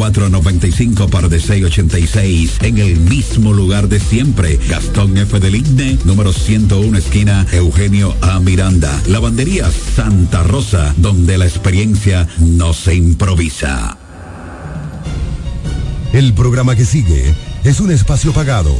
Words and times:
495 0.00 1.08
par 1.08 1.28
de 1.28 1.38
686 1.38 2.60
en 2.62 2.78
el 2.78 2.98
mismo 3.00 3.52
lugar 3.52 3.86
de 3.86 4.00
siempre. 4.00 4.58
Gastón 4.66 5.14
F. 5.18 5.38
del 5.40 5.56
Igne, 5.56 5.98
número 6.06 6.32
101, 6.32 6.96
esquina 6.96 7.46
Eugenio 7.52 8.16
A. 8.22 8.40
Miranda. 8.40 8.98
Lavandería 9.08 9.70
Santa 9.70 10.42
Rosa, 10.42 10.94
donde 10.96 11.36
la 11.36 11.44
experiencia 11.44 12.26
no 12.38 12.72
se 12.72 12.94
improvisa. 12.94 13.98
El 16.14 16.32
programa 16.32 16.74
que 16.76 16.86
sigue 16.86 17.34
es 17.64 17.78
un 17.80 17.90
espacio 17.90 18.32
pagado. 18.32 18.74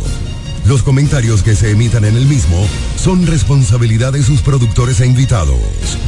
Los 0.64 0.82
comentarios 0.82 1.42
que 1.42 1.54
se 1.54 1.72
emitan 1.72 2.06
en 2.06 2.16
el 2.16 2.24
mismo 2.24 2.66
son 2.96 3.26
responsabilidad 3.26 4.14
de 4.14 4.22
sus 4.22 4.40
productores 4.40 5.02
e 5.02 5.06
invitados. 5.06 5.58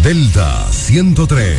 Delta 0.02 0.66
103. 0.72 1.58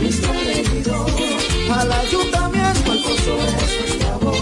nuestro 0.00 0.32
regidor. 0.32 1.10
Al 1.72 1.92
ayuntamiento, 1.92 2.92
Alfonso 2.92 3.38
es 3.46 3.80
nuestra 3.80 4.16
voz. 4.16 4.38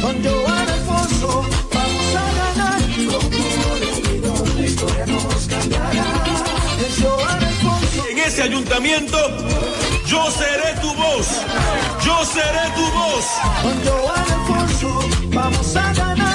Con 0.00 0.24
Joan 0.24 0.68
Alfonso 0.68 1.46
vamos 1.72 2.14
a 2.14 2.26
ganar. 2.40 2.80
Como 3.10 3.74
regidor, 3.80 4.48
la 4.54 4.66
historia 4.66 5.06
nos 5.06 5.46
cambiará. 5.46 6.24
Es 6.86 7.02
Joan 7.02 7.44
Alfonso. 7.44 8.08
en 8.10 8.18
ese 8.18 8.42
ayuntamiento, 8.42 9.18
yo 10.06 10.30
seré 10.30 10.80
tu 10.80 10.94
voz. 10.94 11.26
Yo 12.04 12.24
seré 12.24 12.64
tu 12.76 12.84
voz. 12.98 13.24
Con 13.62 13.76
Joan 13.84 14.32
Alfonso 14.32 15.00
vamos 15.32 15.76
a 15.76 15.92
ganar. 15.92 16.33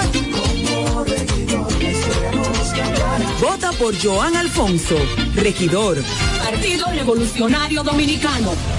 Por 3.80 3.96
Joan 3.98 4.36
Alfonso, 4.36 4.96
regidor. 5.36 6.04
Partido 6.44 6.86
Revolucionario 6.92 7.82
Dominicano. 7.82 8.79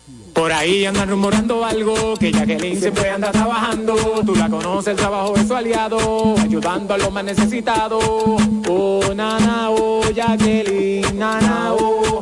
Por 0.33 0.51
ahí 0.51 0.85
andan 0.85 1.09
rumorando 1.09 1.63
algo, 1.65 2.15
que 2.17 2.31
Jacqueline 2.31 2.79
siempre 2.79 3.09
anda 3.09 3.31
trabajando. 3.31 3.95
Tú 4.25 4.35
la 4.35 4.49
conoces, 4.49 4.89
el 4.89 4.95
trabajo 4.97 5.35
es 5.35 5.47
su 5.47 5.55
aliado, 5.55 6.35
ayudando 6.39 6.93
a 6.93 6.97
los 6.97 7.11
más 7.11 7.23
necesitados. 7.23 8.03
Oh, 8.69 9.01
nana, 9.15 9.69
oh, 9.69 10.01
Jacqueline, 10.13 11.17
nana, 11.17 11.73
oh, 11.73 12.21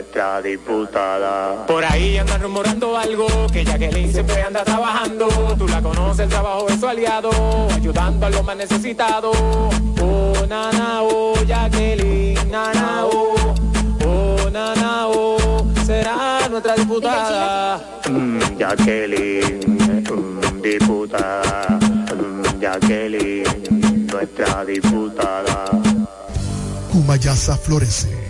nuestra 0.00 0.40
diputada. 0.40 1.66
Por 1.66 1.84
ahí 1.84 2.16
andan 2.16 2.40
rumorando 2.40 2.96
algo, 2.96 3.26
que 3.52 3.64
Jacqueline 3.66 4.10
siempre 4.10 4.40
anda 4.42 4.64
trabajando. 4.64 5.28
Tú 5.58 5.68
la 5.68 5.82
conoces, 5.82 6.20
el 6.20 6.30
trabajo 6.30 6.66
es 6.70 6.80
su 6.80 6.88
aliado, 6.88 7.30
ayudando 7.70 8.24
a 8.24 8.30
los 8.30 8.42
más 8.42 8.56
necesitados. 8.56 9.36
Oh, 10.00 10.32
nana, 10.48 11.02
oh, 11.02 11.34
Jacqueline, 11.46 12.50
nana, 12.50 13.04
oh, 13.04 13.54
oh, 14.06 14.50
nana, 14.50 15.06
oh, 15.08 15.66
será 15.84 16.48
nuestra 16.48 16.76
diputada. 16.76 18.00
Mm, 18.08 18.56
Jacqueline, 18.56 19.60
mm, 20.10 20.62
diputada. 20.62 21.78
Mm, 22.16 22.58
Jacqueline, 22.58 24.06
nuestra 24.10 24.64
diputada. 24.64 25.70
Cumayasa 26.90 27.54
florece. 27.58 28.29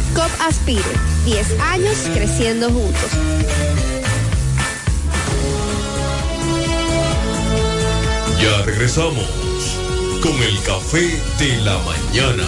COP 0.13 0.31
Aspire. 0.41 0.83
10 1.25 1.59
años 1.59 1.95
creciendo 2.13 2.69
juntos. 2.69 3.11
Ya 8.41 8.61
regresamos 8.63 9.25
con 10.21 10.33
el 10.33 10.61
café 10.63 11.19
de 11.39 11.61
la 11.61 11.77
mañana. 11.79 12.47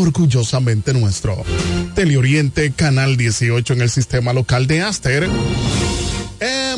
orgullosamente 0.00 0.94
nuestro. 0.94 1.44
Teleoriente, 1.94 2.72
Canal 2.72 3.16
18 3.16 3.74
en 3.74 3.82
el 3.82 3.90
sistema 3.90 4.32
local 4.32 4.66
de 4.66 4.82
Aster. 4.82 5.28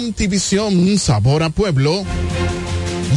MTVision, 0.01 0.99
Sabor 0.99 1.43
a 1.43 1.49
Pueblo. 1.51 2.05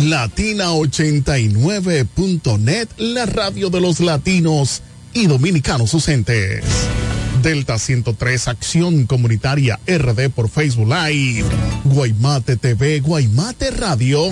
Latina89.net, 0.04 2.90
la 2.98 3.26
radio 3.26 3.70
de 3.70 3.80
los 3.80 4.00
latinos 4.00 4.82
y 5.14 5.28
dominicanos 5.28 5.94
ausentes. 5.94 6.64
Delta 7.44 7.78
103 7.78 8.48
Acción 8.48 9.06
Comunitaria 9.06 9.78
RD 9.86 10.30
por 10.30 10.50
Facebook 10.50 10.88
Live, 10.88 11.44
Guaymate 11.84 12.56
TV, 12.56 13.02
Guaymate 13.02 13.72
Radio, 13.72 14.30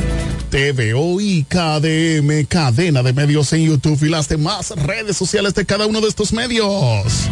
TVO 0.49 1.19
y 1.19 1.43
KDM, 1.43 2.45
cadena 2.47 3.03
de 3.03 3.11
medios 3.11 3.51
en 3.51 3.65
YouTube 3.65 4.01
y 4.03 4.09
las 4.09 4.29
demás 4.29 4.69
redes 4.77 5.17
sociales 5.17 5.53
de 5.55 5.65
cada 5.65 5.87
uno 5.87 5.99
de 5.99 6.07
estos 6.07 6.31
medios. 6.31 7.27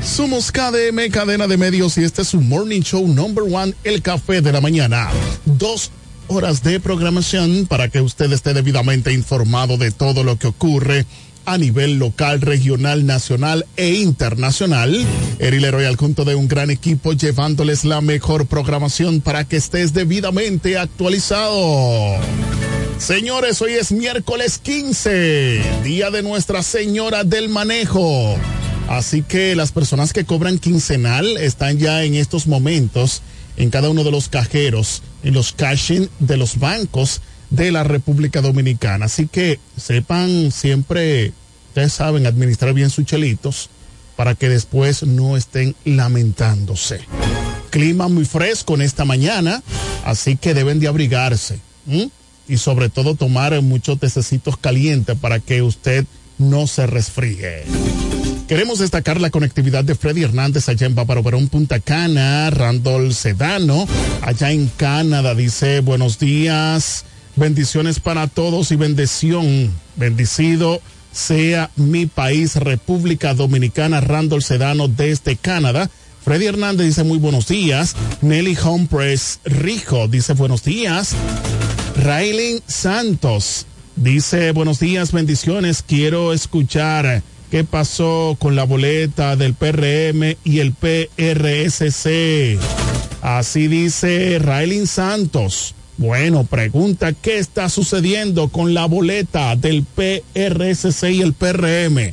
Somos 0.00 0.52
KDM, 0.52 1.10
cadena 1.10 1.48
de 1.48 1.56
medios, 1.56 1.98
y 1.98 2.04
este 2.04 2.22
es 2.22 2.28
su 2.28 2.40
morning 2.40 2.82
show 2.82 3.04
number 3.08 3.42
one, 3.52 3.74
el 3.82 4.00
café 4.00 4.42
de 4.42 4.52
la 4.52 4.60
mañana. 4.60 5.08
Dos 5.44 5.90
horas 6.28 6.62
de 6.62 6.78
programación 6.78 7.66
para 7.66 7.88
que 7.88 8.00
usted 8.00 8.30
esté 8.32 8.54
debidamente 8.54 9.12
informado 9.12 9.76
de 9.76 9.90
todo 9.90 10.22
lo 10.22 10.38
que 10.38 10.46
ocurre 10.46 11.04
a 11.46 11.58
nivel 11.58 11.98
local, 11.98 12.40
regional, 12.40 13.06
nacional 13.06 13.66
e 13.76 13.94
internacional. 13.94 15.04
Eri 15.38 15.60
Leroy 15.60 15.84
al 15.84 15.96
junto 15.96 16.24
de 16.24 16.34
un 16.34 16.48
gran 16.48 16.70
equipo 16.70 17.12
llevándoles 17.12 17.84
la 17.84 18.00
mejor 18.00 18.46
programación 18.46 19.20
para 19.20 19.44
que 19.44 19.56
estés 19.56 19.92
debidamente 19.92 20.78
actualizado. 20.78 22.16
Señores, 22.98 23.60
hoy 23.60 23.72
es 23.72 23.92
miércoles 23.92 24.58
15, 24.58 25.62
día 25.82 26.10
de 26.10 26.22
Nuestra 26.22 26.62
Señora 26.62 27.24
del 27.24 27.48
Manejo. 27.48 28.36
Así 28.88 29.22
que 29.22 29.56
las 29.56 29.72
personas 29.72 30.12
que 30.12 30.24
cobran 30.24 30.58
quincenal 30.58 31.36
están 31.38 31.78
ya 31.78 32.04
en 32.04 32.14
estos 32.14 32.46
momentos 32.46 33.22
en 33.56 33.70
cada 33.70 33.88
uno 33.88 34.04
de 34.04 34.10
los 34.10 34.28
cajeros, 34.28 35.02
en 35.22 35.34
los 35.34 35.52
cashing 35.52 36.08
de 36.18 36.36
los 36.36 36.58
bancos 36.58 37.20
de 37.54 37.72
la 37.72 37.84
República 37.84 38.40
Dominicana. 38.40 39.06
Así 39.06 39.26
que 39.26 39.58
sepan 39.76 40.50
siempre, 40.50 41.32
ustedes 41.68 41.92
saben, 41.92 42.26
administrar 42.26 42.74
bien 42.74 42.90
sus 42.90 43.04
chelitos 43.04 43.70
para 44.16 44.34
que 44.34 44.48
después 44.48 45.02
no 45.02 45.36
estén 45.36 45.74
lamentándose. 45.84 47.00
Clima 47.70 48.08
muy 48.08 48.24
fresco 48.24 48.74
en 48.74 48.82
esta 48.82 49.04
mañana, 49.04 49.62
así 50.04 50.36
que 50.36 50.54
deben 50.54 50.80
de 50.80 50.88
abrigarse. 50.88 51.58
Y 52.46 52.56
sobre 52.58 52.88
todo 52.88 53.14
tomar 53.14 53.60
muchos 53.62 53.98
tececitos 53.98 54.56
calientes 54.56 55.16
para 55.18 55.40
que 55.40 55.62
usted 55.62 56.04
no 56.38 56.66
se 56.66 56.86
resfríe. 56.86 57.64
Queremos 58.46 58.78
destacar 58.78 59.20
la 59.20 59.30
conectividad 59.30 59.84
de 59.84 59.94
Freddy 59.94 60.22
Hernández 60.22 60.68
allá 60.68 60.86
en 60.86 60.94
Bávaro 60.94 61.22
Verón, 61.22 61.48
Punta 61.48 61.80
Cana, 61.80 62.50
Randall 62.50 63.14
Sedano, 63.14 63.88
allá 64.20 64.52
en 64.52 64.68
Canadá, 64.76 65.34
dice 65.34 65.80
buenos 65.80 66.18
días, 66.18 67.06
bendiciones 67.36 68.00
para 68.00 68.26
todos 68.26 68.70
y 68.70 68.76
bendición, 68.76 69.72
bendecido 69.96 70.80
sea 71.14 71.70
mi 71.76 72.06
país, 72.06 72.56
República 72.56 73.34
Dominicana, 73.34 74.00
Randall 74.00 74.42
Sedano 74.42 74.88
desde 74.88 75.36
Canadá. 75.36 75.88
Freddy 76.24 76.46
Hernández 76.46 76.86
dice 76.86 77.04
muy 77.04 77.18
buenos 77.18 77.46
días. 77.46 77.94
Nelly 78.20 78.58
Humpress 78.62 79.40
Rijo 79.44 80.08
dice 80.08 80.32
buenos 80.32 80.64
días. 80.64 81.14
Raylin 81.96 82.60
Santos 82.66 83.66
dice 83.94 84.50
buenos 84.50 84.80
días, 84.80 85.12
bendiciones. 85.12 85.84
Quiero 85.86 86.32
escuchar 86.32 87.22
qué 87.50 87.62
pasó 87.62 88.36
con 88.40 88.56
la 88.56 88.64
boleta 88.64 89.36
del 89.36 89.54
PRM 89.54 90.36
y 90.42 90.58
el 90.58 90.72
PRSC. 90.72 92.58
Así 93.22 93.68
dice 93.68 94.40
Raylin 94.40 94.88
Santos. 94.88 95.74
Bueno, 95.96 96.44
pregunta 96.44 97.12
qué 97.12 97.38
está 97.38 97.68
sucediendo 97.68 98.48
con 98.48 98.74
la 98.74 98.86
boleta 98.86 99.54
del 99.54 99.84
PRSC 99.84 101.10
y 101.10 101.22
el 101.22 101.34
PRM. 101.34 102.12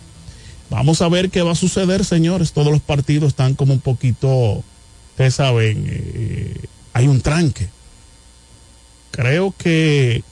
Vamos 0.70 1.02
a 1.02 1.10
ver 1.10 1.30
qué 1.30 1.42
va 1.42 1.52
a 1.52 1.56
suceder, 1.56 2.06
señores. 2.06 2.54
Todos 2.54 2.72
los 2.72 2.82
partidos 2.82 3.30
están 3.30 3.56
como 3.56 3.74
un 3.74 3.80
poquito, 3.80 4.64
ustedes 5.12 5.36
saben, 5.36 5.86
eh, 5.88 6.56
hay 6.94 7.08
un 7.08 7.22
tranque. 7.22 7.68
Creo 9.12 9.54
que 9.58 10.24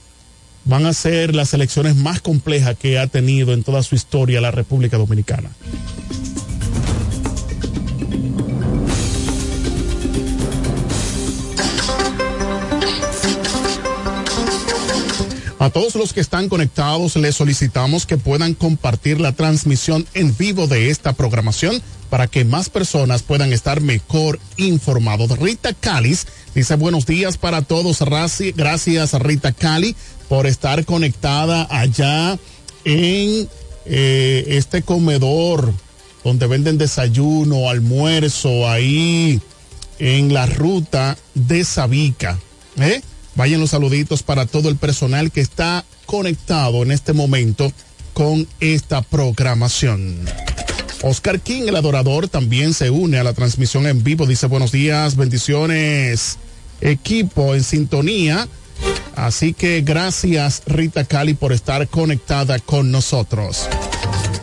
van 0.65 0.85
a 0.85 0.93
ser 0.93 1.35
las 1.35 1.53
elecciones 1.53 1.95
más 1.95 2.21
complejas 2.21 2.77
que 2.77 2.99
ha 2.99 3.07
tenido 3.07 3.53
en 3.53 3.63
toda 3.63 3.81
su 3.81 3.95
historia 3.95 4.39
la 4.39 4.51
República 4.51 4.97
Dominicana. 4.97 5.49
A 15.59 15.69
todos 15.69 15.95
los 15.95 16.13
que 16.13 16.21
están 16.21 16.47
conectados 16.47 17.17
les 17.17 17.35
solicitamos 17.35 18.05
que 18.05 18.17
puedan 18.17 18.53
compartir 18.53 19.19
la 19.19 19.33
transmisión 19.33 20.05
en 20.13 20.35
vivo 20.37 20.67
de 20.67 20.89
esta 20.89 21.11
programación 21.13 21.81
para 22.09 22.27
que 22.27 22.45
más 22.45 22.69
personas 22.69 23.23
puedan 23.23 23.51
estar 23.51 23.81
mejor 23.81 24.39
informados. 24.55 25.37
Rita 25.37 25.73
Calis 25.73 26.27
dice 26.55 26.75
buenos 26.75 27.05
días 27.05 27.37
para 27.37 27.61
todos. 27.61 27.99
Raci- 27.99 28.53
Gracias 28.55 29.13
Rita 29.13 29.51
Cali 29.51 29.95
por 30.29 30.47
estar 30.47 30.85
conectada 30.85 31.67
allá 31.69 32.39
en 32.85 33.49
eh, 33.85 34.45
este 34.47 34.81
comedor 34.81 35.73
donde 36.23 36.47
venden 36.47 36.77
desayuno, 36.77 37.69
almuerzo, 37.69 38.69
ahí 38.69 39.41
en 39.99 40.33
la 40.33 40.45
ruta 40.45 41.17
de 41.35 41.65
Sabica. 41.65 42.39
¿eh? 42.79 43.01
Vayan 43.39 43.62
los 43.62 43.69
saluditos 43.69 44.22
para 44.22 44.46
todo 44.46 44.67
el 44.67 44.75
personal 44.75 45.31
que 45.31 45.39
está 45.39 45.86
conectado 46.05 46.84
en 46.84 46.91
este 46.91 47.13
momento 47.13 47.72
con 48.13 48.46
esta 48.60 49.01
programación. 49.01 50.17
Oscar 51.03 51.39
King, 51.39 51.62
el 51.69 51.77
adorador, 51.77 52.27
también 52.27 52.74
se 52.74 52.89
une 52.89 53.17
a 53.17 53.24
la 53.24 53.31
transmisión 53.31 53.88
en 53.88 54.03
vivo. 54.03 54.25
Dice 54.25 54.48
buenos 54.48 54.74
días, 54.74 55.15
bendiciones, 55.15 56.38
equipo 56.81 57.55
en 57.55 57.63
sintonía. 57.63 58.46
Así 59.15 59.53
que 59.53 59.84
gracias 59.84 60.62
Rita 60.65 61.05
Cali 61.05 61.34
por 61.34 61.53
estar 61.53 61.88
conectada 61.88 62.60
con 62.60 62.91
nosotros. 62.91 63.69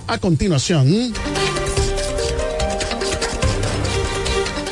A 0.07 0.17
continuación, 0.17 1.13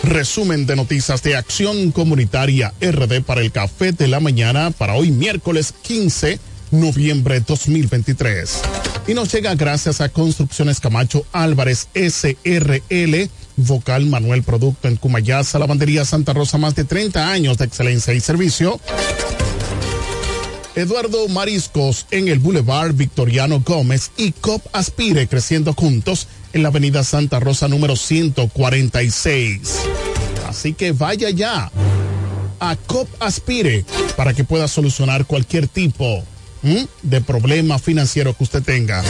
resumen 0.05 0.67
de 0.67 0.77
noticias 0.77 1.23
de 1.23 1.37
Acción 1.37 1.91
Comunitaria 1.91 2.73
RD 2.81 3.23
para 3.23 3.41
el 3.41 3.51
Café 3.51 3.93
de 3.93 4.07
la 4.07 4.21
Mañana 4.21 4.71
para 4.71 4.95
hoy 4.95 5.11
miércoles 5.11 5.75
15 5.83 6.39
noviembre 6.71 7.41
2023. 7.41 8.61
Y 9.07 9.15
nos 9.15 9.33
llega 9.33 9.55
gracias 9.55 10.01
a 10.01 10.09
Construcciones 10.09 10.81
Camacho 10.81 11.25
Álvarez 11.33 11.89
SRL, 11.95 13.31
Vocal 13.57 14.07
Manuel 14.07 14.43
Producto 14.43 14.89
en 14.89 14.97
Cumayasa, 14.97 15.59
Lavandería 15.59 16.05
Santa 16.05 16.33
Rosa, 16.33 16.59
más 16.59 16.75
de 16.75 16.85
30 16.85 17.31
años 17.31 17.59
de 17.59 17.65
excelencia 17.65 18.13
y 18.13 18.21
servicio. 18.21 18.81
Eduardo 20.75 21.29
Mariscos 21.29 22.07
en 22.11 22.29
el 22.29 22.41
Boulevard 22.41 22.95
Victoriano 22.95 23.61
Gómez 23.61 24.11
y 24.17 24.33
COP 24.33 24.67
Aspire 24.73 25.29
creciendo 25.29 25.73
juntos 25.73 26.27
en 26.55 26.63
la 26.63 26.69
Avenida 26.69 27.05
Santa 27.05 27.41
Rosa 27.41 27.69
número 27.69 27.97
146. 27.97 29.81
Así 30.49 30.73
que 30.73 30.93
vaya 30.93 31.29
ya 31.31 31.71
a 32.61 32.77
COP 32.87 33.09
Aspire 33.21 33.85
para 34.17 34.33
que 34.33 34.45
pueda 34.45 34.69
solucionar 34.69 35.27
cualquier 35.27 35.69
tipo 35.69 36.25
de 37.03 37.21
problema 37.21 37.79
financiero 37.79 38.35
que 38.35 38.45
usted 38.45 38.63
tenga. 38.63 39.03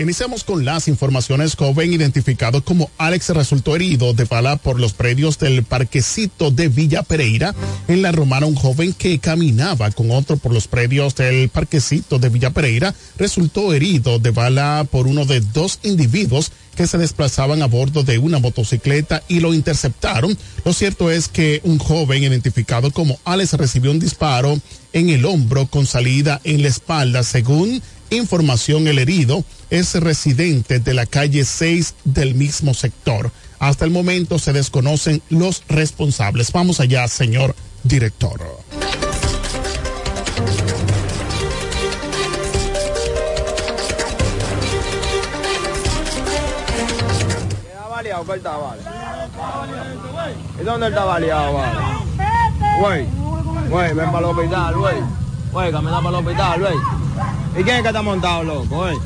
Iniciamos 0.00 0.44
con 0.44 0.64
las 0.64 0.88
informaciones. 0.88 1.56
Joven 1.56 1.92
identificado 1.92 2.64
como 2.64 2.90
Alex 2.96 3.28
resultó 3.28 3.76
herido 3.76 4.14
de 4.14 4.24
bala 4.24 4.56
por 4.56 4.80
los 4.80 4.94
predios 4.94 5.38
del 5.38 5.62
parquecito 5.62 6.50
de 6.50 6.68
Villa 6.68 7.02
Pereira. 7.02 7.54
En 7.86 8.00
la 8.00 8.10
Romana, 8.10 8.46
un 8.46 8.54
joven 8.54 8.94
que 8.94 9.18
caminaba 9.18 9.90
con 9.90 10.10
otro 10.10 10.38
por 10.38 10.54
los 10.54 10.68
predios 10.68 11.16
del 11.16 11.50
parquecito 11.50 12.18
de 12.18 12.30
Villa 12.30 12.48
Pereira 12.48 12.94
resultó 13.18 13.74
herido 13.74 14.18
de 14.18 14.30
bala 14.30 14.86
por 14.90 15.06
uno 15.06 15.26
de 15.26 15.42
dos 15.42 15.80
individuos 15.82 16.50
que 16.76 16.86
se 16.86 16.96
desplazaban 16.96 17.60
a 17.60 17.66
bordo 17.66 18.02
de 18.02 18.16
una 18.16 18.38
motocicleta 18.38 19.22
y 19.28 19.40
lo 19.40 19.52
interceptaron. 19.52 20.34
Lo 20.64 20.72
cierto 20.72 21.10
es 21.10 21.28
que 21.28 21.60
un 21.62 21.78
joven 21.78 22.22
identificado 22.22 22.90
como 22.90 23.18
Alex 23.26 23.52
recibió 23.52 23.90
un 23.90 24.00
disparo 24.00 24.58
en 24.94 25.10
el 25.10 25.26
hombro 25.26 25.66
con 25.66 25.84
salida 25.84 26.40
en 26.44 26.62
la 26.62 26.68
espalda. 26.68 27.22
Según 27.22 27.82
información, 28.10 28.86
el 28.88 28.98
herido 28.98 29.44
es 29.70 29.94
residente 29.94 30.80
de 30.80 30.94
la 30.94 31.06
calle 31.06 31.44
6 31.44 31.94
del 32.04 32.34
mismo 32.34 32.74
sector. 32.74 33.30
Hasta 33.58 33.84
el 33.84 33.90
momento 33.90 34.38
se 34.38 34.52
desconocen 34.52 35.22
los 35.28 35.62
responsables. 35.68 36.52
Vamos 36.52 36.80
allá, 36.80 37.06
señor 37.08 37.54
director. 37.82 38.40
¿Y 50.60 50.64
dónde 50.64 50.88
está 50.88 51.04
baleado, 51.04 51.54
para. 51.54 52.00
¿Y 57.58 57.64
quién 57.64 57.76
es 57.76 57.82
que 57.82 57.88
está 57.88 58.02
montado, 58.02 58.44
loco, 58.44 58.76
güey? 58.76 58.96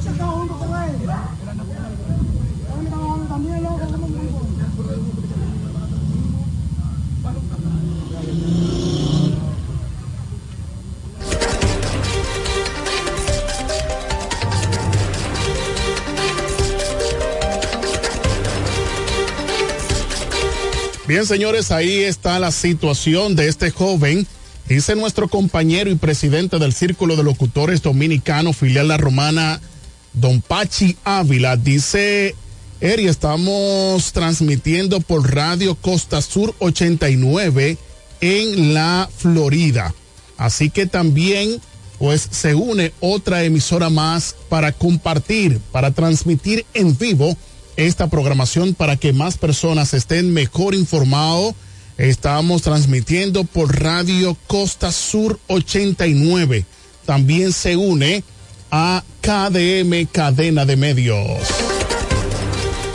Bien, 21.06 21.26
señores, 21.26 21.70
ahí 21.70 22.02
está 22.02 22.38
la 22.38 22.50
situación 22.50 23.36
de 23.36 23.48
este 23.48 23.70
joven. 23.70 24.26
Dice 24.68 24.96
nuestro 24.96 25.28
compañero 25.28 25.90
y 25.90 25.94
presidente 25.96 26.58
del 26.58 26.72
Círculo 26.72 27.16
de 27.16 27.22
Locutores 27.22 27.82
Dominicano, 27.82 28.54
filial 28.54 28.88
La 28.88 28.96
Romana, 28.96 29.60
Don 30.14 30.40
Pachi 30.40 30.96
Ávila. 31.04 31.58
Dice, 31.58 32.34
Eri, 32.80 33.06
estamos 33.06 34.12
transmitiendo 34.12 35.00
por 35.00 35.34
Radio 35.34 35.74
Costa 35.74 36.22
Sur 36.22 36.54
89 36.60 37.76
en 38.22 38.72
la 38.72 39.10
Florida. 39.14 39.94
Así 40.38 40.70
que 40.70 40.86
también, 40.86 41.60
pues, 41.98 42.26
se 42.30 42.54
une 42.54 42.94
otra 43.00 43.44
emisora 43.44 43.90
más 43.90 44.34
para 44.48 44.72
compartir, 44.72 45.60
para 45.72 45.90
transmitir 45.90 46.64
en 46.72 46.96
vivo 46.96 47.36
esta 47.76 48.08
programación 48.08 48.72
para 48.72 48.96
que 48.96 49.12
más 49.12 49.36
personas 49.36 49.92
estén 49.92 50.32
mejor 50.32 50.74
informados. 50.74 51.54
Estamos 51.98 52.62
transmitiendo 52.62 53.44
por 53.44 53.80
Radio 53.80 54.36
Costa 54.46 54.90
Sur 54.90 55.38
89. 55.46 56.64
También 57.06 57.52
se 57.52 57.76
une 57.76 58.24
a 58.70 59.04
KDM 59.20 60.06
Cadena 60.10 60.66
de 60.66 60.76
Medios. 60.76 61.83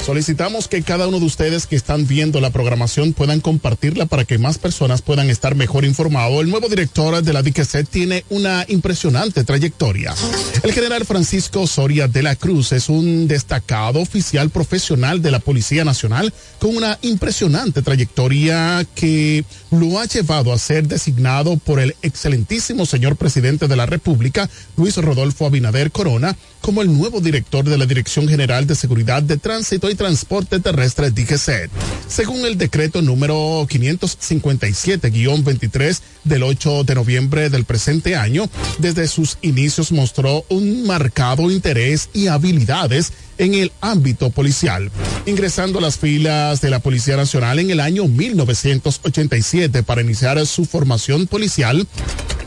Solicitamos 0.05 0.67
que 0.67 0.81
cada 0.81 1.07
uno 1.07 1.19
de 1.19 1.25
ustedes 1.25 1.67
que 1.67 1.75
están 1.75 2.07
viendo 2.07 2.41
la 2.41 2.49
programación 2.49 3.13
puedan 3.13 3.41
compartirla 3.41 4.05
para 4.05 4.25
que 4.25 4.37
más 4.37 4.57
personas 4.57 5.01
puedan 5.01 5.29
estar 5.29 5.55
mejor 5.55 5.85
informados. 5.85 6.41
El 6.41 6.49
nuevo 6.49 6.67
director 6.67 7.21
de 7.21 7.33
la 7.33 7.43
DICET 7.43 7.87
tiene 7.87 8.25
una 8.29 8.65
impresionante 8.67 9.43
trayectoria. 9.43 10.15
El 10.63 10.73
general 10.73 11.05
Francisco 11.05 11.67
Soria 11.67 12.07
de 12.07 12.23
la 12.23 12.35
Cruz 12.35 12.71
es 12.71 12.89
un 12.89 13.27
destacado 13.27 13.99
oficial 13.99 14.49
profesional 14.49 15.21
de 15.21 15.31
la 15.31 15.39
Policía 15.39 15.85
Nacional 15.85 16.33
con 16.59 16.75
una 16.75 16.97
impresionante 17.01 17.81
trayectoria 17.81 18.85
que 18.95 19.43
lo 19.71 19.99
ha 19.99 20.05
llevado 20.05 20.53
a 20.53 20.57
ser 20.57 20.87
designado 20.87 21.57
por 21.57 21.79
el 21.79 21.95
excelentísimo 22.01 22.85
señor 22.85 23.15
presidente 23.15 23.67
de 23.67 23.75
la 23.75 23.85
República, 23.85 24.49
Luis 24.75 24.97
Rodolfo 24.97 25.45
Abinader 25.45 25.91
Corona, 25.91 26.35
como 26.61 26.81
el 26.81 26.91
nuevo 26.91 27.21
director 27.21 27.63
de 27.65 27.77
la 27.77 27.85
Dirección 27.85 28.27
General 28.27 28.65
de 28.67 28.75
Seguridad 28.75 29.23
de 29.23 29.37
Tránsito 29.37 29.89
y 29.89 29.95
Transporte 29.95 30.59
Terrestre 30.59 31.11
DGCET. 31.11 31.71
Según 32.07 32.45
el 32.45 32.57
decreto 32.57 33.01
número 33.01 33.65
557-23 33.67 36.01
del 36.23 36.43
8 36.43 36.83
de 36.83 36.95
noviembre 36.95 37.49
del 37.49 37.65
presente 37.65 38.15
año, 38.15 38.49
desde 38.77 39.07
sus 39.07 39.37
inicios 39.41 39.91
mostró 39.91 40.45
un 40.49 40.85
marcado 40.85 41.49
interés 41.51 42.09
y 42.13 42.27
habilidades 42.27 43.11
en 43.37 43.53
el 43.53 43.71
ámbito 43.81 44.29
policial, 44.29 44.91
ingresando 45.25 45.79
a 45.79 45.81
las 45.81 45.97
filas 45.97 46.61
de 46.61 46.69
la 46.69 46.79
Policía 46.79 47.15
Nacional 47.15 47.59
en 47.59 47.71
el 47.71 47.79
año 47.79 48.07
1987 48.07 49.83
para 49.83 50.01
iniciar 50.01 50.45
su 50.45 50.65
formación 50.65 51.25
policial. 51.25 51.87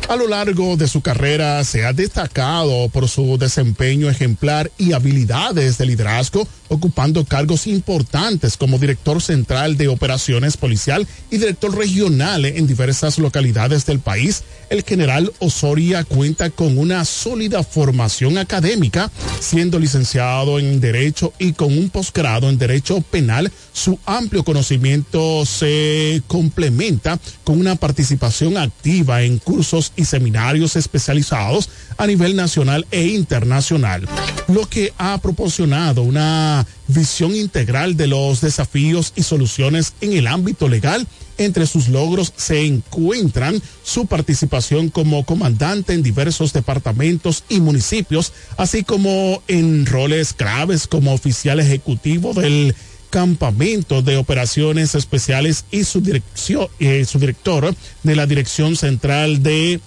A 0.08 0.16
lo 0.16 0.28
largo 0.28 0.76
de 0.76 0.88
su 0.88 1.00
carrera 1.00 1.64
se 1.64 1.86
ha 1.86 1.94
destacado 1.94 2.90
por 2.90 3.08
su 3.08 3.38
desempeño 3.38 4.01
ejemplar 4.08 4.70
y 4.78 4.92
habilidades 4.92 5.78
de 5.78 5.86
liderazgo, 5.86 6.46
ocupando 6.72 7.24
cargos 7.24 7.66
importantes 7.66 8.56
como 8.56 8.78
director 8.78 9.20
central 9.20 9.76
de 9.76 9.88
operaciones 9.88 10.56
policial 10.56 11.06
y 11.30 11.38
director 11.38 11.76
regional 11.76 12.44
en 12.44 12.66
diversas 12.66 13.18
localidades 13.18 13.86
del 13.86 14.00
país. 14.00 14.42
El 14.70 14.82
general 14.82 15.32
Osoria 15.38 16.04
cuenta 16.04 16.50
con 16.50 16.78
una 16.78 17.04
sólida 17.04 17.62
formación 17.62 18.38
académica, 18.38 19.10
siendo 19.40 19.78
licenciado 19.78 20.58
en 20.58 20.80
Derecho 20.80 21.32
y 21.38 21.52
con 21.52 21.76
un 21.76 21.90
posgrado 21.90 22.48
en 22.48 22.58
Derecho 22.58 23.00
Penal. 23.02 23.52
Su 23.72 23.98
amplio 24.06 24.44
conocimiento 24.44 25.44
se 25.46 26.22
complementa 26.26 27.18
con 27.44 27.60
una 27.60 27.76
participación 27.76 28.56
activa 28.56 29.22
en 29.22 29.38
cursos 29.38 29.92
y 29.96 30.04
seminarios 30.04 30.76
especializados 30.76 31.68
a 31.98 32.06
nivel 32.06 32.34
nacional 32.34 32.86
e 32.90 33.06
internacional, 33.06 34.08
lo 34.48 34.66
que 34.68 34.92
ha 34.98 35.18
proporcionado 35.18 36.02
una 36.02 36.61
visión 36.88 37.34
integral 37.34 37.96
de 37.96 38.06
los 38.06 38.40
desafíos 38.40 39.12
y 39.16 39.22
soluciones 39.22 39.94
en 40.00 40.12
el 40.12 40.26
ámbito 40.26 40.68
legal. 40.68 41.06
Entre 41.38 41.66
sus 41.66 41.88
logros 41.88 42.32
se 42.36 42.66
encuentran 42.66 43.60
su 43.82 44.06
participación 44.06 44.90
como 44.90 45.24
comandante 45.24 45.94
en 45.94 46.02
diversos 46.02 46.52
departamentos 46.52 47.44
y 47.48 47.60
municipios, 47.60 48.32
así 48.56 48.84
como 48.84 49.42
en 49.48 49.86
roles 49.86 50.34
claves 50.34 50.86
como 50.86 51.12
oficial 51.12 51.58
ejecutivo 51.58 52.34
del 52.34 52.74
campamento 53.12 54.00
de 54.00 54.16
operaciones 54.16 54.94
especiales 54.94 55.66
y 55.70 55.84
su, 55.84 56.00
dirección, 56.00 56.68
eh, 56.78 57.04
su 57.04 57.18
director 57.18 57.74
de 58.02 58.16
la 58.16 58.26
Dirección 58.26 58.74
Central 58.74 59.42
de 59.42 59.80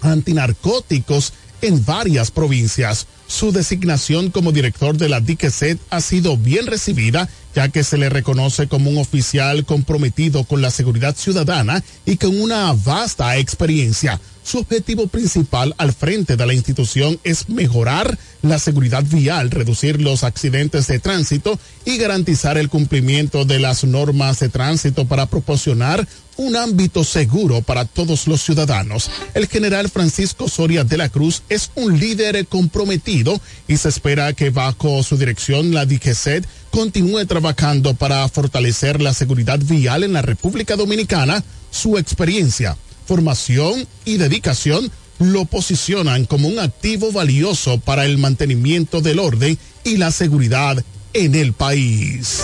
Antinarcóticos 0.00 1.32
en 1.64 1.84
varias 1.84 2.30
provincias. 2.30 3.06
Su 3.26 3.50
designación 3.50 4.30
como 4.30 4.52
director 4.52 4.96
de 4.96 5.08
la 5.08 5.20
DICET 5.20 5.78
ha 5.88 6.00
sido 6.02 6.36
bien 6.36 6.66
recibida, 6.66 7.28
ya 7.54 7.68
que 7.68 7.82
se 7.84 7.96
le 7.96 8.10
reconoce 8.10 8.68
como 8.68 8.90
un 8.90 8.98
oficial 8.98 9.64
comprometido 9.64 10.44
con 10.44 10.60
la 10.60 10.70
seguridad 10.70 11.16
ciudadana 11.16 11.82
y 12.04 12.16
con 12.16 12.38
una 12.38 12.72
vasta 12.72 13.38
experiencia. 13.38 14.20
Su 14.44 14.58
objetivo 14.58 15.06
principal 15.06 15.74
al 15.78 15.94
frente 15.94 16.36
de 16.36 16.44
la 16.44 16.52
institución 16.52 17.18
es 17.24 17.48
mejorar 17.48 18.18
la 18.42 18.58
seguridad 18.58 19.02
vial, 19.02 19.50
reducir 19.50 20.02
los 20.02 20.22
accidentes 20.22 20.86
de 20.86 20.98
tránsito 20.98 21.58
y 21.86 21.96
garantizar 21.96 22.58
el 22.58 22.68
cumplimiento 22.68 23.46
de 23.46 23.58
las 23.58 23.84
normas 23.84 24.40
de 24.40 24.50
tránsito 24.50 25.06
para 25.06 25.24
proporcionar 25.26 26.06
un 26.36 26.56
ámbito 26.56 27.04
seguro 27.04 27.62
para 27.62 27.84
todos 27.84 28.26
los 28.26 28.42
ciudadanos. 28.42 29.10
El 29.34 29.46
general 29.46 29.88
Francisco 29.90 30.48
Soria 30.48 30.84
de 30.84 30.96
la 30.96 31.08
Cruz 31.08 31.42
es 31.48 31.70
un 31.74 31.98
líder 31.98 32.46
comprometido 32.46 33.40
y 33.68 33.76
se 33.76 33.88
espera 33.88 34.32
que 34.32 34.50
bajo 34.50 35.02
su 35.02 35.16
dirección 35.16 35.72
la 35.72 35.86
DGCET 35.86 36.46
continúe 36.70 37.24
trabajando 37.26 37.94
para 37.94 38.28
fortalecer 38.28 39.00
la 39.00 39.14
seguridad 39.14 39.58
vial 39.60 40.04
en 40.04 40.12
la 40.12 40.22
República 40.22 40.76
Dominicana. 40.76 41.42
Su 41.70 41.98
experiencia, 41.98 42.76
formación 43.06 43.86
y 44.04 44.16
dedicación 44.16 44.90
lo 45.18 45.44
posicionan 45.44 46.24
como 46.24 46.48
un 46.48 46.58
activo 46.58 47.12
valioso 47.12 47.78
para 47.78 48.04
el 48.04 48.18
mantenimiento 48.18 49.00
del 49.00 49.18
orden 49.18 49.58
y 49.84 49.96
la 49.96 50.10
seguridad 50.10 50.82
en 51.12 51.34
el 51.34 51.52
país. 51.52 52.40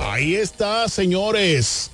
Ahí 0.00 0.34
está, 0.34 0.88
señores 0.88 1.90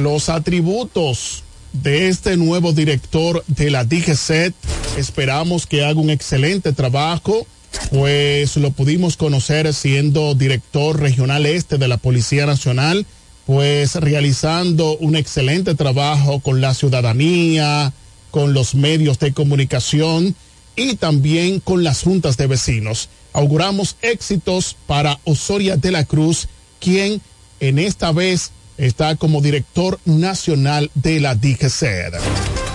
los 0.00 0.28
atributos 0.28 1.44
de 1.72 2.08
este 2.08 2.36
nuevo 2.36 2.72
director 2.72 3.44
de 3.46 3.70
la 3.70 3.84
DGCET. 3.84 4.54
Esperamos 4.96 5.66
que 5.66 5.84
haga 5.84 6.00
un 6.00 6.10
excelente 6.10 6.72
trabajo 6.72 7.46
pues 7.90 8.56
lo 8.56 8.70
pudimos 8.70 9.16
conocer 9.16 9.72
siendo 9.74 10.34
director 10.34 11.00
regional 11.00 11.46
este 11.46 11.78
de 11.78 11.88
la 11.88 11.96
Policía 11.96 12.46
Nacional, 12.46 13.06
pues 13.46 13.94
realizando 13.96 14.96
un 14.98 15.16
excelente 15.16 15.74
trabajo 15.74 16.40
con 16.40 16.60
la 16.60 16.74
ciudadanía, 16.74 17.92
con 18.30 18.54
los 18.54 18.74
medios 18.74 19.18
de 19.18 19.32
comunicación 19.32 20.34
y 20.76 20.96
también 20.96 21.60
con 21.60 21.82
las 21.82 22.02
juntas 22.02 22.36
de 22.36 22.46
vecinos. 22.46 23.08
Auguramos 23.32 23.96
éxitos 24.02 24.76
para 24.86 25.18
Osoria 25.24 25.76
de 25.76 25.90
la 25.90 26.04
Cruz, 26.04 26.48
quien 26.80 27.20
en 27.60 27.78
esta 27.78 28.12
vez 28.12 28.52
está 28.80 29.16
como 29.16 29.40
director 29.40 29.98
nacional 30.04 30.90
de 30.94 31.20
la 31.20 31.34
DGCED. 31.34 32.69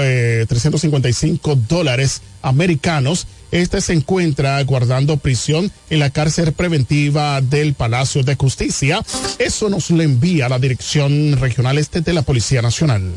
cinco 1.14 1.56
dólares 1.56 2.24
americanos. 2.42 3.28
Este 3.52 3.82
se 3.82 3.92
encuentra 3.92 4.64
guardando 4.64 5.18
prisión 5.18 5.70
en 5.90 6.00
la 6.00 6.10
cárcel 6.10 6.54
preventiva 6.54 7.42
del 7.42 7.74
Palacio 7.74 8.24
de 8.24 8.36
Justicia. 8.36 9.04
Eso 9.40 9.70
nos 9.70 9.90
lo 9.92 10.02
envía 10.02 10.48
la 10.48 10.58
Dirección 10.58 11.38
Regional 11.38 11.78
Este 11.78 12.00
de 12.00 12.14
la 12.14 12.22
Policía 12.22 12.62
Nacional. 12.62 13.14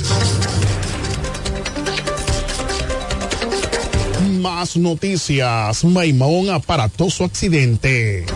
Más 4.41 4.77
noticias. 4.77 5.85
Maimón, 5.85 6.51
aparatoso 6.51 7.25
accidente. 7.25 8.27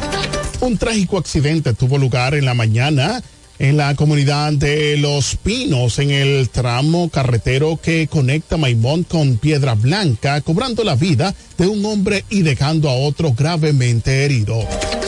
Un 0.61 0.79
trágico 0.79 1.19
accidente 1.19 1.75
tuvo 1.75 1.99
lugar 1.99 2.35
en 2.35 2.45
la 2.45 2.55
mañana 2.55 3.23
en 3.59 3.77
la 3.77 3.95
comunidad 3.95 4.53
de 4.53 4.97
Los 4.97 5.37
Pinos, 5.37 5.99
en 5.99 6.11
el 6.11 6.49
tramo 6.49 7.09
carretero 7.09 7.79
que 7.83 8.07
conecta 8.07 8.57
Maimón 8.57 9.05
con 9.05 9.37
Piedra 9.37 9.75
Blanca, 9.75 10.41
cobrando 10.41 10.85
la 10.85 10.95
vida 10.95 11.35
de 11.57 11.67
un 11.67 11.85
hombre 11.85 12.25
y 12.31 12.43
dejando 12.43 12.89
a 12.89 12.95
otro 12.95 13.33
gravemente 13.33 14.25
herido. 14.25 14.67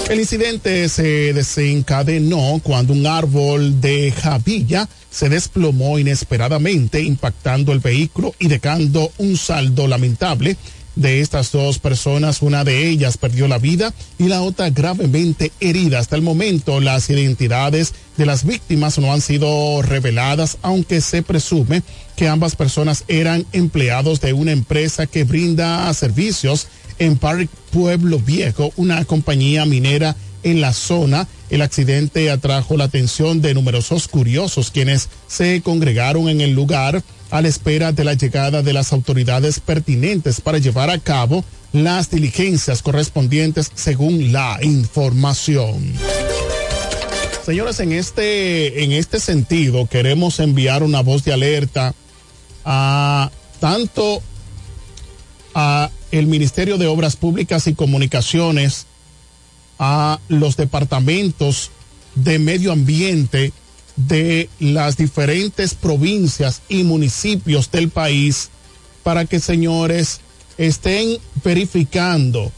El 0.09 0.19
incidente 0.19 0.89
se 0.89 1.33
desencadenó 1.33 2.61
cuando 2.63 2.93
un 2.93 3.07
árbol 3.07 3.81
de 3.81 4.11
Javilla 4.11 4.89
se 5.09 5.29
desplomó 5.29 5.99
inesperadamente, 5.99 7.01
impactando 7.01 7.73
el 7.73 7.79
vehículo 7.79 8.35
y 8.39 8.49
dejando 8.49 9.13
un 9.19 9.37
saldo 9.37 9.87
lamentable 9.87 10.57
de 11.01 11.21
estas 11.21 11.51
dos 11.51 11.79
personas, 11.79 12.43
una 12.43 12.63
de 12.63 12.89
ellas 12.89 13.17
perdió 13.17 13.49
la 13.49 13.59
vida 13.59 13.95
y 14.19 14.25
la 14.25 14.43
otra 14.43 14.69
gravemente 14.69 15.51
herida. 15.59 15.99
Hasta 15.99 16.17
el 16.17 16.23
momento, 16.23 16.79
las 16.79 17.09
identidades 17.09 17.95
de 18.19 18.27
las 18.27 18.45
víctimas 18.45 18.99
no 18.99 19.13
han 19.13 19.23
sido 19.23 19.81
reveladas, 19.81 20.59
aunque 20.61 21.01
se 21.01 21.23
presume 21.23 21.83
que 22.17 22.29
ambas 22.29 22.55
personas 22.55 23.05
eran 23.09 23.47
empleados 23.53 24.21
de 24.21 24.35
una 24.35 24.53
empresa 24.53 25.07
que 25.07 25.25
brinda 25.25 25.93
servicios 25.95 26.67
en 26.99 27.17
Park 27.17 27.49
Pueblo 27.73 28.19
Viejo, 28.19 28.71
una 28.77 29.03
compañía 29.07 29.65
minera 29.65 30.17
en 30.43 30.61
la 30.61 30.75
zona. 30.75 31.27
El 31.49 31.63
accidente 31.63 32.31
atrajo 32.31 32.77
la 32.77 32.85
atención 32.85 33.41
de 33.41 33.55
numerosos 33.55 34.07
curiosos 34.07 34.71
quienes 34.71 35.09
se 35.27 35.63
congregaron 35.63 36.29
en 36.29 36.43
el 36.43 36.53
lugar 36.53 37.03
a 37.31 37.40
la 37.40 37.49
espera 37.49 37.93
de 37.93 38.05
la 38.05 38.14
llegada 38.14 38.62
de 38.62 38.73
las 38.73 38.93
autoridades 38.93 39.61
pertinentes 39.61 40.40
para 40.40 40.59
llevar 40.59 40.90
a 40.90 40.99
cabo 40.99 41.45
las 41.73 42.11
diligencias 42.11 42.83
correspondientes 42.83 43.71
según 43.75 44.33
la 44.33 44.59
información. 44.62 45.93
Señores, 47.45 47.81
en 47.81 47.93
este, 47.93 48.85
en 48.85 48.93
este 48.93 49.21
sentido 49.21 49.87
queremos 49.87 50.40
enviar 50.40 50.83
una 50.83 51.01
voz 51.01 51.25
de 51.25 51.33
alerta 51.33 51.95
a 52.64 53.31
tanto 53.61 54.23
a 55.55 55.90
el 56.12 56.27
Ministerio 56.27 56.79
de 56.79 56.87
Obras 56.87 57.16
Públicas 57.16 57.66
y 57.66 57.75
Comunicaciones, 57.75 58.87
a 59.79 60.21
los 60.29 60.57
departamentos 60.57 61.71
de 62.14 62.38
medio 62.38 62.73
ambiente 62.73 63.53
de 63.96 64.48
las 64.59 64.96
diferentes 64.96 65.74
provincias 65.74 66.62
y 66.68 66.83
municipios 66.85 67.70
del 67.70 67.90
país 67.90 68.50
para 69.03 69.24
que 69.24 69.40
señores 69.40 70.20
estén 70.59 71.18
verificando 71.42 72.53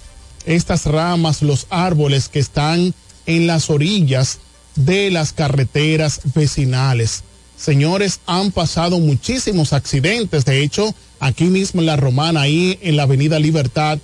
estas 0.44 0.86
ramas, 0.86 1.42
los 1.42 1.66
árboles 1.70 2.28
que 2.28 2.40
están 2.40 2.94
en 3.26 3.46
las 3.46 3.70
orillas 3.70 4.38
de 4.74 5.10
las 5.10 5.32
carreteras 5.32 6.20
vecinales. 6.34 7.22
Señores, 7.56 8.20
han 8.26 8.50
pasado 8.50 8.98
muchísimos 8.98 9.72
accidentes. 9.72 10.44
De 10.44 10.62
hecho, 10.62 10.94
aquí 11.20 11.44
mismo 11.44 11.80
en 11.80 11.86
la 11.86 11.96
Romana, 11.96 12.42
ahí 12.42 12.78
en 12.82 12.96
la 12.96 13.04
Avenida 13.04 13.38
Libertad, 13.38 13.98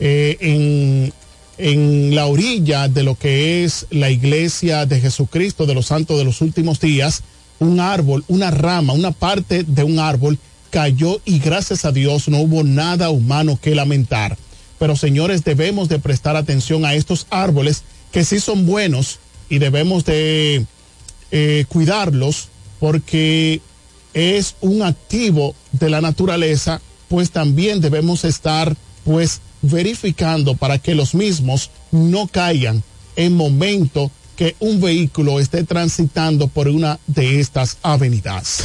eh, 0.00 0.36
en, 0.40 1.12
en 1.58 2.14
la 2.14 2.26
orilla 2.26 2.88
de 2.88 3.02
lo 3.02 3.14
que 3.14 3.64
es 3.64 3.86
la 3.90 4.10
iglesia 4.10 4.86
de 4.86 5.00
Jesucristo 5.00 5.66
de 5.66 5.74
los 5.74 5.86
Santos 5.86 6.18
de 6.18 6.24
los 6.24 6.40
Últimos 6.40 6.80
Días, 6.80 7.22
un 7.58 7.80
árbol, 7.80 8.24
una 8.28 8.50
rama, 8.50 8.92
una 8.92 9.12
parte 9.12 9.62
de 9.62 9.84
un 9.84 9.98
árbol 9.98 10.38
cayó 10.70 11.20
y 11.24 11.38
gracias 11.38 11.84
a 11.84 11.92
Dios 11.92 12.28
no 12.28 12.38
hubo 12.38 12.64
nada 12.64 13.10
humano 13.10 13.58
que 13.60 13.74
lamentar. 13.74 14.36
Pero 14.78 14.96
señores, 14.96 15.44
debemos 15.44 15.88
de 15.88 15.98
prestar 15.98 16.34
atención 16.34 16.84
a 16.84 16.94
estos 16.94 17.26
árboles 17.30 17.84
que 18.10 18.24
sí 18.24 18.40
son 18.40 18.66
buenos 18.66 19.18
y 19.48 19.58
debemos 19.58 20.04
de 20.04 20.66
eh, 21.30 21.64
cuidarlos 21.68 22.48
porque 22.80 23.60
es 24.14 24.56
un 24.60 24.82
activo 24.82 25.54
de 25.72 25.88
la 25.88 26.00
naturaleza, 26.00 26.80
pues 27.08 27.30
también 27.30 27.80
debemos 27.80 28.24
estar 28.24 28.76
pues 29.04 29.40
verificando 29.62 30.54
para 30.56 30.78
que 30.78 30.94
los 30.94 31.14
mismos 31.14 31.70
no 31.90 32.26
caigan 32.26 32.82
en 33.16 33.34
momento 33.34 34.10
que 34.36 34.56
un 34.60 34.80
vehículo 34.80 35.40
esté 35.40 35.64
transitando 35.64 36.48
por 36.48 36.68
una 36.68 36.98
de 37.06 37.40
estas 37.40 37.78
avenidas. 37.82 38.64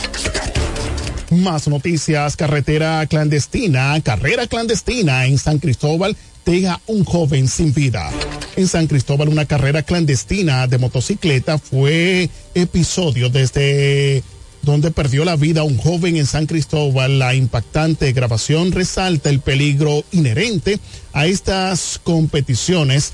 Más 1.30 1.68
noticias, 1.68 2.38
carretera 2.38 3.06
clandestina, 3.06 4.00
carrera 4.02 4.48
clandestina 4.48 5.26
en 5.26 5.38
San 5.38 5.60
Cristóbal 5.60 6.16
deja 6.46 6.80
un 6.88 7.04
joven 7.04 7.50
sin 7.50 7.74
vida. 7.74 8.10
En 8.56 8.68
San 8.68 8.88
Cristóbal 8.88 9.28
una 9.28 9.46
carrera 9.46 9.84
clandestina 9.84 10.66
de 10.68 10.78
motocicleta 10.78 11.58
fue 11.58 12.30
episodio 12.56 13.30
desde 13.30 14.24
donde 14.68 14.92
perdió 14.92 15.24
la 15.24 15.38
vida 15.38 15.64
un 15.64 15.78
joven 15.78 16.18
en 16.18 16.26
San 16.26 16.46
Cristóbal. 16.46 17.20
La 17.20 17.34
impactante 17.34 18.12
grabación 18.12 18.74
resalta 18.74 19.30
el 19.30 19.40
peligro 19.40 20.04
inherente 20.12 20.80
a 21.14 21.26
estas 21.26 22.02
competiciones 22.04 23.14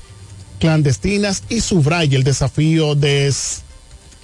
clandestinas 0.58 1.44
y 1.48 1.60
subraya 1.60 2.18
el 2.18 2.24
desafío 2.24 2.96
de 2.96 3.32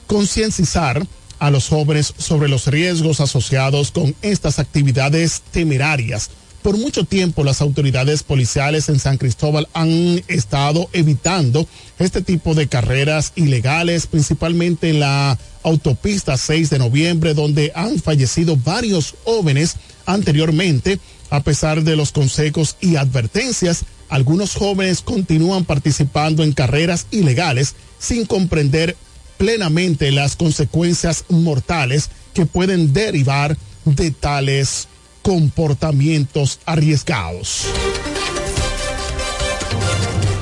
concienciar 0.08 1.06
a 1.38 1.50
los 1.52 1.68
jóvenes 1.68 2.12
sobre 2.18 2.48
los 2.48 2.66
riesgos 2.66 3.20
asociados 3.20 3.92
con 3.92 4.14
estas 4.22 4.58
actividades 4.58 5.40
temerarias. 5.52 6.30
Por 6.62 6.76
mucho 6.78 7.04
tiempo 7.04 7.44
las 7.44 7.60
autoridades 7.60 8.24
policiales 8.24 8.88
en 8.88 8.98
San 8.98 9.18
Cristóbal 9.18 9.68
han 9.72 10.22
estado 10.26 10.90
evitando 10.92 11.66
este 12.00 12.22
tipo 12.22 12.54
de 12.54 12.66
carreras 12.66 13.32
ilegales, 13.36 14.08
principalmente 14.08 14.90
en 14.90 15.00
la 15.00 15.38
autopista 15.62 16.36
6 16.36 16.70
de 16.70 16.78
noviembre, 16.78 17.34
donde 17.34 17.72
han 17.74 17.98
fallecido 17.98 18.56
varios 18.56 19.14
jóvenes 19.24 19.76
anteriormente. 20.06 20.98
A 21.30 21.42
pesar 21.42 21.82
de 21.82 21.96
los 21.96 22.12
consejos 22.12 22.76
y 22.80 22.96
advertencias, 22.96 23.84
algunos 24.08 24.54
jóvenes 24.54 25.02
continúan 25.02 25.64
participando 25.64 26.42
en 26.42 26.52
carreras 26.52 27.06
ilegales 27.10 27.74
sin 27.98 28.26
comprender 28.26 28.96
plenamente 29.38 30.10
las 30.10 30.36
consecuencias 30.36 31.24
mortales 31.28 32.10
que 32.34 32.46
pueden 32.46 32.92
derivar 32.92 33.56
de 33.84 34.10
tales 34.10 34.88
comportamientos 35.22 36.58
arriesgados. 36.66 37.66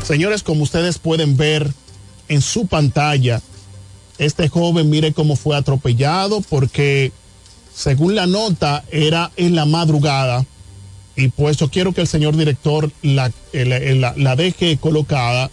Señores, 0.05 0.43
como 0.43 0.63
ustedes 0.63 0.99
pueden 0.99 1.37
ver 1.37 1.71
en 2.29 2.41
su 2.41 2.67
pantalla, 2.67 3.43
este 4.19 4.49
joven 4.49 4.91
mire 4.91 5.13
cómo 5.13 5.37
fue 5.37 5.57
atropellado 5.57 6.41
porque 6.43 7.13
según 7.75 8.15
la 8.15 8.27
nota 8.27 8.85
era 8.91 9.31
en 9.37 9.55
la 9.55 9.65
madrugada. 9.65 10.45
Y 11.17 11.29
pues 11.29 11.57
yo 11.57 11.69
quiero 11.69 11.93
que 11.93 12.01
el 12.01 12.07
señor 12.09 12.37
director 12.37 12.91
la, 13.03 13.33
la, 13.53 13.79
la, 13.79 14.15
la 14.17 14.37
deje 14.37 14.77
colocada 14.77 15.51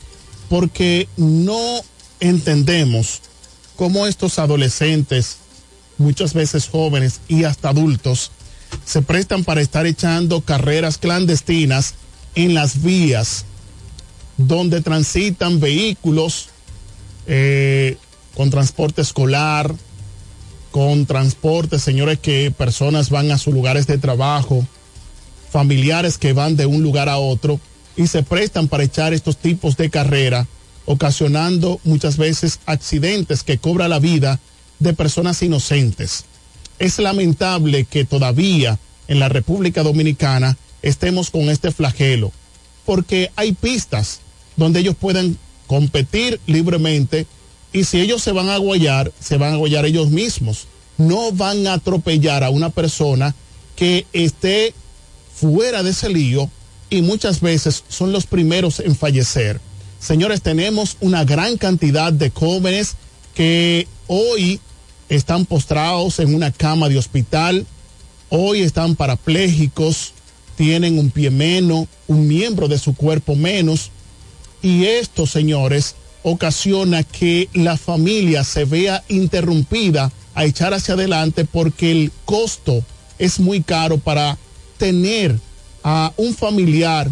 porque 0.49 1.07
no 1.17 1.81
entendemos 2.19 3.21
cómo 3.75 4.07
estos 4.07 4.39
adolescentes, 4.39 5.37
muchas 5.97 6.33
veces 6.33 6.67
jóvenes 6.67 7.21
y 7.27 7.43
hasta 7.45 7.69
adultos, 7.69 8.31
se 8.85 9.01
prestan 9.01 9.43
para 9.43 9.61
estar 9.61 9.85
echando 9.85 10.41
carreras 10.41 10.97
clandestinas 10.97 11.95
en 12.35 12.53
las 12.53 12.81
vías 12.83 13.45
donde 14.37 14.81
transitan 14.81 15.59
vehículos 15.59 16.49
eh, 17.27 17.97
con 18.35 18.49
transporte 18.49 19.01
escolar, 19.01 19.73
con 20.71 21.05
transporte, 21.05 21.79
señores, 21.79 22.19
que 22.19 22.51
personas 22.51 23.09
van 23.09 23.31
a 23.31 23.37
sus 23.37 23.53
lugares 23.53 23.87
de 23.87 23.97
trabajo, 23.97 24.67
familiares 25.49 26.17
que 26.17 26.33
van 26.33 26.57
de 26.57 26.65
un 26.65 26.83
lugar 26.83 27.07
a 27.07 27.17
otro 27.17 27.59
y 27.95 28.07
se 28.07 28.23
prestan 28.23 28.67
para 28.67 28.83
echar 28.83 29.13
estos 29.13 29.37
tipos 29.37 29.77
de 29.77 29.89
carrera, 29.89 30.47
ocasionando 30.85 31.79
muchas 31.85 32.17
veces 32.17 32.59
accidentes 32.65 33.43
que 33.43 33.57
cobra 33.57 33.87
la 33.87 33.99
vida 33.99 34.39
de 34.79 34.93
personas 34.93 35.41
inocentes. 35.41 36.25
Es 36.77 36.99
lamentable 36.99 37.85
que 37.85 38.03
todavía 38.03 38.77
en 39.07 39.19
la 39.19 39.29
República 39.29 39.81
Dominicana 39.81 40.57
estemos 40.81 41.29
con 41.29 41.49
este 41.49 41.71
flagelo, 41.71 42.33
porque 42.85 43.31
hay 43.37 43.53
pistas 43.53 44.19
donde 44.57 44.81
ellos 44.81 44.95
pueden 44.95 45.37
competir 45.67 46.39
libremente 46.47 47.25
y 47.75 47.83
si 47.83 47.99
ellos 47.99 48.23
se 48.23 48.31
van 48.31 48.47
a 48.47 48.55
guayar, 48.55 49.11
se 49.19 49.37
van 49.37 49.53
a 49.53 49.57
guayar 49.57 49.85
ellos 49.85 50.09
mismos. 50.09 50.67
No 50.97 51.33
van 51.33 51.67
a 51.67 51.73
atropellar 51.73 52.41
a 52.45 52.49
una 52.49 52.69
persona 52.69 53.35
que 53.75 54.07
esté 54.13 54.73
fuera 55.35 55.83
de 55.83 55.89
ese 55.89 56.07
lío 56.07 56.49
y 56.89 57.01
muchas 57.01 57.41
veces 57.41 57.83
son 57.89 58.13
los 58.13 58.27
primeros 58.27 58.79
en 58.79 58.95
fallecer. 58.95 59.59
Señores, 59.99 60.41
tenemos 60.41 60.95
una 61.01 61.25
gran 61.25 61.57
cantidad 61.57 62.13
de 62.13 62.29
jóvenes 62.29 62.95
que 63.33 63.89
hoy 64.07 64.61
están 65.09 65.45
postrados 65.45 66.19
en 66.19 66.33
una 66.33 66.53
cama 66.53 66.87
de 66.87 66.97
hospital, 66.97 67.65
hoy 68.29 68.61
están 68.61 68.95
parapléjicos, 68.95 70.13
tienen 70.55 70.97
un 70.97 71.09
pie 71.09 71.29
menos, 71.29 71.89
un 72.07 72.25
miembro 72.25 72.69
de 72.69 72.79
su 72.79 72.95
cuerpo 72.95 73.35
menos, 73.35 73.91
y 74.61 74.85
esto, 74.85 75.27
señores, 75.27 75.95
ocasiona 76.27 77.03
que 77.03 77.49
la 77.53 77.77
familia 77.77 78.43
se 78.43 78.65
vea 78.65 79.03
interrumpida 79.09 80.11
a 80.33 80.45
echar 80.45 80.73
hacia 80.73 80.95
adelante 80.95 81.45
porque 81.45 81.91
el 81.91 82.11
costo 82.25 82.83
es 83.19 83.39
muy 83.39 83.61
caro 83.61 83.99
para 83.99 84.35
tener 84.77 85.39
a 85.83 86.11
un 86.17 86.33
familiar 86.33 87.11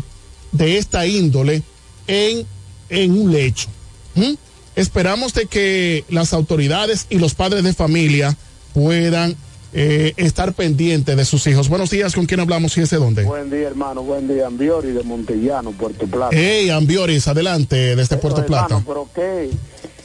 de 0.51 0.79
esta 0.79 1.05
índole 1.05 1.61
en, 2.07 2.47
en 2.89 3.11
un 3.11 3.31
lecho. 3.31 3.67
¿Mm? 4.15 4.33
Esperamos 4.75 5.35
de 5.35 5.45
que 5.45 6.05
las 6.09 6.33
autoridades 6.33 7.05
y 7.11 7.19
los 7.19 7.35
padres 7.35 7.63
de 7.63 7.73
familia 7.75 8.35
puedan 8.73 9.35
eh, 9.73 10.13
estar 10.17 10.53
pendientes 10.53 11.17
de 11.17 11.25
sus 11.25 11.45
hijos. 11.47 11.67
Buenos 11.67 11.89
días, 11.89 12.13
¿con 12.13 12.25
quién 12.25 12.39
hablamos 12.39 12.77
y 12.77 12.81
desde 12.81 12.97
dónde? 12.97 13.23
Buen 13.23 13.49
día, 13.49 13.67
hermano. 13.67 14.03
Buen 14.03 14.27
día, 14.27 14.47
Ambiori 14.47 14.91
de 14.91 15.03
Montellano, 15.03 15.71
Puerto 15.71 16.05
Plata. 16.05 16.35
Hey, 16.35 16.69
Ambioris, 16.69 17.27
adelante 17.27 17.95
desde 17.95 18.17
Puerto 18.17 18.37
Pero, 18.37 18.47
Plata. 18.47 18.65
hermano, 18.75 18.85
pero 18.85 19.09
qué, 19.15 19.49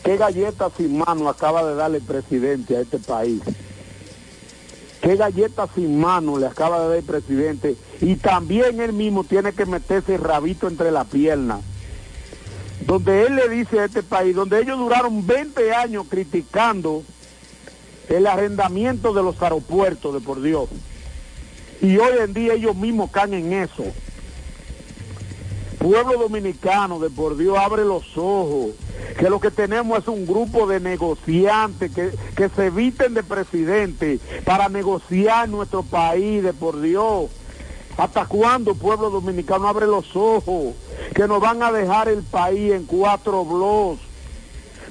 qué 0.02 0.16
galleta 0.16 0.70
sin 0.76 0.98
mano 0.98 1.28
acaba 1.28 1.68
de 1.68 1.74
darle 1.74 1.98
el 1.98 2.04
presidente 2.04 2.76
a 2.76 2.80
este 2.80 2.98
país. 2.98 3.40
Qué 5.02 5.16
galleta 5.16 5.68
sin 5.74 6.00
mano 6.00 6.38
le 6.38 6.46
acaba 6.46 6.80
de 6.82 6.88
dar 6.88 6.96
el 6.96 7.04
presidente. 7.04 7.76
Y 8.00 8.16
también 8.16 8.80
él 8.80 8.92
mismo 8.92 9.22
tiene 9.22 9.52
que 9.52 9.66
meterse 9.66 10.14
el 10.16 10.22
rabito 10.22 10.66
entre 10.66 10.90
las 10.90 11.06
piernas. 11.06 11.60
Donde 12.86 13.26
él 13.26 13.36
le 13.36 13.48
dice 13.48 13.80
a 13.80 13.84
este 13.84 14.02
país, 14.02 14.34
donde 14.34 14.60
ellos 14.60 14.78
duraron 14.78 15.26
20 15.26 15.74
años 15.74 16.06
criticando 16.08 17.02
el 18.08 18.26
arrendamiento 18.26 19.12
de 19.12 19.22
los 19.22 19.40
aeropuertos, 19.42 20.14
de 20.14 20.20
por 20.20 20.40
Dios. 20.40 20.68
Y 21.80 21.96
hoy 21.98 22.12
en 22.20 22.34
día 22.34 22.54
ellos 22.54 22.74
mismos 22.74 23.10
caen 23.10 23.34
en 23.34 23.52
eso. 23.52 23.84
Pueblo 25.78 26.18
dominicano, 26.18 26.98
de 26.98 27.08
por 27.08 27.36
Dios, 27.36 27.56
abre 27.56 27.84
los 27.84 28.16
ojos. 28.16 28.72
Que 29.18 29.30
lo 29.30 29.38
que 29.38 29.50
tenemos 29.50 30.00
es 30.00 30.08
un 30.08 30.26
grupo 30.26 30.66
de 30.66 30.80
negociantes 30.80 31.92
que, 31.92 32.10
que 32.36 32.48
se 32.48 32.66
eviten 32.66 33.14
de 33.14 33.22
presidente 33.22 34.18
para 34.44 34.68
negociar 34.68 35.48
nuestro 35.48 35.82
país, 35.82 36.42
de 36.42 36.52
por 36.52 36.80
Dios. 36.80 37.30
¿Hasta 37.96 38.26
cuándo, 38.26 38.74
pueblo 38.74 39.10
dominicano, 39.10 39.68
abre 39.68 39.86
los 39.86 40.14
ojos? 40.14 40.74
Que 41.14 41.28
nos 41.28 41.40
van 41.40 41.62
a 41.62 41.72
dejar 41.72 42.08
el 42.08 42.22
país 42.22 42.72
en 42.72 42.84
cuatro 42.84 43.44
bloques 43.44 44.07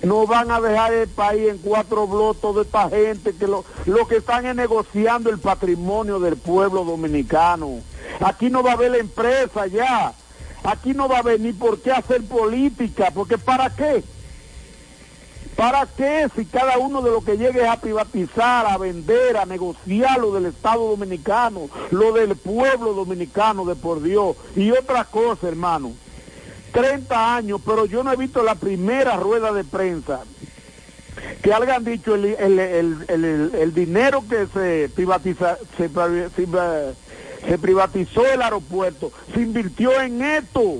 no 0.04 0.28
van 0.28 0.52
a 0.52 0.62
dejar 0.62 0.94
el 0.94 1.08
país 1.08 1.50
en 1.50 1.58
cuatro 1.58 2.08
bloques 2.08 2.42
toda 2.42 2.62
esta 2.62 2.90
gente 2.90 3.36
que 3.36 3.48
lo, 3.48 3.66
lo 3.86 4.08
que 4.08 4.18
están 4.18 4.46
es 4.46 4.56
negociando 4.56 5.30
el 5.30 5.40
patrimonio 5.40 6.20
del 6.20 6.38
pueblo 6.38 6.84
dominicano. 6.84 7.80
Aquí 8.20 8.50
no 8.50 8.64
va 8.64 8.72
a 8.72 8.74
haber 8.74 8.92
la 8.92 8.98
empresa 8.98 9.68
ya. 9.68 10.14
Aquí 10.64 10.94
no 10.94 11.08
va 11.08 11.20
a 11.20 11.38
ni 11.38 11.54
por 11.54 11.80
qué 11.80 11.92
hacer 11.92 12.26
política, 12.26 13.12
porque 13.14 13.38
¿para 13.38 13.70
qué? 13.70 14.04
¿Para 15.56 15.88
qué 15.88 16.28
si 16.36 16.46
cada 16.46 16.78
uno 16.78 17.02
de 17.02 17.10
los 17.10 17.24
que 17.24 17.38
llegue 17.38 17.66
a 17.66 17.78
privatizar, 17.78 18.68
a 18.68 18.78
vender, 18.78 19.38
a 19.38 19.46
negociar 19.46 20.20
lo 20.20 20.32
del 20.34 20.48
Estado 20.48 20.88
dominicano, 20.88 21.70
lo 21.90 22.12
del 22.12 22.36
pueblo 22.36 22.94
dominicano 22.94 23.66
de 23.66 23.76
por 23.76 24.04
Dios 24.04 24.36
y 24.56 24.72
otra 24.72 25.06
cosa, 25.06 25.48
hermano? 25.48 25.94
30 26.72 27.36
años, 27.36 27.62
pero 27.66 27.86
yo 27.86 28.04
no 28.04 28.12
he 28.12 28.16
visto 28.16 28.44
la 28.44 28.56
primera 28.56 29.18
rueda 29.18 29.52
de 29.52 29.64
prensa 29.64 30.22
que 31.42 31.54
hayan 31.54 31.84
dicho 31.84 32.16
el, 32.16 32.26
el, 32.26 32.60
el, 32.60 33.52
el, 33.56 33.74
dinero 33.74 34.24
que 34.30 34.48
se 34.48 34.90
privatiza, 34.94 35.58
se, 35.78 35.90
se, 35.90 36.48
se 37.48 37.58
privatizó 37.58 38.26
el 38.26 38.42
aeropuerto, 38.42 39.12
se 39.34 39.42
invirtió 39.42 40.00
en 40.02 40.22
esto. 40.22 40.78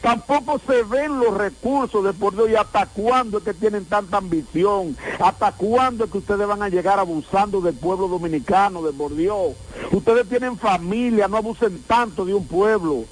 Tampoco 0.00 0.58
se 0.66 0.82
ven 0.84 1.20
los 1.20 1.36
recursos 1.36 2.02
de 2.02 2.14
por 2.14 2.34
Dios 2.34 2.48
y 2.48 2.54
hasta 2.54 2.86
cuándo 2.86 3.36
es 3.38 3.44
que 3.44 3.52
tienen 3.52 3.84
tanta 3.84 4.16
ambición, 4.16 4.96
hasta 5.18 5.52
cuándo 5.52 6.04
es 6.04 6.10
que 6.10 6.18
ustedes 6.18 6.46
van 6.46 6.62
a 6.62 6.70
llegar 6.70 6.98
abusando 6.98 7.60
del 7.60 7.74
pueblo 7.74 8.08
dominicano, 8.08 8.82
de 8.82 8.94
por 8.94 9.14
Dios. 9.14 9.52
Ustedes 9.92 10.26
tienen 10.26 10.56
familia, 10.56 11.28
no 11.28 11.36
abusen 11.36 11.82
tanto 11.82 12.24
de 12.24 12.32
un 12.32 12.46
pueblo. 12.46 13.04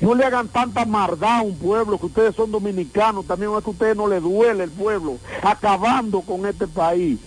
No 0.00 0.14
le 0.14 0.24
hagan 0.24 0.48
tanta 0.48 0.84
maldad 0.84 1.38
a 1.38 1.42
un 1.42 1.56
pueblo, 1.56 1.98
que 1.98 2.06
ustedes 2.06 2.34
son 2.36 2.52
dominicanos, 2.52 3.26
también 3.26 3.52
es 3.52 3.64
que 3.64 3.70
a 3.70 3.72
ustedes 3.72 3.96
no 3.96 4.06
les 4.06 4.22
duele 4.22 4.64
el 4.64 4.70
pueblo, 4.70 5.16
acabando 5.42 6.20
con 6.20 6.44
este 6.46 6.66
país. 6.66 7.18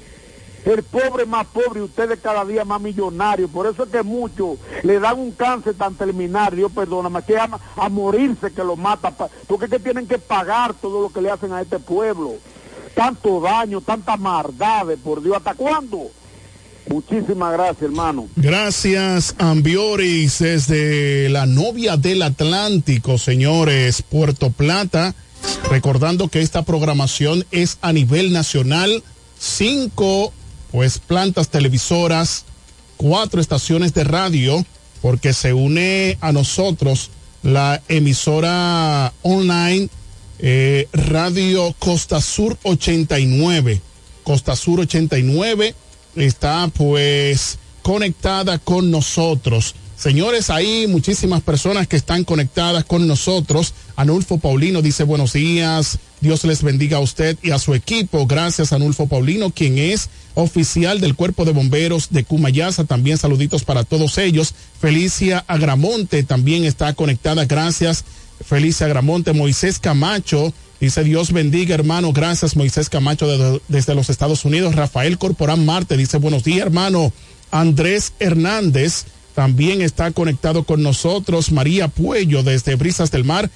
El 0.65 0.83
pobre 0.83 1.25
más 1.25 1.47
pobre 1.47 1.79
y 1.79 1.83
ustedes 1.83 2.19
cada 2.19 2.43
día 2.45 2.65
más 2.65 2.81
millonarios. 2.81 3.49
Por 3.49 3.65
eso 3.65 3.83
es 3.83 3.89
que 3.89 4.03
muchos 4.03 4.59
le 4.83 4.99
dan 4.99 5.17
un 5.17 5.31
cáncer 5.31 5.73
tan 5.73 5.95
terminal, 5.95 6.55
Dios 6.55 6.71
perdóname, 6.71 7.23
que 7.23 7.37
a, 7.37 7.49
a 7.77 7.89
morirse 7.89 8.51
que 8.51 8.63
lo 8.63 8.75
mata, 8.75 9.11
porque 9.47 9.65
es 9.65 9.71
que 9.71 9.79
tienen 9.79 10.05
que 10.05 10.19
pagar 10.19 10.73
todo 10.73 11.01
lo 11.01 11.09
que 11.09 11.21
le 11.21 11.31
hacen 11.31 11.53
a 11.53 11.61
este 11.61 11.79
pueblo. 11.79 12.33
Tanto 12.93 13.39
daño, 13.39 13.81
tanta 13.81 14.17
maldad, 14.17 14.87
por 15.03 15.23
Dios, 15.23 15.37
¿hasta 15.37 15.53
cuándo? 15.53 16.11
Muchísimas 16.89 17.53
gracias, 17.53 17.83
hermano. 17.83 18.27
Gracias, 18.35 19.35
Ambioris, 19.37 20.39
desde 20.39 21.29
la 21.29 21.45
novia 21.45 21.97
del 21.97 22.23
Atlántico, 22.23 23.17
señores, 23.17 24.01
Puerto 24.01 24.49
Plata. 24.49 25.13
Recordando 25.69 26.27
que 26.27 26.41
esta 26.41 26.63
programación 26.63 27.45
es 27.51 27.77
a 27.81 27.93
nivel 27.93 28.33
nacional, 28.33 29.03
cinco 29.37 30.33
pues 30.71 30.99
plantas 30.99 31.49
televisoras, 31.49 32.45
cuatro 32.97 33.39
estaciones 33.39 33.93
de 33.93 34.03
radio, 34.03 34.65
porque 35.01 35.33
se 35.33 35.53
une 35.53 36.17
a 36.21 36.31
nosotros 36.31 37.11
la 37.43 37.81
emisora 37.87 39.13
online 39.21 39.89
eh, 40.39 40.87
Radio 40.91 41.73
Costa 41.77 42.19
Sur 42.19 42.57
89. 42.63 43.81
Costa 44.23 44.55
Sur 44.55 44.81
89 44.81 45.75
está 46.15 46.67
pues 46.73 47.59
conectada 47.81 48.59
con 48.59 48.91
nosotros. 48.91 49.75
Señores, 49.99 50.49
hay 50.49 50.87
muchísimas 50.87 51.41
personas 51.41 51.85
que 51.85 51.97
están 51.97 52.23
conectadas 52.23 52.85
con 52.85 53.05
nosotros. 53.05 53.73
Anulfo 53.97 54.37
Paulino 54.37 54.81
dice 54.81 55.03
buenos 55.03 55.33
días. 55.33 55.99
Dios 56.21 56.45
les 56.45 56.63
bendiga 56.63 56.97
a 56.97 57.01
usted 57.01 57.37
y 57.43 57.51
a 57.51 57.59
su 57.59 57.73
equipo. 57.73 58.25
Gracias, 58.25 58.71
Anulfo 58.71 59.07
Paulino, 59.07 59.49
quien 59.49 59.77
es 59.77 60.09
oficial 60.35 61.01
del 61.01 61.15
Cuerpo 61.15 61.43
de 61.43 61.51
Bomberos 61.51 62.11
de 62.11 62.23
Cumayasa. 62.23 62.85
También 62.85 63.17
saluditos 63.17 63.65
para 63.65 63.83
todos 63.83 64.17
ellos. 64.17 64.53
Felicia 64.79 65.43
Agramonte 65.47 66.23
también 66.23 66.63
está 66.63 66.93
conectada. 66.93 67.43
Gracias, 67.43 68.05
Felicia 68.45 68.85
Agramonte. 68.85 69.33
Moisés 69.33 69.79
Camacho 69.79 70.53
dice 70.79 71.03
Dios 71.03 71.31
bendiga, 71.31 71.75
hermano. 71.75 72.13
Gracias, 72.13 72.55
Moisés 72.55 72.89
Camacho 72.89 73.27
de- 73.27 73.61
desde 73.67 73.95
los 73.95 74.09
Estados 74.09 74.45
Unidos. 74.45 74.75
Rafael 74.75 75.17
Corporán 75.17 75.65
Marte 75.65 75.97
dice 75.97 76.17
buenos 76.17 76.43
días, 76.43 76.65
hermano. 76.65 77.11
Andrés 77.51 78.13
Hernández 78.19 79.05
también 79.35 79.81
está 79.81 80.11
conectado 80.11 80.63
con 80.63 80.83
nosotros. 80.83 81.51
María 81.51 81.87
Puello 81.87 82.43
desde 82.43 82.75
Brisas 82.75 83.11
del 83.11 83.23
Mar. 83.23 83.49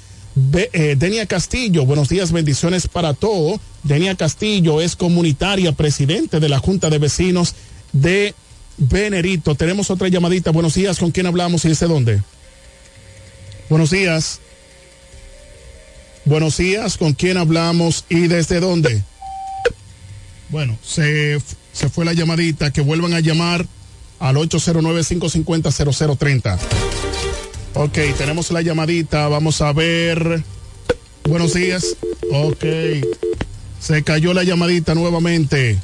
Eh, 0.53 0.95
Denia 0.97 1.27
Castillo, 1.27 1.85
buenos 1.85 2.09
días, 2.09 2.31
bendiciones 2.31 2.87
para 2.87 3.13
todo. 3.13 3.59
Denia 3.83 4.15
Castillo 4.15 4.81
es 4.81 4.95
comunitaria, 4.95 5.73
presidente 5.73 6.39
de 6.39 6.49
la 6.49 6.57
Junta 6.57 6.89
de 6.89 6.97
Vecinos 6.97 7.53
de 7.91 8.33
Venerito. 8.77 9.53
Tenemos 9.53 9.91
otra 9.91 10.07
llamadita. 10.07 10.49
Buenos 10.49 10.73
días, 10.73 10.97
¿con 10.97 11.11
quién 11.11 11.27
hablamos 11.27 11.63
y 11.65 11.69
desde 11.69 11.85
dónde? 11.87 12.21
Buenos 13.69 13.91
días. 13.91 14.39
Buenos 16.25 16.57
días, 16.57 16.97
¿con 16.97 17.13
quién 17.13 17.37
hablamos 17.37 18.05
y 18.07 18.27
desde 18.27 18.61
dónde? 18.61 19.03
Bueno, 20.49 20.77
se, 20.81 21.37
se 21.73 21.89
fue 21.89 22.05
la 22.05 22.13
llamadita. 22.13 22.71
Que 22.71 22.79
vuelvan 22.79 23.13
a 23.13 23.19
llamar 23.19 23.65
al 24.19 24.37
809-550-0030. 24.37 26.57
Ok, 27.73 27.99
tenemos 28.17 28.51
la 28.51 28.61
llamadita. 28.61 29.27
Vamos 29.27 29.59
a 29.61 29.73
ver. 29.73 30.41
Buenos 31.27 31.55
días. 31.55 31.97
Ok. 32.31 32.63
Se 33.81 34.01
cayó 34.03 34.33
la 34.33 34.43
llamadita 34.43 34.95
nuevamente. 34.95 35.77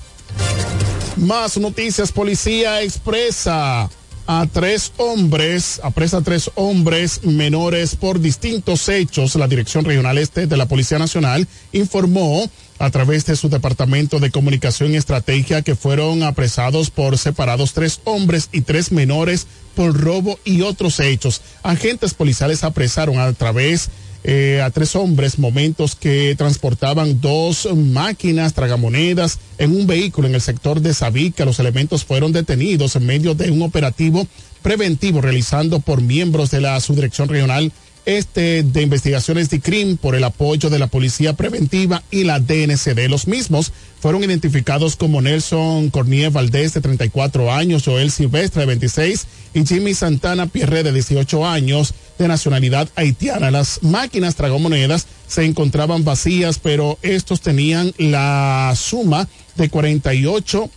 Más 1.17 1.58
noticias. 1.58 2.13
Policía 2.13 2.82
expresa 2.82 3.89
a 4.31 4.45
tres 4.45 4.93
hombres, 4.97 5.81
apresa 5.83 6.17
a 6.17 6.21
tres 6.21 6.51
hombres 6.53 7.23
menores 7.23 7.95
por 7.95 8.19
distintos 8.19 8.87
hechos. 8.87 9.33
La 9.33 9.47
Dirección 9.47 9.85
Regional 9.85 10.19
Este 10.19 10.45
de 10.45 10.55
la 10.55 10.67
Policía 10.67 10.99
Nacional 10.99 11.47
informó 11.71 12.47
a 12.77 12.91
través 12.91 13.25
de 13.25 13.35
su 13.35 13.49
Departamento 13.49 14.19
de 14.19 14.29
Comunicación 14.29 14.93
y 14.93 14.97
Estrategia 14.97 15.63
que 15.63 15.73
fueron 15.73 16.21
apresados 16.21 16.91
por 16.91 17.17
separados 17.17 17.73
tres 17.73 18.01
hombres 18.03 18.49
y 18.51 18.61
tres 18.61 18.91
menores 18.91 19.47
por 19.73 19.99
robo 19.99 20.37
y 20.45 20.61
otros 20.61 20.99
hechos. 20.99 21.41
Agentes 21.63 22.13
policiales 22.13 22.63
apresaron 22.63 23.17
a 23.17 23.33
través 23.33 23.89
eh, 24.23 24.62
a 24.62 24.69
tres 24.69 24.95
hombres 24.95 25.39
momentos 25.39 25.95
que 25.95 26.36
transportaban 26.38 27.21
dos 27.21 27.67
máquinas 27.73 28.53
tragamonedas 28.53 29.39
en 29.58 29.75
un 29.75 29.88
vehículo 29.88 30.27
en 30.27 30.36
el 30.36 30.41
sector 30.41 30.82
de 30.82 30.93
Sabica. 30.93 31.45
Los 31.45 31.60
elementos 31.60 32.03
fueron 32.03 32.32
detenidos 32.32 32.95
en 32.95 33.05
medio 33.05 33.34
de 33.34 33.51
un 33.51 33.62
operativo 33.62 34.27
preventivo 34.62 35.21
realizando 35.21 35.79
por 35.79 36.01
miembros 36.01 36.51
de 36.51 36.62
la 36.62 36.79
subdirección 36.82 37.29
regional 37.29 37.71
este 38.17 38.63
de 38.63 38.81
investigaciones 38.81 39.51
de 39.51 39.59
CRIM 39.59 39.97
por 39.97 40.15
el 40.15 40.23
apoyo 40.23 40.71
de 40.71 40.79
la 40.79 40.87
Policía 40.87 41.33
Preventiva 41.33 42.01
y 42.09 42.23
la 42.23 42.39
DNCD. 42.39 43.07
Los 43.07 43.27
mismos 43.27 43.71
fueron 43.99 44.23
identificados 44.23 44.95
como 44.95 45.21
Nelson 45.21 45.91
Cornier 45.91 46.31
Valdés, 46.31 46.73
de 46.73 46.81
34 46.81 47.53
años, 47.53 47.83
Joel 47.85 48.09
Silvestre, 48.09 48.61
de 48.61 48.65
26, 48.65 49.27
y 49.53 49.65
Jimmy 49.65 49.93
Santana 49.93 50.47
Pierre, 50.47 50.81
de 50.81 50.91
18 50.91 51.45
años, 51.45 51.93
de 52.17 52.27
nacionalidad 52.27 52.89
haitiana. 52.95 53.51
Las 53.51 53.83
máquinas 53.83 54.35
tragamonedas 54.35 55.05
se 55.27 55.45
encontraban 55.45 56.03
vacías, 56.03 56.57
pero 56.57 56.97
estos 57.03 57.41
tenían 57.41 57.93
la 57.99 58.73
suma 58.75 59.27
de 59.55 59.69
48 59.69 60.69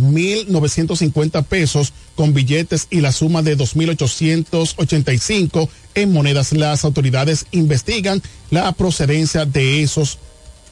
1.950 0.00 1.44
pesos 1.44 1.92
con 2.16 2.34
billetes 2.34 2.88
y 2.90 3.00
la 3.00 3.12
suma 3.12 3.42
de 3.42 3.56
2.885 3.56 5.68
en 5.94 6.12
monedas. 6.12 6.52
Las 6.52 6.84
autoridades 6.84 7.46
investigan 7.52 8.22
la 8.50 8.72
procedencia 8.72 9.44
de 9.46 9.82
esos 9.82 10.18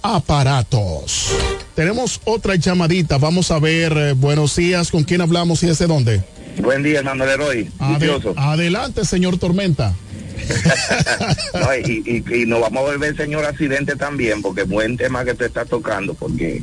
aparatos. 0.03 1.29
Tenemos 1.75 2.21
otra 2.25 2.57
llamadita. 2.57 3.19
Vamos 3.19 3.51
a 3.51 3.59
ver, 3.59 3.93
eh, 3.97 4.13
buenos 4.13 4.57
días, 4.57 4.91
¿con 4.91 5.05
quién 5.05 5.21
hablamos 5.21 5.63
y 5.63 5.67
desde 5.67 5.87
dónde? 5.87 6.23
Buen 6.61 6.83
día, 6.83 6.99
hermano 6.99 7.25
Leroy. 7.25 7.71
Ade- 7.79 8.07
Dichoso. 8.07 8.35
adelante, 8.37 9.05
señor 9.05 9.39
Tormenta. 9.39 9.95
Y, 11.87 11.93
y- 12.19 12.43
y 12.43 12.47
nos 12.47 12.61
vamos 12.61 12.81
a 12.83 12.93
volver 12.93 13.17
señor 13.17 13.45
accidente 13.45 13.97
también, 13.97 14.43
porque 14.43 14.63
buen 14.65 14.97
tema 14.97 15.25
que 15.25 15.35
te 15.35 15.47
está 15.47 15.65
tocando, 15.65 16.15
porque 16.15 16.63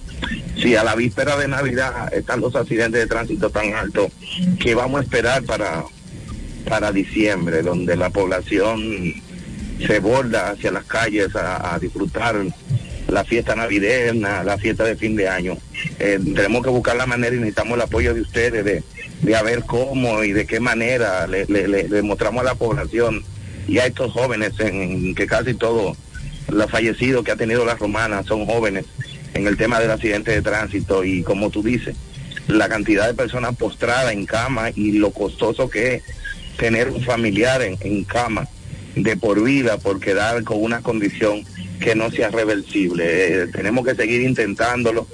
si 0.61 0.75
a 0.75 0.83
la 0.83 0.95
víspera 0.95 1.35
de 1.37 1.47
Navidad 1.47 2.13
están 2.13 2.41
los 2.41 2.55
accidentes 2.55 3.01
de 3.01 3.07
tránsito 3.07 3.49
tan 3.49 3.73
altos, 3.73 4.11
¿qué 4.59 4.75
vamos 4.75 4.99
a 4.99 5.03
esperar 5.03 5.43
para, 5.43 5.83
para 6.67 6.91
diciembre, 6.91 7.61
donde 7.63 7.95
la 7.95 8.09
población 8.11 9.13
se 9.85 9.99
borda 9.99 10.51
hacia 10.51 10.71
las 10.71 10.85
calles 10.85 11.35
a, 11.35 11.77
disfrutar 11.79 12.35
la 13.07 13.23
fiesta 13.23 13.55
navideña, 13.55 14.43
la 14.43 14.57
fiesta 14.57 14.83
de 14.83 14.95
fin 14.95 15.15
de 15.15 15.27
año? 15.27 15.57
Eh, 15.99 16.19
tenemos 16.35 16.63
que 16.63 16.69
buscar 16.69 16.95
la 16.97 17.07
manera 17.07 17.35
y 17.35 17.39
necesitamos 17.39 17.75
el 17.75 17.81
apoyo 17.81 18.13
de 18.13 18.21
ustedes 18.21 18.63
de, 18.63 18.83
de 19.21 19.35
a 19.35 19.41
ver 19.41 19.63
cómo 19.65 20.23
y 20.23 20.33
de 20.33 20.45
qué 20.45 20.59
manera 20.59 21.25
le, 21.27 21.45
le- 21.47 21.87
le 21.89 22.01
mostramos 22.03 22.41
a 22.41 22.45
la 22.45 22.55
población 22.55 23.23
y 23.69 23.77
a 23.77 23.85
estos 23.85 24.11
jóvenes, 24.11 24.59
en 24.59 25.13
que 25.13 25.27
casi 25.27 25.53
todos 25.53 25.95
los 26.49 26.71
fallecidos 26.71 27.23
que 27.23 27.31
ha 27.31 27.35
tenido 27.35 27.63
la 27.65 27.75
romana 27.75 28.23
son 28.23 28.45
jóvenes 28.45 28.85
en 29.35 29.45
el 29.45 29.57
tema 29.57 29.79
del 29.79 29.91
accidente 29.91 30.31
de 30.31 30.41
tránsito 30.41 31.03
y 31.03 31.21
como 31.21 31.51
tú 31.51 31.61
dices, 31.61 31.95
la 32.47 32.67
cantidad 32.67 33.07
de 33.07 33.13
personas 33.13 33.55
postradas 33.55 34.11
en 34.11 34.25
cama 34.25 34.71
y 34.73 34.93
lo 34.93 35.11
costoso 35.11 35.69
que 35.69 35.95
es 35.95 36.03
tener 36.57 36.89
un 36.89 37.03
familiar 37.03 37.61
en, 37.61 37.77
en 37.81 38.03
cama 38.03 38.47
de 38.95 39.15
por 39.15 39.43
vida 39.43 39.77
por 39.77 39.99
quedar 39.99 40.43
con 40.43 40.61
una 40.63 40.81
condición 40.81 41.43
que 41.79 41.93
no 41.93 42.09
sea 42.09 42.29
reversible. 42.29 43.03
Eh, 43.43 43.47
tenemos 43.53 43.85
que 43.85 43.93
seguir 43.93 44.21
intentándolo 44.21 45.07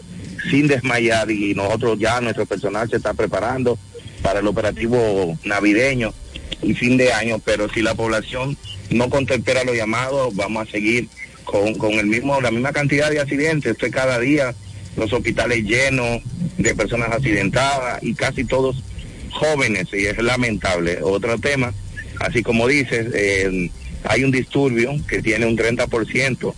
sin 0.50 0.68
desmayar 0.68 1.30
y 1.30 1.54
nosotros 1.54 2.00
ya, 2.00 2.22
nuestro 2.22 2.46
personal 2.46 2.90
se 2.90 2.96
está 2.98 3.14
preparando 3.14 3.78
para 4.22 4.40
el 4.40 4.48
operativo 4.48 5.38
navideño 5.44 6.14
y 6.62 6.74
fin 6.74 6.98
de 6.98 7.12
año, 7.14 7.40
pero 7.44 7.70
si 7.70 7.82
la 7.82 7.96
población 7.96 8.58
no 8.90 9.10
contempera 9.10 9.64
los 9.64 9.76
llamados, 9.76 10.36
vamos 10.36 10.68
a 10.68 10.72
seguir 10.72 11.08
con, 11.44 11.76
con 11.76 11.94
el 11.94 12.08
mismo, 12.08 12.40
la 12.42 12.52
misma 12.52 12.72
cantidad 12.72 13.10
de 13.10 13.20
accidentes. 13.20 13.74
Esto 13.74 13.86
es 13.86 13.92
cada 13.92 14.20
día, 14.20 14.56
los 14.96 15.12
hospitales 15.14 15.64
llenos 15.64 16.22
de 16.58 16.76
personas 16.76 17.12
accidentadas 17.12 18.02
y 18.02 18.14
casi 18.14 18.44
todos 18.44 18.84
jóvenes, 19.32 19.88
y 19.94 20.06
es 20.06 20.18
lamentable. 20.18 21.00
Otro 21.02 21.38
tema, 21.38 21.74
así 22.20 22.42
como 22.42 22.68
dices, 22.68 23.08
eh, 23.14 23.70
hay 24.04 24.24
un 24.24 24.32
disturbio 24.32 24.94
que 25.08 25.22
tiene 25.22 25.46
un 25.46 25.58
30% 25.58 26.54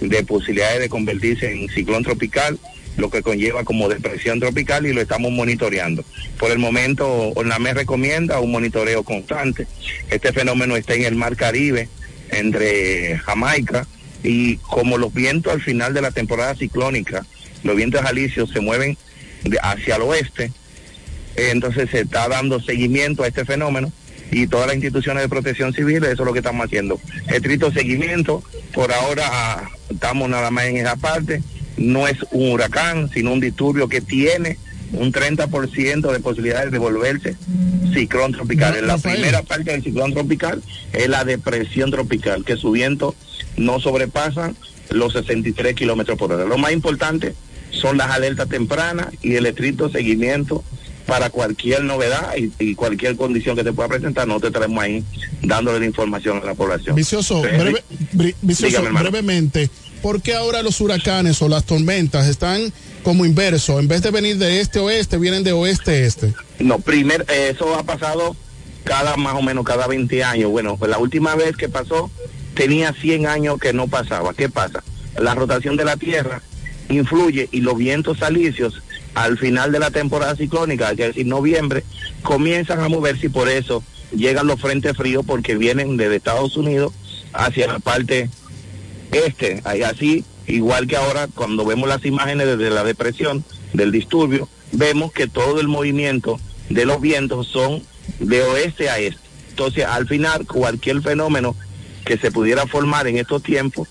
de 0.00 0.22
posibilidades 0.24 0.80
de 0.80 0.88
convertirse 0.88 1.52
en 1.52 1.68
ciclón 1.68 2.02
tropical, 2.02 2.58
lo 2.96 3.10
que 3.10 3.22
conlleva 3.22 3.64
como 3.64 3.88
depresión 3.88 4.40
tropical 4.40 4.86
y 4.86 4.92
lo 4.92 5.00
estamos 5.00 5.32
monitoreando. 5.32 6.04
Por 6.38 6.50
el 6.50 6.58
momento, 6.58 7.06
ONAME 7.08 7.74
recomienda 7.74 8.40
un 8.40 8.52
monitoreo 8.52 9.02
constante. 9.02 9.66
Este 10.10 10.32
fenómeno 10.32 10.76
está 10.76 10.94
en 10.94 11.04
el 11.04 11.14
Mar 11.14 11.36
Caribe, 11.36 11.88
entre 12.30 13.18
Jamaica, 13.18 13.86
y 14.22 14.56
como 14.56 14.98
los 14.98 15.12
vientos 15.12 15.52
al 15.52 15.62
final 15.62 15.94
de 15.94 16.02
la 16.02 16.10
temporada 16.10 16.54
ciclónica, 16.54 17.24
los 17.62 17.76
vientos 17.76 18.04
alisios 18.04 18.50
se 18.50 18.60
mueven 18.60 18.96
hacia 19.62 19.96
el 19.96 20.02
oeste, 20.02 20.52
eh, 21.36 21.50
entonces 21.52 21.90
se 21.90 22.00
está 22.00 22.28
dando 22.28 22.60
seguimiento 22.60 23.22
a 23.22 23.28
este 23.28 23.44
fenómeno 23.44 23.92
y 24.30 24.46
todas 24.46 24.66
las 24.66 24.76
instituciones 24.76 25.22
de 25.22 25.28
protección 25.28 25.72
civil, 25.72 26.02
eso 26.04 26.22
es 26.22 26.26
lo 26.26 26.32
que 26.32 26.40
estamos 26.40 26.66
haciendo. 26.66 27.00
Estricto 27.28 27.70
seguimiento, 27.70 28.42
por 28.72 28.92
ahora 28.92 29.24
ah, 29.30 29.70
estamos 29.88 30.28
nada 30.28 30.50
más 30.50 30.64
en 30.64 30.78
esa 30.78 30.96
parte, 30.96 31.42
no 31.76 32.06
es 32.08 32.16
un 32.32 32.52
huracán, 32.52 33.10
sino 33.12 33.32
un 33.32 33.40
disturbio 33.40 33.88
que 33.88 34.00
tiene 34.00 34.58
un 34.92 35.12
30% 35.12 36.12
de 36.12 36.20
posibilidades 36.20 36.70
de 36.70 36.78
volverse 36.78 37.36
ciclón 37.92 38.32
tropical. 38.32 38.76
En 38.76 38.86
la 38.86 38.98
primera 38.98 39.42
parte 39.42 39.72
del 39.72 39.82
ciclón 39.82 40.12
tropical 40.14 40.62
es 40.92 41.08
la 41.08 41.24
depresión 41.24 41.90
tropical, 41.90 42.44
que 42.44 42.56
su 42.56 42.70
viento 42.70 43.14
no 43.56 43.80
sobrepasa 43.80 44.52
los 44.90 45.12
63 45.14 45.74
kilómetros 45.74 46.16
por 46.18 46.32
hora. 46.32 46.44
Lo 46.44 46.56
más 46.58 46.72
importante 46.72 47.34
son 47.70 47.96
las 47.98 48.10
alertas 48.10 48.48
tempranas 48.48 49.08
y 49.22 49.34
el 49.34 49.46
estricto 49.46 49.90
seguimiento 49.90 50.62
para 51.06 51.30
cualquier 51.30 51.84
novedad 51.84 52.32
y, 52.36 52.52
y 52.58 52.74
cualquier 52.74 53.16
condición 53.16 53.54
que 53.56 53.62
te 53.64 53.72
pueda 53.72 53.88
presentar, 53.88 54.26
nosotros 54.26 54.50
estaremos 54.50 54.82
ahí 54.82 55.04
dándole 55.42 55.78
la 55.80 55.86
información 55.86 56.40
a 56.42 56.46
la 56.46 56.54
población. 56.54 56.96
Vicioso, 56.96 57.42
Pero- 57.42 57.58
breve- 57.64 57.82
bri- 58.14 58.34
vicioso, 58.42 58.66
Dígame, 58.68 58.86
hermano. 58.88 59.10
brevemente, 59.10 59.70
¿por 60.06 60.22
qué 60.22 60.34
ahora 60.34 60.62
los 60.62 60.80
huracanes 60.80 61.42
o 61.42 61.48
las 61.48 61.64
tormentas 61.64 62.28
están 62.28 62.72
como 63.02 63.24
inverso? 63.24 63.80
En 63.80 63.88
vez 63.88 64.02
de 64.02 64.12
venir 64.12 64.38
de 64.38 64.60
este 64.60 64.78
oeste, 64.78 65.18
vienen 65.18 65.42
de 65.42 65.50
oeste 65.50 66.06
este. 66.06 66.32
No, 66.60 66.78
primer, 66.78 67.26
eh, 67.28 67.50
eso 67.52 67.74
ha 67.74 67.82
pasado 67.82 68.36
cada 68.84 69.16
más 69.16 69.34
o 69.34 69.42
menos 69.42 69.64
cada 69.64 69.88
20 69.88 70.22
años. 70.22 70.52
Bueno, 70.52 70.76
pues 70.76 70.92
la 70.92 70.98
última 70.98 71.34
vez 71.34 71.56
que 71.56 71.68
pasó 71.68 72.08
tenía 72.54 72.92
100 72.92 73.26
años 73.26 73.58
que 73.58 73.72
no 73.72 73.88
pasaba. 73.88 74.32
¿Qué 74.32 74.48
pasa? 74.48 74.84
La 75.18 75.34
rotación 75.34 75.76
de 75.76 75.84
la 75.84 75.96
Tierra 75.96 76.40
influye 76.88 77.48
y 77.50 77.62
los 77.62 77.76
vientos 77.76 78.22
alisios 78.22 78.80
al 79.14 79.36
final 79.38 79.72
de 79.72 79.80
la 79.80 79.90
temporada 79.90 80.36
ciclónica, 80.36 80.92
es 80.92 80.98
decir, 80.98 81.26
noviembre, 81.26 81.82
comienzan 82.22 82.78
a 82.78 82.88
moverse 82.88 83.26
y 83.26 83.30
por 83.30 83.48
eso 83.48 83.82
llegan 84.14 84.46
los 84.46 84.60
frentes 84.60 84.96
fríos 84.96 85.24
porque 85.26 85.56
vienen 85.56 85.96
desde 85.96 86.14
Estados 86.14 86.56
Unidos 86.56 86.92
hacia 87.32 87.66
la 87.66 87.80
parte 87.80 88.30
este. 89.12 89.60
Ahí 89.64 89.82
Así, 89.82 90.24
igual 90.46 90.86
que 90.86 90.96
ahora, 90.96 91.28
cuando 91.34 91.64
vemos 91.64 91.88
las 91.88 92.04
imágenes 92.04 92.46
desde 92.46 92.70
la 92.70 92.84
depresión, 92.84 93.44
del 93.72 93.92
disturbio, 93.92 94.48
vemos 94.72 95.12
que 95.12 95.26
todo 95.26 95.60
el 95.60 95.68
movimiento 95.68 96.40
de 96.68 96.86
los 96.86 97.00
vientos 97.00 97.48
son 97.48 97.82
de 98.18 98.42
oeste 98.42 98.88
a 98.88 98.98
este. 98.98 99.20
Entonces, 99.50 99.84
al 99.84 100.06
final, 100.06 100.46
cualquier 100.46 101.02
fenómeno 101.02 101.54
que 102.04 102.18
se 102.18 102.30
pudiera 102.30 102.66
formar 102.66 103.06
en 103.06 103.18
estos 103.18 103.42
tiempos 103.42 103.88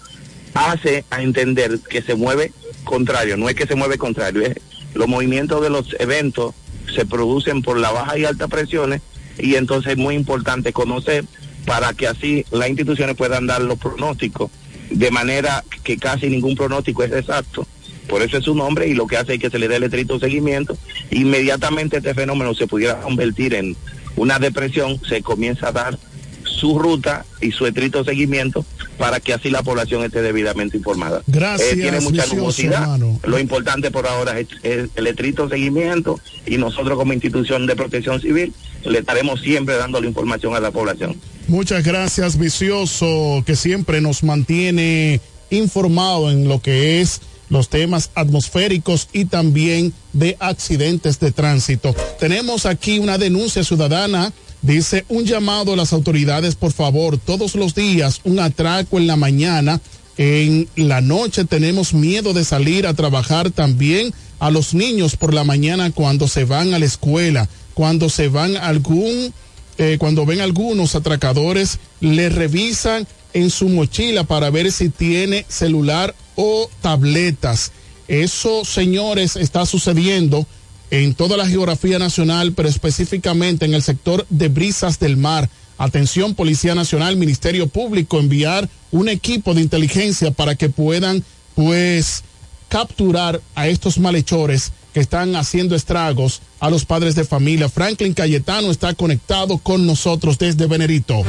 hace 0.54 1.04
a 1.10 1.22
entender 1.22 1.80
que 1.80 2.02
se 2.02 2.16
mueve 2.16 2.52
contrario, 2.84 3.36
no 3.36 3.50
es 3.50 3.56
que 3.56 3.68
se 3.68 3.76
mueve 3.76 3.98
contrario, 3.98 4.42
es 4.42 4.56
los 4.94 5.08
movimientos 5.08 5.62
de 5.62 5.70
los 5.70 5.96
eventos 6.00 6.54
se 6.94 7.06
producen 7.06 7.62
por 7.62 7.78
la 7.78 7.92
baja 7.92 8.18
y 8.18 8.26
alta 8.26 8.48
presiones 8.48 9.02
y 9.38 9.56
entonces 9.56 9.94
es 9.94 9.98
muy 9.98 10.16
importante 10.16 10.72
conocer 10.72 11.26
para 11.66 11.94
que 11.94 12.08
así 12.08 12.46
las 12.52 12.70
instituciones 12.70 13.18
puedan 13.18 13.48
dar 13.48 13.62
los 13.62 13.78
pronósticos 13.78 14.50
de 14.90 15.12
manera 15.12 15.64
que 15.84 15.98
casi 15.98 16.28
ningún 16.30 16.56
pronóstico 16.56 17.04
es 17.04 17.12
exacto. 17.12 17.68
Por 18.08 18.22
eso 18.22 18.38
es 18.38 18.46
su 18.46 18.54
nombre 18.54 18.88
y 18.88 18.94
lo 18.94 19.08
que 19.08 19.18
hace 19.18 19.34
es 19.36 19.40
que 19.40 19.50
se 19.50 19.58
le 19.58 19.68
dé 19.68 19.78
el 19.78 19.84
estricto 19.84 20.20
seguimiento. 20.20 20.78
Inmediatamente 21.12 21.98
este 21.98 22.14
fenómeno 22.14 22.54
se 22.54 22.68
pudiera 22.68 23.00
convertir 23.02 23.56
en 23.56 23.76
una 24.16 24.38
depresión, 24.40 25.02
se 25.08 25.22
comienza 25.22 25.70
a 25.70 25.72
dar 25.72 25.98
su 26.44 26.80
ruta 26.80 27.26
y 27.42 27.52
su 27.52 27.66
estricto 27.66 28.04
seguimiento 28.04 28.64
para 28.98 29.20
que 29.20 29.34
así 29.34 29.50
la 29.50 29.62
población 29.62 30.04
esté 30.04 30.22
debidamente 30.22 30.78
informada. 30.78 31.22
Gracias, 31.28 31.74
Eh, 31.74 31.76
tiene 31.76 32.00
mucha 32.00 32.26
nubosidad. 32.28 32.98
Lo 33.24 33.40
importante 33.40 33.92
por 33.92 34.08
ahora 34.08 34.40
es, 34.40 34.48
es 34.64 34.90
el 34.96 35.08
estricto 35.08 35.50
seguimiento 35.50 36.20
y 36.46 36.58
nosotros 36.58 36.98
como 36.98 37.12
institución 37.12 37.66
de 37.68 37.76
protección 37.76 38.22
civil 38.22 38.54
le 38.86 39.00
estaremos 39.00 39.42
siempre 39.42 39.76
dando 39.76 40.00
la 40.00 40.08
información 40.08 40.56
a 40.56 40.60
la 40.60 40.72
población. 40.72 41.18
Muchas 41.48 41.84
gracias, 41.84 42.40
Vicioso, 42.40 43.44
que 43.46 43.56
siempre 43.56 44.02
nos 44.02 44.24
mantiene 44.24 45.22
informado 45.52 46.32
en 46.32 46.48
lo 46.48 46.60
que 46.60 47.02
es 47.02 47.22
los 47.50 47.70
temas 47.70 48.10
atmosféricos 48.16 49.10
y 49.14 49.26
también 49.26 49.94
de 50.14 50.38
accidentes 50.40 51.20
de 51.20 51.32
tránsito. 51.32 51.94
Tenemos 52.20 52.66
aquí 52.66 52.98
una 52.98 53.20
denuncia 53.20 53.64
ciudadana. 53.64 54.34
Dice 54.64 55.06
un 55.08 55.26
llamado 55.26 55.74
a 55.74 55.76
las 55.76 55.94
autoridades, 55.94 56.56
por 56.56 56.72
favor, 56.72 57.20
todos 57.20 57.54
los 57.54 57.76
días 57.76 58.22
un 58.24 58.40
atraco 58.40 58.98
en 58.98 59.06
la 59.06 59.16
mañana. 59.16 59.80
En 60.18 60.68
la 60.76 61.02
noche 61.02 61.46
tenemos 61.46 61.94
miedo 61.94 62.34
de 62.34 62.44
salir 62.44 62.88
a 62.88 62.96
trabajar 62.96 63.52
también 63.52 64.14
a 64.40 64.50
los 64.50 64.74
niños 64.74 65.16
por 65.16 65.34
la 65.34 65.44
mañana 65.44 65.92
cuando 65.92 66.28
se 66.28 66.46
van 66.46 66.74
a 66.74 66.80
la 66.80 66.86
escuela, 66.86 67.48
cuando 67.76 68.10
se 68.10 68.30
van 68.30 68.58
algún 68.58 69.32
eh, 69.78 69.98
cuando 70.00 70.26
ven 70.26 70.42
algunos 70.42 70.96
atracadores, 70.96 71.80
le 72.00 72.30
revisan 72.30 73.08
en 73.34 73.50
su 73.50 73.68
mochila 73.68 74.24
para 74.24 74.50
ver 74.50 74.72
si 74.72 74.90
tiene 74.90 75.46
celular 75.50 76.16
o 76.36 76.70
tabletas. 76.82 77.72
Eso, 78.08 78.64
señores, 78.64 79.36
está 79.36 79.66
sucediendo 79.66 80.48
en 80.92 81.14
toda 81.14 81.36
la 81.36 81.48
geografía 81.48 82.00
nacional, 82.00 82.54
pero 82.54 82.70
específicamente 82.70 83.66
en 83.66 83.74
el 83.74 83.82
sector 83.82 84.26
de 84.30 84.48
brisas 84.48 85.00
del 85.00 85.18
mar. 85.18 85.50
Atención, 85.78 86.36
Policía 86.36 86.74
Nacional, 86.76 87.18
Ministerio 87.18 87.68
Público, 87.68 88.20
enviar 88.20 88.70
un 88.92 89.10
equipo 89.10 89.54
de 89.54 89.62
inteligencia 89.62 90.32
para 90.32 90.56
que 90.56 90.70
puedan, 90.70 91.24
pues, 91.54 92.24
capturar 92.70 93.42
a 93.56 93.68
estos 93.68 93.98
malhechores 93.98 94.72
que 94.96 95.02
están 95.02 95.36
haciendo 95.36 95.76
estragos 95.76 96.42
a 96.62 96.70
los 96.70 96.86
padres 96.86 97.16
de 97.16 97.26
familia. 97.26 97.68
Franklin 97.68 98.14
Cayetano 98.14 98.72
está 98.72 98.94
conectado 98.94 99.58
con 99.58 99.86
nosotros 99.86 100.38
desde 100.38 100.68
Venerito. 100.68 101.22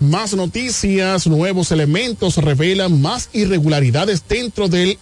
Más 0.00 0.34
noticias, 0.34 1.28
nuevos 1.28 1.70
elementos 1.70 2.38
revelan 2.38 3.00
más 3.00 3.28
irregularidades 3.32 4.24
dentro 4.28 4.66
del 4.66 4.98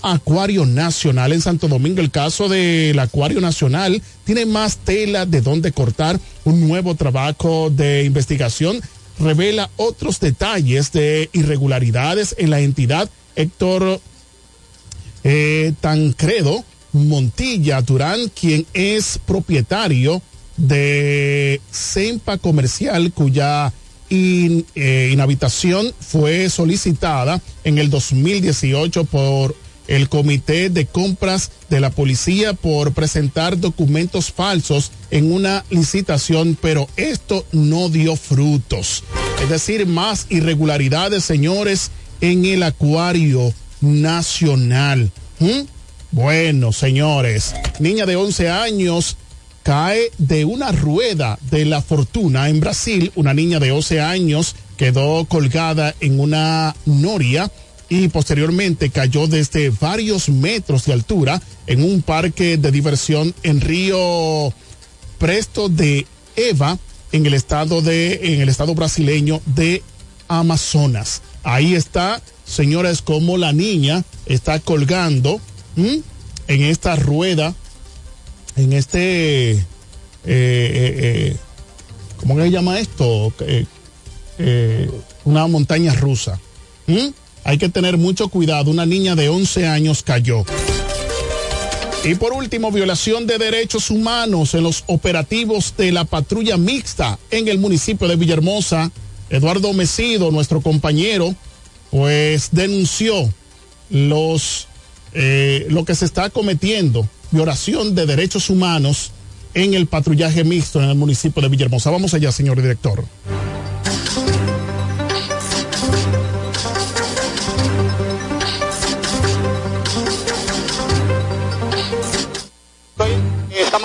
Acuario 0.00 0.64
Nacional 0.64 1.32
en 1.32 1.40
Santo 1.40 1.66
Domingo. 1.66 2.00
El 2.00 2.12
caso 2.12 2.48
del 2.48 2.96
Acuario 3.00 3.40
Nacional 3.40 4.00
tiene 4.22 4.46
más 4.46 4.76
tela 4.76 5.26
de 5.26 5.40
dónde 5.40 5.72
cortar. 5.72 6.20
Un 6.44 6.68
nuevo 6.68 6.94
trabajo 6.94 7.68
de 7.68 8.04
investigación 8.04 8.80
revela 9.18 9.70
otros 9.76 10.20
detalles 10.20 10.92
de 10.92 11.30
irregularidades 11.32 12.36
en 12.38 12.50
la 12.50 12.60
entidad. 12.60 13.10
Héctor 13.34 14.00
eh, 15.24 15.72
Tancredo 15.80 16.64
Montilla 16.96 17.82
Durán, 17.82 18.30
quien 18.38 18.66
es 18.72 19.18
propietario 19.24 20.22
de 20.56 21.60
Sempa 21.70 22.38
Comercial, 22.38 23.12
cuya 23.12 23.72
eh, 24.08 25.10
inhabitación 25.12 25.92
fue 26.00 26.48
solicitada 26.48 27.40
en 27.64 27.78
el 27.78 27.90
2018 27.90 29.04
por 29.04 29.54
el 29.88 30.08
Comité 30.08 30.70
de 30.70 30.86
Compras 30.86 31.50
de 31.70 31.80
la 31.80 31.90
Policía 31.90 32.54
por 32.54 32.92
presentar 32.92 33.58
documentos 33.58 34.32
falsos 34.32 34.90
en 35.10 35.32
una 35.32 35.64
licitación, 35.70 36.56
pero 36.60 36.88
esto 36.96 37.44
no 37.52 37.88
dio 37.88 38.16
frutos. 38.16 39.04
Es 39.42 39.48
decir, 39.48 39.86
más 39.86 40.26
irregularidades, 40.28 41.24
señores, 41.24 41.90
en 42.20 42.44
el 42.44 42.62
acuario 42.62 43.52
nacional. 43.80 45.12
¿Mm? 45.38 45.75
Bueno, 46.12 46.72
señores, 46.72 47.54
niña 47.80 48.06
de 48.06 48.16
11 48.16 48.48
años 48.48 49.16
cae 49.62 50.12
de 50.18 50.44
una 50.44 50.70
rueda 50.70 51.38
de 51.50 51.64
la 51.64 51.82
fortuna 51.82 52.48
en 52.48 52.60
Brasil. 52.60 53.10
Una 53.16 53.34
niña 53.34 53.58
de 53.58 53.72
11 53.72 54.00
años 54.00 54.54
quedó 54.76 55.24
colgada 55.24 55.94
en 56.00 56.20
una 56.20 56.76
noria 56.84 57.50
y 57.88 58.08
posteriormente 58.08 58.90
cayó 58.90 59.26
desde 59.26 59.70
varios 59.70 60.28
metros 60.28 60.84
de 60.84 60.92
altura 60.92 61.42
en 61.66 61.82
un 61.82 62.02
parque 62.02 62.56
de 62.56 62.70
diversión 62.70 63.34
en 63.42 63.60
Río 63.60 64.52
Presto 65.18 65.68
de 65.68 66.06
Eva, 66.36 66.78
en 67.10 67.26
el 67.26 67.34
estado 67.34 67.82
de, 67.82 68.34
en 68.34 68.40
el 68.40 68.48
estado 68.48 68.74
brasileño 68.74 69.40
de 69.46 69.82
Amazonas. 70.28 71.22
Ahí 71.42 71.74
está, 71.74 72.20
señores, 72.44 73.02
como 73.02 73.36
la 73.36 73.52
niña 73.52 74.04
está 74.26 74.60
colgando 74.60 75.40
¿m? 75.76 76.02
en 76.48 76.62
esta 76.62 76.96
rueda, 76.96 77.54
en 78.56 78.72
este, 78.72 79.52
eh, 79.52 79.64
eh, 80.24 80.24
eh, 80.24 81.36
¿cómo 82.16 82.36
se 82.40 82.50
llama 82.50 82.78
esto? 82.78 83.32
Una 85.24 85.46
montaña 85.46 85.94
rusa. 85.94 86.40
¿m? 86.86 87.12
Hay 87.44 87.58
que 87.58 87.68
tener 87.68 87.96
mucho 87.96 88.28
cuidado. 88.28 88.70
Una 88.70 88.86
niña 88.86 89.14
de 89.14 89.28
11 89.28 89.66
años 89.66 90.02
cayó. 90.02 90.44
Y 92.04 92.14
por 92.14 92.32
último, 92.32 92.70
violación 92.70 93.26
de 93.26 93.38
derechos 93.38 93.90
humanos 93.90 94.54
en 94.54 94.62
los 94.62 94.84
operativos 94.86 95.74
de 95.76 95.92
la 95.92 96.04
patrulla 96.04 96.56
mixta 96.56 97.18
en 97.30 97.48
el 97.48 97.58
municipio 97.58 98.08
de 98.08 98.16
Villahermosa. 98.16 98.90
Eduardo 99.28 99.72
Mesido, 99.72 100.30
nuestro 100.30 100.60
compañero, 100.60 101.34
pues 101.90 102.50
denunció 102.52 103.28
los 103.90 104.68
eh, 105.18 105.66
lo 105.70 105.86
que 105.86 105.94
se 105.94 106.04
está 106.04 106.28
cometiendo, 106.28 107.08
violación 107.30 107.94
de 107.94 108.04
derechos 108.04 108.50
humanos 108.50 109.12
en 109.54 109.72
el 109.72 109.86
patrullaje 109.86 110.44
mixto 110.44 110.82
en 110.82 110.90
el 110.90 110.94
municipio 110.94 111.40
de 111.40 111.48
Villahermosa. 111.48 111.90
Vamos 111.90 112.12
allá, 112.12 112.30
señor 112.30 112.60
director. 112.60 113.02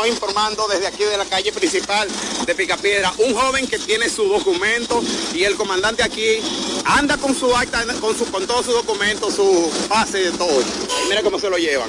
Estamos 0.01 0.19
informando 0.19 0.67
desde 0.67 0.87
aquí 0.87 1.03
de 1.03 1.15
la 1.15 1.25
calle 1.25 1.51
principal 1.51 2.07
de 2.47 2.55
Picapiedra, 2.55 3.13
un 3.19 3.35
joven 3.35 3.67
que 3.67 3.77
tiene 3.77 4.09
su 4.09 4.23
documento 4.23 4.99
y 5.31 5.43
el 5.43 5.55
comandante 5.55 6.01
aquí 6.01 6.39
anda 6.85 7.17
con 7.17 7.35
su 7.35 7.55
acta, 7.55 7.85
con, 7.99 8.17
su, 8.17 8.25
con 8.31 8.47
todos 8.47 8.65
sus 8.65 8.73
documentos, 8.73 9.35
su 9.35 9.71
pase 9.87 10.17
de 10.17 10.31
todo. 10.31 10.59
Y 10.59 11.09
mira 11.09 11.21
cómo 11.21 11.37
se 11.37 11.51
lo 11.51 11.57
llevan. 11.57 11.87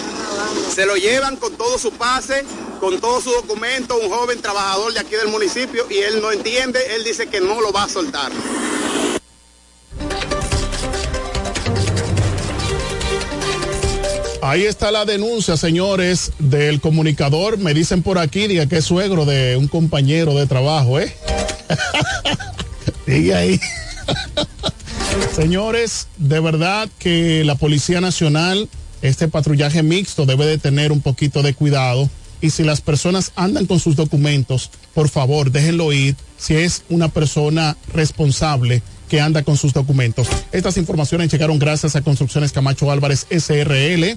Se 0.74 0.84
lo 0.84 0.96
llevan 0.96 1.36
con 1.36 1.56
todo 1.56 1.78
su 1.78 1.90
pase, 1.92 2.44
con 2.80 3.00
todo 3.00 3.22
su 3.22 3.30
documento, 3.30 3.96
un 3.96 4.10
joven 4.10 4.42
trabajador 4.42 4.92
de 4.92 5.00
aquí 5.00 5.14
del 5.14 5.28
municipio 5.28 5.86
y 5.88 5.96
él 5.96 6.20
no 6.20 6.32
entiende, 6.32 6.94
él 6.94 7.04
dice 7.04 7.28
que 7.28 7.40
no 7.40 7.62
lo 7.62 7.72
va 7.72 7.84
a 7.84 7.88
soltar. 7.88 8.30
Ahí 14.44 14.64
está 14.64 14.90
la 14.90 15.04
denuncia, 15.04 15.56
señores, 15.56 16.32
del 16.40 16.80
comunicador. 16.80 17.58
Me 17.58 17.74
dicen 17.74 18.02
por 18.02 18.18
aquí, 18.18 18.48
diga 18.48 18.66
que 18.66 18.78
es 18.78 18.84
suegro 18.84 19.24
de 19.24 19.56
un 19.56 19.68
compañero 19.68 20.34
de 20.34 20.48
trabajo, 20.48 20.98
¿eh? 20.98 21.14
Sigue 23.06 23.36
ahí. 23.36 23.60
Señores, 25.36 26.08
de 26.16 26.40
verdad 26.40 26.88
que 26.98 27.44
la 27.44 27.54
Policía 27.54 28.00
Nacional, 28.00 28.68
este 29.00 29.28
patrullaje 29.28 29.84
mixto 29.84 30.26
debe 30.26 30.44
de 30.46 30.58
tener 30.58 30.90
un 30.90 31.02
poquito 31.02 31.42
de 31.42 31.54
cuidado. 31.54 32.10
Y 32.40 32.50
si 32.50 32.64
las 32.64 32.80
personas 32.80 33.30
andan 33.36 33.66
con 33.66 33.78
sus 33.78 33.94
documentos, 33.94 34.72
por 34.92 35.08
favor, 35.08 35.52
déjenlo 35.52 35.92
ir 35.92 36.16
si 36.36 36.56
es 36.56 36.82
una 36.88 37.08
persona 37.08 37.76
responsable 37.94 38.82
que 39.12 39.20
anda 39.20 39.42
con 39.42 39.58
sus 39.58 39.74
documentos. 39.74 40.26
Estas 40.52 40.78
informaciones 40.78 41.30
llegaron 41.30 41.58
gracias 41.58 41.96
a 41.96 42.00
Construcciones 42.00 42.50
Camacho 42.50 42.90
Álvarez 42.90 43.26
SRL, 43.28 44.16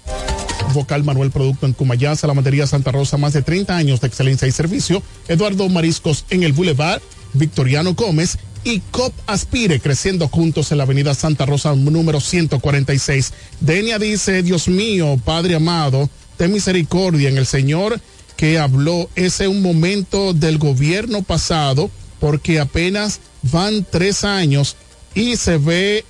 Vocal 0.74 1.04
Manuel 1.04 1.32
Producto 1.32 1.66
en 1.66 1.74
Cumayasa, 1.74 2.28
la 2.28 2.34
Matería 2.34 2.66
Santa 2.66 2.94
Rosa, 2.94 3.18
más 3.18 3.34
de 3.34 3.42
30 3.42 3.76
años 3.76 4.00
de 4.00 4.08
excelencia 4.08 4.48
y 4.48 4.54
servicio, 4.54 5.04
Eduardo 5.28 5.68
Mariscos 5.68 6.24
en 6.30 6.44
el 6.44 6.54
Boulevard, 6.54 7.02
Victoriano 7.34 7.94
Gómez 7.94 8.38
y 8.64 8.80
COP 8.92 9.14
Aspire, 9.28 9.82
creciendo 9.82 10.30
juntos 10.30 10.72
en 10.72 10.78
la 10.78 10.86
Avenida 10.86 11.14
Santa 11.14 11.46
Rosa 11.46 11.76
número 11.76 12.22
146. 12.22 13.34
Denia 13.60 14.00
dice, 14.00 14.44
Dios 14.44 14.70
mío, 14.70 15.20
Padre 15.26 15.56
amado, 15.56 16.10
ten 16.38 16.54
misericordia 16.54 17.28
en 17.28 17.38
el 17.38 17.46
Señor 17.46 18.00
que 18.38 18.60
habló. 18.60 19.10
Ese 19.18 19.44
es 19.44 19.50
un 19.50 19.62
momento 19.62 20.32
del 20.32 20.58
gobierno 20.58 21.22
pasado, 21.22 21.92
porque 22.22 22.62
apenas 22.62 23.20
van 23.52 23.86
tres 23.90 24.24
años 24.24 24.78
y 25.16 25.38
se 25.38 25.58
ve 25.58 26.06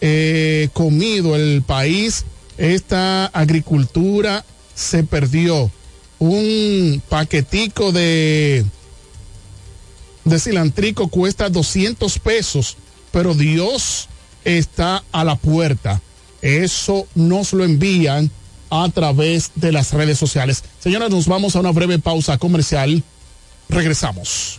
eh, 0.00 0.68
comido 0.72 1.36
el 1.36 1.62
país. 1.62 2.24
Esta 2.58 3.26
agricultura 3.26 4.44
se 4.74 5.04
perdió. 5.04 5.70
Un 6.18 7.02
paquetico 7.08 7.90
de 7.90 8.64
de 10.24 10.38
cilantrico 10.38 11.08
cuesta 11.08 11.48
200 11.48 12.18
pesos, 12.18 12.76
pero 13.10 13.34
Dios 13.34 14.08
está 14.44 15.02
a 15.12 15.24
la 15.24 15.36
puerta. 15.36 16.00
Eso 16.40 17.06
nos 17.14 17.52
lo 17.52 17.64
envían 17.64 18.30
a 18.70 18.88
través 18.88 19.50
de 19.54 19.72
las 19.72 19.92
redes 19.92 20.18
sociales. 20.18 20.64
Señoras, 20.80 21.10
nos 21.10 21.26
vamos 21.26 21.56
a 21.56 21.60
una 21.60 21.70
breve 21.70 21.98
pausa 21.98 22.38
comercial. 22.38 23.02
Regresamos. 23.68 24.58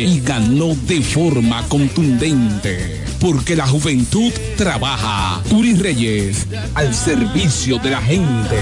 y 0.03 0.19
ganó 0.21 0.75
de 0.87 1.01
forma 1.01 1.63
contundente. 1.67 3.03
Porque 3.19 3.55
la 3.55 3.67
juventud 3.67 4.31
trabaja. 4.57 5.41
Turis 5.47 5.79
Reyes, 5.79 6.47
al 6.73 6.93
servicio 6.93 7.77
de 7.77 7.89
la 7.91 8.01
gente. 8.01 8.57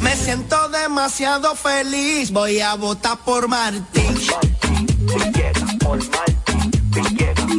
Me 0.00 0.16
siento 0.16 0.68
demasiado 0.70 1.54
feliz, 1.54 2.32
voy 2.32 2.60
a 2.60 2.74
votar 2.74 3.18
por 3.24 3.46
Martín. 3.46 4.14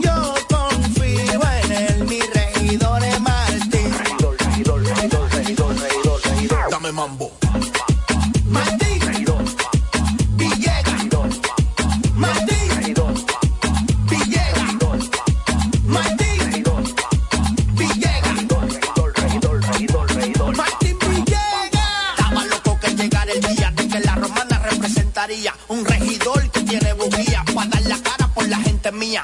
Yo 0.04 0.36
confío 0.50 1.42
en 1.64 1.72
él, 1.72 2.06
mi 2.10 2.20
regidor 2.20 3.04
es 3.04 3.22
Martín. 3.22 3.94
Dame 6.70 6.92
mambo. 6.92 7.32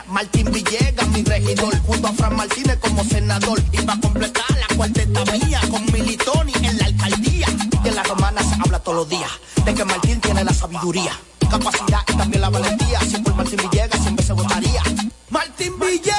Martín 0.08 0.52
Villegas, 0.52 1.08
mi 1.10 1.24
regidor, 1.24 1.78
junto 1.82 2.08
a 2.08 2.14
Fran 2.14 2.36
Martínez 2.36 2.78
como 2.80 3.04
senador. 3.04 3.62
Y 3.72 3.82
para 3.82 4.00
completar 4.00 4.46
la 4.50 4.76
cuarteta 4.76 5.24
mía 5.26 5.60
con 5.70 5.86
Militoni 5.92 6.54
en 6.64 6.78
la 6.78 6.86
alcaldía. 6.86 7.48
En 7.84 7.96
la 7.96 8.04
romana 8.04 8.42
se 8.44 8.56
habla 8.62 8.80
todos 8.80 8.98
los 9.00 9.10
días 9.10 9.32
de 9.66 9.74
que 9.74 9.84
Martín 9.84 10.22
tiene 10.22 10.44
la 10.44 10.54
sabiduría, 10.54 11.12
capacidad 11.50 12.00
y 12.08 12.14
también 12.14 12.42
la 12.42 12.50
valentía. 12.50 13.00
Si 13.02 13.18
por 13.18 13.36
Martín 13.36 13.60
Villegas 13.70 14.02
siempre 14.02 14.26
se 14.26 14.34
votaría. 14.34 14.82
Martín 15.30 15.74
Villegas. 15.80 16.18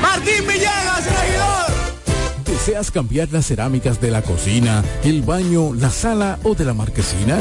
Martín 0.00 0.46
Villegas, 0.46 1.04
regidor. 1.04 1.70
¿Deseas 2.44 2.90
cambiar 2.90 3.28
las 3.32 3.46
cerámicas 3.46 4.00
de 4.00 4.10
la 4.10 4.22
cocina, 4.22 4.84
el 5.04 5.22
baño, 5.22 5.74
la 5.74 5.90
sala 5.90 6.38
o 6.42 6.54
de 6.54 6.64
la 6.64 6.74
marquesina? 6.74 7.38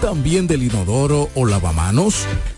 ¿También 0.00 0.46
del 0.46 0.64
inodoro 0.64 1.30
o 1.34 1.46
lavamanos? 1.46 2.26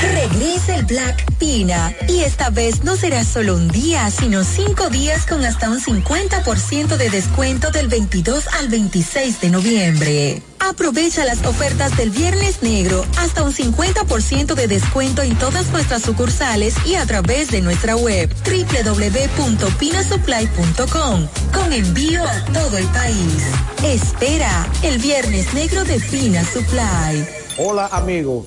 Regresa 0.00 0.76
el 0.76 0.86
Black 0.86 1.24
Pina 1.38 1.92
y 2.08 2.20
esta 2.20 2.48
vez 2.50 2.84
no 2.84 2.96
será 2.96 3.24
solo 3.24 3.54
un 3.54 3.68
día, 3.68 4.10
sino 4.10 4.44
cinco 4.44 4.88
días 4.88 5.26
con 5.26 5.44
hasta 5.44 5.70
un 5.70 5.80
50% 5.80 6.96
de 6.96 7.10
descuento 7.10 7.70
del 7.70 7.88
22 7.88 8.46
al 8.58 8.68
26 8.68 9.40
de 9.40 9.50
noviembre. 9.50 10.42
Aprovecha 10.60 11.24
las 11.24 11.44
ofertas 11.46 11.96
del 11.96 12.10
Viernes 12.10 12.62
Negro, 12.62 13.04
hasta 13.18 13.42
un 13.42 13.52
50% 13.52 14.54
de 14.54 14.66
descuento 14.66 15.22
en 15.22 15.36
todas 15.36 15.70
nuestras 15.70 16.02
sucursales 16.02 16.74
y 16.84 16.96
a 16.96 17.06
través 17.06 17.50
de 17.50 17.60
nuestra 17.60 17.96
web 17.96 18.28
www.pinasupply.com 18.44 21.28
con 21.52 21.72
envío 21.72 22.24
a 22.24 22.44
todo 22.52 22.76
el 22.76 22.86
país. 22.88 23.44
Espera 23.84 24.66
el 24.82 24.98
Viernes 24.98 25.54
Negro 25.54 25.84
de 25.84 26.00
Pina 26.00 26.44
Supply. 26.44 27.24
Hola 27.60 27.88
amigo, 27.92 28.46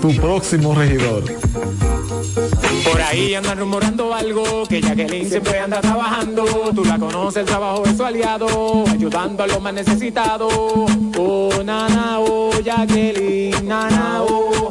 tu 0.00 0.14
próximo 0.16 0.74
regidor. 0.74 1.24
Por 2.84 3.00
ahí 3.00 3.34
andan 3.34 3.58
rumorando 3.58 4.14
algo, 4.14 4.64
que 4.66 4.80
Jacqueline 4.80 5.28
siempre 5.28 5.58
anda 5.58 5.80
trabajando. 5.80 6.44
Tú 6.74 6.84
la 6.84 6.98
conoces, 6.98 7.38
el 7.38 7.46
trabajo 7.46 7.84
es 7.84 7.96
su 7.96 8.04
aliado, 8.04 8.84
ayudando 8.88 9.42
a 9.42 9.46
los 9.46 9.60
más 9.60 9.74
necesitados. 9.74 10.52
Oh, 11.18 11.50
nana, 11.64 12.18
oh, 12.20 12.50
Jacqueline, 12.62 13.66
nana, 13.66 14.22
oh, 14.22 14.70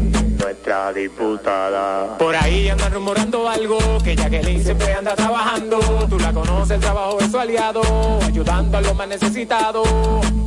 nuestra 0.51 0.91
diputada. 0.91 2.17
Por 2.17 2.35
ahí 2.35 2.67
andan 2.67 2.91
rumorando 2.91 3.47
algo, 3.47 3.77
que 4.03 4.17
Jacqueline 4.17 4.61
siempre 4.61 4.93
anda 4.93 5.15
trabajando. 5.15 5.79
Tú 6.09 6.19
la 6.19 6.33
conoces, 6.33 6.71
el 6.71 6.81
trabajo 6.81 7.19
es 7.21 7.31
su 7.31 7.39
aliado, 7.39 7.81
ayudando 8.21 8.77
a 8.77 8.81
los 8.81 8.93
más 8.93 9.07
necesitados. 9.07 9.87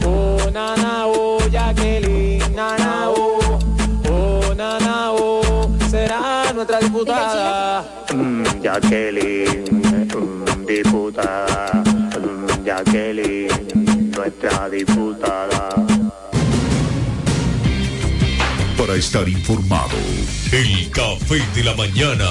Oh, 0.04 0.36
nana, 0.52 1.06
oh, 1.06 1.38
Jacqueline, 1.50 2.54
nana, 2.54 3.08
oh, 3.08 3.58
oh, 4.10 4.54
nana, 4.54 5.12
oh, 5.12 5.70
será 5.88 6.52
nuestra 6.52 6.80
diputada. 6.80 7.82
Mm, 8.12 8.44
Jacqueline, 8.60 9.64
mm, 10.14 10.66
diputada. 10.66 11.82
Mm, 12.20 12.62
Jacqueline, 12.62 14.10
nuestra 14.14 14.68
diputada. 14.68 15.93
Para 18.86 18.98
estar 18.98 19.26
informado, 19.26 19.96
el 20.52 20.90
café 20.90 21.42
de 21.54 21.64
la 21.64 21.74
mañana. 21.74 22.30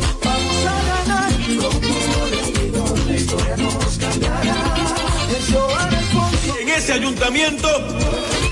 ayuntamiento, 7.01 7.67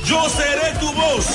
yo 0.05 0.27
seré 0.27 0.73
tu 0.79 0.91
voz. 0.93 1.25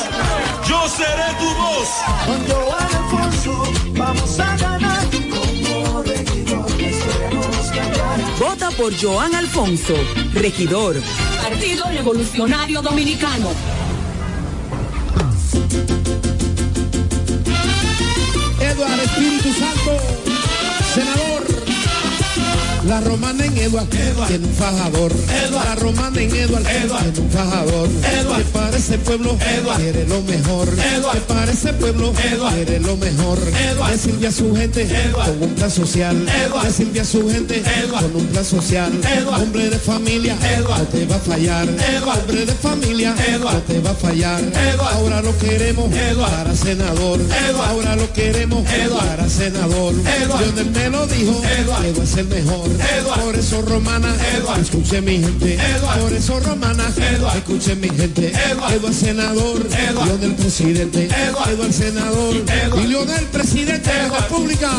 Yo 0.68 0.88
seré 0.88 1.28
tu 1.38 1.48
voz. 1.62 1.88
Con 2.26 2.40
Joan 2.48 2.94
Alfonso 2.96 3.72
vamos 3.92 4.40
a 4.40 4.56
ganar. 4.56 5.06
Como 5.10 6.02
regidor 6.02 6.66
nos 7.32 7.66
cambiará. 7.70 8.16
Vota 8.38 8.70
por 8.72 8.92
Joan 9.00 9.34
Alfonso, 9.34 9.94
regidor. 10.34 10.96
Partido 11.40 11.84
Revolucionario 11.88 12.82
Dominicano. 12.82 13.50
Eduardo 18.60 19.02
Espíritu 19.02 19.52
Santo. 19.52 20.33
La 22.86 23.00
romana 23.00 23.44
en 23.44 23.56
Eduard, 23.56 23.86
tiene 23.86 24.46
un 24.46 24.54
fajador. 24.54 25.12
La 25.50 25.74
romana 25.76 26.20
en 26.20 26.34
Eduard, 26.34 26.64
tiene 26.64 27.18
un 27.18 27.30
fajador. 27.30 27.88
Que 27.88 28.44
para 28.52 28.76
ese 28.76 28.98
pueblo 28.98 29.38
quiere 29.76 30.06
lo 30.06 30.20
mejor. 30.22 30.68
Que 30.68 31.20
para 31.26 31.50
ese 31.50 31.72
pueblo 31.72 32.12
quiere 32.12 32.80
lo 32.80 32.96
mejor. 32.96 33.38
Que 33.40 33.98
sirve 33.98 34.26
a 34.26 34.32
su 34.32 34.54
gente 34.54 34.86
con 35.12 35.42
un 35.42 35.54
plan 35.54 35.70
social. 35.70 36.26
Que 36.62 36.70
sirve 36.70 37.00
a 37.00 37.04
su 37.04 37.28
gente 37.28 37.62
con 37.90 38.16
un 38.16 38.26
plan 38.26 38.44
social. 38.44 38.92
Hombre 39.28 39.70
de 39.70 39.78
familia, 39.78 40.36
no 40.68 40.82
te 40.86 41.06
va 41.06 41.16
a 41.16 41.20
fallar. 41.20 41.66
Hombre 41.68 42.44
de 42.46 42.54
familia, 42.54 43.14
no 43.40 43.50
te 43.62 43.80
va 43.80 43.90
a 43.90 43.94
fallar. 43.94 44.42
Ahora 44.92 45.22
lo 45.22 45.36
queremos 45.38 45.90
para 46.18 46.54
senador. 46.54 47.20
Ahora 47.66 47.96
lo 47.96 48.12
queremos 48.12 48.64
para 48.64 49.28
senador. 49.28 49.94
Lionel 49.94 50.70
me 50.70 50.90
lo 50.90 51.06
dijo, 51.06 51.40
que 51.40 51.92
va 51.92 52.02
a 52.02 52.06
ser 52.06 52.24
mejor. 52.74 53.20
Por 53.20 53.36
eso 53.36 53.62
romana, 53.62 54.14
escuche 54.60 55.00
mi 55.00 55.18
gente. 55.18 55.58
Por 56.00 56.12
eso 56.12 56.40
romana, 56.40 56.84
escuche 57.36 57.74
mi 57.76 57.88
gente. 57.88 58.32
Eduardo 58.50 58.92
senador, 58.92 59.66
Lionel 60.04 60.34
presidente. 60.34 61.08
Eduardo 61.28 61.72
senador, 61.72 62.34
y 62.82 62.86
Lionel 62.86 63.24
presidente 63.26 63.90
de 63.90 64.08
la 64.08 64.18
República. 64.18 64.70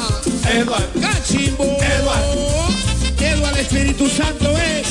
Cachimbo. 1.02 1.78
Eduardo 1.82 2.56
Espíritu 3.66 4.08
Santo 4.08 4.56
es 4.58 4.88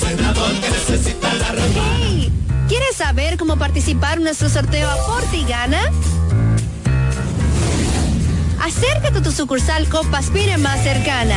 Senador 0.00 0.52
que 0.60 0.70
necesita 0.70 1.34
la 1.34 1.48
romana. 1.48 1.98
Hey, 2.02 2.32
¿Quieres 2.68 2.96
saber 2.96 3.36
cómo 3.36 3.56
participar 3.56 4.18
en 4.18 4.24
nuestro 4.24 4.48
sorteo 4.48 4.88
Aporte 4.88 5.38
y 5.38 5.44
Gana? 5.44 5.90
Acércate 8.62 9.18
a 9.18 9.22
tu 9.22 9.32
sucursal 9.32 9.88
Copaspire 9.88 10.56
más 10.58 10.82
cercana. 10.82 11.36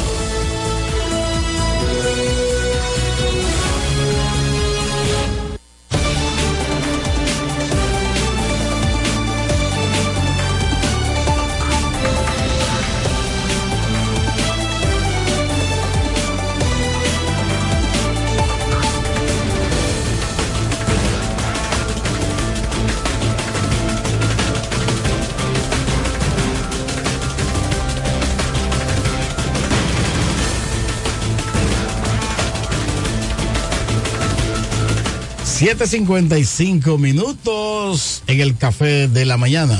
7.55 35.61 36.97
minutos 36.97 38.23
en 38.25 38.41
el 38.41 38.57
café 38.57 39.07
de 39.07 39.25
la 39.25 39.37
mañana. 39.37 39.79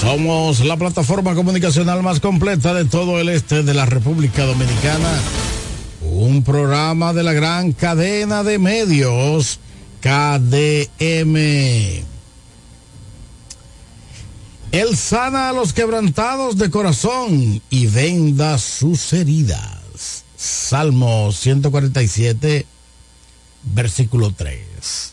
Somos 0.00 0.64
la 0.64 0.78
plataforma 0.78 1.34
comunicacional 1.34 2.02
más 2.02 2.20
completa 2.20 2.72
de 2.72 2.86
todo 2.86 3.20
el 3.20 3.28
este 3.28 3.62
de 3.62 3.74
la 3.74 3.84
República 3.84 4.46
Dominicana. 4.46 5.10
Un 6.00 6.42
programa 6.42 7.12
de 7.12 7.22
la 7.22 7.34
gran 7.34 7.72
cadena 7.72 8.42
de 8.42 8.58
medios 8.58 9.60
KDM. 10.00 11.36
Él 14.72 14.96
sana 14.96 15.50
a 15.50 15.52
los 15.52 15.74
quebrantados 15.74 16.56
de 16.56 16.70
corazón 16.70 17.60
y 17.68 17.88
venda 17.88 18.56
sus 18.56 19.12
heridas. 19.12 20.24
Salmo 20.34 21.30
147, 21.30 22.64
versículo 23.72 24.32
3. 24.32 25.12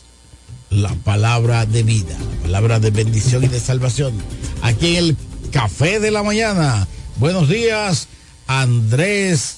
La 0.72 0.93
palabra 0.95 1.66
de 1.66 1.84
vida, 1.84 2.18
palabra 2.43 2.80
de 2.80 2.91
bendición 2.91 3.43
y 3.43 3.47
de 3.47 3.60
salvación. 3.60 4.14
Aquí 4.62 4.95
en 4.95 5.06
el 5.06 5.18
Café 5.52 5.99
de 5.99 6.12
la 6.12 6.24
Mañana. 6.24 6.88
Buenos 7.18 7.49
días, 7.49 8.08
Andrés 8.47 9.58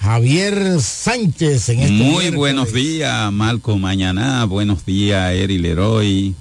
Javier 0.00 0.80
Sánchez 0.80 1.68
en 1.70 1.80
este 1.80 1.92
Muy 1.92 2.02
miércoles. 2.10 2.34
buenos 2.36 2.72
días, 2.72 3.32
Marco 3.32 3.78
Mañana. 3.78 4.44
Buenos 4.44 4.84
días, 4.84 5.32
Eri 5.32 5.58
Leroy, 5.58 6.34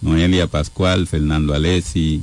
Noelia 0.00 0.46
Pascual, 0.46 1.06
Fernando 1.06 1.54
Alessi, 1.54 2.22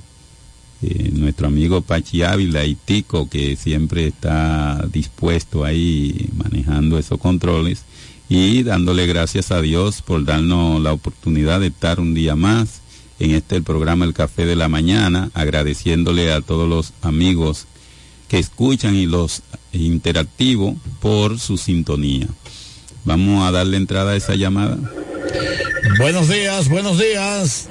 eh, 0.82 1.10
nuestro 1.14 1.48
amigo 1.48 1.82
Pachi 1.82 2.22
Ávila 2.24 2.66
y 2.66 2.76
Tico, 2.76 3.28
que 3.30 3.56
siempre 3.56 4.08
está 4.08 4.86
dispuesto 4.92 5.64
ahí 5.64 6.30
manejando 6.36 7.00
esos 7.00 7.20
controles. 7.20 7.84
Y 8.28 8.64
dándole 8.64 9.06
gracias 9.06 9.52
a 9.52 9.62
Dios 9.62 10.02
por 10.02 10.26
darnos 10.26 10.82
la 10.82 10.94
oportunidad 10.94 11.60
de 11.60 11.68
estar 11.68 12.00
un 12.00 12.14
día 12.14 12.36
más 12.36 12.82
en 13.20 13.32
este 13.32 13.56
el 13.56 13.64
programa 13.64 14.06
El 14.06 14.14
Café 14.14 14.46
de 14.46 14.56
la 14.56 14.68
Mañana, 14.68 15.30
agradeciéndole 15.34 16.34
a 16.34 16.42
todos 16.42 16.68
los 16.68 16.94
amigos 17.02 17.68
que 18.28 18.40
escuchan 18.40 18.96
y 18.96 19.06
los 19.06 19.44
interactivos 19.72 20.76
por 21.00 21.40
su 21.40 21.58
sintonía. 21.58 22.28
Vamos 23.04 23.48
a 23.48 23.52
darle 23.52 23.78
entrada 23.78 24.14
a 24.14 24.16
esa 24.16 24.36
llamada. 24.36 24.78
Buenos 26.00 26.28
días, 26.28 26.68
buenos 26.68 26.98
días. 26.98 27.70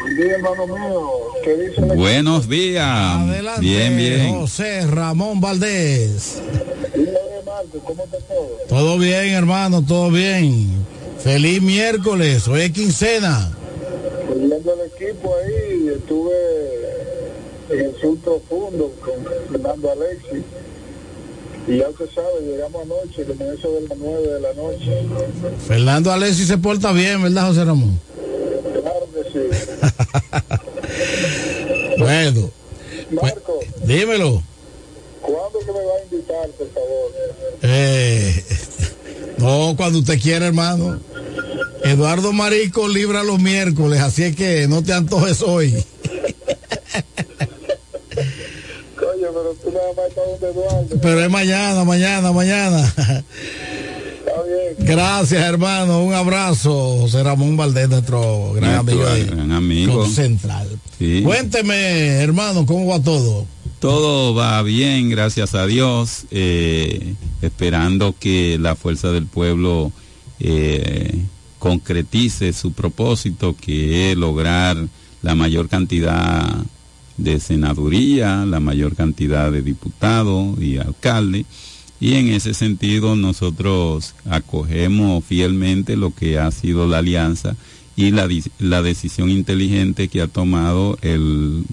Buen 0.00 0.16
día, 0.16 0.34
hermano 0.34 0.66
mío. 0.66 1.10
¿Qué 1.44 1.56
dice 1.56 1.80
la 1.80 1.94
Buenos 1.94 2.48
días. 2.48 2.86
Adelante, 2.86 3.60
Bien, 3.60 3.96
bien. 3.96 4.30
José 4.34 4.86
Ramón 4.86 5.40
Valdés. 5.40 6.42
Marco, 7.50 7.78
¿Cómo 7.84 8.04
está 8.04 8.18
todo? 8.18 8.48
Todo 8.68 8.98
bien, 8.98 9.34
hermano, 9.34 9.84
todo 9.84 10.10
bien. 10.10 10.84
Feliz 11.18 11.60
miércoles, 11.60 12.46
hoy 12.46 12.60
es 12.62 12.70
quincena. 12.70 13.50
Viendo 14.36 14.72
el 14.74 14.80
equipo 14.86 15.34
ahí, 15.34 15.88
estuve 15.88 16.32
en 17.70 17.80
el 17.86 18.00
sur 18.00 18.16
profundo 18.18 18.92
con 19.04 19.14
Fernando 19.50 19.90
Alexis. 19.90 20.44
Y 21.66 21.78
ya 21.78 21.88
usted 21.88 22.08
sabe, 22.14 22.40
llegamos 22.42 22.82
anoche, 22.82 23.24
como 23.24 23.50
eso 23.50 23.72
de 23.72 23.88
las 23.88 23.98
nueve 23.98 24.28
de 24.28 24.40
la 24.40 24.54
noche. 24.54 25.02
Fernando 25.66 26.12
Alessi 26.12 26.44
se 26.44 26.56
porta 26.56 26.92
bien, 26.92 27.20
¿verdad, 27.22 27.48
José 27.48 27.64
Ramón? 27.64 28.00
Claro 28.80 29.08
que 29.12 29.24
sí. 29.32 29.40
Bueno, 31.98 32.50
Marco, 33.10 33.58
dímelo. 33.84 34.42
¿Cuándo 35.32 35.58
que 35.60 35.72
me 35.72 35.78
va 35.84 35.92
a 36.00 36.04
invitar, 36.04 36.48
por 36.58 36.70
favor? 36.72 37.12
Eh, 37.62 38.44
no, 39.38 39.74
cuando 39.76 39.98
usted 40.00 40.20
quiera, 40.20 40.46
hermano. 40.46 41.00
Eduardo 41.84 42.32
Marico 42.32 42.88
libra 42.88 43.22
los 43.24 43.38
miércoles, 43.40 44.00
así 44.00 44.24
es 44.24 44.36
que 44.36 44.66
no 44.68 44.82
te 44.82 44.92
antojes 44.92 45.40
hoy. 45.42 45.70
Coño, 48.96 49.28
pero 49.32 49.54
tú 49.62 49.70
nada 49.72 49.86
más 49.96 50.08
estás 50.08 50.24
donde 50.40 50.46
Eduardo. 50.60 50.96
Pero 51.00 51.20
es 51.24 51.30
mañana, 51.30 51.84
mañana, 51.84 52.32
mañana. 52.32 52.84
Está 52.86 54.42
bien. 54.42 54.74
Gracias, 54.78 55.42
hermano. 55.42 56.04
Un 56.04 56.14
abrazo, 56.14 56.98
José 57.00 57.22
Ramón 57.22 57.56
Valdés, 57.56 57.88
nuestro 57.88 58.52
gran 58.52 58.84
Nuestro 58.84 59.08
amigo. 59.08 59.26
gran 59.36 59.52
amigo. 59.52 59.92
Club 60.02 60.14
Central. 60.14 60.68
Sí. 60.98 61.22
Cuénteme, 61.24 62.20
hermano, 62.22 62.66
¿cómo 62.66 62.86
va 62.86 63.00
todo? 63.02 63.46
Todo 63.80 64.34
va 64.34 64.62
bien, 64.62 65.08
gracias 65.08 65.54
a 65.54 65.66
Dios, 65.66 66.26
eh, 66.30 67.14
esperando 67.40 68.14
que 68.20 68.58
la 68.60 68.76
fuerza 68.76 69.10
del 69.10 69.24
pueblo 69.24 69.90
eh, 70.38 71.24
concretice 71.58 72.52
su 72.52 72.72
propósito, 72.72 73.56
que 73.58 74.10
es 74.10 74.18
lograr 74.18 74.76
la 75.22 75.34
mayor 75.34 75.70
cantidad 75.70 76.62
de 77.16 77.40
senaduría, 77.40 78.44
la 78.44 78.60
mayor 78.60 78.94
cantidad 78.96 79.50
de 79.50 79.62
diputados 79.62 80.60
y 80.60 80.76
alcaldes. 80.76 81.46
Y 82.00 82.16
en 82.16 82.28
ese 82.28 82.52
sentido 82.52 83.16
nosotros 83.16 84.14
acogemos 84.28 85.24
fielmente 85.24 85.96
lo 85.96 86.14
que 86.14 86.38
ha 86.38 86.50
sido 86.50 86.86
la 86.86 86.98
alianza 86.98 87.56
y 87.96 88.10
la, 88.10 88.82
decisión 88.82 89.30
inteligente 89.30 90.08
que 90.08 90.20
ha 90.20 90.26
tomado 90.26 90.98
el 91.00 91.64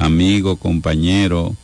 amigo, 0.00 0.56
compañero 0.56 1.54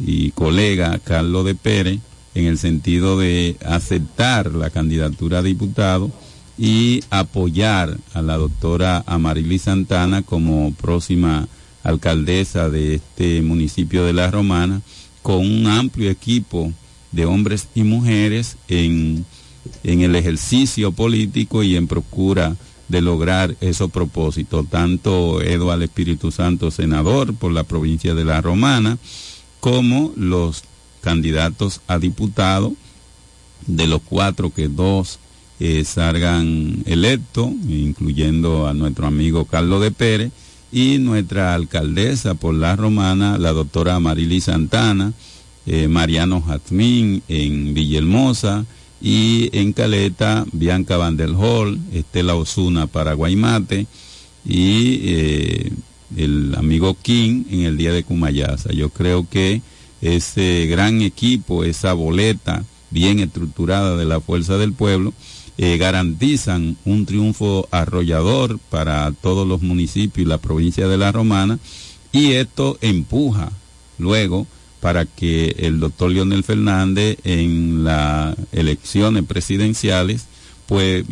y 0.00 0.30
colega 0.32 0.98
Carlos 1.04 1.44
de 1.44 1.54
Pérez 1.54 2.00
en 2.34 2.46
el 2.46 2.58
sentido 2.58 3.18
de 3.18 3.56
aceptar 3.64 4.52
la 4.52 4.70
candidatura 4.70 5.38
a 5.38 5.42
diputado 5.42 6.10
y 6.58 7.02
apoyar 7.10 7.98
a 8.14 8.22
la 8.22 8.36
doctora 8.36 9.04
Amarili 9.06 9.58
Santana 9.58 10.22
como 10.22 10.72
próxima 10.72 11.48
alcaldesa 11.82 12.70
de 12.70 12.96
este 12.96 13.42
municipio 13.42 14.04
de 14.04 14.12
La 14.12 14.30
Romana 14.30 14.80
con 15.22 15.38
un 15.38 15.66
amplio 15.66 16.10
equipo 16.10 16.72
de 17.12 17.26
hombres 17.26 17.68
y 17.74 17.82
mujeres 17.82 18.56
en, 18.68 19.24
en 19.84 20.00
el 20.00 20.16
ejercicio 20.16 20.92
político 20.92 21.62
y 21.62 21.76
en 21.76 21.86
procura 21.86 22.56
de 22.88 23.02
lograr 23.02 23.56
esos 23.60 23.90
propósitos, 23.90 24.68
tanto 24.68 25.42
Eduardo 25.42 25.84
Espíritu 25.84 26.30
Santo, 26.30 26.70
senador 26.70 27.34
por 27.34 27.52
la 27.52 27.64
provincia 27.64 28.14
de 28.14 28.24
La 28.24 28.40
Romana, 28.40 28.98
como 29.60 30.12
los 30.16 30.62
candidatos 31.00 31.80
a 31.88 31.98
diputado, 31.98 32.74
de 33.66 33.86
los 33.86 34.02
cuatro 34.02 34.52
que 34.52 34.68
dos 34.68 35.18
eh, 35.58 35.84
salgan 35.84 36.82
electos, 36.86 37.48
incluyendo 37.68 38.66
a 38.68 38.74
nuestro 38.74 39.06
amigo 39.06 39.44
Carlos 39.44 39.80
de 39.80 39.90
Pérez, 39.90 40.32
y 40.70 40.98
nuestra 40.98 41.54
alcaldesa 41.54 42.34
por 42.34 42.54
La 42.54 42.76
Romana, 42.76 43.38
la 43.38 43.52
doctora 43.52 43.98
Marily 43.98 44.40
Santana, 44.40 45.12
eh, 45.64 45.88
Mariano 45.88 46.42
Jazmín 46.42 47.22
en 47.28 47.72
Villahermosa, 47.72 48.66
y 49.00 49.50
en 49.56 49.72
Caleta, 49.72 50.46
Bianca 50.52 50.96
Vanderhol, 50.96 51.78
Estela 51.92 52.34
Osuna 52.34 52.86
para 52.86 53.14
Guaymate 53.14 53.86
y 54.44 55.00
eh, 55.02 55.72
el 56.16 56.54
amigo 56.56 56.96
King 57.00 57.44
en 57.50 57.60
el 57.62 57.76
día 57.76 57.92
de 57.92 58.04
Cumayasa. 58.04 58.72
Yo 58.72 58.90
creo 58.90 59.28
que 59.28 59.60
ese 60.00 60.66
gran 60.66 61.02
equipo, 61.02 61.64
esa 61.64 61.92
boleta 61.92 62.64
bien 62.90 63.20
estructurada 63.20 63.96
de 63.96 64.04
la 64.04 64.20
Fuerza 64.20 64.56
del 64.56 64.72
Pueblo, 64.72 65.12
eh, 65.58 65.78
garantizan 65.78 66.76
un 66.84 67.06
triunfo 67.06 67.66
arrollador 67.70 68.58
para 68.70 69.10
todos 69.12 69.48
los 69.48 69.62
municipios 69.62 70.26
y 70.26 70.28
la 70.28 70.38
provincia 70.38 70.86
de 70.86 70.98
La 70.98 71.12
Romana 71.12 71.58
y 72.12 72.32
esto 72.32 72.78
empuja 72.82 73.50
luego 73.98 74.46
para 74.86 75.04
que 75.04 75.56
el 75.58 75.80
doctor 75.80 76.12
Leonel 76.12 76.44
Fernández 76.44 77.18
en 77.24 77.82
las 77.82 78.36
elecciones 78.52 79.24
presidenciales 79.24 80.26
pues 80.66 81.04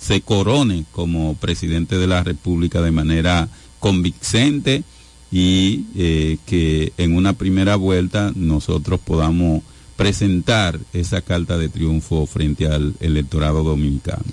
se 0.00 0.22
corone 0.22 0.86
como 0.92 1.34
presidente 1.34 1.98
de 1.98 2.06
la 2.06 2.24
República 2.24 2.80
de 2.80 2.90
manera 2.90 3.50
convincente 3.80 4.82
y 5.30 5.84
eh, 5.94 6.38
que 6.46 6.94
en 6.96 7.14
una 7.14 7.34
primera 7.34 7.76
vuelta 7.76 8.32
nosotros 8.34 8.98
podamos 8.98 9.62
presentar 9.96 10.80
esa 10.94 11.20
carta 11.20 11.58
de 11.58 11.68
triunfo 11.68 12.24
frente 12.24 12.66
al 12.66 12.94
electorado 13.00 13.62
dominicano. 13.62 14.24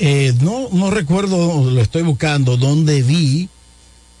Eh, 0.00 0.34
no, 0.40 0.68
no 0.72 0.90
recuerdo, 0.90 1.70
lo 1.70 1.80
estoy 1.80 2.02
buscando, 2.02 2.56
donde 2.56 3.04
vi 3.04 3.48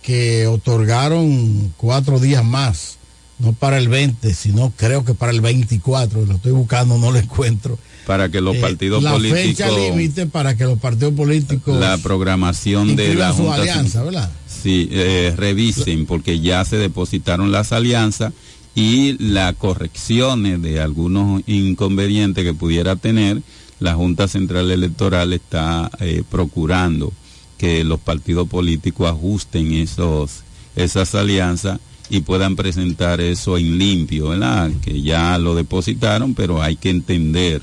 que 0.00 0.46
otorgaron 0.46 1.74
cuatro 1.76 2.20
días 2.20 2.44
más, 2.44 2.98
no 3.38 3.52
para 3.52 3.78
el 3.78 3.88
20, 3.88 4.32
sino 4.34 4.72
creo 4.76 5.04
que 5.04 5.14
para 5.14 5.32
el 5.32 5.40
24, 5.40 6.24
lo 6.24 6.34
estoy 6.34 6.52
buscando, 6.52 6.98
no 6.98 7.10
lo 7.10 7.18
encuentro. 7.18 7.78
Para 8.06 8.28
que 8.30 8.40
los 8.40 8.56
Eh, 8.56 8.60
partidos 8.60 9.02
la 9.02 9.12
políticos... 9.12 9.42
fecha 9.42 9.68
límite 9.70 10.26
para 10.26 10.56
que 10.56 10.64
los 10.64 10.78
partidos 10.78 11.14
políticos 11.14 11.78
la 11.80 11.98
programación 11.98 12.94
de 12.94 13.14
la 13.14 13.32
Junta 13.32 13.56
alianza, 13.56 14.02
¿verdad? 14.04 14.30
Sí, 14.46 14.88
eh, 14.92 15.34
revisen 15.36 16.06
porque 16.06 16.40
ya 16.40 16.64
se 16.64 16.76
depositaron 16.76 17.50
las 17.50 17.72
alianzas 17.72 18.32
y 18.76 19.16
las 19.18 19.54
correcciones 19.56 20.62
de 20.62 20.80
algunos 20.80 21.42
inconvenientes 21.46 22.44
que 22.44 22.54
pudiera 22.54 22.96
tener 22.96 23.42
la 23.80 23.94
Junta 23.94 24.28
Central 24.28 24.70
Electoral 24.70 25.32
está 25.32 25.90
eh, 26.00 26.22
procurando 26.30 27.12
que 27.58 27.84
los 27.84 28.00
partidos 28.00 28.48
políticos 28.48 29.10
ajusten 29.10 29.72
esos, 29.72 30.42
esas 30.76 31.14
alianzas 31.14 31.80
y 32.08 32.20
puedan 32.20 32.56
presentar 32.56 33.20
eso 33.20 33.58
en 33.58 33.78
limpio, 33.78 34.28
¿verdad? 34.28 34.70
Que 34.82 35.02
ya 35.02 35.38
lo 35.38 35.54
depositaron, 35.54 36.34
pero 36.34 36.62
hay 36.62 36.76
que 36.76 36.90
entender 36.90 37.62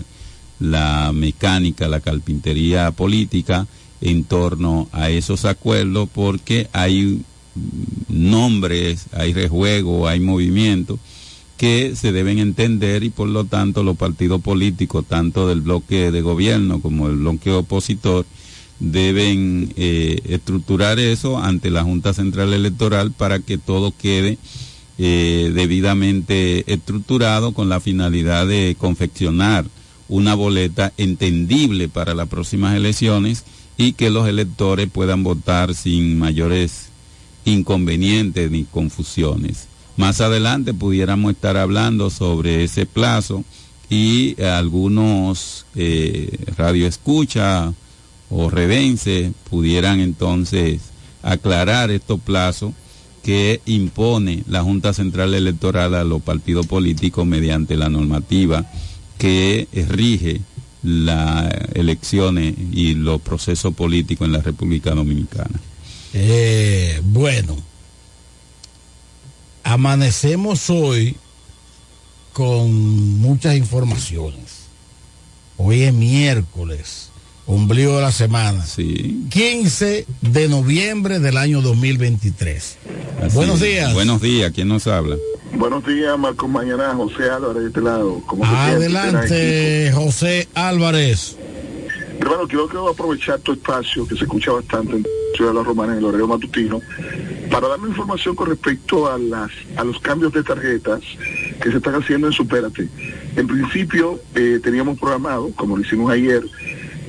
la 0.59 1.11
mecánica, 1.13 1.87
la 1.87 1.99
carpintería 1.99 2.91
política 2.91 3.67
en 4.01 4.23
torno 4.23 4.87
a 4.91 5.09
esos 5.09 5.45
acuerdos 5.45 6.09
porque 6.13 6.67
hay 6.73 7.21
nombres, 8.09 9.05
hay 9.13 9.33
rejuego, 9.33 10.07
hay 10.07 10.19
movimiento 10.19 10.99
que 11.57 11.95
se 11.95 12.11
deben 12.11 12.39
entender 12.39 13.03
y 13.03 13.09
por 13.09 13.29
lo 13.29 13.45
tanto 13.45 13.83
los 13.83 13.95
partidos 13.95 14.41
políticos, 14.41 15.05
tanto 15.07 15.47
del 15.47 15.61
bloque 15.61 16.11
de 16.11 16.21
gobierno 16.21 16.81
como 16.81 17.07
del 17.07 17.17
bloque 17.17 17.51
opositor, 17.51 18.25
deben 18.84 19.73
eh, 19.77 20.19
estructurar 20.25 20.99
eso 20.99 21.38
ante 21.38 21.69
la 21.69 21.84
Junta 21.84 22.13
Central 22.13 22.53
Electoral 22.53 23.11
para 23.11 23.39
que 23.39 23.57
todo 23.57 23.93
quede 23.97 24.38
eh, 24.97 25.51
debidamente 25.55 26.71
estructurado 26.71 27.53
con 27.53 27.69
la 27.69 27.79
finalidad 27.79 28.45
de 28.45 28.75
confeccionar 28.77 29.65
una 30.09 30.36
boleta 30.36 30.91
entendible 30.97 31.88
para 31.88 32.13
las 32.13 32.27
próximas 32.27 32.75
elecciones 32.75 33.45
y 33.77 33.93
que 33.93 34.09
los 34.09 34.27
electores 34.27 34.89
puedan 34.91 35.23
votar 35.23 35.73
sin 35.73 36.19
mayores 36.19 36.89
inconvenientes 37.45 38.51
ni 38.51 38.65
confusiones. 38.65 39.67
Más 39.95 40.19
adelante 40.19 40.73
pudiéramos 40.73 41.31
estar 41.31 41.55
hablando 41.55 42.09
sobre 42.09 42.65
ese 42.65 42.86
plazo 42.86 43.45
y 43.89 44.39
algunos 44.41 45.65
eh, 45.75 46.38
radioescucha 46.57 47.73
o 48.36 48.49
redenses 48.49 49.31
pudieran 49.49 49.99
entonces 49.99 50.81
aclarar 51.21 51.91
estos 51.91 52.19
plazos 52.19 52.73
que 53.21 53.61
impone 53.65 54.43
la 54.47 54.63
Junta 54.63 54.93
Central 54.93 55.34
Electoral 55.34 55.93
a 55.93 56.03
los 56.03 56.21
partidos 56.21 56.65
políticos 56.65 57.25
mediante 57.25 57.77
la 57.77 57.89
normativa 57.89 58.65
que 59.17 59.67
rige 59.88 60.41
las 60.81 61.53
elecciones 61.75 62.55
y 62.73 62.95
los 62.95 63.21
procesos 63.21 63.73
políticos 63.73 64.25
en 64.25 64.34
la 64.34 64.41
República 64.41 64.91
Dominicana. 64.91 65.59
Eh, 66.13 66.99
bueno, 67.03 67.55
amanecemos 69.63 70.69
hoy 70.69 71.15
con 72.34 72.73
muchas 73.19 73.55
informaciones. 73.55 74.63
Hoy 75.57 75.84
es 75.84 75.93
miércoles, 75.93 77.09
ombligo 77.45 77.95
de 77.95 78.01
la 78.01 78.11
semana. 78.11 78.65
Sí. 78.65 79.25
15 79.29 80.05
de 80.21 80.47
noviembre 80.49 81.19
del 81.19 81.37
año 81.37 81.61
2023. 81.61 82.77
Así 83.21 83.35
Buenos 83.35 83.61
es. 83.61 83.67
días. 83.67 83.93
Buenos 83.93 84.21
días, 84.21 84.51
¿quién 84.53 84.67
nos 84.67 84.87
habla? 84.87 85.17
Buenos 85.55 85.85
días, 85.85 86.17
Marco 86.17 86.47
Mañana, 86.47 86.93
José 86.95 87.29
Álvarez 87.29 87.61
de 87.61 87.67
este 87.67 87.81
lado. 87.81 88.21
¿Cómo? 88.25 88.43
Adelante, 88.45 89.91
José 89.93 90.47
Álvarez. 90.55 91.37
Hermano, 92.19 92.47
quiero, 92.47 92.67
quiero 92.67 92.89
aprovechar 92.89 93.39
tu 93.39 93.53
espacio 93.53 94.07
que 94.07 94.15
se 94.15 94.23
escucha 94.23 94.51
bastante 94.51 94.95
en 94.95 95.05
Ciudad 95.35 95.51
de 95.51 95.57
la 95.57 95.63
Romana, 95.63 95.93
en 95.93 95.99
el 95.99 96.05
horario 96.05 96.27
matutino, 96.27 96.79
para 97.51 97.67
darme 97.67 97.89
información 97.89 98.35
con 98.35 98.49
respecto 98.49 99.11
a, 99.11 99.17
las, 99.17 99.51
a 99.75 99.83
los 99.83 99.99
cambios 99.99 100.31
de 100.31 100.43
tarjetas 100.43 101.01
que 101.61 101.71
se 101.71 101.77
están 101.77 101.95
haciendo 101.95 102.27
en 102.27 102.33
Supérate. 102.33 102.87
En 103.35 103.47
principio, 103.47 104.19
eh, 104.35 104.59
teníamos 104.63 104.99
programado, 104.99 105.51
como 105.55 105.75
lo 105.75 105.83
hicimos 105.83 106.11
ayer, 106.11 106.43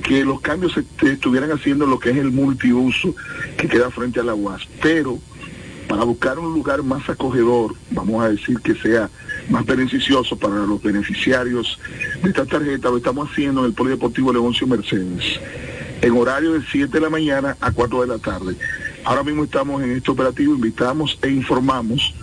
que 0.05 0.23
los 0.23 0.39
cambios 0.39 0.73
se 0.73 1.11
estuvieran 1.11 1.51
haciendo 1.51 1.85
en 1.85 1.91
lo 1.91 1.99
que 1.99 2.11
es 2.11 2.17
el 2.17 2.31
multiuso 2.31 3.15
que 3.57 3.67
queda 3.67 3.89
frente 3.89 4.19
a 4.19 4.23
la 4.23 4.35
UAS. 4.35 4.61
Pero 4.81 5.19
para 5.87 6.03
buscar 6.03 6.37
un 6.37 6.53
lugar 6.53 6.83
más 6.83 7.09
acogedor, 7.09 7.73
vamos 7.89 8.23
a 8.23 8.29
decir 8.29 8.59
que 8.59 8.75
sea 8.75 9.09
más 9.49 9.65
beneficioso 9.65 10.37
para 10.37 10.57
los 10.57 10.81
beneficiarios 10.81 11.79
de 12.21 12.29
esta 12.29 12.45
tarjeta, 12.45 12.89
lo 12.89 12.97
estamos 12.97 13.31
haciendo 13.31 13.61
en 13.61 13.67
el 13.67 13.73
Polideportivo 13.73 14.31
Leoncio 14.31 14.67
Mercedes, 14.67 15.39
en 16.01 16.11
horario 16.17 16.53
de 16.53 16.61
7 16.71 16.91
de 16.91 17.01
la 17.01 17.09
mañana 17.09 17.57
a 17.59 17.71
4 17.71 18.01
de 18.01 18.07
la 18.07 18.19
tarde. 18.19 18.55
Ahora 19.03 19.23
mismo 19.23 19.43
estamos 19.43 19.81
en 19.81 19.91
este 19.91 20.11
operativo, 20.11 20.53
invitamos 20.53 21.17
e 21.23 21.29
informamos 21.29 22.13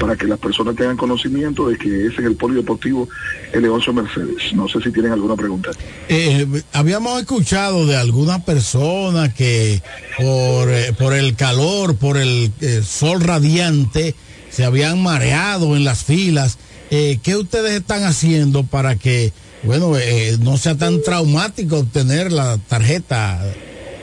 para 0.00 0.16
que 0.16 0.26
las 0.26 0.38
personas 0.38 0.74
tengan 0.74 0.96
conocimiento 0.96 1.68
de 1.68 1.76
que 1.76 2.06
es 2.06 2.18
en 2.18 2.24
el 2.24 2.34
Polideportivo 2.34 3.06
El 3.52 3.62
Leoncio 3.62 3.92
Mercedes. 3.92 4.52
No 4.54 4.66
sé 4.66 4.80
si 4.80 4.90
tienen 4.90 5.12
alguna 5.12 5.36
pregunta. 5.36 5.70
Eh, 6.08 6.62
habíamos 6.72 7.20
escuchado 7.20 7.86
de 7.86 7.96
alguna 7.96 8.42
persona 8.42 9.32
que 9.32 9.82
por, 10.16 10.70
eh, 10.70 10.94
por 10.98 11.12
el 11.12 11.36
calor, 11.36 11.96
por 11.96 12.16
el 12.16 12.50
eh, 12.62 12.82
sol 12.82 13.20
radiante, 13.20 14.14
se 14.50 14.64
habían 14.64 15.02
mareado 15.02 15.76
en 15.76 15.84
las 15.84 16.02
filas. 16.02 16.58
¿Qué 16.90 17.36
ustedes 17.36 17.70
están 17.72 18.02
haciendo 18.02 18.64
para 18.64 18.96
que, 18.96 19.32
bueno, 19.62 19.92
no 20.40 20.56
sea 20.56 20.76
tan 20.76 21.00
traumático 21.02 21.78
obtener 21.78 22.32
la 22.32 22.58
tarjeta, 22.58 23.40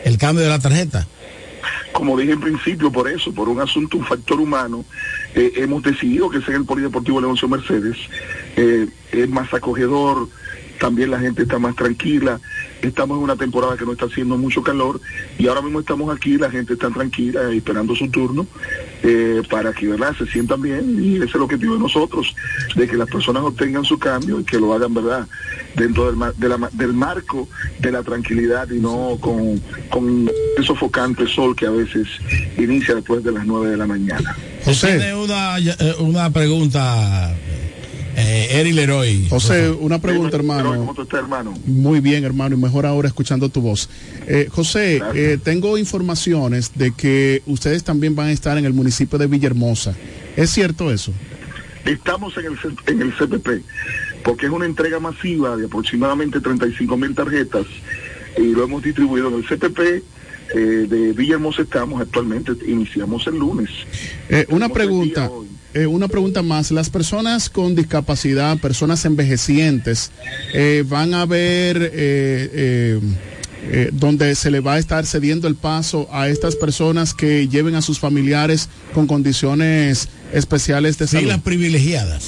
el 0.06 0.18
cambio 0.18 0.46
de 0.46 0.50
la 0.50 0.60
tarjeta? 0.60 1.06
Como 1.98 2.16
dije 2.16 2.34
en 2.34 2.40
principio, 2.40 2.92
por 2.92 3.10
eso, 3.10 3.34
por 3.34 3.50
un 3.50 3.60
asunto, 3.60 3.98
un 3.98 4.06
factor 4.06 4.40
humano, 4.40 4.86
eh, 5.34 5.54
hemos 5.56 5.82
decidido 5.82 6.30
que 6.30 6.42
sea 6.42 6.56
el 6.56 6.64
Polideportivo 6.64 7.20
Leoncio 7.20 7.48
Mercedes. 7.48 7.98
Eh, 8.56 8.88
es 9.12 9.28
más 9.30 9.52
acogedor, 9.52 10.30
también 10.80 11.12
la 11.12 11.20
gente 11.20 11.44
está 11.44 11.60
más 11.60 11.76
tranquila. 11.76 12.40
Estamos 12.82 13.18
en 13.18 13.24
una 13.24 13.36
temporada 13.36 13.76
que 13.76 13.86
no 13.86 13.94
está 13.94 14.06
haciendo 14.06 14.38
mucho 14.38 14.62
calor 14.62 15.02
y 15.40 15.48
ahora 15.48 15.62
mismo 15.62 15.80
estamos 15.80 16.16
aquí, 16.16 16.38
la 16.38 16.50
gente 16.52 16.74
está 16.74 16.90
tranquila 16.92 17.52
esperando 17.52 17.96
su 17.96 18.08
turno 18.10 18.46
eh, 19.04 19.42
para 19.50 19.74
que 19.74 19.88
¿verdad? 19.88 20.16
se 20.18 20.28
sientan 20.28 20.62
bien 20.62 21.04
y 21.04 21.16
ese 21.16 21.26
es 21.26 21.36
el 21.36 21.42
objetivo 21.42 21.74
de 21.74 21.80
nosotros, 21.80 22.36
de 22.76 22.88
que 22.88 22.96
las 22.96 23.10
personas 23.10 23.42
obtengan 23.44 23.84
su 23.84 23.98
cambio 23.98 24.40
y 24.40 24.44
que 24.44 24.60
lo 24.60 24.74
hagan 24.74 24.94
verdad 24.94 25.28
dentro 25.76 26.06
del, 26.06 26.16
mar- 26.18 26.36
de 26.36 26.50
la- 26.50 26.70
del 26.74 26.94
marco 26.94 27.50
de 27.80 27.92
la 27.92 28.04
tranquilidad 28.04 28.70
y 28.70 28.80
no 28.80 29.18
con, 29.20 29.60
con 29.90 30.30
el 30.58 30.64
sofocante 30.66 31.26
sol 31.28 31.56
que 31.56 31.66
a 31.66 31.72
veces 31.72 32.08
inicia 32.60 32.94
después 32.96 33.24
de 33.24 33.32
las 33.32 33.46
9 33.46 33.72
de 33.72 33.78
la 33.78 33.88
mañana. 33.88 34.36
Tiene 35.00 35.16
una, 35.16 35.58
eh, 35.58 35.96
una 36.00 36.30
pregunta, 36.32 37.36
eh, 38.18 38.60
Eri 38.60 38.74
Leroy. 38.74 39.28
José, 39.30 39.70
una 39.70 40.00
pregunta, 40.00 40.36
hermano. 40.36 40.76
¿Cómo 40.76 40.94
tú 40.94 41.04
estás, 41.04 41.20
hermano? 41.20 41.54
Muy 41.66 42.00
bien, 42.02 42.24
hermano, 42.26 42.56
y 42.56 42.60
mejor 42.60 42.86
ahora 42.86 43.08
escuchando 43.08 43.48
tu 43.50 43.62
voz. 43.62 43.90
Eh, 44.28 44.48
José, 44.52 45.00
eh, 45.16 45.38
tengo 45.42 45.78
informaciones 45.78 46.72
de 46.76 46.92
que 46.94 47.44
ustedes 47.46 47.84
también 47.84 48.16
van 48.16 48.28
a 48.28 48.32
estar 48.32 48.58
en 48.58 48.66
el 48.66 48.74
municipio 48.74 49.18
de 49.20 49.28
Villahermosa. 49.28 49.96
¿Es 50.36 50.50
cierto 50.50 50.92
eso? 50.92 51.14
Estamos 51.86 52.36
en 52.38 52.46
el, 52.48 52.58
C- 52.60 52.92
en 52.92 53.02
el 53.02 53.14
CPP, 53.14 53.64
porque 54.24 54.48
es 54.48 54.52
una 54.52 54.66
entrega 54.66 55.00
masiva 55.00 55.56
de 55.56 55.68
aproximadamente 55.68 56.42
35 56.42 56.98
mil 56.98 57.16
tarjetas 57.16 57.66
y 58.38 58.48
lo 58.52 58.64
hemos 58.64 58.84
distribuido 58.84 59.30
en 59.30 59.36
el 59.36 59.46
CPP. 59.48 59.80
eh, 60.56 60.60
de 60.90 61.12
Villahermosa 61.14 61.62
estamos 61.62 62.02
actualmente, 62.02 62.54
iniciamos 62.68 63.28
el 63.28 63.38
lunes. 63.38 63.70
Eh, 64.30 64.46
una 64.50 64.70
pregunta, 64.70 65.30
eh, 65.78 65.86
una 65.86 66.08
pregunta 66.08 66.42
más. 66.42 66.72
Las 66.72 66.90
personas 66.90 67.50
con 67.50 67.76
discapacidad, 67.76 68.58
personas 68.58 69.06
envejecientes, 69.06 70.12
eh, 70.54 70.84
van 70.88 71.14
a 71.14 71.26
ver 71.26 71.92
eh, 71.94 73.00
donde 73.94 74.34
se 74.36 74.50
le 74.50 74.60
va 74.60 74.74
a 74.74 74.80
estar 74.80 75.06
cediendo 75.06 75.48
el 75.48 75.56
paso 75.56 76.08
a 76.12 76.30
estas 76.30 76.56
personas 76.56 77.14
que 77.14 77.48
lleven 77.48 77.76
a 77.76 77.82
sus 77.82 78.00
familiares 78.00 78.70
con 78.94 79.08
condiciones 79.08 80.10
especiales 80.34 80.98
de 80.98 81.08
salud. 81.08 81.28
las 81.28 81.42
privilegiadas. 81.42 82.28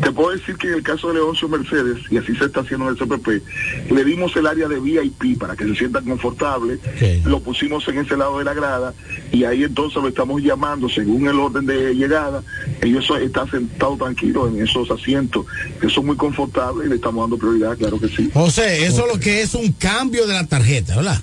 Te 0.00 0.12
puedo 0.12 0.30
decir 0.30 0.56
que 0.56 0.68
en 0.68 0.74
el 0.74 0.82
caso 0.82 1.08
de 1.08 1.14
Leoncio 1.14 1.48
Mercedes, 1.48 1.98
y 2.10 2.16
así 2.16 2.34
se 2.36 2.46
está 2.46 2.60
haciendo 2.60 2.88
en 2.88 2.96
el 2.96 2.98
CPP, 2.98 3.90
le 3.90 4.04
dimos 4.04 4.34
el 4.36 4.46
área 4.46 4.68
de 4.68 4.78
VIP 4.80 5.38
para 5.38 5.56
que 5.56 5.64
se 5.64 5.74
sientan 5.74 6.04
confortables, 6.04 6.80
lo 7.24 7.40
pusimos 7.40 7.86
en 7.88 7.98
ese 7.98 8.16
lado 8.16 8.38
de 8.38 8.44
la 8.44 8.54
grada 8.54 8.94
y 9.32 9.44
ahí 9.44 9.64
entonces 9.64 10.02
lo 10.02 10.08
estamos 10.08 10.42
llamando 10.42 10.88
según 10.88 11.28
el 11.28 11.38
orden 11.38 11.66
de 11.66 11.94
llegada. 11.94 12.42
Ellos 12.80 13.08
están 13.20 13.50
sentados 13.50 13.98
tranquilos 13.98 14.48
en 14.48 14.62
esos 14.62 14.90
asientos 14.90 15.46
que 15.80 15.88
son 15.88 16.06
muy 16.06 16.16
confortables 16.16 16.86
y 16.86 16.90
le 16.90 16.96
estamos 16.96 17.22
dando 17.22 17.38
prioridad, 17.38 17.76
claro 17.76 17.98
que 17.98 18.08
sí. 18.08 18.30
José, 18.32 18.86
eso 18.86 19.06
es 19.06 19.14
lo 19.14 19.20
que 19.20 19.42
es 19.42 19.54
un 19.54 19.72
cambio 19.72 20.26
de 20.26 20.34
la 20.34 20.46
tarjeta, 20.46 20.96
¿verdad? 20.96 21.20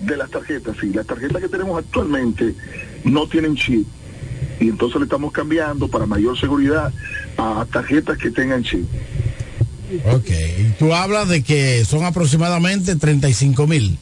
De 0.00 0.16
las 0.16 0.30
tarjetas, 0.30 0.76
sí, 0.80 0.90
las 0.92 1.06
tarjetas 1.06 1.40
que 1.40 1.48
tenemos 1.48 1.78
actualmente 1.78 2.54
no 3.04 3.26
tienen 3.26 3.56
chip 3.56 3.86
y 4.60 4.68
entonces 4.68 4.98
le 4.98 5.04
estamos 5.04 5.32
cambiando 5.32 5.88
para 5.88 6.06
mayor 6.06 6.38
seguridad 6.38 6.92
a 7.36 7.66
tarjetas 7.72 8.18
que 8.18 8.30
tengan 8.30 8.62
chip. 8.62 8.84
Ok. 10.12 10.28
Y 10.58 10.64
tú 10.78 10.92
hablas 10.94 11.28
de 11.28 11.42
que 11.42 11.84
son 11.84 12.04
aproximadamente 12.04 12.96
35 12.96 13.66
mil. 13.66 13.98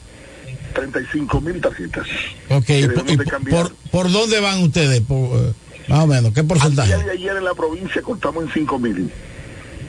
35 0.73 1.41
mil 1.41 1.61
tarjetas. 1.61 2.07
Ok. 2.49 2.69
¿Y 2.69 2.81
Debemos 2.81 3.17
por, 3.49 3.75
por- 3.91 4.11
dónde 4.11 4.39
van 4.39 4.61
ustedes? 4.63 5.01
Por, 5.01 5.37
eh, 5.39 5.53
más 5.87 5.99
o 5.99 6.07
menos, 6.07 6.33
¿qué 6.33 6.43
porcentaje? 6.43 6.97
De 6.97 7.11
ayer 7.11 7.37
en 7.37 7.43
la 7.43 7.53
provincia 7.53 8.01
contamos 8.01 8.45
en 8.45 8.51
5 8.51 8.79
mil. 8.79 9.09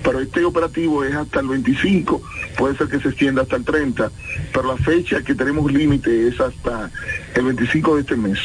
pero 0.02 0.20
este 0.20 0.44
operativo 0.44 1.02
es 1.04 1.14
hasta 1.16 1.40
el 1.40 1.48
25, 1.48 2.22
puede 2.56 2.76
ser 2.76 2.86
que 2.88 3.00
se 3.00 3.08
extienda 3.08 3.42
hasta 3.42 3.56
el 3.56 3.64
30, 3.64 4.10
pero 4.52 4.68
la 4.72 4.76
fecha 4.76 5.22
que 5.22 5.34
tenemos 5.34 5.72
límite 5.72 6.28
es 6.28 6.38
hasta 6.38 6.90
el 7.34 7.44
25 7.44 7.96
de 7.96 8.00
este 8.02 8.14
mes. 8.16 8.38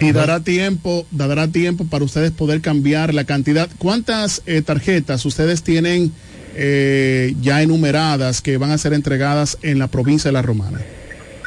Y 0.00 0.12
dará 0.12 0.40
tiempo, 0.40 1.06
dará 1.10 1.48
tiempo 1.48 1.84
para 1.84 2.04
ustedes 2.04 2.30
poder 2.30 2.60
cambiar 2.60 3.14
la 3.14 3.24
cantidad. 3.24 3.68
¿Cuántas 3.78 4.42
eh, 4.46 4.62
tarjetas 4.62 5.24
ustedes 5.24 5.62
tienen 5.62 6.12
eh, 6.56 7.34
ya 7.40 7.62
enumeradas 7.62 8.40
que 8.40 8.56
van 8.56 8.70
a 8.70 8.78
ser 8.78 8.92
entregadas 8.92 9.58
en 9.62 9.78
la 9.78 9.88
provincia 9.88 10.28
de 10.28 10.32
La 10.32 10.42
Romana? 10.42 10.80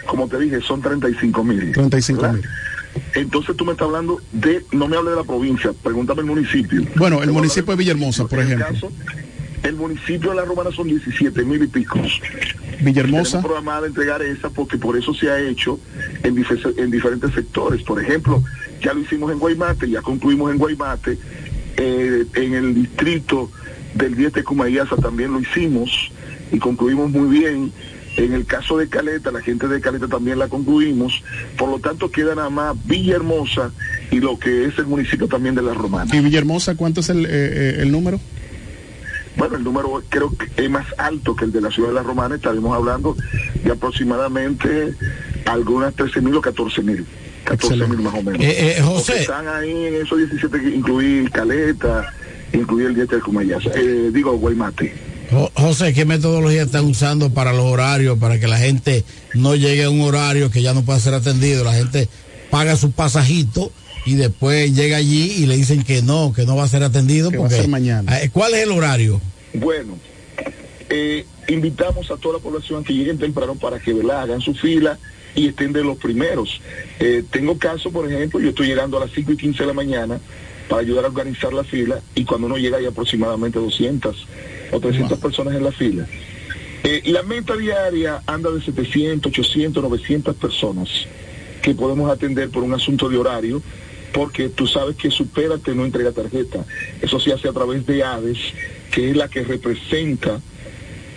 Como 0.05 0.27
te 0.27 0.39
dije, 0.39 0.61
son 0.61 0.81
35 0.81 1.43
mil. 1.43 1.71
35 1.73 2.33
mil. 2.33 2.43
Entonces 3.13 3.55
tú 3.55 3.65
me 3.65 3.73
estás 3.73 3.85
hablando 3.87 4.19
de, 4.31 4.63
no 4.71 4.87
me 4.87 4.97
hables 4.97 5.11
de 5.11 5.17
la 5.17 5.23
provincia, 5.23 5.71
pregúntame 5.83 6.21
el 6.21 6.27
municipio. 6.27 6.83
Bueno, 6.95 7.21
el 7.21 7.31
municipio 7.31 7.71
de 7.73 7.77
Villahermosa, 7.77 8.27
por 8.27 8.39
ejemplo. 8.39 8.65
caso, 8.65 8.91
el 9.63 9.75
municipio 9.75 10.29
de 10.31 10.35
La 10.37 10.45
Romana 10.45 10.71
son 10.71 10.87
17 10.87 11.43
mil 11.43 11.63
y 11.63 11.67
pico. 11.67 11.99
Villahermosa. 12.81 13.23
Tenemos 13.31 13.45
programada 13.45 13.87
entregar 13.87 14.21
esa 14.21 14.49
porque 14.49 14.77
por 14.77 14.97
eso 14.97 15.13
se 15.13 15.29
ha 15.29 15.39
hecho 15.39 15.79
en, 16.23 16.35
dife- 16.35 16.73
en 16.77 16.91
diferentes 16.91 17.31
sectores. 17.33 17.81
Por 17.83 18.01
ejemplo, 18.01 18.43
ya 18.81 18.93
lo 18.93 19.01
hicimos 19.01 19.31
en 19.31 19.39
Guaymate, 19.39 19.89
ya 19.89 20.01
concluimos 20.01 20.51
en 20.51 20.57
Guaymate, 20.57 21.17
eh, 21.77 22.25
en 22.35 22.53
el 22.53 22.75
distrito 22.75 23.51
del 23.95 24.15
10 24.15 24.33
de 24.33 24.43
Cumayasa 24.43 24.95
también 24.97 25.33
lo 25.33 25.39
hicimos 25.39 26.11
y 26.51 26.59
concluimos 26.59 27.09
muy 27.11 27.39
bien. 27.39 27.71
En 28.15 28.33
el 28.33 28.45
caso 28.47 28.79
de 28.79 28.89
Caleta, 28.89 29.31
la 29.31 29.41
gente 29.41 29.67
de 29.67 29.79
Caleta 29.79 30.07
también 30.07 30.39
la 30.39 30.47
concluimos. 30.47 31.23
Por 31.55 31.69
lo 31.69 31.77
tanto, 31.79 32.09
queda 32.09 32.33
nada 32.33 32.49
más 32.49 32.75
Villahermosa 32.87 33.71
y 34.09 34.19
lo 34.19 34.39
que 34.39 34.65
es 34.65 34.77
el 34.79 34.87
municipio 34.87 35.27
también 35.27 35.53
de 35.53 35.61
La 35.61 35.75
Romana. 35.75 36.15
¿Y 36.15 36.19
Villahermosa 36.21 36.75
cuánto 36.75 37.01
es 37.01 37.09
el, 37.09 37.25
eh, 37.25 37.29
eh, 37.29 37.75
el 37.81 37.91
número? 37.91 38.19
Bueno, 39.49 39.57
el 39.57 39.63
número 39.63 40.03
creo 40.09 40.29
que 40.35 40.63
es 40.63 40.69
más 40.69 40.85
alto 40.97 41.35
que 41.35 41.45
el 41.45 41.51
de 41.53 41.61
la 41.61 41.71
ciudad 41.71 41.89
de 41.89 41.95
La 41.95 42.03
Romana. 42.03 42.35
Estaremos 42.35 42.75
hablando 42.75 43.15
de 43.63 43.71
aproximadamente 43.71 44.93
algunas 45.45 45.93
13 45.95 46.21
mil 46.21 46.35
o 46.35 46.41
14 46.41 46.81
mil. 46.81 47.05
14 47.45 47.87
mil 47.87 47.99
más 47.99 48.13
o 48.13 48.23
menos. 48.23 48.41
Eh, 48.41 48.75
eh, 48.77 48.81
José. 48.81 49.21
Están 49.21 49.47
ahí 49.47 49.71
en 49.85 49.95
esos 49.95 50.17
17 50.17 50.59
que 50.59 50.75
incluí 50.75 51.29
Caleta, 51.31 52.13
incluí 52.51 52.85
el 52.85 52.95
10 52.95 53.07
de 53.09 53.19
Cumayasa. 53.21 53.69
Eh, 53.75 54.09
digo, 54.13 54.37
Guaymate. 54.37 54.93
Jo- 55.31 55.51
José, 55.55 55.93
¿qué 55.93 56.03
metodología 56.03 56.63
están 56.63 56.85
usando 56.85 57.29
para 57.33 57.53
los 57.53 57.65
horarios, 57.65 58.17
para 58.19 58.39
que 58.39 58.47
la 58.47 58.57
gente 58.57 59.05
no 59.33 59.55
llegue 59.55 59.85
a 59.85 59.89
un 59.89 60.01
horario 60.01 60.51
que 60.51 60.61
ya 60.61 60.73
no 60.73 60.83
pueda 60.83 60.99
ser 60.99 61.13
atendido? 61.13 61.63
La 61.63 61.73
gente 61.73 62.09
paga 62.49 62.75
su 62.75 62.91
pasajito 62.91 63.71
y 64.05 64.15
después 64.15 64.73
llega 64.73 64.97
allí 64.97 65.31
y 65.37 65.45
le 65.45 65.55
dicen 65.57 65.83
que 65.83 66.01
no, 66.01 66.33
que 66.33 66.45
no 66.45 66.55
va 66.55 66.63
a 66.65 66.67
ser 66.69 66.83
atendido. 66.83 67.29
Que 67.29 67.37
va 67.37 67.45
a 67.45 67.47
porque, 67.47 67.61
ser 67.61 67.69
mañana. 67.69 68.19
Eh, 68.21 68.29
¿Cuál 68.31 68.53
es 68.55 68.63
el 68.63 68.71
horario? 68.71 69.21
Bueno, 69.53 69.97
eh, 70.89 71.25
invitamos 71.47 72.11
a 72.11 72.17
toda 72.17 72.37
la 72.37 72.43
población 72.43 72.83
que 72.83 72.93
lleguen 72.93 73.17
temprano 73.17 73.55
para 73.55 73.79
que 73.79 73.93
¿verdad? 73.93 74.21
hagan 74.21 74.41
su 74.41 74.53
fila 74.53 74.97
y 75.35 75.47
estén 75.47 75.73
de 75.73 75.83
los 75.83 75.97
primeros. 75.97 76.61
Eh, 76.99 77.23
tengo 77.29 77.57
caso, 77.57 77.91
por 77.91 78.11
ejemplo, 78.11 78.39
yo 78.39 78.49
estoy 78.49 78.67
llegando 78.67 78.97
a 78.97 79.01
las 79.01 79.11
5 79.11 79.33
y 79.33 79.37
15 79.37 79.63
de 79.63 79.67
la 79.67 79.73
mañana 79.73 80.19
para 80.67 80.81
ayudar 80.81 81.05
a 81.05 81.07
organizar 81.07 81.53
la 81.53 81.63
fila 81.63 82.01
y 82.15 82.25
cuando 82.25 82.47
uno 82.47 82.57
llega 82.57 82.77
hay 82.77 82.85
aproximadamente 82.85 83.59
200 83.59 84.27
o 84.71 84.79
300 84.79 85.19
personas 85.19 85.55
en 85.55 85.63
la 85.63 85.71
fila. 85.71 86.07
Eh, 86.83 87.01
la 87.05 87.23
meta 87.23 87.55
diaria 87.55 88.21
anda 88.25 88.49
de 88.51 88.61
700, 88.61 89.31
800, 89.31 89.83
900 89.83 90.35
personas 90.35 90.89
que 91.61 91.73
podemos 91.73 92.09
atender 92.09 92.49
por 92.49 92.63
un 92.63 92.73
asunto 92.73 93.09
de 93.09 93.17
horario, 93.17 93.61
porque 94.13 94.49
tú 94.49 94.67
sabes 94.67 94.95
que 94.95 95.11
Supérate 95.11 95.75
no 95.75 95.85
entrega 95.85 96.11
tarjeta. 96.11 96.65
Eso 97.01 97.19
se 97.19 97.33
hace 97.33 97.47
a 97.49 97.53
través 97.53 97.85
de 97.85 98.03
ADES, 98.03 98.37
que 98.91 99.11
es 99.11 99.17
la 99.17 99.27
que 99.27 99.43
representa 99.43 100.39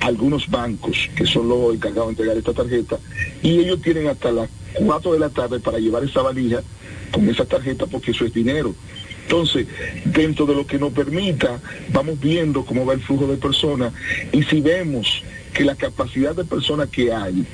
algunos 0.01 0.49
bancos 0.49 1.11
que 1.15 1.27
son 1.27 1.49
los 1.49 1.75
encargados 1.75 2.09
de 2.09 2.13
entregar 2.13 2.37
esta 2.37 2.53
tarjeta, 2.53 2.99
y 3.43 3.59
ellos 3.59 3.83
tienen 3.83 4.09
hasta 4.09 4.33
las 4.33 4.49
4 4.75 5.13
de 5.13 5.19
la 5.19 5.29
tarde 5.29 5.61
para 5.61 5.79
llevar 5.79 6.05
esa 6.05 6.23
valija 6.23 6.63
con 7.11 7.29
esa 7.29 7.45
tarjeta 7.45 7.87
porque 7.87 8.13
eso 8.13 8.25
es 8.25 8.33
dinero. 8.33 8.75
Entonces, 9.23 9.67
dentro 10.07 10.47
de 10.47 10.55
lo 10.55 10.67
que 10.67 10.79
nos 10.79 10.93
permita, 10.93 11.61
vamos 11.93 12.19
viendo 12.19 12.65
cómo 12.65 12.85
va 12.85 12.95
el 12.95 13.01
flujo 13.01 13.27
de 13.27 13.37
personas 13.37 13.93
y 14.33 14.43
si 14.43 14.61
vemos 14.61 15.23
que 15.53 15.65
la 15.65 15.77
capacidad 15.77 16.35
de 16.35 16.45
personas 16.45 16.89
que 16.89 17.13
hay 17.13 17.47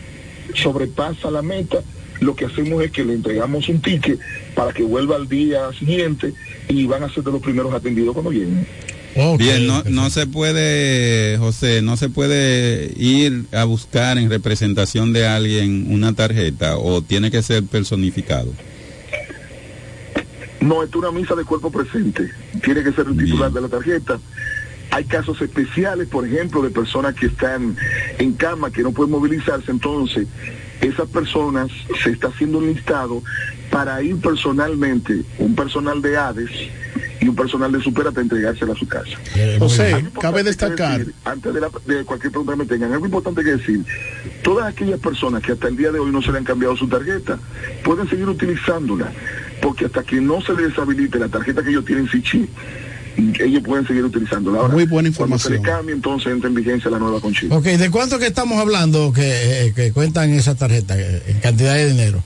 sobrepasa 0.54 1.30
la 1.30 1.42
meta, 1.42 1.82
lo 2.20 2.34
que 2.34 2.46
hacemos 2.46 2.82
es 2.82 2.90
que 2.92 3.04
le 3.04 3.12
entregamos 3.12 3.68
un 3.68 3.80
ticket 3.80 4.18
para 4.54 4.72
que 4.72 4.82
vuelva 4.82 5.16
al 5.16 5.28
día 5.28 5.70
siguiente 5.72 6.32
y 6.68 6.86
van 6.86 7.02
a 7.02 7.12
ser 7.12 7.24
de 7.24 7.32
los 7.32 7.42
primeros 7.42 7.74
atendidos 7.74 8.14
cuando 8.14 8.32
lleguen. 8.32 8.66
Bien, 9.38 9.66
no, 9.66 9.82
no 9.84 10.10
se 10.10 10.26
puede, 10.26 11.38
José, 11.38 11.80
no 11.80 11.96
se 11.96 12.10
puede 12.10 12.92
ir 12.96 13.46
a 13.52 13.64
buscar 13.64 14.18
en 14.18 14.28
representación 14.28 15.14
de 15.14 15.26
alguien 15.26 15.86
una 15.90 16.12
tarjeta 16.12 16.76
o 16.76 17.00
tiene 17.00 17.30
que 17.30 17.42
ser 17.42 17.64
personificado. 17.64 18.52
No, 20.60 20.82
es 20.82 20.94
una 20.94 21.10
misa 21.12 21.34
de 21.34 21.44
cuerpo 21.44 21.70
presente. 21.70 22.30
Tiene 22.62 22.82
que 22.82 22.92
ser 22.92 23.06
el 23.06 23.16
titular 23.16 23.50
de 23.52 23.60
la 23.62 23.68
tarjeta. 23.68 24.18
Hay 24.90 25.04
casos 25.04 25.40
especiales, 25.40 26.08
por 26.08 26.26
ejemplo, 26.26 26.60
de 26.60 26.70
personas 26.70 27.14
que 27.14 27.26
están 27.26 27.76
en 28.18 28.32
cama, 28.34 28.70
que 28.70 28.82
no 28.82 28.92
pueden 28.92 29.12
movilizarse. 29.12 29.70
Entonces, 29.70 30.26
esas 30.82 31.08
personas 31.08 31.70
se 32.02 32.10
está 32.10 32.28
haciendo 32.28 32.58
un 32.58 32.66
listado 32.66 33.22
para 33.70 34.02
ir 34.02 34.16
personalmente, 34.16 35.22
un 35.38 35.54
personal 35.54 36.02
de 36.02 36.16
ADES 36.18 36.50
y 37.20 37.28
un 37.28 37.34
personal 37.36 37.72
de 37.72 37.80
Superate 37.80 38.18
a 38.20 38.22
entregársela 38.22 38.72
a 38.72 38.76
su 38.76 38.86
casa. 38.86 39.10
José, 39.58 40.04
cabe 40.20 40.42
destacar. 40.42 40.98
decir, 40.98 41.14
antes 41.24 41.54
de, 41.54 41.60
la- 41.60 41.70
de 41.86 42.04
cualquier 42.04 42.30
pregunta 42.32 42.52
que 42.52 42.58
me 42.58 42.66
tengan, 42.66 42.92
algo 42.92 43.06
importante 43.06 43.42
que 43.42 43.52
decir, 43.56 43.80
todas 44.42 44.66
aquellas 44.66 45.00
personas 45.00 45.42
que 45.42 45.52
hasta 45.52 45.68
el 45.68 45.76
día 45.76 45.90
de 45.92 45.98
hoy 45.98 46.10
no 46.10 46.20
se 46.22 46.30
le 46.32 46.38
han 46.38 46.44
cambiado 46.44 46.76
su 46.76 46.86
tarjeta, 46.88 47.38
pueden 47.84 48.08
seguir 48.08 48.28
utilizándola, 48.28 49.10
porque 49.62 49.86
hasta 49.86 50.02
que 50.02 50.20
no 50.20 50.40
se 50.42 50.52
les 50.54 50.68
deshabilite 50.68 51.18
la 51.18 51.28
tarjeta 51.28 51.62
que 51.62 51.70
ellos 51.70 51.84
tienen 51.84 52.08
Sichi, 52.10 52.48
ellos 53.40 53.62
pueden 53.64 53.86
seguir 53.86 54.04
utilizándola. 54.04 54.58
Ahora, 54.58 54.74
Muy 54.74 54.84
buena 54.84 55.10
Cuando 55.16 55.38
se 55.38 55.48
le 55.48 55.56
información. 55.56 55.78
cambie, 55.78 55.94
entonces 55.94 56.32
entra 56.32 56.48
en 56.50 56.54
vigencia 56.54 56.90
la 56.90 56.98
nueva 56.98 57.18
conchita. 57.20 57.54
Ok, 57.56 57.64
¿de 57.64 57.90
cuánto 57.90 58.18
que 58.18 58.26
estamos 58.26 58.58
hablando 58.58 59.10
que, 59.14 59.68
eh, 59.68 59.72
que 59.74 59.90
cuentan 59.92 60.34
esa 60.34 60.54
tarjeta 60.54 60.94
en 61.00 61.40
cantidad 61.40 61.74
de 61.74 61.88
dinero? 61.88 62.22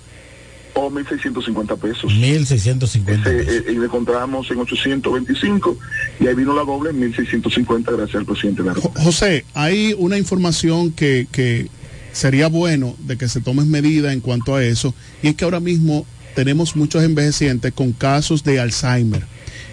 O 0.80 0.90
1.650 0.90 1.76
pesos. 1.78 2.10
1.650 2.10 3.26
Ese, 3.26 3.58
eh, 3.58 3.72
y 3.72 3.74
le 3.78 3.88
compramos 3.88 4.50
en 4.50 4.58
825 4.60 5.76
y 6.20 6.26
ahí 6.26 6.34
vino 6.34 6.54
la 6.54 6.64
doble 6.64 6.90
en 6.90 7.12
1.650 7.12 7.96
gracias 7.96 8.14
al 8.14 8.24
presidente. 8.24 8.62
José, 8.96 9.44
hay 9.52 9.94
una 9.98 10.16
información 10.16 10.90
que, 10.92 11.26
que 11.30 11.68
sería 12.12 12.48
bueno 12.48 12.96
de 13.00 13.18
que 13.18 13.28
se 13.28 13.42
tomen 13.42 13.70
medidas 13.70 14.14
en 14.14 14.20
cuanto 14.20 14.54
a 14.54 14.64
eso, 14.64 14.94
y 15.22 15.28
es 15.28 15.34
que 15.34 15.44
ahora 15.44 15.60
mismo 15.60 16.06
tenemos 16.34 16.76
muchos 16.76 17.02
envejecientes 17.02 17.72
con 17.72 17.92
casos 17.92 18.42
de 18.42 18.60
Alzheimer 18.60 19.26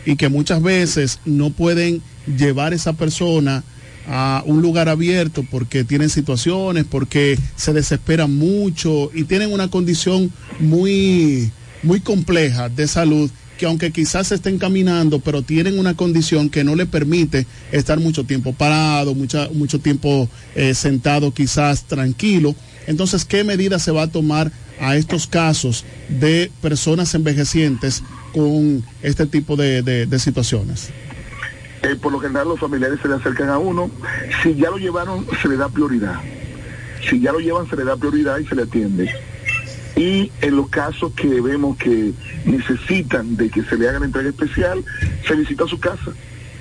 y 0.06 0.16
que 0.16 0.28
muchas 0.28 0.62
veces 0.62 1.20
no 1.26 1.52
pueden 1.52 2.02
llevar 2.38 2.74
esa 2.74 2.94
persona 2.94 3.64
a 4.08 4.42
un 4.46 4.62
lugar 4.62 4.90
abierto 4.90 5.44
porque 5.50 5.84
tienen 5.84 6.10
situaciones, 6.10 6.86
porque 6.86 7.38
se 7.56 7.74
desesperan 7.74 8.34
mucho 8.36 9.12
y 9.14 9.24
tienen 9.26 9.52
una 9.52 9.70
condición 9.70 10.32
muy, 10.60 11.52
muy 11.84 12.00
compleja 12.00 12.70
de 12.70 12.88
salud 12.88 13.30
que 13.58 13.66
aunque 13.66 13.92
quizás 13.92 14.28
se 14.28 14.36
estén 14.36 14.60
caminando, 14.60 15.20
pero 15.20 15.42
tienen 15.42 15.80
una 15.80 15.96
condición 15.96 16.50
que 16.52 16.64
no 16.64 16.76
le 16.76 16.86
permite 16.86 17.48
estar 17.72 18.00
mucho 18.00 18.24
tiempo 18.24 18.54
parado, 18.54 19.16
mucha, 19.16 19.50
mucho 19.52 19.80
tiempo 19.80 20.30
eh, 20.54 20.76
sentado 20.76 21.34
quizás 21.34 21.86
tranquilo. 21.86 22.54
Entonces, 22.86 23.26
¿qué 23.26 23.44
medida 23.44 23.80
se 23.80 23.90
va 23.90 24.04
a 24.04 24.08
tomar 24.12 24.52
a 24.80 24.96
estos 24.96 25.26
casos 25.26 25.86
de 26.08 26.52
personas 26.62 27.16
envejecientes 27.16 28.04
con 28.32 28.84
este 29.02 29.26
tipo 29.26 29.56
de, 29.56 29.82
de- 29.82 30.06
de 30.06 30.20
situaciones? 30.20 30.90
Eh, 31.84 31.96
por 31.96 32.12
lo 32.12 32.20
general 32.20 32.48
los 32.50 32.60
familiares 32.60 33.00
se 33.02 33.08
le 33.08 33.16
acercan 33.16 33.50
a 33.50 33.58
uno. 33.58 33.90
Si 34.42 34.56
ya 34.56 34.70
lo 34.70 34.78
llevaron, 34.78 35.26
se 35.42 35.48
le 35.48 35.58
da 35.58 35.70
prioridad. 35.70 36.20
Si 37.08 37.20
ya 37.20 37.32
lo 37.32 37.40
llevan, 37.40 37.70
se 37.70 37.76
le 37.76 37.84
da 37.84 37.96
prioridad 37.96 38.40
y 38.40 38.46
se 38.46 38.56
le 38.56 38.64
atiende. 38.64 39.14
Y 39.96 40.32
en 40.42 40.56
los 40.56 40.70
casos 40.70 41.14
que 41.14 41.42
vemos 41.42 41.78
que 41.78 42.14
necesitan 42.46 43.36
de 43.36 43.50
que 43.50 43.64
se 43.64 43.78
le 43.78 43.90
haga 43.90 44.00
la 44.00 44.06
entrega 44.06 44.30
especial, 44.30 44.84
se 45.28 45.36
visita 45.36 45.68
su 45.68 45.80
casa 45.80 46.12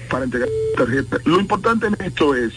para 0.09 0.25
entregar 0.25 0.49
tarjeta. 0.77 1.19
Lo 1.25 1.41
importante 1.41 1.87
en 1.87 1.97
esto 2.01 2.35
es 2.35 2.53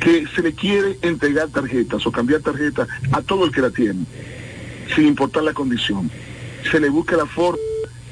que 0.00 0.26
se 0.34 0.42
le 0.42 0.54
quiere 0.54 0.98
entregar 1.02 1.48
tarjetas 1.48 2.06
o 2.06 2.12
cambiar 2.12 2.40
tarjetas 2.40 2.88
a 3.12 3.22
todo 3.22 3.44
el 3.44 3.52
que 3.52 3.60
la 3.60 3.70
tiene, 3.70 4.04
sin 4.94 5.06
importar 5.06 5.42
la 5.42 5.52
condición. 5.52 6.10
Se 6.70 6.80
le 6.80 6.88
busca 6.88 7.16
la 7.16 7.26
forma 7.26 7.60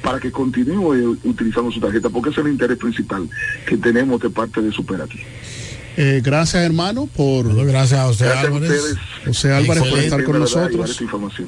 para 0.08 0.20
que 0.20 0.32
continúe 0.32 1.18
utilizando 1.22 1.70
su 1.70 1.80
tarjeta, 1.80 2.08
porque 2.08 2.30
ese 2.30 2.40
es 2.40 2.46
el 2.46 2.52
interés 2.52 2.78
principal 2.78 3.28
que 3.68 3.76
tenemos 3.76 4.18
de 4.22 4.30
parte 4.30 4.62
de 4.62 4.72
Superati. 4.72 5.18
Eh, 5.98 6.22
gracias, 6.24 6.62
hermano, 6.64 7.06
por. 7.14 7.54
gracias 7.66 8.00
a 8.00 8.04
José 8.06 8.24
Gracias 8.24 8.44
Álvarez. 8.46 8.70
ustedes. 8.70 8.96
José 9.26 9.52
Álvarez 9.52 9.82
por 9.84 9.98
estar 9.98 10.24
con 10.24 10.38
nosotros. 10.38 10.98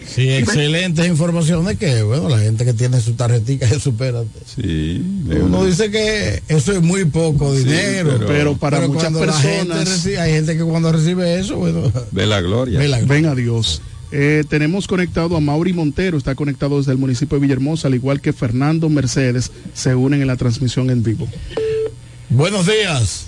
Sí, 0.07 0.29
excelentes 0.29 1.07
informaciones 1.07 1.79
que, 1.79 2.03
bueno, 2.03 2.29
la 2.29 2.39
gente 2.41 2.67
que 2.67 2.75
tiene 2.75 3.01
su 3.01 3.15
tarjetita 3.15 3.67
se 3.67 3.81
supera. 3.81 4.25
Sí. 4.45 5.03
Uno 5.41 5.65
dice 5.65 5.91
que 5.91 6.43
eso 6.49 6.73
es 6.73 6.83
muy 6.83 7.07
poco 7.07 7.55
Sí, 7.55 7.61
dinero, 7.65 8.11
pero- 8.19 8.27
Pero 8.27 8.57
para 8.59 8.81
muchas 8.87 9.05
gente 9.05 9.21
personas- 9.21 9.89
recibe- 9.89 10.19
hay 10.19 10.33
gente 10.33 10.55
que 10.59 10.65
cuando 10.65 10.93
recibe 10.93 11.39
eso, 11.41 11.57
bueno, 11.57 11.91
Ve 12.11 12.27
la 12.27 12.43
gloria. 12.43 12.79
Ve 12.79 12.89
la- 12.89 13.01
Ven 13.01 13.25
a 13.25 13.35
Dios. 13.35 13.81
Eh, 14.13 14.45
tenemos 14.49 14.87
conectado 14.89 15.37
a 15.37 15.41
Mauri 15.41 15.73
Montero, 15.73 16.19
está 16.19 16.35
conectado 16.35 16.79
desde 16.79 16.93
el 16.93 16.99
municipio 16.99 17.37
de 17.37 17.43
Villahermosa, 17.43 17.89
al 17.89 17.95
igual 17.95 18.21
que 18.21 18.33
Fernando 18.33 18.89
Mercedes, 18.89 19.53
se 19.73 19.95
unen 19.95 20.21
en 20.21 20.27
la 20.27 20.37
transmisión 20.37 20.91
en 20.91 21.03
vivo. 21.03 21.29
Buenos 22.29 22.67
días. 22.67 23.27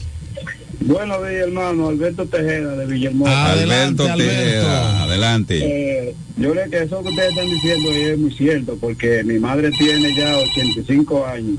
Buenos 0.81 1.19
días, 1.29 1.47
hermano. 1.47 1.89
Alberto 1.89 2.27
Tejeda 2.27 2.77
de 2.77 2.87
Villahermosa. 2.87 3.53
Alberto 3.53 4.07
Tejeda, 4.17 5.05
adelante. 5.05 5.61
Eh, 5.63 6.15
yo 6.37 6.55
le 6.55 6.69
que 6.69 6.83
eso 6.83 7.03
que 7.03 7.11
ustedes 7.11 7.31
están 7.31 7.49
diciendo 7.49 7.93
es 7.93 8.19
muy 8.19 8.33
cierto, 8.33 8.77
porque 8.81 9.23
mi 9.23 9.39
madre 9.39 9.71
tiene 9.71 10.17
ya 10.17 10.37
85 10.37 11.27
años 11.27 11.59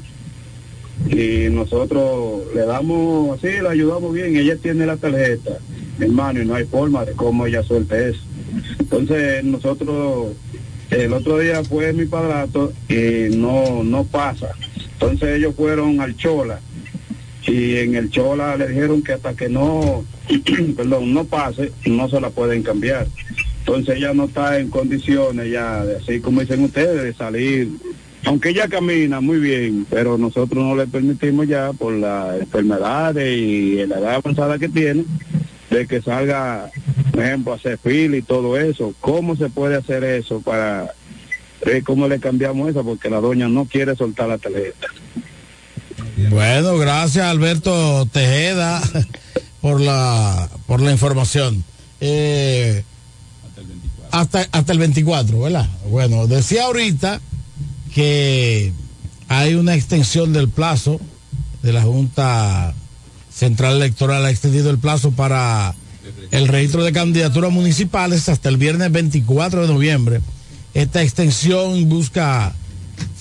y 1.09 1.49
nosotros 1.49 2.43
le 2.53 2.65
damos 2.65 3.37
así, 3.37 3.61
la 3.61 3.71
ayudamos 3.71 4.13
bien. 4.13 4.35
Ella 4.35 4.57
tiene 4.57 4.85
la 4.85 4.97
tarjeta, 4.97 5.57
hermano, 5.99 6.41
y 6.41 6.45
no 6.45 6.55
hay 6.55 6.65
forma 6.65 7.05
de 7.05 7.13
cómo 7.13 7.45
ella 7.45 7.63
suelte 7.63 8.09
eso. 8.09 8.21
Entonces, 8.79 9.43
nosotros, 9.43 10.33
el 10.89 11.13
otro 11.13 11.39
día 11.39 11.63
fue 11.63 11.93
mi 11.93 12.05
padrastro 12.05 12.73
y 12.89 13.35
no, 13.35 13.83
no 13.83 14.03
pasa. 14.03 14.49
Entonces, 14.93 15.37
ellos 15.37 15.55
fueron 15.55 16.01
al 16.01 16.15
Chola 16.15 16.59
y 17.45 17.77
en 17.77 17.95
el 17.95 18.09
Chola 18.09 18.55
le 18.55 18.67
dijeron 18.69 19.01
que 19.01 19.13
hasta 19.13 19.35
que 19.35 19.49
no, 19.49 20.05
perdón, 20.77 21.13
no 21.13 21.25
pase, 21.25 21.71
no 21.85 22.09
se 22.09 22.21
la 22.21 22.29
pueden 22.29 22.63
cambiar. 22.63 23.07
Entonces 23.59 23.97
ella 23.97 24.13
no 24.13 24.25
está 24.25 24.59
en 24.59 24.69
condiciones 24.69 25.51
ya, 25.51 25.85
de, 25.85 25.97
así 25.97 26.19
como 26.19 26.41
dicen 26.41 26.63
ustedes, 26.63 27.03
de 27.03 27.13
salir. 27.13 27.69
Aunque 28.25 28.49
ella 28.49 28.69
camina 28.69 29.19
muy 29.19 29.39
bien, 29.39 29.85
pero 29.89 30.17
nosotros 30.17 30.63
no 30.63 30.75
le 30.75 30.87
permitimos 30.87 31.47
ya 31.47 31.73
por 31.73 31.93
las 31.93 32.39
enfermedades 32.39 33.37
y 33.37 33.85
la 33.85 33.99
edad 33.99 34.15
avanzada 34.15 34.57
que 34.57 34.69
tiene, 34.69 35.03
de 35.73 35.87
que 35.87 36.01
salga, 36.01 36.69
por 37.11 37.23
ejemplo, 37.23 37.53
a 37.53 37.55
hacer 37.55 37.77
fila 37.77 38.17
y 38.17 38.21
todo 38.21 38.57
eso. 38.57 38.93
¿Cómo 38.99 39.35
se 39.35 39.49
puede 39.49 39.75
hacer 39.75 40.03
eso 40.03 40.39
para, 40.41 40.93
eh, 41.65 41.81
cómo 41.83 42.07
le 42.07 42.19
cambiamos 42.19 42.69
eso? 42.69 42.83
Porque 42.83 43.09
la 43.09 43.19
doña 43.19 43.47
no 43.47 43.65
quiere 43.65 43.95
soltar 43.95 44.29
la 44.29 44.37
tarjeta. 44.37 44.87
Bueno, 46.29 46.77
gracias 46.77 47.25
Alberto 47.25 48.05
Tejeda 48.11 48.81
por 49.61 49.81
la 49.81 50.49
por 50.67 50.81
la 50.81 50.91
información. 50.91 51.63
Eh, 51.99 52.83
hasta, 54.11 54.47
hasta 54.51 54.73
el 54.73 54.79
24, 54.79 55.39
¿verdad? 55.39 55.67
Bueno, 55.89 56.27
decía 56.27 56.65
ahorita 56.65 57.19
que 57.95 58.71
hay 59.27 59.55
una 59.55 59.73
extensión 59.73 60.33
del 60.33 60.49
plazo 60.49 60.99
de 61.63 61.73
la 61.73 61.81
Junta 61.81 62.75
Central 63.35 63.77
Electoral, 63.77 64.25
ha 64.25 64.31
extendido 64.31 64.69
el 64.69 64.77
plazo 64.77 65.11
para 65.11 65.73
el 66.31 66.47
registro 66.47 66.83
de 66.83 66.91
candidaturas 66.91 67.51
municipales 67.51 68.29
hasta 68.29 68.49
el 68.49 68.57
viernes 68.57 68.91
24 68.91 69.61
de 69.61 69.73
noviembre. 69.73 70.21
Esta 70.73 71.01
extensión 71.01 71.87
busca 71.89 72.53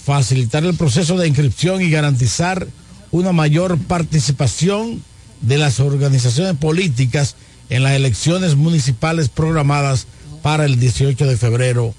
facilitar 0.04 0.64
el 0.64 0.74
proceso 0.74 1.16
de 1.16 1.28
inscripción 1.28 1.80
y 1.82 1.90
garantizar 1.90 2.66
una 3.10 3.32
mayor 3.32 3.78
participación 3.78 5.02
de 5.40 5.58
las 5.58 5.80
organizaciones 5.80 6.56
políticas 6.56 7.36
en 7.68 7.82
las 7.82 7.92
elecciones 7.92 8.56
municipales 8.56 9.28
programadas 9.28 10.06
para 10.42 10.64
el 10.64 10.78
18 10.78 11.26
de 11.26 11.36
febrero 11.36 11.94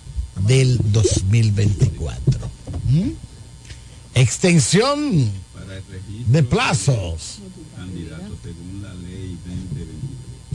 del 0.48 0.80
2024. 0.92 2.50
¿Mm? 2.90 3.10
Extensión 4.16 5.32
de 6.28 6.44
plazos. 6.44 7.40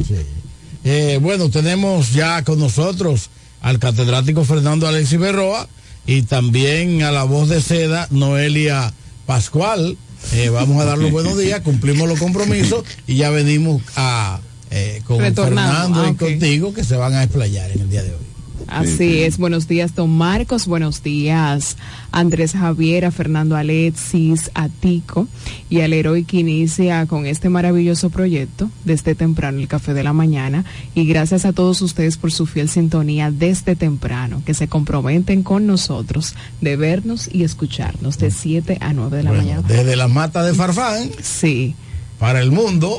Sí. 0.06 0.16
Eh, 0.84 1.18
bueno, 1.20 1.50
tenemos 1.50 2.12
ya 2.12 2.42
con 2.44 2.58
nosotros 2.58 3.30
al 3.60 3.78
catedrático 3.78 4.44
Fernando 4.44 4.86
Alexis 4.86 5.18
Berroa 5.18 5.68
y 6.06 6.22
también 6.22 7.02
a 7.02 7.10
la 7.10 7.24
voz 7.24 7.48
de 7.48 7.60
seda 7.60 8.08
Noelia 8.10 8.92
Pascual. 9.26 9.96
Eh, 10.32 10.48
vamos 10.48 10.80
a 10.80 10.84
dar 10.84 10.98
los 10.98 11.10
buenos 11.10 11.36
días, 11.38 11.60
cumplimos 11.60 12.08
los 12.08 12.18
compromisos 12.18 12.84
y 13.06 13.16
ya 13.16 13.30
venimos 13.30 13.82
a 13.96 14.40
eh, 14.70 15.02
con 15.04 15.18
Fernando 15.18 16.02
ah, 16.02 16.10
y 16.10 16.14
contigo 16.14 16.74
que 16.74 16.84
se 16.84 16.96
van 16.96 17.14
a 17.14 17.22
explayar 17.22 17.70
en 17.70 17.80
el 17.80 17.90
día 17.90 18.02
de 18.02 18.12
hoy. 18.12 18.27
Así 18.66 19.22
es, 19.22 19.38
buenos 19.38 19.66
días 19.68 19.94
don 19.94 20.10
Marcos, 20.10 20.66
buenos 20.66 21.02
días 21.02 21.76
Andrés 22.12 22.52
Javier, 22.52 23.04
a 23.06 23.10
Fernando 23.10 23.56
Alexis, 23.56 24.50
a 24.54 24.68
Tico 24.68 25.26
y 25.70 25.80
al 25.80 25.92
héroe 25.92 26.24
que 26.24 26.38
inicia 26.38 27.06
con 27.06 27.24
este 27.26 27.48
maravilloso 27.48 28.10
proyecto 28.10 28.70
desde 28.84 29.14
temprano, 29.14 29.58
el 29.60 29.68
café 29.68 29.94
de 29.94 30.02
la 30.04 30.12
mañana. 30.12 30.64
Y 30.94 31.06
gracias 31.06 31.44
a 31.44 31.52
todos 31.52 31.80
ustedes 31.82 32.16
por 32.18 32.30
su 32.32 32.46
fiel 32.46 32.68
sintonía 32.68 33.30
desde 33.30 33.76
temprano, 33.76 34.42
que 34.44 34.54
se 34.54 34.68
comprometen 34.68 35.42
con 35.42 35.66
nosotros 35.66 36.34
de 36.60 36.76
vernos 36.76 37.28
y 37.32 37.44
escucharnos 37.44 38.18
de 38.18 38.30
7 38.30 38.78
a 38.80 38.92
9 38.92 39.16
de 39.18 39.22
la 39.22 39.30
Bueno, 39.30 39.44
mañana. 39.44 39.68
desde 39.68 39.96
la 39.96 40.08
mata 40.08 40.42
de 40.42 40.52
Farfán 40.54 41.10
Sí. 41.22 41.74
para 42.18 42.40
el 42.42 42.50
mundo. 42.50 42.98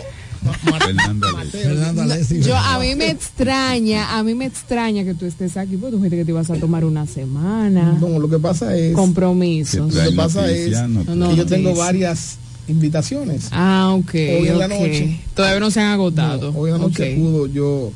Fernando 0.79 1.27
Fernando 1.51 2.01
Alexis 2.01 2.45
Yo, 2.45 2.55
a 2.55 2.79
mí 2.79 2.95
me 2.95 3.09
extraña, 3.09 4.17
a 4.17 4.23
mí 4.23 4.35
me 4.35 4.45
extraña 4.45 5.03
que 5.03 5.13
tú 5.13 5.25
estés 5.25 5.57
aquí, 5.57 5.77
porque 5.77 5.91
tú 5.91 5.97
dijiste 5.97 6.17
que 6.17 6.25
te 6.25 6.31
ibas 6.31 6.49
a 6.49 6.55
tomar 6.55 6.85
una 6.85 7.05
semana. 7.05 7.97
No, 7.99 8.19
lo 8.19 8.29
que 8.29 8.39
pasa 8.39 8.75
es. 8.75 8.93
Compromisos. 8.93 9.93
Lo 9.93 10.03
que 10.03 10.11
pasa 10.15 10.49
es 10.49 10.75
que 10.75 11.35
yo 11.35 11.45
tengo 11.45 11.75
varias 11.75 12.37
invitaciones. 12.67 13.47
Ah, 13.51 13.93
ok. 13.95 14.13
Hoy 14.13 14.47
en 14.47 14.59
la 14.59 14.67
noche. 14.67 15.19
Todavía 15.33 15.59
no 15.59 15.71
se 15.71 15.79
han 15.79 15.91
agotado. 15.93 16.51
No, 16.51 16.59
hoy 16.59 16.69
en 16.71 16.77
la 16.77 16.83
noche 16.83 17.13
Ok. 17.13 17.17
acudo 17.19 17.47
yo 17.47 17.91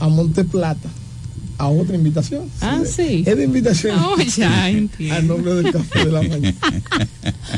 a, 0.00 0.04
a 0.04 0.08
Monte 0.08 0.44
Plata 0.44 0.88
a 1.60 1.68
otra 1.68 1.94
invitación. 1.96 2.44
Ah, 2.60 2.80
sí. 2.84 3.22
Es 3.26 3.36
de 3.36 3.44
invitación. 3.44 3.98
Oh, 3.98 4.16
ya 4.36 4.68
entiendo. 4.70 5.14
Al 5.16 5.26
nombre 5.28 5.54
del 5.54 5.72
café 5.72 6.04
de 6.06 6.12
la 6.12 6.22
mañana. 6.22 6.54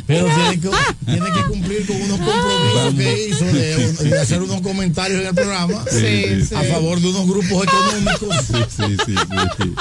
Pero 0.06 0.26
tiene 0.26 0.60
que, 0.60 0.70
tiene 1.04 1.26
que 1.32 1.44
cumplir 1.50 1.86
con 1.86 1.96
unos 2.02 2.18
compromisos 2.18 2.94
que 2.96 3.28
hizo 3.28 3.44
de, 3.44 4.08
de 4.10 4.18
hacer 4.20 4.42
unos 4.42 4.60
comentarios 4.60 5.20
en 5.20 5.26
el 5.28 5.34
programa 5.34 5.84
Sí, 5.90 6.44
sí. 6.48 6.54
a 6.54 6.62
favor 6.64 7.00
de 7.00 7.08
unos 7.08 7.26
grupos 7.28 7.64
económicos. 7.66 8.36
Sí, 8.46 8.54
sí, 8.68 8.96
sí, 9.06 9.14
sí, 9.58 9.72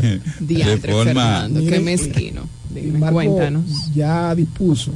sí. 0.00 0.20
Diantre, 0.40 0.92
De 0.92 1.04
forma- 1.04 1.04
Fernando, 1.04 1.60
qué 1.68 1.80
mezquino. 1.80 2.42
Dime, 2.74 2.98
Marco 2.98 3.14
cuéntanos. 3.16 3.64
ya 3.94 4.34
dispuso 4.34 4.92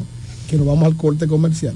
que 0.48 0.56
nos 0.56 0.66
vamos 0.66 0.84
al 0.86 0.96
corte 0.96 1.26
comercial. 1.26 1.74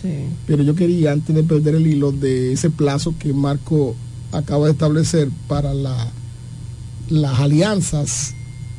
Sí. 0.00 0.10
Pero 0.46 0.62
yo 0.62 0.74
quería, 0.74 1.12
antes 1.12 1.34
de 1.34 1.42
perder 1.42 1.74
el 1.76 1.86
hilo 1.86 2.12
de 2.12 2.52
ese 2.52 2.70
plazo 2.70 3.14
que 3.18 3.32
Marco 3.32 3.96
acaba 4.34 4.66
de 4.66 4.72
establecer 4.72 5.28
para 5.48 5.72
la, 5.74 6.08
las 7.08 7.38
alianzas 7.40 8.34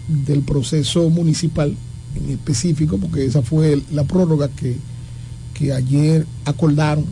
del 0.07 0.41
proceso 0.41 1.09
municipal 1.09 1.75
en 2.15 2.29
específico, 2.31 2.97
porque 2.97 3.25
esa 3.25 3.41
fue 3.41 3.81
la 3.91 4.03
prórroga 4.03 4.49
que, 4.49 4.77
que 5.53 5.73
ayer 5.73 6.25
acordaron, 6.45 7.05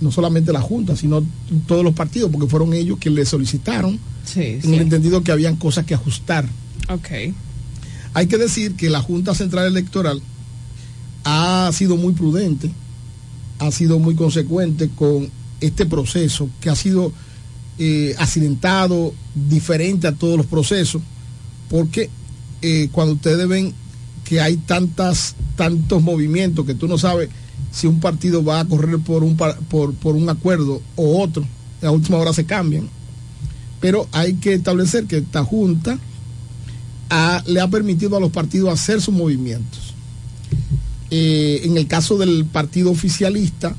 no 0.00 0.10
solamente 0.12 0.52
la 0.52 0.60
Junta, 0.60 0.96
sino 0.96 1.24
todos 1.66 1.82
los 1.84 1.94
partidos, 1.94 2.30
porque 2.30 2.48
fueron 2.48 2.72
ellos 2.74 2.98
que 2.98 3.10
le 3.10 3.24
solicitaron, 3.24 3.98
Sí, 4.24 4.40
en 4.42 4.62
sí. 4.62 4.74
el 4.74 4.80
entendido 4.82 5.22
que 5.22 5.32
habían 5.32 5.56
cosas 5.56 5.84
que 5.84 5.94
ajustar. 5.94 6.48
Ok. 6.88 7.34
Hay 8.14 8.26
que 8.26 8.36
decir 8.38 8.74
que 8.76 8.90
la 8.90 9.00
Junta 9.00 9.34
Central 9.34 9.66
Electoral 9.66 10.20
ha 11.24 11.70
sido 11.72 11.96
muy 11.96 12.12
prudente, 12.12 12.70
ha 13.58 13.70
sido 13.70 13.98
muy 13.98 14.14
consecuente 14.14 14.88
con 14.94 15.30
este 15.60 15.86
proceso 15.86 16.48
que 16.60 16.68
ha 16.70 16.74
sido 16.76 17.12
eh, 17.84 18.14
accidentado, 18.16 19.12
diferente 19.34 20.06
a 20.06 20.12
todos 20.12 20.36
los 20.36 20.46
procesos, 20.46 21.02
porque 21.68 22.10
eh, 22.60 22.88
cuando 22.92 23.14
ustedes 23.14 23.48
ven 23.48 23.74
que 24.24 24.40
hay 24.40 24.56
tantas, 24.56 25.34
tantos 25.56 26.00
movimientos 26.00 26.64
que 26.64 26.76
tú 26.76 26.86
no 26.86 26.96
sabes 26.96 27.28
si 27.72 27.88
un 27.88 27.98
partido 27.98 28.44
va 28.44 28.60
a 28.60 28.64
correr 28.64 29.00
por 29.00 29.24
un, 29.24 29.36
por, 29.36 29.94
por 29.94 30.14
un 30.14 30.28
acuerdo 30.28 30.80
o 30.94 31.20
otro, 31.20 31.44
a 31.82 31.90
última 31.90 32.18
hora 32.18 32.32
se 32.32 32.44
cambian. 32.44 32.88
Pero 33.80 34.06
hay 34.12 34.34
que 34.34 34.54
establecer 34.54 35.06
que 35.06 35.16
esta 35.16 35.42
Junta 35.42 35.98
le 37.46 37.60
ha 37.60 37.66
permitido 37.66 38.16
a 38.16 38.20
los 38.20 38.30
partidos 38.30 38.72
hacer 38.72 39.00
sus 39.00 39.12
movimientos. 39.12 39.92
Eh, 41.10 41.62
en 41.64 41.76
el 41.76 41.88
caso 41.88 42.16
del 42.16 42.44
partido 42.44 42.92
oficialista, 42.92 43.74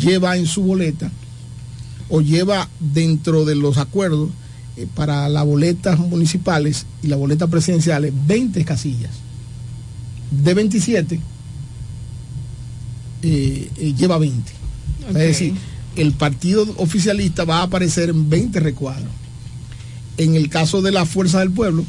lleva 0.00 0.38
en 0.38 0.46
su 0.46 0.62
boleta 0.62 1.12
o 2.08 2.20
lleva 2.20 2.68
dentro 2.80 3.44
de 3.44 3.54
los 3.54 3.78
acuerdos 3.78 4.30
eh, 4.76 4.86
para 4.94 5.28
las 5.28 5.44
boletas 5.44 5.98
municipales 5.98 6.86
y 7.02 7.06
las 7.06 7.18
boletas 7.18 7.48
presidenciales 7.48 8.12
20 8.26 8.64
casillas. 8.64 9.12
De 10.30 10.54
27, 10.54 11.20
eh, 13.22 13.70
eh, 13.76 13.94
lleva 13.94 14.18
20. 14.18 14.52
Es 15.08 15.14
decir, 15.14 15.54
el 15.96 16.12
partido 16.12 16.66
oficialista 16.78 17.44
va 17.44 17.58
a 17.58 17.64
aparecer 17.64 18.10
en 18.10 18.28
20 18.28 18.58
recuadros. 18.60 19.10
En 20.16 20.34
el 20.34 20.48
caso 20.48 20.82
de 20.82 20.92
la 20.92 21.06
Fuerza 21.06 21.40
del 21.40 21.50
Pueblo, 21.50 21.84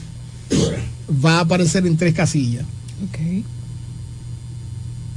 va 1.25 1.37
a 1.37 1.41
aparecer 1.41 1.87
en 1.87 1.97
tres 1.97 2.13
casillas. 2.13 2.65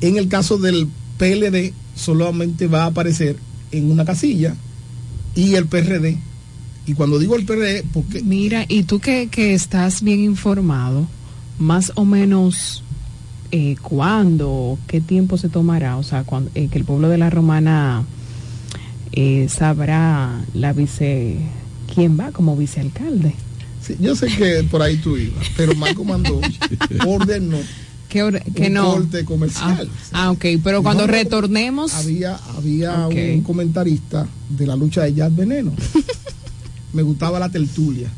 En 0.01 0.17
el 0.17 0.29
caso 0.29 0.59
del 0.59 0.89
PLD, 1.19 1.73
solamente 1.97 2.67
va 2.67 2.85
a 2.85 2.87
aparecer 2.87 3.37
en 3.73 3.91
una 3.91 4.05
casilla 4.05 4.55
y 5.35 5.55
el 5.55 5.67
PRD. 5.67 6.19
Y 6.87 6.95
cuando 6.95 7.19
digo 7.19 7.37
el 7.37 7.45
PRD, 7.45 7.85
porque... 7.93 8.23
Mira, 8.23 8.65
y 8.67 8.85
tú 8.85 8.99
que, 8.99 9.29
que 9.29 9.55
estás 9.55 10.03
bien 10.03 10.21
informado, 10.21 11.07
más 11.59 11.93
o 11.97 12.05
menos 12.05 12.83
eh, 13.51 13.77
cuándo, 13.81 14.79
qué 14.87 15.01
tiempo 15.01 15.37
se 15.39 15.49
tomará, 15.49 15.97
o 15.97 16.03
sea, 16.03 16.25
cuando, 16.25 16.51
eh, 16.55 16.69
que 16.69 16.79
el 16.79 16.85
pueblo 16.85 17.09
de 17.09 17.19
la 17.19 17.31
Romana 17.31 18.05
eh, 19.13 19.49
sabrá 19.49 20.45
la 20.55 20.73
vice, 20.73 21.37
quién 21.95 22.19
va 22.19 22.31
como 22.33 22.57
vicealcalde. 22.57 23.35
Sí, 23.83 23.97
yo 24.01 24.15
sé 24.17 24.27
que 24.29 24.65
por 24.71 24.83
ahí 24.83 24.97
tú 24.97 25.17
ibas, 25.17 25.47
pero 25.57 25.75
Marco 25.75 26.05
mandó 26.05 26.41
ordenó 27.07 27.59
que, 28.09 28.43
que 28.55 28.67
un 28.69 28.73
no. 28.75 28.93
corte 28.95 29.25
comercial. 29.25 29.89
Ah, 30.13 30.25
ah, 30.25 30.31
ok, 30.31 30.45
pero 30.65 30.83
cuando 30.83 31.07
No, 31.07 31.13
retornemos... 31.13 31.93
Había, 31.95 32.37
había 32.57 33.07
un 33.07 33.43
comentarista 33.43 34.27
de 34.49 34.67
la 34.67 34.77
lucha 34.77 35.03
de 35.03 35.15
Jazz 35.15 35.35
Veneno. 35.35 35.73
Me 36.93 37.03
gustaba 37.03 37.39
la 37.39 37.49
tertulia. 37.51 38.09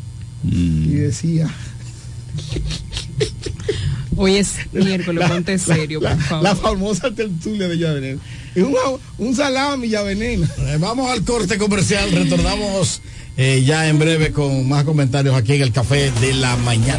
Y 0.44 0.86
decía. 0.94 1.48
Hoy 4.16 4.36
es 4.36 4.56
miércoles, 4.72 5.20
La- 5.20 5.28
ponte 5.28 5.52
la- 5.52 5.58
serio, 5.58 6.00
la, 6.00 6.10
por 6.14 6.20
favor. 6.24 6.44
la 6.44 6.56
famosa 6.56 7.10
tertulia 7.14 7.68
de 7.68 7.78
Jazz 7.78 7.94
Veneno. 7.94 8.20
Es 8.54 8.62
un, 8.64 8.74
un 9.18 9.34
salami 9.36 9.88
ya 9.88 10.02
veneno. 10.02 10.46
Eh, 10.58 10.76
Vamos 10.80 11.10
al 11.10 11.22
corte 11.24 11.56
comercial, 11.58 12.10
retornamos 12.10 13.00
eh, 13.36 13.62
ya 13.64 13.88
en 13.88 13.98
breve 13.98 14.32
con 14.32 14.68
más 14.68 14.84
comentarios 14.84 15.34
aquí 15.34 15.54
en 15.54 15.62
el 15.62 15.72
Café 15.72 16.10
de 16.20 16.34
la 16.34 16.56
Mañana. 16.58 16.98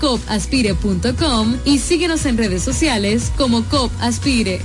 copaspire.com 0.00 1.56
y 1.64 1.78
síguenos 1.78 2.26
en 2.26 2.36
redes 2.38 2.62
sociales 2.62 3.32
como 3.36 3.64
COP 3.64 3.90
Aspire. 4.00 4.60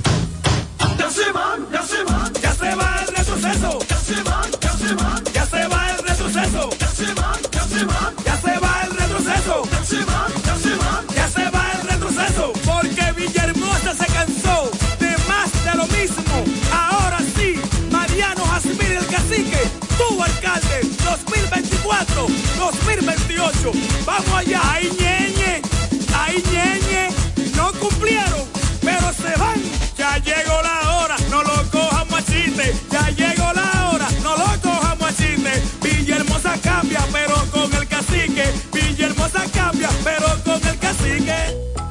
Ya 0.98 1.10
se 1.10 1.32
va, 1.32 1.56
ya 1.72 1.82
se 1.82 2.02
va, 2.04 2.30
ya 2.42 2.54
se 2.54 2.74
va 2.74 3.04
el 3.06 3.14
retroceso. 3.14 3.78
Ya 3.88 3.96
se 3.96 4.22
va, 4.22 4.42
ya 4.60 4.72
se 4.72 4.94
va, 4.94 5.22
ya 5.32 5.46
se 5.46 5.66
va 5.68 5.90
el 5.90 5.98
retroceso. 6.06 6.70
Ya 6.78 6.88
se 6.88 7.06
va, 7.14 7.32
ya 7.52 7.64
se 7.64 7.84
va, 7.84 8.12
ya 8.24 8.36
se 8.36 8.58
va 8.58 8.82
el 8.84 8.90
retroceso. 8.96 9.62
Ya 9.70 9.84
se 9.84 10.04
va, 10.04 10.26
ya 10.44 10.56
se 10.56 10.74
va, 10.76 11.04
ya 11.14 11.28
se 11.28 11.50
va 11.50 11.72
el 11.72 11.88
retroceso. 11.88 12.52
Porque 12.64 13.12
Villahermosa 13.16 13.94
se 13.94 14.06
cansó 14.06 14.70
de 14.98 15.16
más 15.28 15.52
de 15.64 15.74
lo 15.76 15.86
mismo. 15.88 16.44
Ahora 16.72 17.18
sí, 17.36 17.54
Mariano 17.90 18.44
Jasmine 18.44 18.96
el 18.96 19.06
cacique, 19.06 19.60
tu 19.98 20.22
alcalde, 20.22 20.80
2024, 21.04 22.26
2028. 22.58 23.72
Vamos 24.04 24.34
allá, 24.34 24.60
ahí 24.72 24.90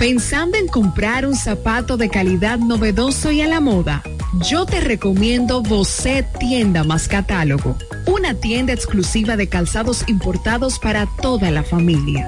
Pensando 0.02 0.58
en 0.58 0.68
comprar 0.68 1.28
un 1.28 1.36
zapato 1.36 1.96
de 1.96 2.10
calidad 2.10 2.58
novedoso 2.58 3.32
y 3.32 3.42
a 3.42 3.48
la 3.48 3.60
moda, 3.60 4.02
yo 4.50 4.66
te 4.66 4.82
recomiendo 4.82 5.62
Bocet 5.62 6.26
Tienda 6.40 6.84
más 6.84 7.08
Catálogo, 7.08 7.78
una 8.08 8.34
tienda 8.34 8.74
exclusiva 8.74 9.38
de 9.38 9.48
calzados 9.48 10.04
importados 10.08 10.80
para 10.80 11.06
toda 11.22 11.52
la 11.52 11.62
familia, 11.62 12.28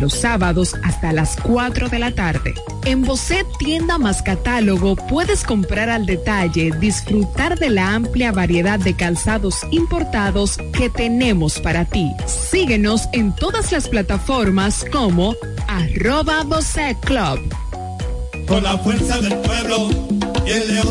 Los 0.00 0.14
sábados 0.14 0.74
hasta 0.84 1.12
las 1.12 1.36
4 1.42 1.88
de 1.88 1.98
la 1.98 2.12
tarde. 2.12 2.54
En 2.84 3.02
Bocet 3.02 3.46
Tienda 3.58 3.98
más 3.98 4.22
Catálogo 4.22 4.96
puedes 4.96 5.42
comprar 5.42 5.90
al 5.90 6.06
detalle, 6.06 6.70
disfrutar 6.78 7.58
de 7.58 7.70
la 7.70 7.94
amplia 7.94 8.32
variedad 8.32 8.78
de 8.78 8.94
calzados 8.94 9.58
importados 9.70 10.58
que 10.72 10.88
tenemos 10.90 11.58
para 11.60 11.84
ti. 11.84 12.12
Síguenos 12.26 13.08
en 13.12 13.34
todas 13.34 13.72
las 13.72 13.88
plataformas 13.88 14.84
como 14.92 15.34
arroba 15.68 16.44
Bocet 16.44 16.98
Club. 17.00 17.40
Con 18.46 18.62
la 18.62 18.78
fuerza 18.78 19.20
del 19.20 19.36
pueblo 19.38 19.90
el 20.46 20.74
león. 20.74 20.90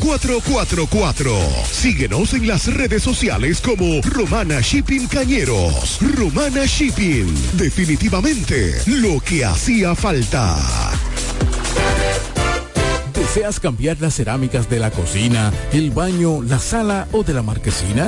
849-454-4444. 0.01 1.65
Síguenos 1.65 2.33
en 2.33 2.47
las 2.47 2.67
redes 2.73 3.03
sociales 3.03 3.61
como 3.61 4.01
Romana 4.01 4.59
Shipping 4.61 5.07
Cañeros. 5.07 5.99
Romana 6.01 6.65
Shipping. 6.65 7.33
Definitivamente 7.53 8.75
lo 8.87 9.19
que 9.21 9.45
hacía 9.45 9.95
falta. 9.95 10.57
¿Deseas 13.13 13.59
cambiar 13.59 14.01
las 14.01 14.15
cerámicas 14.15 14.69
de 14.69 14.79
la 14.79 14.91
cocina, 14.91 15.53
el 15.71 15.91
baño, 15.91 16.41
la 16.41 16.59
sala 16.59 17.07
o 17.11 17.23
de 17.23 17.33
la 17.33 17.43
marquesina? 17.43 18.07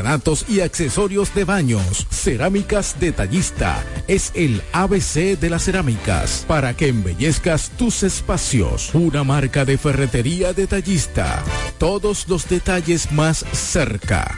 y 0.47 0.61
accesorios 0.61 1.33
de 1.35 1.43
baños. 1.43 2.07
Cerámicas 2.09 2.99
Detallista 2.99 3.83
es 4.07 4.31
el 4.33 4.61
ABC 4.73 5.39
de 5.39 5.49
las 5.49 5.65
cerámicas 5.65 6.43
para 6.47 6.75
que 6.75 6.87
embellezcas 6.87 7.69
tus 7.77 8.03
espacios. 8.03 8.93
Una 8.95 9.23
marca 9.23 9.63
de 9.63 9.77
ferretería 9.77 10.53
detallista. 10.53 11.43
Todos 11.77 12.27
los 12.27 12.49
detalles 12.49 13.11
más 13.11 13.45
cerca. 13.53 14.37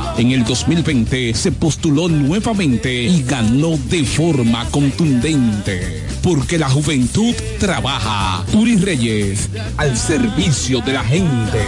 En 0.17 0.31
el 0.31 0.43
2020 0.43 1.33
se 1.33 1.51
postuló 1.51 2.07
nuevamente 2.07 2.93
y 3.03 3.23
ganó 3.23 3.77
de 3.89 4.03
forma 4.03 4.65
contundente. 4.69 6.03
Porque 6.21 6.57
la 6.57 6.69
juventud 6.69 7.33
trabaja. 7.59 8.45
Turi 8.51 8.77
Reyes, 8.77 9.49
al 9.77 9.97
servicio 9.97 10.81
de 10.81 10.93
la 10.93 11.03
gente. 11.03 11.59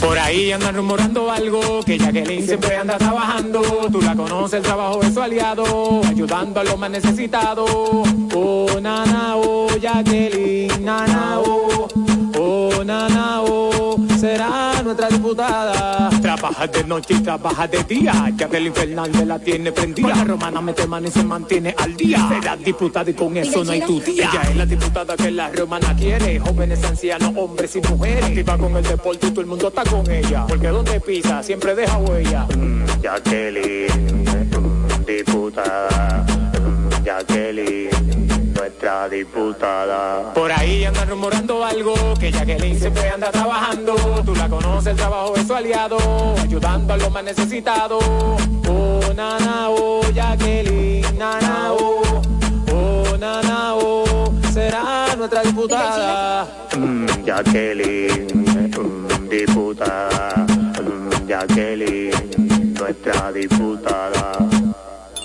Por 0.00 0.18
ahí 0.18 0.52
andan 0.52 0.76
rumorando 0.76 1.30
algo, 1.30 1.82
que 1.82 1.98
Jacqueline 1.98 2.46
siempre 2.46 2.76
anda 2.76 2.96
trabajando. 2.96 3.88
Tú 3.90 4.00
la 4.00 4.14
conoces, 4.14 4.58
el 4.58 4.62
trabajo 4.62 5.00
de 5.00 5.12
su 5.12 5.20
aliado, 5.20 6.00
ayudando 6.06 6.60
a 6.60 6.64
los 6.64 6.78
más 6.78 6.90
necesitados. 6.90 7.68
Oh, 8.34 8.66
nana, 8.80 9.36
oh, 9.36 9.68
Jacqueline, 9.80 10.84
nana, 10.84 11.40
oh, 11.40 11.88
nana, 12.86 13.42
oh, 13.42 13.98
será 14.18 14.80
nuestra 14.82 15.08
diputada. 15.08 16.08
Trabaja 16.22 16.66
de 16.66 16.84
noche 16.84 17.14
y 17.14 17.20
trabaja 17.20 17.66
de 17.66 17.82
día. 17.84 18.32
Jacqueline 18.36 18.72
Fernández 18.72 19.26
la 19.26 19.38
tiene 19.38 19.72
prendida. 19.72 20.08
La 20.08 20.24
romana 20.24 20.60
mete 20.60 20.86
mano 20.86 21.08
y 21.08 21.10
se 21.10 21.24
mantiene 21.24 21.74
al 21.76 21.96
día. 21.96 22.28
Será 22.28 22.56
diputada 22.56 23.10
y 23.10 23.14
con 23.14 23.36
eso 23.36 23.64
no 23.64 23.72
hay 23.72 23.80
tu 23.80 24.00
tía. 24.00 24.30
Ella 24.30 24.42
es 24.48 24.56
la 24.56 24.66
diputada 24.66 25.16
que 25.16 25.30
la 25.30 25.50
romana 25.50 25.94
quiere. 25.96 26.38
Jóvenes, 26.38 26.84
ancianos, 26.84 27.32
hombres 27.36 27.74
y 27.76 27.80
mujeres. 27.80 28.24
Activa 28.24 28.56
con 28.56 28.76
el 28.76 28.84
deporte 28.84 29.26
y 29.26 29.30
todo 29.30 29.40
el 29.40 29.46
mundo 29.46 29.68
está 29.68 29.84
con 29.84 30.08
ella. 30.10 30.46
Porque 30.46 30.68
donde 30.68 31.00
pisa 31.00 31.42
siempre 31.42 31.74
deja 31.74 31.98
huella. 31.98 32.46
Mm, 32.56 32.84
Jacqueline, 33.02 33.88
mm, 34.50 35.04
diputada. 35.04 36.24
Mm, 36.60 37.04
Jacqueline, 37.04 37.85
nuestra 38.76 39.08
diputada. 39.08 40.34
Por 40.34 40.52
ahí 40.52 40.84
andan 40.84 41.08
rumorando 41.08 41.64
algo, 41.64 41.94
que 42.20 42.30
Jacqueline 42.30 42.78
siempre 42.78 43.08
anda 43.08 43.30
trabajando. 43.30 43.94
Tú 44.24 44.34
la 44.34 44.48
conoces, 44.48 44.88
el 44.88 44.96
trabajo 44.96 45.32
de 45.32 45.46
su 45.46 45.54
aliado, 45.54 45.96
ayudando 46.38 46.92
a 46.92 46.96
los 46.98 47.10
más 47.10 47.24
necesitados. 47.24 48.04
Oh, 48.68 49.00
nana, 49.14 49.70
oh, 49.70 50.02
Jacqueline, 50.12 51.06
nana, 51.16 51.72
oh, 51.72 52.02
oh, 52.72 53.16
nana, 53.18 53.74
oh, 53.76 54.30
será 54.52 55.06
nuestra 55.16 55.42
diputada. 55.42 56.46
Mm, 56.76 57.06
Jacqueline, 57.24 58.26
mm, 58.76 59.28
diputada. 59.30 60.46
Mm, 60.82 61.26
Jacqueline, 61.26 62.74
nuestra 62.78 63.32
diputada. 63.32 64.55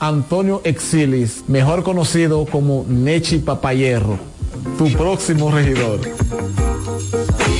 Antonio 0.00 0.60
Exilis, 0.64 1.44
mejor 1.48 1.82
conocido 1.82 2.46
como 2.46 2.84
Nechi 2.88 3.38
Papayerro, 3.38 4.18
tu 4.76 4.92
próximo 4.92 5.50
regidor. 5.50 6.00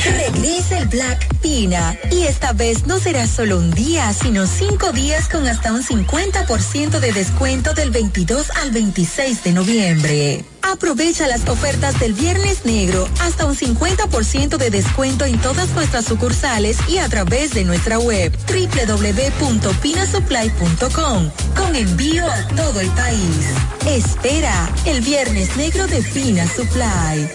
Regresa 0.04 0.78
el 0.78 0.88
Black 0.88 1.34
Pina 1.40 1.96
y 2.10 2.22
esta 2.22 2.52
vez 2.52 2.86
no 2.86 2.98
será 3.00 3.26
solo 3.26 3.58
un 3.58 3.72
día, 3.72 4.12
sino 4.12 4.46
cinco 4.46 4.92
días 4.92 5.28
con 5.28 5.48
hasta 5.48 5.72
un 5.72 5.82
50% 5.82 7.00
de 7.00 7.12
descuento 7.12 7.74
del 7.74 7.90
22 7.90 8.52
al 8.62 8.70
26 8.70 9.42
de 9.42 9.52
noviembre. 9.52 10.44
Aprovecha 10.62 11.26
las 11.26 11.48
ofertas 11.48 11.98
del 11.98 12.12
Viernes 12.12 12.64
Negro, 12.66 13.08
hasta 13.22 13.46
un 13.46 13.56
50% 13.56 14.58
de 14.58 14.70
descuento 14.70 15.24
en 15.24 15.38
todas 15.38 15.70
nuestras 15.70 16.04
sucursales 16.04 16.76
y 16.88 16.98
a 16.98 17.08
través 17.08 17.54
de 17.54 17.64
nuestra 17.64 17.98
web 17.98 18.30
www.pinasupply.com 18.46 21.30
con 21.56 21.74
envío 21.74 22.27
a 22.30 22.48
todo 22.48 22.80
el 22.80 22.90
país. 22.90 23.54
Espera 23.86 24.70
el 24.86 25.00
Viernes 25.00 25.56
Negro 25.56 25.86
de 25.86 26.02
Pina 26.02 26.46
Supply. 26.46 27.28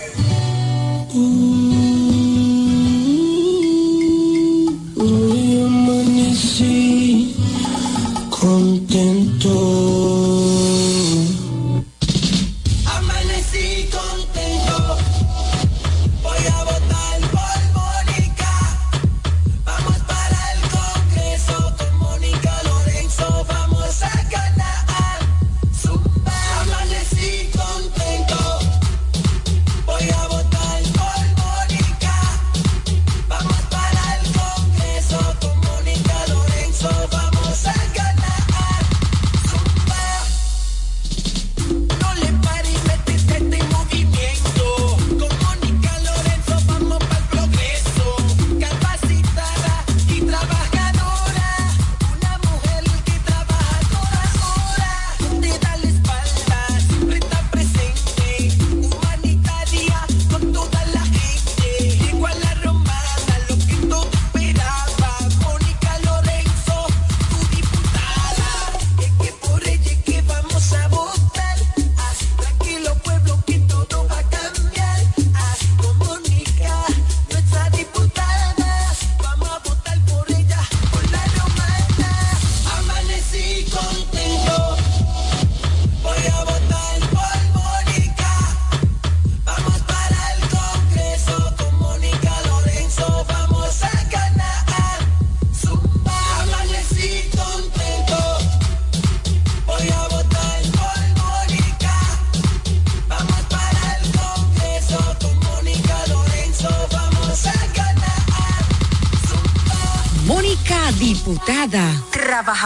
Contento. 8.44 10.23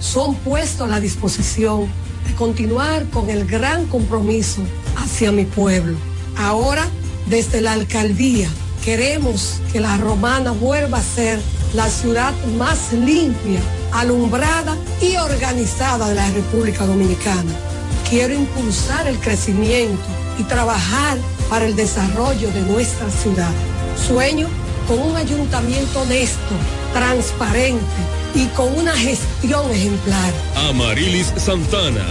son 0.00 0.34
puestos 0.34 0.88
a 0.88 0.90
la 0.90 1.00
disposición 1.00 1.86
de 2.26 2.34
continuar 2.34 3.04
con 3.06 3.30
el 3.30 3.46
gran 3.46 3.86
compromiso 3.86 4.62
hacia 4.96 5.30
mi 5.30 5.44
pueblo. 5.44 5.96
Ahora, 6.36 6.86
desde 7.26 7.60
la 7.60 7.72
alcaldía, 7.72 8.48
queremos 8.84 9.60
que 9.72 9.80
la 9.80 9.96
romana 9.98 10.52
vuelva 10.52 10.98
a 10.98 11.02
ser 11.02 11.38
la 11.74 11.88
ciudad 11.88 12.32
más 12.58 12.92
limpia, 12.92 13.60
alumbrada 13.92 14.76
y 15.00 15.16
organizada 15.16 16.08
de 16.08 16.14
la 16.14 16.30
República 16.30 16.86
Dominicana. 16.86 17.52
Quiero 18.08 18.34
impulsar 18.34 19.06
el 19.06 19.18
crecimiento 19.18 20.02
y 20.38 20.42
trabajar 20.44 21.18
para 21.48 21.66
el 21.66 21.76
desarrollo 21.76 22.50
de 22.50 22.62
nuestra 22.62 23.08
ciudad. 23.10 23.52
Sueño 24.08 24.48
con 24.88 24.98
un 24.98 25.16
ayuntamiento 25.16 26.00
honesto, 26.00 26.54
transparente 26.92 27.84
y 28.34 28.46
con 28.48 28.76
una 28.76 28.96
gestión 28.96 29.70
ejemplar. 29.70 30.32
Amarilis 30.68 31.32
Santana, 31.36 32.04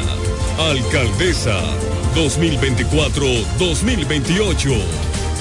alcaldesa 0.58 1.60
2024-2028, 2.16 4.82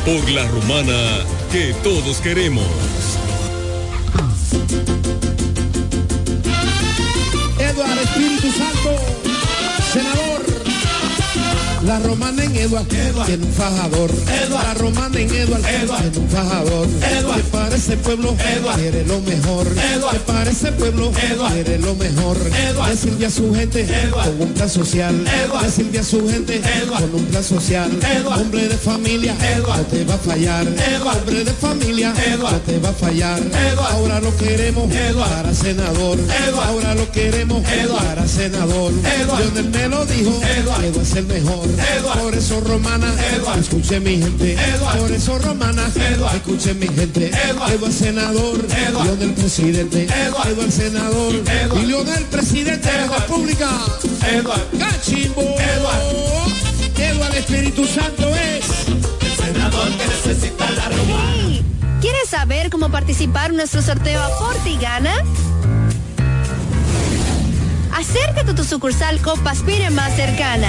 por 0.04 0.28
la 0.30 0.46
romana 0.48 1.24
que 1.50 1.72
todos 1.82 2.18
queremos. 2.18 3.17
La 11.98 12.04
romana 12.04 12.44
en 12.44 12.54
Eduard, 12.54 12.86
tiene 12.86 13.44
un 13.44 13.52
fajador. 13.52 14.10
La 14.50 14.74
romana 14.74 15.18
en 15.18 15.34
Eduard, 15.34 15.60
tiene 15.62 16.18
un 16.18 16.28
fajador. 16.28 16.86
Que 16.86 17.42
para 17.50 17.74
ese 17.74 17.96
pueblo 17.96 18.36
quiere 18.76 19.04
lo 19.04 19.20
mejor. 19.20 19.66
Que 19.74 20.18
para 20.20 20.48
ese 20.48 20.70
pueblo 20.72 21.10
quiere 21.10 21.78
lo 21.78 21.96
mejor. 21.96 22.36
Decirle 22.88 23.26
a 23.26 23.30
su 23.30 23.52
gente 23.52 23.84
con 24.12 24.40
un 24.40 24.54
plan 24.54 24.70
social. 24.70 25.24
Decirle 25.64 25.98
a 25.98 26.04
su 26.04 26.28
gente 26.28 26.62
con 26.88 27.14
un 27.14 27.24
plan 27.26 27.42
social. 27.42 27.90
Hombre 28.26 28.68
de 28.68 28.76
familia, 28.76 29.34
no 29.66 29.74
te 29.86 30.04
va 30.04 30.14
a 30.14 30.18
fallar. 30.18 30.66
Hombre 30.68 31.44
de 31.44 31.52
familia, 31.52 32.14
no 32.38 32.60
te 32.60 32.78
va 32.78 32.90
a 32.90 32.92
fallar. 32.92 33.42
Ahora 33.90 34.20
lo 34.20 34.36
queremos 34.36 34.88
para 35.16 35.52
senador. 35.52 36.18
Ahora 36.64 36.94
lo 36.94 37.10
queremos 37.10 37.60
para 37.64 38.28
senador. 38.28 38.92
Lionel 39.38 39.70
me 39.70 39.88
lo 39.88 40.06
dijo, 40.06 40.40
Eduard 40.58 41.02
es 41.02 41.16
el 41.16 41.26
mejor. 41.26 41.66
Por 42.22 42.34
eso 42.34 42.60
romana, 42.60 43.12
escuche 43.58 44.00
mi 44.00 44.18
gente. 44.18 44.56
Por 44.98 45.10
eso 45.12 45.38
romana, 45.38 45.90
escuche 46.34 46.74
mi 46.74 46.86
gente. 46.88 47.30
Eduard 47.50 47.92
senador, 47.92 48.66
Lionel 49.02 49.34
presidente. 49.34 50.04
Eduard 50.04 50.70
senador 50.70 51.34
y 51.80 51.86
Lionel 51.86 52.24
presidente 52.24 52.90
de 52.90 53.06
la 53.06 53.18
República. 53.18 53.68
Cachimbo. 54.78 55.42
Eduard 55.42 57.34
Espíritu 57.38 57.86
Santo 57.86 58.28
es 58.34 58.88
el 58.88 59.36
senador 59.46 59.88
que 59.96 60.06
necesita 60.06 60.70
la 60.70 60.88
romana. 60.88 61.62
¿Quieres 62.00 62.28
saber 62.28 62.68
cómo 62.68 62.90
participar 62.90 63.50
en 63.50 63.56
nuestro 63.56 63.80
sorteo 63.80 64.20
Aporte 64.20 64.70
y 64.70 64.76
Gana? 64.78 65.14
Acércate 67.96 68.50
a 68.50 68.54
tu 68.54 68.64
sucursal 68.64 69.20
Copa 69.20 69.52
Aspire 69.52 69.90
más 69.90 70.14
cercana. 70.14 70.68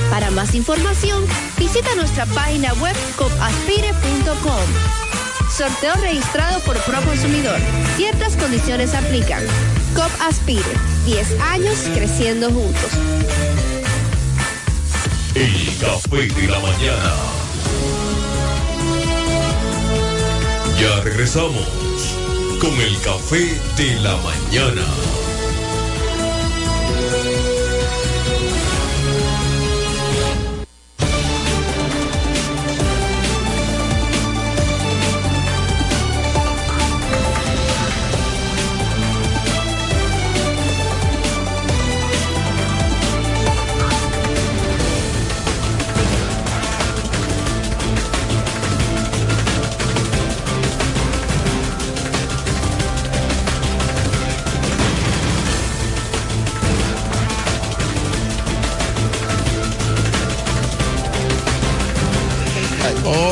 Para 0.11 0.29
más 0.29 0.53
información, 0.55 1.25
visita 1.57 1.95
nuestra 1.95 2.25
página 2.25 2.73
web 2.73 2.93
copaspire.com. 3.15 4.59
Sorteo 5.49 5.95
registrado 6.01 6.59
por 6.61 6.77
Proconsumidor. 6.81 7.57
Ciertas 7.95 8.35
condiciones 8.35 8.93
aplican. 8.93 9.41
COP 9.95 10.11
Aspire. 10.21 10.61
10 11.05 11.39
años 11.39 11.77
creciendo 11.93 12.49
juntos. 12.51 12.91
El 15.33 15.77
café 15.79 16.27
de 16.27 16.47
la 16.49 16.59
mañana. 16.59 17.13
Ya 20.77 21.01
regresamos 21.03 22.17
con 22.59 22.73
el 22.81 22.99
café 22.99 23.57
de 23.77 23.95
la 24.01 24.17
mañana. 24.17 25.20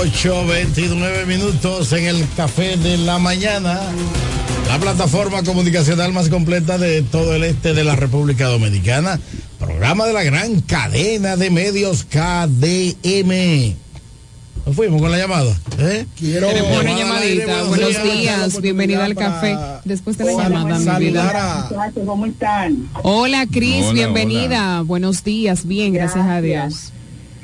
Ocho, 0.02 0.46
29 0.48 1.26
minutos 1.26 1.92
en 1.92 2.06
el 2.06 2.26
café 2.38 2.78
de 2.78 2.98
la 3.00 3.20
mañana. 3.20 3.82
La 4.70 4.80
plataforma 4.80 5.44
comunicacional 5.44 6.14
más 6.14 6.30
completa 6.30 6.78
de 6.78 7.02
todo 7.02 7.36
el 7.36 7.44
este 7.44 7.74
de 7.74 7.84
la 7.84 7.98
República 7.98 8.46
Dominicana. 8.46 9.20
Programa 9.60 10.06
de 10.06 10.14
la 10.14 10.24
gran 10.24 10.62
cadena 10.62 11.36
de 11.36 11.50
medios 11.50 12.06
KDM. 12.06 13.76
Nos 14.66 14.76
fuimos 14.76 15.02
con 15.02 15.12
la 15.12 15.18
llamada. 15.18 15.54
¿eh? 15.80 16.06
Quiero 16.18 16.48
Tenemos 16.48 16.80
una 16.80 16.98
llamadita. 16.98 17.46
buenos 17.46 17.68
Buenos 17.68 18.04
días. 18.04 18.18
días, 18.20 18.62
bienvenida 18.62 19.04
al 19.04 19.16
café. 19.16 19.58
Después 19.84 20.18
de 20.18 20.24
la 20.26 20.44
llamada, 20.44 20.80
mi 21.00 21.06
vida. 21.08 21.70
¿Cómo 22.06 22.26
están? 22.26 22.88
Hola, 23.04 23.46
Cris, 23.52 23.84
Hola, 23.84 23.94
bienvenida. 23.94 24.82
Buenos 24.82 25.26
días, 25.26 25.66
bien, 25.66 25.92
gracias 25.92 26.26
a 26.26 26.40
Dios. 26.40 26.94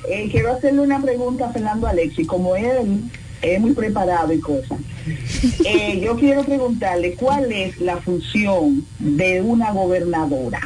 Eh, 0.07 0.29
quiero 0.31 0.53
hacerle 0.53 0.81
una 0.81 1.01
pregunta 1.01 1.47
a 1.47 1.51
Fernando 1.51 1.87
Alexi, 1.87 2.25
como 2.25 2.55
él 2.55 3.09
es 3.41 3.59
muy 3.59 3.73
preparado 3.73 4.33
y 4.33 4.39
cosas. 4.39 4.79
Eh, 5.65 6.01
yo 6.03 6.15
quiero 6.15 6.43
preguntarle 6.43 7.13
cuál 7.13 7.51
es 7.51 7.79
la 7.79 7.97
función 7.97 8.85
de 8.99 9.41
una 9.41 9.71
gobernadora 9.71 10.61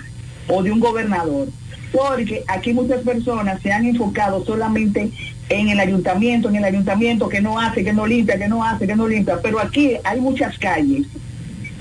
o 0.47 0.63
de 0.63 0.71
un 0.71 0.79
gobernador, 0.79 1.49
porque 1.91 2.43
aquí 2.47 2.73
muchas 2.73 3.01
personas 3.01 3.61
se 3.61 3.71
han 3.71 3.85
enfocado 3.85 4.45
solamente 4.45 5.11
en 5.49 5.69
el 5.69 5.79
ayuntamiento, 5.79 6.49
en 6.49 6.57
el 6.57 6.63
ayuntamiento 6.63 7.27
que 7.27 7.41
no 7.41 7.59
hace, 7.59 7.83
que 7.83 7.93
no 7.93 8.05
limpia, 8.05 8.37
que 8.37 8.47
no 8.47 8.63
hace, 8.63 8.87
que 8.87 8.95
no 8.95 9.07
limpia, 9.07 9.39
pero 9.41 9.59
aquí 9.59 9.95
hay 10.03 10.21
muchas 10.21 10.57
calles 10.57 11.07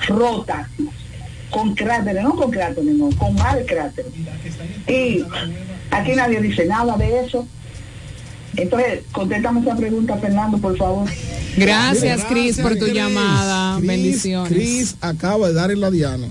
rotas, 0.06 0.68
con 1.50 1.74
cráteres, 1.74 2.22
no 2.22 2.34
con 2.34 2.50
cráteres, 2.50 2.94
no, 2.94 3.10
con 3.16 3.34
mal 3.34 3.64
cráteres. 3.66 4.12
Y 4.86 5.24
aquí 5.90 6.12
nadie 6.14 6.40
dice 6.40 6.66
nada 6.66 6.96
de 6.96 7.24
eso. 7.24 7.46
Entonces, 8.56 9.00
contéstame 9.12 9.60
esa 9.60 9.76
pregunta, 9.76 10.16
Fernando, 10.16 10.58
por 10.58 10.76
favor. 10.76 11.08
Gracias, 11.56 12.24
Cris, 12.24 12.58
por 12.58 12.76
tu 12.76 12.86
llamada. 12.86 13.78
Bendiciones. 13.80 14.52
Cris 14.52 14.96
acaba 15.00 15.48
de 15.48 15.54
dar 15.54 15.70
en 15.70 15.80
la 15.80 15.90
diana. 15.90 16.26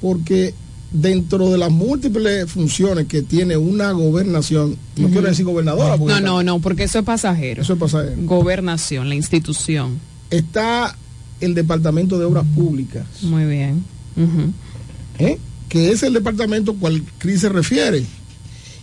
Porque 0.00 0.54
dentro 0.92 1.50
de 1.50 1.58
las 1.58 1.70
múltiples 1.70 2.50
funciones 2.50 3.06
que 3.06 3.22
tiene 3.22 3.56
una 3.56 3.92
gobernación, 3.92 4.76
no 4.96 5.08
quiero 5.08 5.28
decir 5.28 5.44
gobernadora, 5.44 5.96
porque 5.96 6.14
No, 6.14 6.20
no, 6.20 6.42
no, 6.42 6.58
porque 6.58 6.84
eso 6.84 6.98
es 6.98 7.04
pasajero. 7.04 7.62
Eso 7.62 7.74
es 7.74 7.78
pasajero. 7.78 8.16
Gobernación, 8.22 9.08
la 9.08 9.14
institución. 9.14 10.00
está 10.30 10.96
el 11.40 11.54
Departamento 11.54 12.18
de 12.18 12.24
Obras 12.26 12.44
Públicas, 12.54 13.04
Muy 13.22 13.44
bien. 13.46 13.84
¿eh? 15.18 15.38
que 15.70 15.90
es 15.92 16.02
el 16.02 16.12
departamento 16.12 16.74
cual 16.74 17.02
Cris 17.18 17.40
se 17.42 17.48
refiere. 17.48 18.04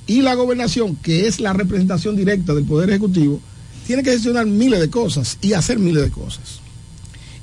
Y 0.08 0.22
la 0.22 0.36
gobernación, 0.36 0.96
que 0.96 1.28
es 1.28 1.40
la 1.42 1.54
representación 1.54 2.16
directa 2.16 2.54
del 2.54 2.64
Poder 2.64 2.90
Ejecutivo, 2.90 3.42
tiene 3.86 4.04
que 4.04 4.12
gestionar 4.12 4.46
miles 4.46 4.80
de 4.80 4.90
cosas 4.90 5.38
y 5.42 5.54
hacer 5.54 5.80
miles 5.80 6.04
de 6.04 6.12
cosas. 6.12 6.60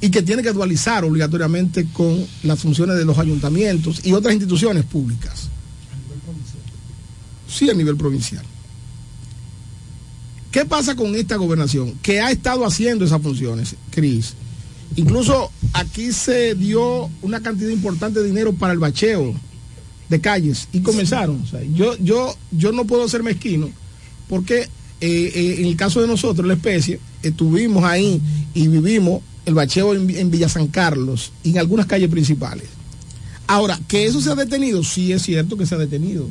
Y 0.00 0.10
que 0.10 0.22
tiene 0.22 0.42
que 0.42 0.52
dualizar 0.52 1.04
obligatoriamente 1.04 1.86
con 1.92 2.26
las 2.42 2.60
funciones 2.60 2.96
de 2.96 3.04
los 3.04 3.18
ayuntamientos 3.18 4.04
y 4.04 4.12
otras 4.12 4.34
instituciones 4.34 4.84
públicas. 4.84 5.48
Sí, 7.48 7.70
a 7.70 7.74
nivel 7.74 7.96
provincial. 7.96 8.44
¿Qué 10.50 10.64
pasa 10.64 10.94
con 10.94 11.14
esta 11.14 11.36
gobernación? 11.36 11.94
Que 12.02 12.20
ha 12.20 12.30
estado 12.30 12.64
haciendo 12.64 13.04
esas 13.04 13.20
funciones, 13.20 13.76
Cris. 13.90 14.34
Incluso 14.96 15.50
aquí 15.72 16.12
se 16.12 16.54
dio 16.54 17.10
una 17.22 17.40
cantidad 17.40 17.70
importante 17.70 18.20
de 18.20 18.26
dinero 18.26 18.52
para 18.52 18.72
el 18.72 18.78
bacheo 18.78 19.34
de 20.08 20.20
calles 20.20 20.68
y 20.72 20.80
comenzaron. 20.80 21.40
O 21.42 21.46
sea, 21.46 21.60
yo, 21.74 21.96
yo, 21.98 22.36
yo 22.52 22.72
no 22.72 22.84
puedo 22.84 23.08
ser 23.08 23.22
mezquino 23.22 23.68
porque 24.28 24.60
eh, 24.62 24.68
eh, 25.00 25.56
en 25.58 25.66
el 25.66 25.76
caso 25.76 26.00
de 26.00 26.06
nosotros, 26.06 26.46
la 26.46 26.54
especie, 26.54 27.00
estuvimos 27.22 27.84
ahí 27.84 28.20
y 28.54 28.68
vivimos 28.68 29.22
el 29.44 29.54
bacheo 29.54 29.94
en, 29.94 30.08
en 30.10 30.30
Villa 30.30 30.48
San 30.48 30.66
Carlos 30.68 31.32
y 31.42 31.50
en 31.50 31.58
algunas 31.58 31.86
calles 31.86 32.08
principales. 32.10 32.64
Ahora, 33.46 33.78
que 33.88 34.06
eso 34.06 34.20
se 34.20 34.30
ha 34.30 34.34
detenido, 34.34 34.82
sí 34.82 35.12
es 35.12 35.22
cierto 35.22 35.56
que 35.56 35.66
se 35.66 35.74
ha 35.74 35.78
detenido. 35.78 36.28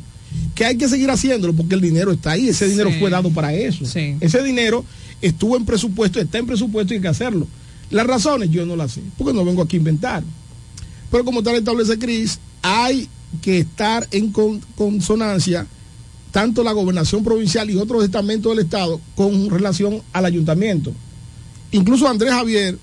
Que 0.56 0.64
hay 0.64 0.76
que 0.76 0.88
seguir 0.88 1.08
haciéndolo 1.10 1.54
porque 1.54 1.76
el 1.76 1.80
dinero 1.80 2.10
está 2.10 2.32
ahí, 2.32 2.48
ese 2.48 2.66
dinero 2.68 2.90
Sí. 2.90 2.96
fue 2.98 3.10
dado 3.10 3.30
para 3.30 3.52
eso. 3.54 3.84
Sí. 3.86 4.16
Ese 4.20 4.42
dinero 4.42 4.84
estuvo 5.22 5.56
en 5.56 5.64
presupuesto, 5.64 6.20
está 6.20 6.38
en 6.38 6.46
presupuesto 6.46 6.92
y 6.92 6.96
hay 6.96 7.02
que 7.02 7.08
hacerlo. 7.08 7.46
Las 7.90 8.06
razones 8.06 8.50
yo 8.50 8.66
no 8.66 8.74
las 8.74 8.92
sé, 8.92 9.02
porque 9.16 9.32
no 9.32 9.44
vengo 9.44 9.62
aquí 9.62 9.76
a 9.76 9.78
inventar. 9.78 10.24
Pero 11.12 11.24
como 11.24 11.42
tal 11.44 11.54
establece 11.54 11.96
Cris, 12.00 12.40
hay 12.62 13.08
que 13.40 13.58
estar 13.58 14.06
en 14.10 14.30
con- 14.32 14.60
consonancia 14.76 15.66
tanto 16.30 16.64
la 16.64 16.72
gobernación 16.72 17.22
provincial 17.22 17.70
y 17.70 17.76
otros 17.76 18.02
estamentos 18.04 18.50
del 18.56 18.64
Estado 18.64 19.00
con 19.14 19.48
relación 19.50 20.02
al 20.12 20.24
ayuntamiento. 20.24 20.92
Incluso 21.70 22.08
Andrés 22.08 22.32
Javier, 22.32 22.76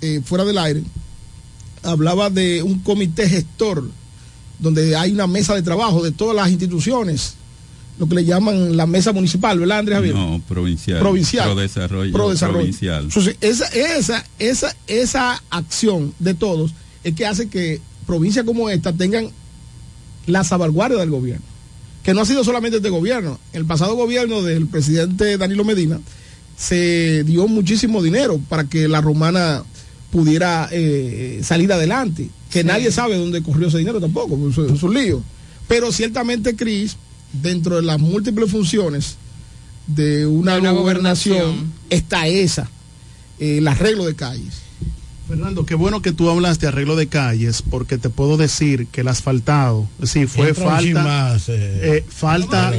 eh, 0.00 0.20
fuera 0.24 0.44
del 0.44 0.58
aire, 0.58 0.82
hablaba 1.82 2.30
de 2.30 2.62
un 2.62 2.78
comité 2.80 3.28
gestor 3.28 3.90
donde 4.60 4.96
hay 4.96 5.12
una 5.12 5.26
mesa 5.26 5.54
de 5.54 5.62
trabajo 5.62 6.02
de 6.02 6.12
todas 6.12 6.34
las 6.36 6.50
instituciones, 6.50 7.34
lo 7.98 8.08
que 8.08 8.14
le 8.16 8.24
llaman 8.24 8.76
la 8.76 8.86
mesa 8.86 9.12
municipal, 9.12 9.58
¿verdad, 9.58 9.80
Andrés 9.80 9.96
Javier? 9.98 10.14
No, 10.14 10.40
provincial. 10.46 11.00
Provincial. 11.00 11.46
Pro 11.46 11.56
desarrollo. 11.60 12.12
Pro 12.12 12.30
desarrollo. 12.30 12.58
Provincial. 12.58 13.04
Entonces, 13.04 13.36
esa, 13.40 13.66
esa, 13.68 14.24
esa, 14.38 14.76
esa 14.86 15.42
acción 15.50 16.14
de 16.20 16.34
todos 16.34 16.72
es 17.02 17.14
que 17.14 17.26
hace 17.26 17.48
que 17.48 17.80
provincias 18.06 18.44
como 18.44 18.70
esta 18.70 18.92
tengan 18.92 19.30
la 20.28 20.44
salvaguardia 20.44 20.98
del 20.98 21.10
gobierno. 21.10 21.44
Que 22.02 22.14
no 22.14 22.20
ha 22.22 22.26
sido 22.26 22.44
solamente 22.44 22.76
este 22.78 22.88
gobierno. 22.90 23.38
El 23.52 23.64
pasado 23.66 23.94
gobierno 23.96 24.42
del 24.42 24.66
presidente 24.66 25.36
Danilo 25.36 25.64
Medina 25.64 26.00
se 26.56 27.22
dio 27.24 27.46
muchísimo 27.48 28.02
dinero 28.02 28.40
para 28.48 28.64
que 28.64 28.88
la 28.88 29.00
romana 29.00 29.62
pudiera 30.10 30.68
eh, 30.72 31.40
salir 31.42 31.72
adelante. 31.72 32.30
Que 32.50 32.64
nadie 32.64 32.90
sabe 32.90 33.16
dónde 33.18 33.42
corrió 33.42 33.68
ese 33.68 33.78
dinero 33.78 34.00
tampoco, 34.00 34.34
es 34.48 34.56
un- 34.56 34.74
es 34.74 34.82
un 34.82 34.94
lío. 34.94 35.22
Pero 35.66 35.92
ciertamente, 35.92 36.56
Cris, 36.56 36.96
dentro 37.32 37.76
de 37.76 37.82
las 37.82 37.98
múltiples 38.00 38.50
funciones 38.50 39.16
de 39.86 40.26
una, 40.26 40.54
De 40.54 40.60
una 40.60 40.70
gobernación, 40.72 41.38
gobernación. 41.38 41.72
está 41.90 42.26
esa, 42.26 42.70
eh, 43.38 43.58
el 43.58 43.68
arreglo 43.68 44.06
de 44.06 44.14
calles. 44.14 44.54
Fernando, 45.28 45.66
qué 45.66 45.74
bueno 45.74 46.00
que 46.00 46.12
tú 46.12 46.30
hablas 46.30 46.58
de 46.58 46.68
arreglo 46.68 46.96
de 46.96 47.06
calles, 47.06 47.60
porque 47.62 47.98
te 47.98 48.08
puedo 48.08 48.36
decir 48.38 48.86
que 48.86 49.02
el 49.02 49.08
asfaltado, 49.08 49.86
sí, 50.02 50.26
fue 50.26 50.48
Entra 50.48 50.64
falta, 50.64 51.02
más, 51.04 51.48
eh. 51.50 51.52
eh, 51.98 52.04
falta, 52.08 52.72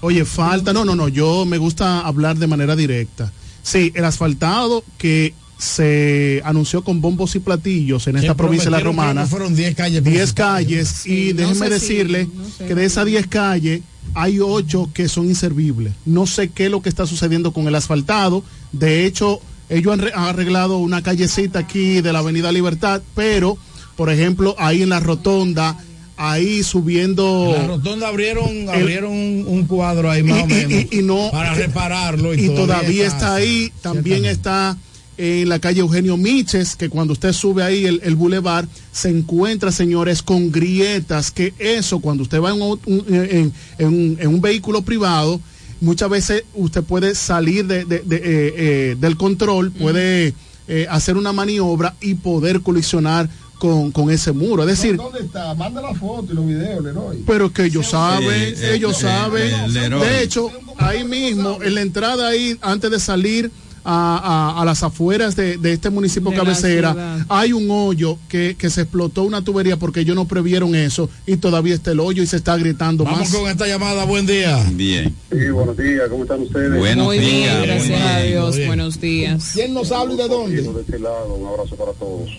oye, 0.00 0.24
falta, 0.24 0.72
no, 0.72 0.84
no, 0.86 0.96
no, 0.96 1.08
yo 1.08 1.44
me 1.44 1.58
gusta 1.58 2.00
hablar 2.00 2.38
de 2.38 2.46
manera 2.46 2.74
directa. 2.76 3.30
Sí, 3.62 3.92
el 3.94 4.04
asfaltado 4.06 4.82
que 4.96 5.34
se 5.58 6.40
anunció 6.44 6.82
con 6.82 7.00
bombos 7.00 7.36
y 7.36 7.40
platillos 7.40 8.06
en 8.08 8.16
esta 8.16 8.34
provincia 8.34 8.64
de 8.70 8.70
la 8.78 8.80
Romana. 8.80 9.26
fueron 9.26 9.54
10 9.54 9.76
calles 9.76 10.02
10 10.02 10.32
principales. 10.32 10.32
calles 10.34 11.06
y 11.06 11.34
no 11.34 11.54
si- 11.54 11.68
decirle 11.70 12.28
no 12.34 12.44
sé. 12.48 12.66
que 12.66 12.74
de 12.74 12.84
esas 12.84 13.06
10 13.06 13.26
calles 13.28 13.82
hay 14.14 14.40
8 14.40 14.90
que 14.92 15.08
son 15.08 15.26
inservibles. 15.26 15.92
No 16.04 16.26
sé 16.26 16.48
qué 16.48 16.64
es 16.64 16.70
lo 16.72 16.82
que 16.82 16.88
está 16.88 17.06
sucediendo 17.06 17.52
con 17.52 17.68
el 17.68 17.74
asfaltado. 17.76 18.42
De 18.72 19.06
hecho, 19.06 19.40
ellos 19.76 19.92
han 19.92 19.98
re- 20.00 20.12
han 20.14 20.24
arreglado 20.24 20.78
una 20.78 21.02
callecita 21.02 21.58
aquí 21.60 22.00
de 22.00 22.12
la 22.12 22.20
Avenida 22.20 22.52
Libertad, 22.52 23.02
pero, 23.14 23.56
por 23.96 24.10
ejemplo, 24.10 24.54
ahí 24.58 24.82
en 24.82 24.88
la 24.90 25.00
rotonda, 25.00 25.76
ahí 26.16 26.62
subiendo... 26.62 27.54
En 27.56 27.62
la 27.62 27.66
rotonda 27.68 28.08
abrieron, 28.08 28.68
abrieron 28.68 29.12
un, 29.12 29.44
un 29.46 29.66
cuadro 29.66 30.10
ahí 30.10 30.22
más 30.22 30.42
o 30.44 30.46
y- 30.46 30.48
menos. 30.48 30.72
y- 30.92 30.98
y 30.98 31.02
no- 31.02 31.30
para 31.32 31.54
repararlo. 31.54 32.34
Y, 32.34 32.46
y 32.46 32.48
todavía 32.50 33.06
está 33.06 33.34
ahí, 33.34 33.72
también 33.82 34.24
está 34.24 34.76
en 35.18 35.48
la 35.48 35.58
calle 35.58 35.80
Eugenio 35.80 36.16
Miches, 36.16 36.74
que 36.74 36.88
cuando 36.88 37.12
usted 37.12 37.32
sube 37.32 37.62
ahí 37.62 37.84
el, 37.84 38.00
el 38.02 38.14
bulevar, 38.16 38.66
se 38.92 39.08
encuentra, 39.10 39.70
señores, 39.70 40.22
con 40.22 40.50
grietas, 40.50 41.30
que 41.30 41.52
eso, 41.58 42.00
cuando 42.00 42.22
usted 42.22 42.40
va 42.40 42.50
en 42.54 42.62
un, 42.62 42.80
un- 42.86 43.04
en- 43.14 43.52
en 43.78 43.86
un- 43.88 44.16
en 44.20 44.28
un 44.28 44.40
vehículo 44.40 44.82
privado, 44.82 45.40
muchas 45.82 46.08
veces 46.08 46.44
usted 46.54 46.82
puede 46.82 47.14
salir 47.14 47.66
de- 47.66 47.84
de- 47.84 48.00
de, 48.00 48.16
eh, 48.16 48.22
eh, 48.24 48.96
del 48.98 49.16
control, 49.16 49.70
puede 49.72 50.34
eh, 50.68 50.86
hacer 50.88 51.16
una 51.16 51.32
maniobra 51.32 51.94
y 52.00 52.14
poder 52.14 52.60
colisionar 52.62 53.28
con, 53.58 53.90
con 53.92 54.10
ese 54.10 54.32
muro. 54.32 54.62
Es 54.62 54.68
decir, 54.78 54.96
¿Dónde 54.96 55.20
está? 55.20 55.54
Manda 55.54 55.82
la 55.82 55.92
foto 55.94 56.32
y 56.32 56.34
los 56.36 56.46
videos, 56.46 56.82
Leroy. 56.84 57.22
pero 57.26 57.52
que 57.52 57.64
ellos 57.64 57.88
saben, 57.88 58.30
eh, 58.56 58.74
ellos 58.74 58.96
eh, 58.98 59.02
saben. 59.02 59.76
eh, 59.76 59.88
de 59.90 60.22
hecho, 60.22 60.50
ahí 60.78 61.04
mismo, 61.04 61.58
en 61.62 61.74
la 61.74 61.82
entrada 61.82 62.28
ahí, 62.28 62.56
antes 62.62 62.90
de 62.90 62.98
salir 63.00 63.50
a, 63.84 64.52
a- 64.56 64.62
a 64.62 64.64
las 64.64 64.82
afueras 64.82 65.34
de, 65.36 65.56
de 65.56 65.72
este 65.72 65.90
municipio 65.90 66.30
De 66.30 66.36
cabecera, 66.36 67.24
hay 67.28 67.52
un 67.52 67.68
hoyo 67.70 68.18
que, 68.28 68.54
que 68.58 68.70
se 68.70 68.82
explotó 68.82 69.22
una 69.24 69.42
tubería 69.42 69.76
porque 69.76 70.00
ellos 70.00 70.14
no 70.16 70.26
previeron 70.26 70.74
eso 70.74 71.08
y 71.26 71.36
todavía 71.36 71.74
está 71.74 71.90
el 71.92 72.00
hoyo 72.00 72.22
y 72.22 72.26
se 72.26 72.36
está 72.36 72.56
gritando 72.56 73.04
Vamos 73.04 73.20
más. 73.20 73.34
con 73.34 73.50
esta 73.50 73.66
llamada, 73.66 74.04
buen 74.04 74.26
día. 74.26 74.64
Bien. 74.72 75.14
Sí, 75.30 75.48
buenos 75.50 75.76
días, 75.76 76.08
¿cómo 76.08 76.22
están 76.24 76.40
ustedes? 76.42 76.78
Buenos 76.78 77.06
Muy 77.06 77.18
bien, 77.18 77.30
días, 77.30 77.58
muy 77.58 77.66
gracias 77.66 78.00
a 78.02 78.18
bien, 78.18 78.28
Dios. 78.32 78.56
bien. 78.56 78.68
Buenos 78.68 79.00
días. 79.00 79.50
¿Quién 79.54 79.74
nos 79.74 79.90
habla 79.92 80.14
y 80.14 80.16
de 80.16 80.28
dónde? 80.28 80.62
De 80.62 80.80
este 80.80 80.98
lado, 80.98 81.34
un 81.34 81.46
abrazo 81.48 81.74
para 81.76 81.92
todos. 81.92 82.30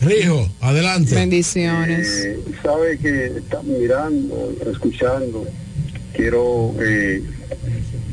Rijo, 0.00 0.48
adelante. 0.60 1.14
Bendiciones. 1.14 2.08
Eh, 2.24 2.40
sabe 2.62 2.98
que 2.98 3.26
están 3.38 3.60
mirando, 3.66 4.52
escuchando. 4.70 5.46
Quiero 6.12 6.74
eh, 6.80 7.22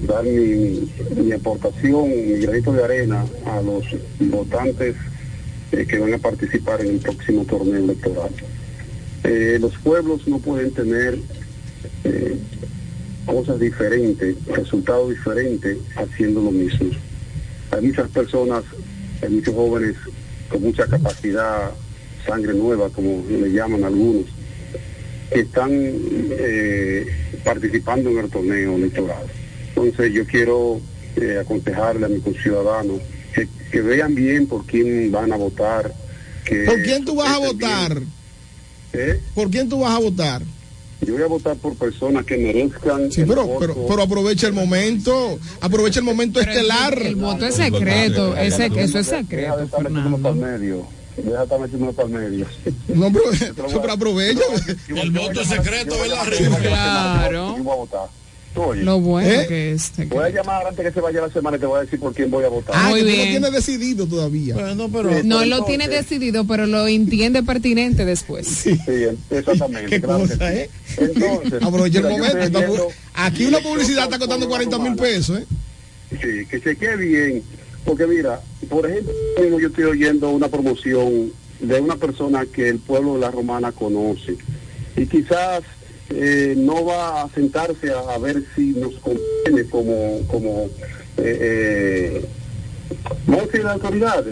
dar 0.08 0.24
mi, 0.24 0.90
mi 1.16 1.32
aportación, 1.32 2.10
mi 2.10 2.40
granito 2.40 2.72
de 2.72 2.84
arena 2.84 3.26
a 3.46 3.62
los 3.62 3.86
votantes 4.20 4.96
eh, 5.72 5.86
que 5.86 6.00
van 6.00 6.14
a 6.14 6.18
participar 6.18 6.82
en 6.82 6.88
el 6.96 7.00
próximo 7.00 7.46
torneo 7.46 7.84
electoral. 7.84 8.30
Eh, 9.24 9.58
los 9.60 9.78
pueblos 9.78 10.28
no 10.28 10.40
pueden 10.40 10.72
tener 10.72 11.20
eh, 12.06 12.38
cosas 13.26 13.60
diferentes, 13.60 14.36
resultados 14.46 15.10
diferentes 15.10 15.78
haciendo 15.96 16.42
lo 16.42 16.52
mismo. 16.52 16.90
Hay 17.72 17.86
muchas 17.86 18.10
personas, 18.10 18.64
hay 19.22 19.30
muchos 19.30 19.54
jóvenes 19.54 19.96
con 20.50 20.64
mucha 20.64 20.88
capacidad, 20.88 21.72
sangre 22.26 22.54
nueva, 22.56 22.90
como 22.90 23.24
le 23.30 23.52
llaman 23.52 23.84
algunos, 23.84 24.26
que 25.32 25.42
están 25.42 25.72
participando 27.44 28.10
en 28.10 28.18
el 28.18 28.30
torneo 28.32 28.76
electoral. 28.76 29.39
Entonces 29.86 30.14
yo 30.14 30.26
quiero 30.26 30.80
eh, 31.16 31.40
aconsejarle 31.42 32.06
a 32.06 32.10
mis 32.10 32.24
conciudadanos 32.24 33.00
que, 33.34 33.48
que 33.72 33.82
vean 33.82 34.16
bien 34.16 34.48
por 34.48 34.66
quién 34.66 35.12
van 35.12 35.32
a 35.32 35.38
votar. 35.38 35.94
Que 36.46 36.64
¿Por 36.64 36.82
quién 36.84 37.06
tú 37.06 37.16
vas 37.16 37.30
a 37.30 37.38
votar? 37.38 38.02
¿Eh? 38.94 39.20
¿Por 39.36 39.50
quién 39.50 39.70
tú 39.70 39.80
vas 39.82 39.96
a 39.96 40.00
votar? 40.00 40.42
Yo 41.02 41.14
voy 41.14 41.24
a 41.24 41.28
votar 41.28 41.56
por 41.56 41.76
personas 41.76 42.26
que 42.26 42.38
merezcan. 42.38 43.12
Sí, 43.12 43.24
pero, 43.26 43.58
pero, 43.58 43.74
pero 43.88 44.02
aprovecha 44.02 44.48
el 44.48 44.54
momento, 44.54 45.40
aprovecha 45.62 46.00
el 46.00 46.06
momento 46.06 46.40
Pero 46.40 46.52
estelar. 46.52 47.02
El 47.02 47.16
voto 47.16 47.46
es 47.46 47.56
secreto, 47.56 48.36
ese, 48.36 48.66
eso 48.66 49.00
es 49.00 49.10
Deja 49.10 49.22
de 49.22 49.24
secreto, 49.24 49.64
estar 49.64 49.86
el 49.86 50.36
medio. 50.36 50.88
Deja 51.16 51.38
de 51.38 51.44
estar 51.44 51.60
metiéndolo 51.60 51.94
para 51.94 52.08
el 52.10 52.14
medio. 52.14 52.46
No, 52.90 53.12
pero, 53.14 53.26
pero 53.82 53.92
aprovecha. 53.94 54.42
El 54.90 55.12
voto 55.12 55.42
es 55.42 55.48
secreto, 55.48 55.96
¿verdad, 56.02 56.62
Claro. 56.62 57.58
Yo 57.58 57.64
voy 57.64 57.74
a 57.74 57.76
votar. 57.76 58.19
Oye. 58.68 58.84
Lo 58.84 59.00
bueno 59.00 59.30
¿Eh? 59.30 59.46
que 59.48 59.72
es. 59.72 59.92
Voy 60.10 60.26
a 60.26 60.30
llamar 60.30 60.68
antes 60.68 60.86
que 60.86 60.92
se 60.92 61.02
vaya 61.02 61.22
la 61.22 61.30
semana 61.32 61.58
y 61.58 61.60
te 61.60 61.66
voy 61.66 61.80
a 61.80 61.82
decir 61.84 62.00
por 62.00 62.14
quién 62.14 62.30
voy 62.30 62.44
a 62.46 62.50
votar. 62.50 62.76
Ah, 62.78 62.90
Muy 62.90 63.00
que 63.00 63.06
tú 63.06 63.10
lo 63.10 63.16
bien. 63.16 63.30
tienes 63.30 63.52
decidido 63.52 64.08
todavía. 64.08 64.54
Bueno, 64.56 64.90
pero 64.92 65.24
No 65.24 65.46
lo 65.46 65.64
tiene 65.66 65.88
decidido, 65.88 66.46
pero 66.46 66.66
lo 66.66 66.88
entiende 66.88 67.44
pertinente 67.44 68.06
después. 68.06 68.48
Sí, 68.48 68.78
exactamente. 69.30 69.90
Qué 69.90 70.02
claro 70.02 70.24
que 70.24 70.30
cosa, 70.34 70.52
sí. 70.52 70.58
¿eh? 70.58 70.70
Entonces, 70.98 71.62
el 71.96 72.52
momento. 72.52 72.88
aquí 73.14 73.46
una 73.46 73.60
publicidad 73.60 74.06
está 74.06 74.20
costando 74.20 74.48
40 74.48 74.80
mil 74.80 74.96
pesos, 74.96 75.40
¿eh? 75.40 75.46
Sí, 76.12 76.46
que 76.50 76.60
se 76.60 76.76
quede 76.76 76.98
bien. 76.98 77.44
Porque 77.86 78.06
mira, 78.08 78.42
por 78.70 78.90
ejemplo, 78.90 79.14
yo 79.60 79.68
estoy 79.68 79.84
oyendo 79.86 80.30
una 80.32 80.48
promoción 80.48 81.32
de 81.60 81.80
una 81.80 81.96
persona 81.96 82.46
que 82.46 82.70
el 82.70 82.80
pueblo 82.80 83.16
de 83.16 83.20
la 83.22 83.32
Romana 83.32 83.72
conoce. 83.72 84.36
Y 84.96 85.06
quizás 85.06 85.62
eh, 86.12 86.54
no 86.58 86.86
va 86.86 87.24
a 87.24 87.30
sentarse 87.30 87.92
a, 87.92 88.00
a 88.00 88.18
ver 88.18 88.44
si 88.56 88.72
nos 88.72 88.94
conviene 88.96 89.70
como, 89.70 90.20
como 90.28 90.70
eh, 91.18 92.22
eh, 92.22 92.26
decir, 93.28 93.64
la 93.64 93.74
autoridad. 93.74 94.26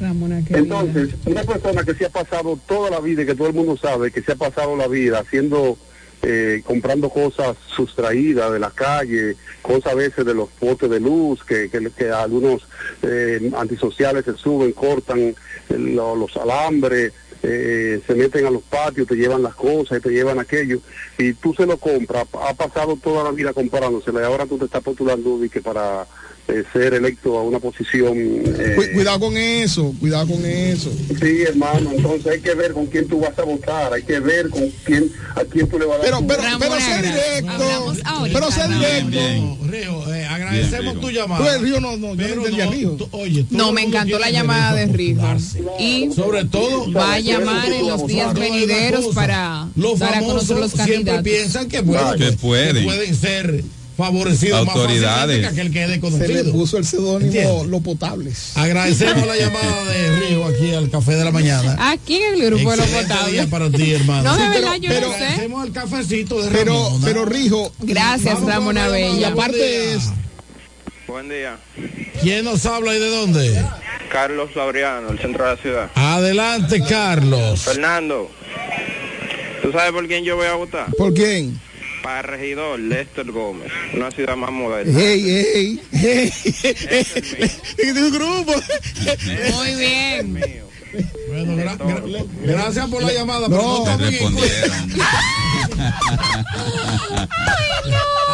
Ramona. 0.00 0.40
Entonces, 0.50 1.10
una 1.26 1.42
persona 1.42 1.82
que 1.84 1.94
se 1.94 2.06
ha 2.06 2.10
pasado 2.10 2.58
toda 2.68 2.90
la 2.90 3.00
vida 3.00 3.22
y 3.22 3.26
que 3.26 3.34
todo 3.34 3.48
el 3.48 3.54
mundo 3.54 3.76
sabe 3.76 4.10
que 4.12 4.22
se 4.22 4.32
ha 4.32 4.36
pasado 4.36 4.76
la 4.76 4.86
vida 4.86 5.18
haciendo, 5.20 5.76
eh, 6.22 6.62
comprando 6.64 7.08
cosas 7.10 7.56
sustraídas 7.74 8.52
de 8.52 8.60
la 8.60 8.70
calle, 8.70 9.34
cosas 9.60 9.92
a 9.92 9.96
veces 9.96 10.24
de 10.24 10.34
los 10.34 10.48
potes 10.50 10.88
de 10.88 11.00
luz, 11.00 11.42
que, 11.44 11.68
que, 11.68 11.90
que 11.90 12.10
algunos 12.10 12.62
eh, 13.02 13.50
antisociales 13.56 14.24
se 14.24 14.34
suben, 14.36 14.70
cortan 14.72 15.18
eh, 15.20 15.34
lo- 15.68 16.14
los 16.14 16.36
alambres, 16.36 17.12
eh, 17.42 18.00
se 18.06 18.14
meten 18.14 18.46
a 18.46 18.50
los 18.50 18.62
patios, 18.62 19.06
te 19.06 19.14
llevan 19.14 19.42
las 19.42 19.54
cosas 19.54 20.02
te 20.02 20.10
llevan 20.10 20.38
aquello, 20.38 20.80
y 21.18 21.32
tú 21.34 21.54
se 21.54 21.66
lo 21.66 21.76
compras, 21.76 22.26
ha 22.32 22.54
pasado 22.54 22.96
toda 22.96 23.24
la 23.24 23.30
vida 23.30 23.52
comprándosela 23.52 24.20
y 24.20 24.24
ahora 24.24 24.46
tú 24.46 24.58
te 24.58 24.64
estás 24.64 24.82
postulando 24.82 25.44
y 25.44 25.48
que 25.48 25.60
para 25.60 26.06
eh, 26.48 26.64
ser 26.72 26.94
electo 26.94 27.38
a 27.38 27.42
una 27.42 27.58
posición... 27.58 28.16
eh, 28.16 28.72
Cu- 28.76 28.92
Cuidado 28.94 29.20
con 29.20 29.36
eso, 29.36 29.94
cuidado 30.00 30.26
con 30.28 30.44
eso. 30.46 30.90
Sí, 31.20 31.42
hermano, 31.42 31.90
entonces 31.94 32.26
hay 32.32 32.40
que 32.40 32.54
ver 32.54 32.72
con 32.72 32.86
quién 32.86 33.06
tú 33.06 33.20
vas 33.20 33.38
a 33.38 33.42
votar, 33.42 33.92
hay 33.92 34.02
que 34.02 34.18
ver 34.18 34.48
con 34.48 34.68
quién, 34.84 35.10
a 35.36 35.44
quién 35.44 35.68
tú 35.68 35.78
le 35.78 35.84
vas 35.86 35.96
a 36.00 36.02
dar 36.10 36.10
Pero, 36.10 36.26
pero, 36.26 36.58
pero 36.58 36.74
sé 36.80 37.02
directo. 37.02 37.94
Pero 38.32 38.50
sé 38.50 38.68
directo. 38.68 39.58
Río, 39.68 40.14
eh, 40.14 40.24
agradecemos 40.26 40.94
Bien, 40.94 41.00
tu 41.00 41.10
llamada. 41.10 41.44
Tú 41.44 41.50
el 41.56 41.62
Río 41.62 41.80
no, 41.80 41.96
no, 41.98 42.08
yo 42.08 42.16
Pero 42.16 42.34
no 42.36 42.40
entendía 42.42 42.64
no, 42.66 42.70
Río. 42.72 42.90
tú- 42.92 43.08
oye, 43.12 43.44
todo 43.44 43.58
No, 43.58 43.68
el 43.68 43.74
me 43.74 43.82
encantó 43.82 44.18
la 44.18 44.30
llamada 44.30 44.74
de 44.74 44.86
comportarse. 44.86 45.62
Y 45.78 46.10
Sobre 46.12 46.44
todo 46.46 46.90
va 46.92 47.14
a 47.14 47.20
llamar 47.20 47.70
en 47.70 47.86
los 47.88 48.06
días 48.06 48.32
venideros 48.34 49.14
para 49.14 49.68
los 49.76 49.98
dar 49.98 50.14
a 50.14 50.20
conocer 50.20 50.56
los 50.56 50.70
siempre 50.72 50.94
candidatos. 50.94 51.22
piensan 51.24 51.68
que, 51.68 51.80
bueno, 51.82 52.12
Que 52.12 52.18
pues, 52.24 52.36
pueden. 52.36 52.76
que 52.76 52.82
pueden 52.84 53.14
ser 53.14 53.64
favorecidos 53.98 54.66
Autoridades. 54.66 55.42
más 55.42 55.52
que 55.52 55.60
aquel 55.60 55.72
que 55.72 55.82
es 55.84 55.90
Se 55.90 55.96
le 55.98 55.98
desconocido. 56.00 56.52
puso 56.52 56.78
el 56.78 56.84
seudónimo. 56.86 57.64
Los 57.64 57.82
Potables. 57.82 58.56
Agradecemos 58.56 59.26
la 59.26 59.36
llamada 59.36 59.84
de 59.84 60.20
Río 60.20 60.46
aquí 60.46 60.72
al 60.72 60.88
Café 60.88 61.16
de 61.16 61.24
la 61.24 61.30
Mañana. 61.32 61.76
Aquí 61.90 62.16
en 62.16 62.34
el 62.40 62.46
grupo 62.46 62.70
de 62.70 62.76
los 62.78 62.90
votables. 62.92 63.32
día 63.32 63.46
para 63.48 63.70
ti, 63.70 63.92
hermano. 63.92 64.22
No, 64.22 64.36
de 64.36 64.42
Sí, 64.42 64.48
pero- 64.54 64.60
verdad, 64.66 64.80
yo 64.80 64.88
pero- 64.88 65.06
no 65.08 65.12
sé. 65.12 65.18
Agradecemos 65.24 65.66
el 65.66 65.72
cafecito 65.72 66.40
de 66.42 66.50
Pero, 66.50 66.72
Ramona. 66.84 67.04
pero 67.06 67.24
Rijo. 67.26 67.72
Gracias, 67.80 68.40
Ramona 68.40 68.88
la 68.88 68.98
llamada. 68.98 69.12
Y 69.12 69.14
Bella. 69.16 69.28
aparte 69.28 69.92
es. 69.94 70.02
Buen 71.08 71.28
día. 71.28 71.58
¿Quién 72.22 72.44
nos 72.44 72.64
habla 72.66 72.94
y 72.94 72.98
de 73.00 73.10
dónde? 73.10 73.64
Carlos 74.12 74.50
Laureano, 74.54 75.10
el 75.10 75.18
centro 75.18 75.44
de 75.44 75.50
la 75.56 75.60
ciudad. 75.60 75.90
Adelante, 75.94 76.82
Carlos. 76.88 77.62
Fernando, 77.62 78.30
¿tú 79.62 79.72
sabes 79.72 79.92
por 79.92 80.06
quién 80.06 80.24
yo 80.24 80.36
voy 80.36 80.46
a 80.46 80.54
votar? 80.54 80.86
¿Por 80.96 81.12
quién? 81.14 81.60
Para 82.02 82.22
regidor 82.22 82.78
Lester 82.78 83.30
Gómez, 83.30 83.70
una 83.94 84.10
ciudad 84.10 84.34
más 84.36 84.50
moderna. 84.50 84.98
Hey, 84.98 85.44
hey, 85.52 85.80
hey. 85.92 86.32
De 87.92 88.02
un 88.02 88.10
grupo. 88.12 88.54
Muy 89.56 89.74
bien. 89.74 90.40
Bueno, 91.28 91.54
gra- 91.56 91.76
gra- 91.76 92.26
gracias 92.44 92.86
por 92.88 93.02
la 93.02 93.12
llamada. 93.12 93.48
No, 93.48 93.56
pero 93.56 93.62
no 93.62 93.84
Te 93.84 93.90
tomen 93.90 94.14
en 94.14 94.18
cuenta. 94.18 94.40
respondieron. 94.46 94.98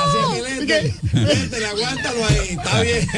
Así 0.05 0.19
es 0.47 0.67
que 0.67 0.95
Lester, 1.19 1.65
aguántalo 1.65 2.25
ahí. 2.27 2.49
Está 2.51 2.81
bien. 2.83 3.09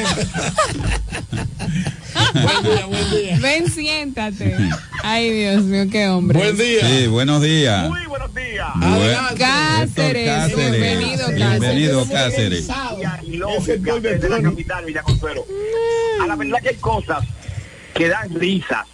buen 2.33 2.63
día, 2.63 2.85
buen 2.87 3.09
día. 3.11 3.39
Ven, 3.41 3.69
siéntate. 3.71 4.55
Ay, 5.03 5.31
Dios 5.31 5.63
mío, 5.63 5.85
qué 5.91 6.07
hombre. 6.07 6.39
Buen 6.39 6.57
día. 6.57 6.87
Sí, 6.87 7.07
buenos 7.07 7.41
días. 7.41 7.89
Muy 7.89 8.05
buenos 8.07 8.33
días. 8.33 8.46
Adelante. 8.59 9.35
Cáceres, 9.39 10.29
Cáceres. 10.29 10.71
bienvenido, 10.71 11.25
Cáceres. 11.27 11.59
Bienvenido, 11.59 12.07
Cáceres. 12.09 12.69
y 13.23 13.37
lógica 13.37 13.99
de 13.99 14.29
la 14.29 14.41
capital 14.41 14.85
Villaconsuelo. 14.85 15.45
A 16.21 16.27
la 16.27 16.35
verdad 16.35 16.59
que 16.61 16.69
hay 16.69 16.75
cosas 16.75 17.23
que 17.93 18.09
dan 18.09 18.33
risas 18.35 18.85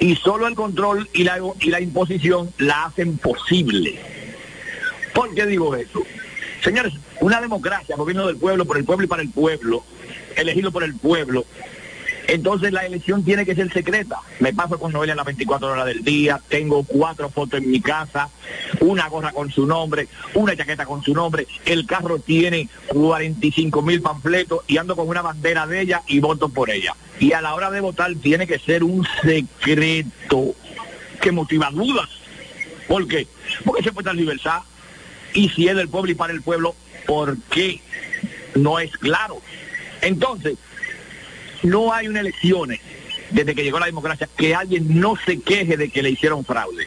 y 0.00 0.16
solo 0.16 0.46
el 0.46 0.54
control 0.54 1.08
y 1.12 1.24
la, 1.24 1.38
y 1.60 1.70
la 1.70 1.80
imposición 1.80 2.52
la 2.58 2.86
hacen 2.86 3.18
posible. 3.18 3.98
¿Por 5.14 5.34
qué 5.34 5.46
digo 5.46 5.74
eso? 5.76 6.02
Señores, 6.62 6.92
una 7.20 7.40
democracia, 7.40 7.96
gobierno 7.96 8.26
del 8.26 8.36
pueblo, 8.36 8.64
por 8.64 8.78
el 8.78 8.84
pueblo 8.84 9.04
y 9.04 9.08
para 9.08 9.22
el 9.22 9.30
pueblo, 9.30 9.84
elegido 10.36 10.72
por 10.72 10.84
el 10.84 10.94
pueblo, 10.94 11.44
entonces 12.32 12.72
la 12.72 12.86
elección 12.86 13.22
tiene 13.24 13.44
que 13.44 13.54
ser 13.54 13.70
secreta. 13.70 14.16
Me 14.40 14.54
paso 14.54 14.78
con 14.78 14.90
Noelia 14.90 15.14
las 15.14 15.26
24 15.26 15.70
horas 15.70 15.84
del 15.84 16.02
día, 16.02 16.40
tengo 16.48 16.82
cuatro 16.82 17.28
fotos 17.28 17.60
en 17.60 17.70
mi 17.70 17.82
casa, 17.82 18.30
una 18.80 19.06
gorra 19.08 19.32
con 19.32 19.50
su 19.50 19.66
nombre, 19.66 20.08
una 20.32 20.56
chaqueta 20.56 20.86
con 20.86 21.02
su 21.02 21.12
nombre, 21.12 21.46
el 21.66 21.84
carro 21.84 22.18
tiene 22.18 22.70
45 22.88 23.82
mil 23.82 24.00
panfletos 24.00 24.60
y 24.66 24.78
ando 24.78 24.96
con 24.96 25.08
una 25.08 25.20
bandera 25.20 25.66
de 25.66 25.82
ella 25.82 26.02
y 26.06 26.20
voto 26.20 26.48
por 26.48 26.70
ella. 26.70 26.96
Y 27.20 27.32
a 27.32 27.42
la 27.42 27.54
hora 27.54 27.70
de 27.70 27.80
votar 27.80 28.14
tiene 28.14 28.46
que 28.46 28.58
ser 28.58 28.82
un 28.82 29.06
secreto 29.22 30.54
que 31.20 31.32
motiva 31.32 31.70
dudas. 31.70 32.08
¿Por 32.88 33.06
qué? 33.06 33.26
Porque 33.64 33.82
se 33.82 33.92
puede 33.92 34.06
dar 34.06 34.14
libertad. 34.14 34.60
Y 35.34 35.50
si 35.50 35.68
es 35.68 35.76
del 35.76 35.88
pueblo 35.88 36.10
y 36.10 36.14
para 36.14 36.32
el 36.32 36.40
pueblo, 36.40 36.74
¿por 37.06 37.36
qué? 37.50 37.80
No 38.54 38.78
es 38.78 38.96
claro. 38.96 39.40
Entonces, 40.00 40.56
no 41.62 41.92
hay 41.92 42.08
una 42.08 42.20
elecciones 42.20 42.80
desde 43.30 43.54
que 43.54 43.62
llegó 43.64 43.78
la 43.78 43.86
democracia 43.86 44.28
que 44.36 44.54
alguien 44.54 45.00
no 45.00 45.14
se 45.24 45.40
queje 45.40 45.76
de 45.76 45.88
que 45.88 46.02
le 46.02 46.10
hicieron 46.10 46.44
fraude. 46.44 46.86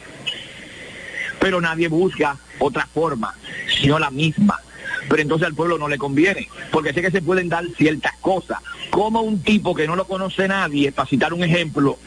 Pero 1.40 1.60
nadie 1.60 1.88
busca 1.88 2.38
otra 2.58 2.86
forma, 2.86 3.34
sino 3.80 3.98
la 3.98 4.10
misma. 4.10 4.60
Pero 5.08 5.22
entonces 5.22 5.46
al 5.46 5.54
pueblo 5.54 5.78
no 5.78 5.88
le 5.88 5.98
conviene, 5.98 6.48
porque 6.70 6.92
sé 6.92 7.02
que 7.02 7.10
se 7.10 7.22
pueden 7.22 7.48
dar 7.48 7.64
ciertas 7.76 8.14
cosas. 8.20 8.58
Como 8.90 9.20
un 9.20 9.42
tipo 9.42 9.74
que 9.74 9.86
no 9.86 9.96
lo 9.96 10.06
conoce 10.06 10.48
nadie, 10.48 10.92
para 10.92 11.08
citar 11.08 11.32
un 11.32 11.44
ejemplo, 11.44 11.98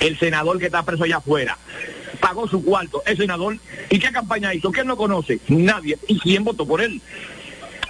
el 0.00 0.18
senador 0.18 0.58
que 0.58 0.66
está 0.66 0.84
preso 0.84 1.04
allá 1.04 1.18
afuera, 1.18 1.58
pagó 2.20 2.48
su 2.48 2.64
cuarto, 2.64 3.02
el 3.06 3.16
senador, 3.16 3.58
¿y 3.90 3.98
qué 3.98 4.10
campaña 4.12 4.54
hizo? 4.54 4.70
¿Quién 4.70 4.88
lo 4.88 4.96
conoce? 4.96 5.40
Nadie. 5.48 5.98
¿Y 6.06 6.18
quién 6.18 6.44
votó 6.44 6.66
por 6.66 6.80
él? 6.80 7.00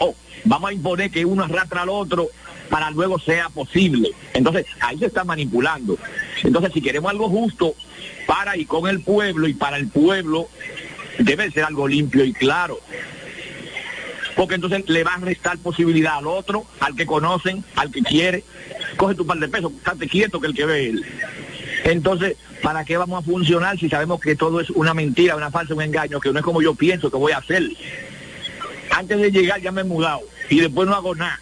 Oh, 0.01 0.15
vamos 0.44 0.70
a 0.70 0.73
imponer 0.73 1.10
que 1.10 1.24
uno 1.24 1.44
arrastra 1.44 1.82
al 1.82 1.89
otro 1.90 2.28
para 2.69 2.90
luego 2.90 3.19
sea 3.19 3.49
posible. 3.49 4.11
Entonces, 4.35 4.66
ahí 4.81 4.99
se 4.99 5.07
está 5.07 5.24
manipulando. 5.24 5.99
Entonces, 6.43 6.73
si 6.73 6.81
queremos 6.81 7.11
algo 7.11 7.28
justo 7.28 7.74
para 8.27 8.57
y 8.57 8.65
con 8.65 8.89
el 8.89 9.01
pueblo 9.01 9.49
y 9.49 9.55
para 9.55 9.77
el 9.77 9.89
pueblo, 9.89 10.49
debe 11.19 11.51
ser 11.51 11.65
algo 11.65 11.89
limpio 11.89 12.24
y 12.24 12.32
claro. 12.32 12.78
Porque 14.36 14.55
entonces 14.55 14.89
le 14.89 15.03
va 15.03 15.15
a 15.15 15.19
restar 15.19 15.59
posibilidad 15.59 16.19
al 16.19 16.28
otro, 16.28 16.65
al 16.78 16.95
que 16.95 17.07
conocen, 17.07 17.65
al 17.74 17.90
que 17.90 18.03
quiere. 18.03 18.45
Coge 18.97 19.15
tu 19.15 19.27
par 19.27 19.39
de 19.39 19.49
pesos, 19.49 19.73
estate 19.73 20.09
quieto 20.09 20.40
que 20.40 20.47
el 20.47 20.55
que 20.55 20.65
ve 20.65 20.90
él. 20.90 21.05
Entonces, 21.85 22.36
¿para 22.62 22.85
qué 22.85 22.97
vamos 22.97 23.23
a 23.23 23.27
funcionar 23.27 23.78
si 23.78 23.89
sabemos 23.89 24.20
que 24.20 24.36
todo 24.36 24.61
es 24.61 24.70
una 24.70 24.95
mentira, 24.95 25.35
una 25.35 25.51
falsa, 25.51 25.74
un 25.74 25.82
engaño, 25.82 26.20
que 26.20 26.32
no 26.32 26.39
es 26.39 26.45
como 26.45 26.62
yo 26.62 26.74
pienso 26.74 27.11
que 27.11 27.16
voy 27.16 27.32
a 27.32 27.39
hacer? 27.39 27.65
Antes 28.90 29.19
de 29.19 29.31
llegar 29.31 29.61
ya 29.61 29.73
me 29.73 29.81
he 29.81 29.85
mudado 29.85 30.20
y 30.49 30.61
después 30.61 30.89
no 30.89 30.95
hago 30.95 31.15
nada. 31.15 31.40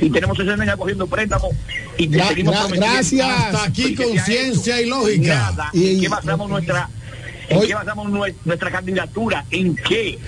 Y 0.00 0.10
tenemos 0.10 0.38
ese 0.38 0.50
años 0.52 0.76
cogiendo 0.76 1.06
préstamos 1.06 1.50
y 1.98 2.08
Gra- 2.08 2.28
seguimos 2.28 2.54
gra- 2.54 2.76
gracias. 2.76 3.28
Hasta 3.28 3.64
aquí 3.64 3.84
¿Y 3.86 3.94
qué 3.94 3.96
se 3.96 4.02
ha 4.02 4.06
conciencia 4.14 4.80
y 4.80 4.86
lógica. 4.86 5.34
Nada. 5.34 5.70
Y- 5.72 5.94
¿En 5.94 6.00
qué 6.00 6.08
basamos 6.08 6.48
nuestra 6.50 6.88
¿En 7.48 7.58
Hoy- 7.58 7.66
qué 7.66 7.74
basamos 7.74 8.06
nue- 8.08 8.34
nuestra 8.44 8.70
candidatura? 8.70 9.44
¿En 9.50 9.74
qué? 9.76 10.18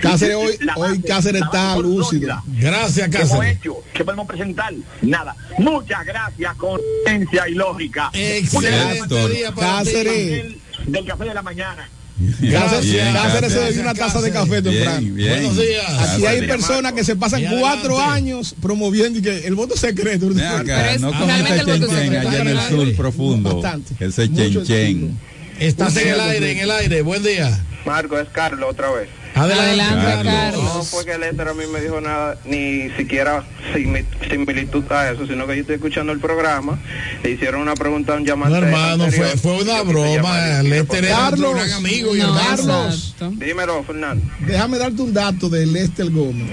Cáceres 0.00 0.36
hoy, 0.36 0.56
La 0.60 0.74
hoy 0.74 0.88
base- 0.98 1.02
Cáceres 1.02 1.42
está 1.42 1.62
base 1.76 1.82
lúcido. 1.82 2.42
Gracias, 2.46 3.08
¿Qué 3.10 3.16
hemos 3.18 3.30
Cáceres. 3.30 3.56
hecho? 3.58 3.76
¿Qué 3.92 4.04
podemos 4.04 4.26
presentar? 4.26 4.72
Nada. 5.02 5.36
Muchas 5.58 6.04
gracias, 6.04 6.56
conciencia 6.56 7.48
y 7.48 7.54
lógica. 7.54 8.10
Excelente. 8.12 9.44
Cáceres. 9.56 10.54
Del 10.86 11.06
café 11.06 11.24
de 11.24 11.34
la 11.34 11.42
mañana. 11.42 11.88
Bien, 12.18 12.52
Cáceres. 12.52 13.54
bebió 13.54 13.82
una 13.82 13.94
taza 13.94 14.20
de 14.22 14.30
café 14.30 14.62
temprano. 14.62 15.00
Bien, 15.00 15.14
bien. 15.14 15.30
Buenos 15.30 15.56
días. 15.58 16.10
Aquí 16.10 16.26
hay 16.26 16.46
personas 16.46 16.92
que 16.94 17.04
se 17.04 17.14
pasan 17.16 17.42
cuatro 17.60 17.98
adelante. 17.98 18.18
años 18.18 18.54
promoviendo 18.60 19.18
y 19.18 19.22
que 19.22 19.46
el 19.46 19.54
voto 19.54 19.76
secreto. 19.76 20.28
Acá, 20.28 20.96
no 20.98 21.12
como 21.12 21.30
ese 21.30 21.64
chen 21.64 21.88
secreto. 21.88 22.28
allá 22.28 22.40
en 22.40 22.48
el 22.48 22.60
sur 22.60 22.96
profundo. 22.96 23.60
Bastante. 23.60 24.04
Ese 24.04 24.32
chen 24.32 24.64
chen. 24.64 25.18
Estás 25.58 25.96
en 25.96 26.08
el 26.08 26.20
aire, 26.20 26.52
en 26.52 26.58
el 26.58 26.70
aire. 26.70 27.02
Buen 27.02 27.22
día. 27.22 27.64
Marco, 27.84 28.18
es 28.18 28.28
Carlos 28.28 28.68
otra 28.70 28.90
vez. 28.92 29.08
Adelante, 29.36 30.28
Carlos. 30.28 30.64
No 30.64 30.82
fue 30.82 31.04
que 31.04 31.18
Lester 31.18 31.48
a 31.48 31.54
mí 31.54 31.64
me 31.72 31.80
dijo 31.80 32.00
nada, 32.00 32.38
ni 32.46 32.88
siquiera 32.96 33.44
simi- 33.74 34.04
similitud 34.30 34.90
a 34.90 35.10
eso, 35.10 35.26
sino 35.26 35.46
que 35.46 35.56
yo 35.56 35.60
estoy 35.60 35.76
escuchando 35.76 36.12
el 36.12 36.20
programa, 36.20 36.78
le 37.22 37.30
hicieron 37.32 37.60
una 37.60 37.74
pregunta 37.74 38.14
a 38.14 38.16
un 38.16 38.22
No, 38.22 38.26
llamante 38.28 38.58
hermano, 38.58 39.04
anterior, 39.04 39.28
fue, 39.38 39.38
fue 39.56 39.62
una 39.62 39.82
broma. 39.82 40.62
Lester 40.62 41.04
era 41.04 41.30
responder. 41.30 41.38
nuestro 41.38 41.52
gran 41.54 41.72
amigo 41.72 42.16
y. 42.16 42.20
Carlos, 42.20 43.14
Dímelo, 43.32 43.84
Fernando. 43.84 44.24
déjame 44.46 44.78
darte 44.78 45.02
un 45.02 45.12
dato 45.12 45.48
de 45.48 45.66
Lester 45.66 46.10
Gómez. 46.10 46.48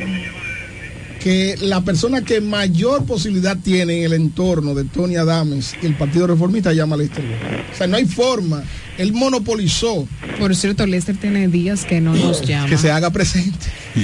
Que 1.24 1.56
la 1.62 1.80
persona 1.82 2.22
que 2.26 2.42
mayor 2.42 3.06
posibilidad 3.06 3.56
tiene 3.58 4.00
en 4.00 4.04
el 4.06 4.14
entorno 4.14 4.76
de 4.76 4.84
Tony 4.84 5.16
Adames 5.16 5.74
y 5.82 5.86
el 5.86 5.96
Partido 5.96 6.28
Reformista 6.28 6.72
se 6.72 6.76
llama 6.76 6.98
Lester 6.98 7.24
Gómez. 7.24 7.62
O 7.74 7.78
sea, 7.78 7.88
no 7.88 7.96
hay 7.96 8.06
forma. 8.06 8.62
Él 8.98 9.14
monopolizó 9.14 10.06
Por 10.38 10.54
cierto, 10.56 10.86
Lester 10.86 11.16
tiene 11.18 11.48
días 11.48 11.86
que 11.86 12.02
no 12.02 12.14
nos 12.14 12.42
llama. 12.42 12.68
que 12.68 12.78
se 12.78 12.92
haga 12.92 13.10
presente. 13.10 13.58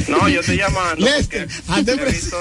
No, 0.07 0.29
yo 0.29 0.39
estoy 0.39 0.57
llamando 0.57 1.05
Lester, 1.05 1.47
porque 1.67 1.91
he 1.91 2.05
visto, 2.11 2.37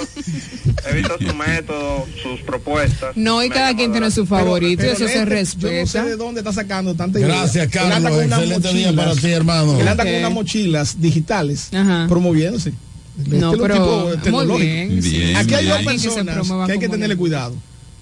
he 0.88 0.94
visto 0.94 1.14
su 1.18 1.34
método, 1.34 2.06
sus 2.22 2.40
propuestas. 2.42 3.16
No, 3.16 3.42
y 3.42 3.50
cada 3.50 3.74
quien 3.74 3.90
tiene 3.90 4.10
su 4.12 4.26
favorito, 4.26 4.84
y 4.84 4.88
eso 4.90 5.08
se 5.08 5.24
respeta. 5.24 5.72
Yo 5.74 5.80
no 5.80 5.86
sé 5.86 6.02
de 6.04 6.16
dónde 6.16 6.40
está 6.40 6.52
sacando 6.52 6.94
tanta 6.94 7.18
Gracias, 7.18 7.68
idea. 7.68 7.86
Él 7.86 7.92
anda 7.92 8.10
Carlos. 8.10 8.10
con 8.12 8.24
unas 8.26 8.38
Excelente 8.40 8.72
día 8.74 8.92
mochilas- 8.92 9.04
para 9.08 9.20
ti, 9.20 9.26
hermano. 9.32 9.80
Él 9.80 9.88
anda 9.88 10.04
con 10.04 10.14
unas 10.14 10.32
mochilas 10.32 11.00
digitales 11.00 11.68
promoviéndose. 12.08 12.72
Este 13.18 13.36
No, 13.38 13.52
es 13.52 13.56
un 13.56 13.62
pero 13.62 13.74
tipo 13.74 14.22
tecnológico. 14.22 14.58
bien, 15.02 15.36
Aquí 15.36 15.54
hay 15.54 15.66
dos. 15.66 15.78
Que 15.78 15.98
se 15.98 16.24
personas 16.24 16.66
que 16.66 16.72
hay 16.72 16.78
que 16.78 16.88
tenerle 16.88 17.16
cuidado. 17.16 17.54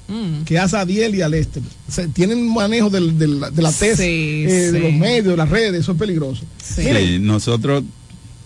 Mm. 0.08 0.42
Que 0.44 0.56
es 0.56 0.74
a 0.74 0.80
Adiel 0.82 1.14
y 1.16 1.22
a 1.22 1.28
Lester. 1.28 1.62
O 1.88 1.90
sea, 1.92 2.06
tienen 2.08 2.52
manejo 2.52 2.90
del- 2.90 3.18
del- 3.18 3.40
de 3.52 3.62
la 3.62 3.72
TES, 3.72 3.96
Sí, 3.98 4.04
eh, 4.46 4.70
de 4.72 4.78
los 4.78 4.92
medios, 4.92 5.26
de 5.26 5.36
las 5.36 5.48
redes, 5.48 5.80
eso 5.80 5.92
es 5.92 5.98
peligroso. 5.98 6.42
Sí, 6.62 7.18
nosotros 7.20 7.82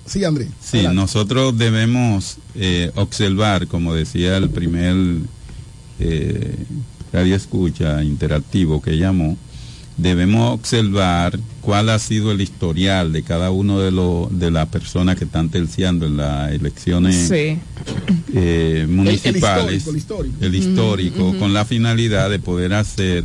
Sí, 0.06 0.24
André. 0.24 0.48
Sí, 0.60 0.86
nosotros 0.92 1.56
debemos 1.56 2.38
eh, 2.56 2.90
observar, 2.96 3.66
como 3.68 3.94
decía 3.94 4.36
el 4.38 4.48
primer 4.50 4.96
eh, 6.00 6.54
radio 7.12 7.36
escucha 7.36 8.02
interactivo 8.02 8.80
que 8.80 8.96
llamó, 8.96 9.36
debemos 10.00 10.54
observar 10.54 11.38
cuál 11.60 11.90
ha 11.90 11.98
sido 11.98 12.32
el 12.32 12.40
historial 12.40 13.12
de 13.12 13.22
cada 13.22 13.50
uno 13.50 13.78
de 13.80 13.90
los 13.90 14.36
de 14.38 14.50
las 14.50 14.68
personas 14.68 15.16
que 15.16 15.24
están 15.24 15.48
terciando 15.50 16.06
en 16.06 16.16
las 16.16 16.52
elecciones 16.52 17.28
Sí. 17.28 17.58
eh, 18.34 18.86
municipales, 18.88 19.86
el 19.86 19.96
histórico, 19.96 20.36
el 20.40 20.54
histórico, 20.54 21.18
Ujú, 21.20 21.28
ujú. 21.30 21.38
con 21.38 21.52
la 21.52 21.64
finalidad 21.64 22.30
de 22.30 22.38
poder 22.38 22.72
hacer 22.74 23.24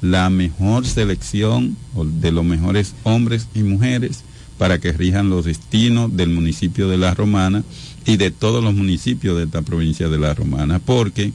la 0.00 0.30
mejor 0.30 0.86
selección 0.86 1.76
de 2.20 2.32
los 2.32 2.44
mejores 2.44 2.94
hombres 3.02 3.48
y 3.54 3.60
mujeres 3.62 4.22
para 4.58 4.78
que 4.78 4.92
rijan 4.92 5.28
los 5.28 5.44
destinos 5.44 6.16
del 6.16 6.30
municipio 6.30 6.88
de 6.88 6.96
La 6.96 7.12
Romana 7.14 7.62
y 8.06 8.16
de 8.16 8.30
todos 8.30 8.62
los 8.64 8.72
municipios 8.74 9.36
de 9.36 9.44
esta 9.44 9.62
provincia 9.62 10.08
de 10.08 10.18
La 10.18 10.32
Romana, 10.32 10.78
porque 10.78 11.32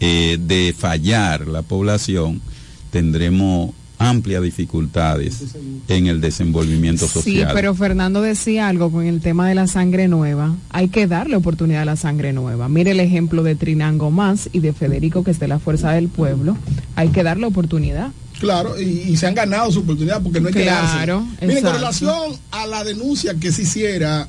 eh, 0.00 0.38
de 0.40 0.74
fallar 0.76 1.46
la 1.46 1.62
población 1.62 2.40
tendremos 2.90 3.70
amplias 4.00 4.42
dificultades 4.44 5.42
en 5.88 6.06
el 6.06 6.20
desenvolvimiento 6.20 7.06
Sí, 7.08 7.12
social. 7.14 7.50
pero 7.52 7.74
Fernando 7.74 8.22
decía 8.22 8.68
algo 8.68 8.92
con 8.92 9.04
el 9.04 9.20
tema 9.20 9.48
de 9.48 9.56
la 9.56 9.66
sangre 9.66 10.06
nueva. 10.06 10.54
Hay 10.70 10.88
que 10.88 11.08
darle 11.08 11.34
oportunidad 11.34 11.82
a 11.82 11.86
la 11.86 11.96
sangre 11.96 12.32
nueva. 12.32 12.68
Mire 12.68 12.92
el 12.92 13.00
ejemplo 13.00 13.42
de 13.42 13.56
Trinango 13.56 14.12
Más 14.12 14.50
y 14.52 14.60
de 14.60 14.72
Federico, 14.72 15.24
que 15.24 15.32
es 15.32 15.40
de 15.40 15.48
la 15.48 15.58
Fuerza 15.58 15.90
del 15.90 16.08
Pueblo. 16.08 16.56
Hay 16.94 17.08
que 17.08 17.24
darle 17.24 17.46
oportunidad. 17.46 18.12
Claro, 18.38 18.80
y, 18.80 18.84
y 18.84 19.16
se 19.16 19.26
han 19.26 19.34
ganado 19.34 19.72
su 19.72 19.80
oportunidad 19.80 20.22
porque 20.22 20.40
no 20.40 20.46
hay 20.46 20.54
que 20.54 20.62
Claro, 20.62 21.24
darse. 21.32 21.46
Miren, 21.48 21.64
con 21.64 21.72
relación 21.72 22.32
a 22.52 22.66
la 22.68 22.84
denuncia 22.84 23.34
que 23.34 23.50
se 23.50 23.62
hiciera 23.62 24.28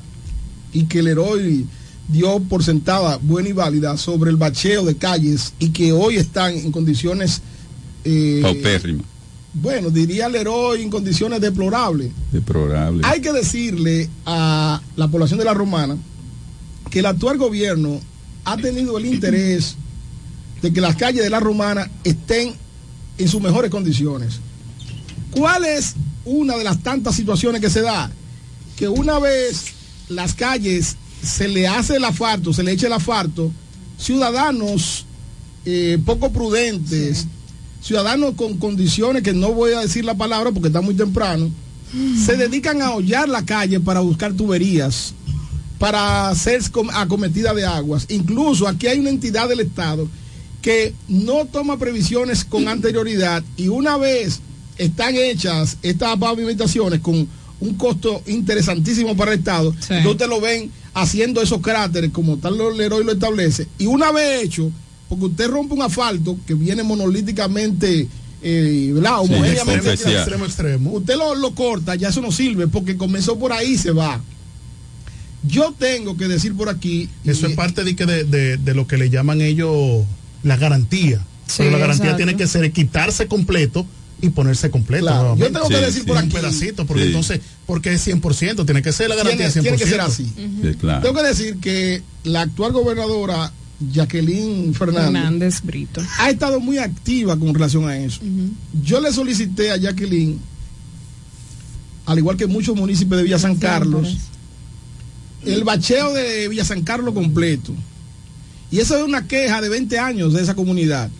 y 0.72 0.84
que 0.86 0.98
el 0.98 1.06
héroe 1.06 1.64
dio 2.08 2.40
por 2.40 2.64
sentada 2.64 3.18
buena 3.22 3.50
y 3.50 3.52
válida 3.52 3.96
sobre 3.96 4.30
el 4.30 4.36
bacheo 4.36 4.84
de 4.84 4.96
calles 4.96 5.52
y 5.60 5.68
que 5.68 5.92
hoy 5.92 6.16
están 6.16 6.54
en 6.56 6.72
condiciones, 6.72 7.40
eh, 8.04 8.40
Paupérrima, 8.42 9.02
bueno, 9.52 9.90
diría 9.90 10.26
el 10.26 10.36
héroe 10.36 10.80
en 10.80 10.90
condiciones 10.90 11.40
deplorables. 11.40 12.12
deplorable. 12.30 13.02
Hay 13.04 13.20
que 13.20 13.32
decirle 13.32 14.08
a 14.24 14.80
la 14.96 15.08
población 15.08 15.38
de 15.38 15.44
la 15.44 15.54
Romana 15.54 15.96
que 16.88 17.00
el 17.00 17.06
actual 17.06 17.36
gobierno 17.36 18.00
ha 18.44 18.56
tenido 18.56 18.96
el 18.96 19.06
interés 19.06 19.76
de 20.62 20.72
que 20.72 20.80
las 20.80 20.96
calles 20.96 21.22
de 21.22 21.30
la 21.30 21.40
Romana 21.40 21.90
estén 22.04 22.54
en 23.18 23.28
sus 23.28 23.40
mejores 23.40 23.70
condiciones. 23.70 24.40
¿Cuál 25.32 25.64
es 25.64 25.94
una 26.24 26.56
de 26.56 26.64
las 26.64 26.82
tantas 26.82 27.16
situaciones 27.16 27.60
que 27.60 27.70
se 27.70 27.82
da? 27.82 28.10
Que 28.76 28.88
una 28.88 29.18
vez 29.18 29.72
las 30.08 30.34
calles 30.34 30.96
se 31.22 31.48
le 31.48 31.66
hace 31.66 31.96
el 31.96 32.04
asfalto, 32.04 32.52
se 32.52 32.62
le 32.62 32.72
echa 32.72 32.86
el 32.86 32.92
asfalto, 32.92 33.52
ciudadanos 33.98 35.06
eh, 35.64 35.98
poco 36.04 36.32
prudentes, 36.32 37.26
ciudadanos 37.82 38.34
con 38.34 38.56
condiciones 38.58 39.22
que 39.22 39.32
no 39.32 39.52
voy 39.52 39.72
a 39.72 39.80
decir 39.80 40.04
la 40.04 40.14
palabra 40.14 40.50
porque 40.52 40.68
está 40.68 40.80
muy 40.80 40.94
temprano, 40.94 41.50
se 42.24 42.36
dedican 42.36 42.82
a 42.82 42.92
hollar 42.92 43.28
la 43.28 43.44
calle 43.44 43.80
para 43.80 44.00
buscar 44.00 44.32
tuberías, 44.34 45.14
para 45.78 46.28
hacer 46.28 46.70
com- 46.70 46.90
acometida 46.90 47.52
de 47.54 47.64
aguas. 47.66 48.06
Incluso 48.10 48.68
aquí 48.68 48.86
hay 48.86 48.98
una 48.98 49.10
entidad 49.10 49.48
del 49.48 49.60
Estado 49.60 50.08
que 50.62 50.94
no 51.08 51.46
toma 51.46 51.78
previsiones 51.78 52.44
con 52.44 52.68
anterioridad 52.68 53.42
y 53.56 53.68
una 53.68 53.96
vez 53.96 54.40
están 54.76 55.14
hechas 55.16 55.78
estas 55.82 56.16
pavimentaciones 56.18 57.00
con 57.00 57.26
un 57.60 57.74
costo 57.74 58.22
interesantísimo 58.26 59.16
para 59.16 59.32
el 59.32 59.38
Estado, 59.40 59.74
entonces 59.98 60.06
ustedes 60.12 60.30
lo 60.30 60.40
ven 60.40 60.70
haciendo 60.94 61.40
esos 61.42 61.60
cráteres 61.60 62.10
como 62.10 62.36
tal 62.38 62.58
héroe 62.80 63.04
lo 63.04 63.12
establece. 63.12 63.66
Y 63.78 63.86
una 63.86 64.12
vez 64.12 64.42
hecho, 64.44 64.70
porque 65.10 65.26
usted 65.26 65.48
rompe 65.50 65.74
un 65.74 65.82
asfalto 65.82 66.38
que 66.46 66.54
viene 66.54 66.82
monolíticamente, 66.82 68.08
eh, 68.42 68.90
¿verdad? 68.94 69.18
Sí, 69.26 69.34
especial. 69.34 70.14
extremo, 70.14 70.44
extremo. 70.46 70.90
Usted 70.92 71.16
lo, 71.16 71.34
lo 71.34 71.54
corta, 71.54 71.94
ya 71.96 72.08
eso 72.08 72.22
no 72.22 72.32
sirve 72.32 72.66
porque 72.68 72.96
comenzó 72.96 73.38
por 73.38 73.52
ahí 73.52 73.72
y 73.72 73.76
se 73.78 73.90
va. 73.90 74.22
Yo 75.42 75.74
tengo 75.78 76.16
que 76.16 76.28
decir 76.28 76.54
por 76.54 76.68
aquí. 76.68 77.08
Eso 77.24 77.46
y- 77.46 77.50
es 77.50 77.56
parte 77.56 77.82
de, 77.84 77.96
que 77.96 78.06
de, 78.06 78.24
de- 78.24 78.56
de 78.56 78.74
lo 78.74 78.86
que 78.86 78.96
le 78.98 79.10
llaman 79.10 79.40
ellos 79.40 80.04
la 80.42 80.56
garantía. 80.56 81.18
Sí, 81.46 81.56
Pero 81.58 81.72
la 81.72 81.78
garantía 81.78 82.10
exacto. 82.12 82.16
tiene 82.24 82.36
que 82.36 82.46
ser 82.46 82.70
quitarse 82.72 83.26
completo 83.26 83.86
y 84.22 84.28
ponerse 84.28 84.70
completo. 84.70 85.06
Claro. 85.06 85.36
Yo 85.36 85.46
tengo 85.50 85.66
que 85.68 85.76
Sí, 85.76 85.80
decir 85.80 86.04
por 86.04 86.16
Un 86.18 86.24
aquí- 86.24 86.32
pedacito, 86.34 86.86
porque 86.86 87.02
Sí. 87.04 87.08
entonces, 87.08 87.40
porque 87.66 87.94
es 87.94 88.06
100%, 88.06 88.64
tiene 88.66 88.82
que 88.82 88.92
ser 88.92 89.08
la 89.08 89.16
garantía 89.16 89.50
Tiene- 89.50 89.52
100%. 89.52 89.62
tiene 89.62 89.78
que 89.78 89.86
ser 89.86 90.00
así. 90.02 90.24
Sí, 90.62 90.74
claro. 90.78 91.00
Tengo 91.02 91.14
que 91.20 91.26
decir 91.26 91.56
que 91.58 92.02
la 92.24 92.42
actual 92.42 92.72
gobernadora 92.72 93.50
Jacqueline 93.80 94.74
Fernández, 94.74 95.04
Fernández 95.04 95.62
Brito. 95.62 96.02
ha 96.18 96.30
estado 96.30 96.60
muy 96.60 96.78
activa 96.78 97.38
con 97.38 97.54
relación 97.54 97.88
a 97.88 97.96
eso. 97.96 98.20
Yo 98.82 99.00
le 99.00 99.12
solicité 99.12 99.70
a 99.72 99.76
Jacqueline, 99.76 100.38
al 102.06 102.18
igual 102.18 102.36
que 102.36 102.46
muchos 102.46 102.76
municipios 102.76 103.18
de 103.18 103.24
Villa 103.24 103.38
San 103.38 103.56
Carlos, 103.56 104.16
el 105.44 105.64
bacheo 105.64 106.12
de 106.12 106.48
Villa 106.48 106.64
San 106.64 106.82
Carlos 106.82 107.14
completo. 107.14 107.72
Y 108.70 108.78
eso 108.78 108.96
es 108.96 109.02
una 109.02 109.26
queja 109.26 109.60
de 109.60 109.68
20 109.68 109.98
años 109.98 110.32
de 110.32 110.42
esa 110.42 110.54
comunidad. 110.54 111.10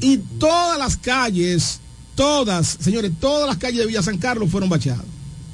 Y 0.00 0.18
todas 0.18 0.78
las 0.78 0.96
calles, 0.96 1.80
todas, 2.14 2.76
señores, 2.80 3.12
todas 3.20 3.48
las 3.48 3.56
calles 3.56 3.78
de 3.78 3.86
Villa 3.86 4.02
San 4.02 4.18
Carlos 4.18 4.50
fueron 4.50 4.68
bacheadas. 4.68 5.06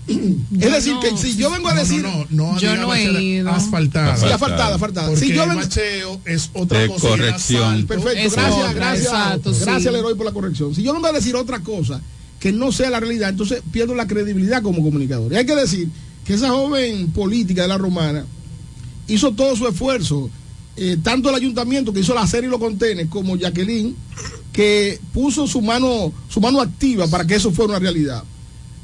Es 0.09 0.73
decir, 0.73 0.95
que 1.03 1.17
si 1.17 1.37
yo 1.37 1.51
vengo 1.51 1.69
a 1.69 1.75
No, 1.75 1.77
no, 1.77 1.83
decir... 1.85 2.03
no, 2.03 2.27
no 2.31 2.59
Yo 2.59 2.77
no 2.77 2.95
he 2.95 3.23
ido. 3.23 3.51
Asfaltada. 3.51 4.17
Sí, 4.17 4.27
asfaltada, 4.27 4.75
asfaltada. 4.75 5.15
Si 5.17 5.33
yo 5.33 5.43
el 5.45 5.51
vengo- 5.51 5.61
bacheo 5.63 6.21
es 6.25 6.51
otra 6.55 6.79
De 6.81 6.89
cosa. 6.89 7.09
corrección. 7.09 7.63
asfalto- 7.75 7.87
Perfecto, 7.89 8.19
Es 8.19 8.33
gracias, 8.33 8.55
otra, 8.59 8.73
gracias. 8.73 9.07
exacto, 9.07 9.51
gracias 9.61 9.95
sí. 9.95 10.15
por 10.17 10.25
la 10.27 10.33
corrección. 10.33 10.75
Si 10.75 10.83
yo 10.83 10.93
vengo 10.95 11.07
a 11.07 11.13
decir 11.13 11.37
otra 11.37 11.61
cosa 11.61 12.01
que 12.41 12.53
no 12.53 12.73
sea 12.73 12.89
la 12.91 13.01
realidad, 13.01 13.29
entonces 13.31 13.63
pierdo 13.71 13.95
la 13.95 14.07
credibilidad 14.07 14.63
como 14.63 14.83
comunicador. 14.83 15.33
Y 15.33 15.37
hay 15.37 15.45
que 15.47 15.55
decir 15.57 15.89
que 16.25 16.35
esa 16.35 16.51
joven 16.51 17.09
política 17.13 17.63
de 17.63 17.69
la 17.69 17.79
romana 17.79 18.25
hizo 19.09 19.33
todo 19.33 19.57
su 19.57 19.67
esfuerzo, 19.69 20.31
eh, 20.77 20.97
tanto 21.03 21.29
el 21.31 21.35
ayuntamiento 21.35 21.93
que 21.93 22.01
hizo 22.01 22.15
la 22.15 22.27
serie 22.27 22.49
y 22.49 22.51
los 22.51 22.61
contenes, 22.61 23.09
como 23.09 23.37
Jacqueline, 23.37 23.95
que 24.53 25.01
puso 25.13 25.47
su 25.47 25.61
mano, 25.61 26.13
su 26.29 26.41
mano 26.41 26.61
activa 26.61 27.07
para 27.09 27.27
que 27.27 27.35
eso 27.35 27.51
fuera 27.51 27.71
una 27.71 27.79
realidad. 27.81 28.23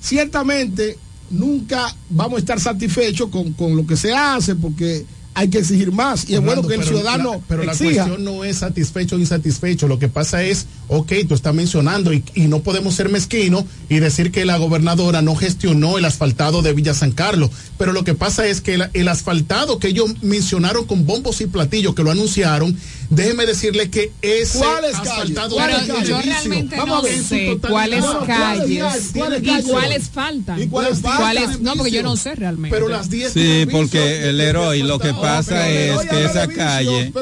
Ciertamente, 0.01 0.99
nunca 1.35 1.95
vamos 2.11 2.37
a 2.37 2.39
estar 2.41 2.61
satisfechos 2.61 3.29
con, 3.31 3.53
con 3.53 3.77
lo 3.77 3.87
que 3.87 3.97
se 3.97 4.13
hace, 4.15 4.55
porque 4.55 5.05
hay 5.37 5.49
que 5.49 5.59
exigir 5.59 5.91
más. 5.91 6.31
Y 6.31 6.35
es 6.35 6.41
bueno 6.41 6.63
que 6.63 6.75
el 6.75 6.81
pero 6.81 6.97
ciudadano 6.97 7.33
la- 7.33 7.39
pero 7.49 7.65
la 7.65 7.73
exija. 7.73 8.05
cuestión 8.07 8.25
no 8.25 8.45
es 8.45 8.59
satisfecho 8.59 9.17
o 9.17 9.19
insatisfecho. 9.19 9.89
Lo 9.89 9.99
que 9.99 10.07
pasa 10.07 10.45
es, 10.45 10.67
ok, 10.87 11.13
tú 11.29 11.35
estás 11.35 11.53
mencionando 11.53 12.13
y, 12.13 12.23
y 12.37 12.43
no 12.47 12.61
podemos 12.61 12.95
ser 12.95 13.09
mezquinos 13.09 13.65
y 13.89 13.99
decir 13.99 14.31
que 14.31 14.45
la 14.45 14.59
gobernadora 14.59 15.23
no 15.23 15.35
gestionó 15.35 15.99
el 15.99 16.05
asfaltado 16.05 16.63
de 16.63 16.73
Villa 16.73 16.95
San 16.95 17.11
Carlos. 17.11 17.51
Pero 17.79 17.93
lo 17.93 18.05
que 18.05 18.15
pasa 18.15 18.47
es 18.47 18.61
que 18.61 18.75
el, 18.75 18.85
el 18.93 19.09
asfaltado 19.09 19.81
que 19.81 19.89
ellos 19.89 20.23
mencionaron 20.23 20.85
con 20.85 21.05
bombos 21.05 21.41
y 21.41 21.47
platillos, 21.47 21.97
que 21.97 22.05
lo 22.05 22.13
anunciaron, 22.13 22.77
déjeme 23.15 23.47
decirle 23.47 23.91
que 23.91 24.13
ese 24.23 24.59
¿Cuáles 24.59 24.95
asfaltado 24.97 25.57
calles? 25.57 25.83
es 25.83 25.87
Pero 25.87 26.03
yo 26.03 26.21
realmente 26.23 26.77
Vamos 26.77 26.93
a 26.93 26.97
no 26.97 27.03
ver 27.03 27.19
su 27.19 27.25
sé 27.25 27.59
cuáles 27.69 28.05
calles 28.27 29.13
¿cuáles 29.15 29.43
y 29.43 29.63
cuáles 29.63 30.09
faltan. 30.11 30.63
¿Y 30.63 30.69
cuáles 30.69 31.01
faltan? 31.01 31.21
¿Cuáles? 31.21 31.61
No, 31.61 31.75
porque 31.75 31.91
yo 31.91 32.03
no 32.03 32.17
sé 32.17 32.35
realmente. 32.35 32.77
Pero 32.77 32.89
las 32.89 33.11
10 33.11 33.33
Sí, 33.33 33.67
porque 33.71 34.29
el 34.29 34.41
héroe 34.41 34.79
lo 34.79 34.99
que 34.99 35.13
pasa 35.15 35.69
es 35.69 36.01
que 36.09 36.25
esa 36.25 36.47
calle, 36.49 37.13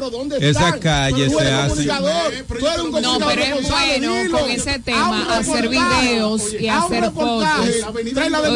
esa 0.40 0.78
calle 0.78 1.28
se 1.30 1.50
hace. 1.50 1.84
No, 1.86 3.18
pero 3.18 3.42
es 3.42 3.68
bueno 3.68 4.38
con 4.38 4.50
ese 4.50 4.78
tema 4.78 5.36
hacer 5.36 5.68
videos 5.68 6.54
y 6.58 6.68
hacer 6.68 7.10
fotos. 7.12 7.46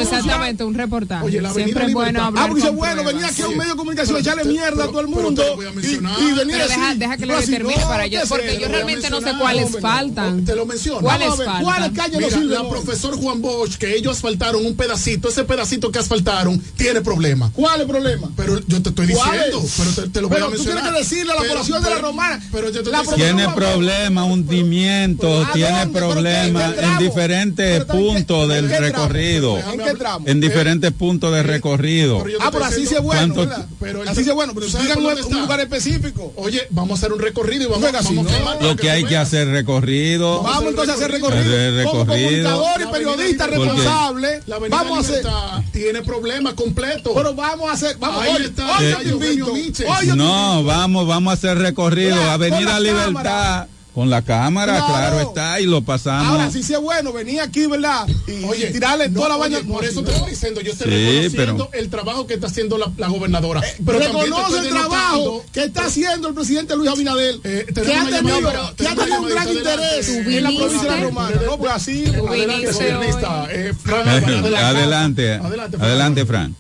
Exactamente, 0.00 0.64
un 0.64 0.74
reportaje. 0.74 1.40
Siempre 1.54 1.86
es 1.86 1.92
bueno 1.92 2.16
Ah, 2.22 2.26
hablar 2.26 2.48
porque 2.48 2.62
dice, 2.62 2.68
con 2.68 2.76
bueno, 2.76 3.04
venía 3.04 3.26
aquí 3.26 3.42
a 3.42 3.48
un 3.48 3.56
medio 3.56 3.72
de 3.72 3.76
comunicación 3.76 4.16
a 4.16 4.20
echarle 4.20 4.44
mierda 4.44 4.84
a 4.84 4.86
todo 4.88 5.00
el 5.00 5.08
mundo. 5.08 5.42
Y, 5.82 6.32
venir 6.32 6.56
así. 6.56 6.70
deja, 6.70 6.94
deja 6.94 7.16
que 7.27 7.32
le 7.32 7.40
No, 7.40 7.47
determine 7.47 7.81
no, 7.81 7.89
para 7.89 8.07
yo, 8.07 8.20
¿qué 8.20 8.27
porque 8.28 8.51
sé? 8.51 8.61
yo 8.61 8.69
realmente 8.69 9.11
no 9.11 9.20
sé 9.20 9.32
cuáles 9.39 9.65
hombre. 9.66 9.81
faltan. 9.81 10.44
Te 10.44 10.55
lo 10.57 10.66
menciono. 10.66 11.01
¿Cuáles 11.01 11.28
Vamos 11.28 11.40
a 11.40 11.43
ver, 11.43 11.47
faltan? 11.53 11.65
¿Cuáles 11.65 11.93
calles 11.93 12.12
no 12.20 12.27
Mira, 12.27 12.39
sirven? 12.39 12.51
la 12.62 12.69
profesor 12.69 13.16
Juan 13.16 13.43
Bosch, 13.43 13.77
que 13.77 13.94
ellos 13.97 14.16
asfaltaron 14.16 14.65
un 14.66 14.77
pedacito, 14.77 15.28
ese 15.28 15.44
pedacito 15.44 15.90
que 15.90 15.98
asfaltaron 15.98 16.59
tiene 16.77 17.01
problema. 17.01 17.51
¿Cuál 17.55 17.74
es 17.77 17.81
el 17.82 17.86
problema? 17.89 18.31
Pero 18.36 18.61
yo 18.66 18.82
te 18.82 18.89
estoy 18.90 19.09
¿Cuál 19.09 19.31
diciendo, 19.32 19.62
es? 19.65 19.74
pero 19.77 19.90
te, 20.07 20.11
te 20.12 20.20
lo 20.20 20.28
voy 20.28 20.35
Pero 20.36 20.47
a 20.47 20.48
tú 20.51 20.55
mencionar. 20.57 20.82
tienes 20.82 20.93
que 20.93 21.05
decirle 21.15 21.32
a 21.32 21.35
la 21.35 21.40
Pero- 21.43 21.53
población 21.55 21.82
de 21.82 21.90
la 21.90 21.98
romana. 21.98 22.43
Pero 22.53 22.70
yo 22.70 22.82
te 22.82 22.90
La 22.90 23.03
Tiene 23.03 23.48
problema, 23.51 24.24
hundimiento, 24.24 25.47
tiene 25.53 25.86
problemas 25.89 26.74
en 26.78 26.98
diferentes 26.98 27.85
puntos 27.85 28.48
del 28.48 28.69
recorrido. 28.69 29.59
¿En 29.59 29.78
qué 29.81 29.94
tramo? 29.94 30.27
En 30.28 30.40
diferentes 30.40 30.93
puntos 30.93 31.32
de 31.32 31.43
recorrido. 31.43 32.24
Ah, 32.40 32.51
pero 32.51 32.65
así 32.65 32.86
sí 32.86 32.94
es 32.94 33.03
bueno, 33.03 33.35
¿Cuánto- 33.35 33.40
¿verdad? 33.40 33.66
Pero 33.81 34.03
Así 34.07 34.23
sí 34.24 34.28
es 34.31 34.35
bueno, 34.35 34.53
pero 34.55 34.69
¿sabes 34.69 34.86
digan 34.86 35.03
por 35.03 35.32
un, 35.32 35.40
lugar 35.43 35.61
específico. 35.61 36.32
Oye, 36.36 36.62
vamos 36.70 37.03
a 37.03 37.06
hacer 37.07 37.12
un 37.12 37.20
recorrido 37.20 37.62
y 37.62 37.66
vamos, 37.66 37.83
Venga, 37.83 38.03
sí, 38.03 38.15
vamos 38.16 38.33
¿no? 38.61 38.69
Lo 38.69 38.77
que 38.77 38.91
hay 38.91 39.05
que 39.05 39.16
hacer 39.16 39.49
recorrido. 39.49 40.43
Vamos 40.43 40.65
entonces 40.70 40.91
a 40.91 40.95
hacer 40.95 41.07
Hacer 41.07 41.23
recorrido. 41.23 41.91
Como 41.91 42.05
recorrido. 42.05 42.51
comunicador 42.51 42.81
y 42.81 42.93
periodista 42.93 43.47
responsable, 43.47 44.41
La 44.47 44.57
avenida 44.57 44.77
vamos 44.77 44.99
a 44.99 45.01
hacer. 45.01 45.27
Tiene 45.73 46.03
problemas 46.03 46.55
completos. 46.55 47.12
Pero 47.15 47.35
vamos 47.35 47.70
a 47.70 47.73
hacer. 47.73 47.97
Vamos, 47.99 48.23
Ahí 48.23 48.33
hoy, 48.37 48.45
está, 48.45 48.78
hoy 48.78 48.85
yo 49.09 49.19
te 49.19 49.33
invito. 49.33 49.53
Hoy 49.53 50.07
yo 50.07 50.12
te 50.12 50.16
No, 50.16 50.65
vamos, 50.65 51.07
vamos 51.07 51.31
a 51.31 51.35
hacer 51.35 51.59
recorrido. 51.59 52.16
Claro, 52.16 52.31
Avenida 52.33 52.81
Libertad. 52.81 53.05
cámara. 53.07 53.69
Con 53.97 54.10
la 54.10 54.20
cámara, 54.20 54.74
Claro. 54.74 54.86
claro 54.93 55.20
está, 55.20 55.59
y 55.59 55.64
lo 55.64 55.81
pasamos. 55.81 56.28
Ahora 56.28 56.51
sí 56.51 56.62
sí 56.62 56.74
es 56.74 56.81
bueno 56.82 57.14
venir 57.14 57.40
aquí, 57.40 57.66
¿verdad? 57.66 58.06
Y, 58.28 58.44
Oye, 58.44 58.68
y 58.68 58.73
tirarle 58.74 59.09
no, 59.09 59.14
toda 59.20 59.31
la 59.31 59.36
oye, 59.39 59.55
vaina. 59.56 59.73
Por 59.73 59.86
eso 59.86 60.05
te 60.05 60.12
estoy 60.12 60.28
diciendo, 60.32 60.60
yo 60.60 60.73
estoy 60.73 60.86
Sí, 60.90 60.93
reconociendo 61.06 61.68
pero- 61.73 61.82
el 61.82 61.89
trabajo 61.89 62.27
que 62.27 62.35
está 62.35 62.47
haciendo 62.48 62.77
la, 62.77 62.93
la 62.98 63.09
gobernadora. 63.09 63.62
pero 63.86 63.98
también 63.98 64.12
te 64.12 64.27
Reconoce 64.27 64.59
el 64.59 64.68
trabajo 64.68 65.44
que 65.51 65.64
está 65.64 65.86
haciendo 65.86 66.28
el 66.28 66.35
presidente 66.35 66.77
Luis 66.77 66.90
Abinader, 66.90 67.36
Eh, 67.43 67.64
que 67.74 67.81
ha 67.94 68.05
tenido, 68.05 68.39
llamadita, 68.43 68.74
que 68.77 68.86
ha 68.86 68.94
tenido 68.97 69.20
un 69.23 69.28
gran 69.31 69.48
interés 69.48 70.09
adelante. 70.10 70.36
en 70.36 70.44
la 70.44 70.51
¿Tú 70.51 70.56
provincia 70.59 70.82
de 70.82 70.89
la 70.89 70.94
viniste? 70.97 71.05
Romana. 71.06 71.40
No, 71.47 71.56
pues 71.59 71.73
así. 71.73 72.05
Adelante. 72.06 72.68
Eh, 72.68 73.73
Fran 73.82 74.09
Álvarez, 74.09 74.28
adelante. 74.28 74.59
Adelante, 74.59 75.32
Adelante, 75.39 75.77
Fran. 75.78 75.89
adelante, 75.89 76.27
Fran. 76.27 76.56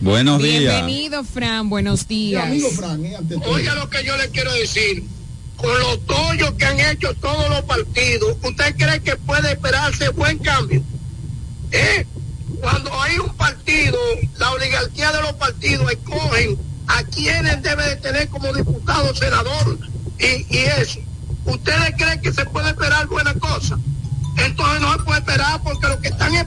Buenos 0.00 0.42
días. 0.42 0.62
Bienvenido, 0.86 1.22
Fran. 1.22 1.68
Buenos 1.68 2.08
Mi 2.08 2.16
días. 2.16 2.44
amigo 2.44 2.70
Fran, 2.70 3.04
eh. 3.04 3.16
Oiga 3.46 3.74
lo 3.74 3.90
que 3.90 4.02
yo 4.04 4.16
le 4.16 4.30
quiero 4.30 4.52
decir. 4.54 5.04
Con 5.58 5.78
los 5.80 6.06
tollos 6.06 6.52
que 6.52 6.64
han 6.64 6.80
hecho 6.80 7.12
todos 7.14 7.50
los 7.50 7.62
partidos, 7.62 8.36
¿usted 8.42 8.76
cree 8.76 9.00
que 9.00 9.16
puede 9.16 9.52
esperarse 9.52 10.08
buen 10.10 10.38
cambio? 10.38 10.82
¿Eh? 11.72 12.06
Cuando 12.60 12.90
hay 13.02 13.18
un 13.18 13.34
partido, 13.36 13.98
la 14.38 14.52
oligarquía 14.52 15.12
de 15.12 15.20
los 15.20 15.32
partidos 15.34 15.90
escogen 15.90 16.56
a 16.86 17.02
quienes 17.02 17.62
debe 17.62 17.88
de 17.88 17.96
tener 17.96 18.28
como 18.28 18.52
diputado, 18.52 19.14
senador 19.14 19.78
y, 20.18 20.46
y 20.48 20.58
eso. 20.80 21.00
¿Ustedes 21.44 21.94
creen 21.96 22.20
que 22.20 22.32
se 22.32 22.44
puede 22.46 22.68
esperar 22.68 23.06
buena 23.06 23.34
cosa? 23.34 23.78
Entonces 24.36 24.80
no 24.80 24.92
se 24.92 24.98
puede 25.00 25.18
esperar 25.18 25.60
porque 25.62 25.88
lo 25.88 26.00
que 26.00 26.08
están 26.08 26.34
es, 26.34 26.46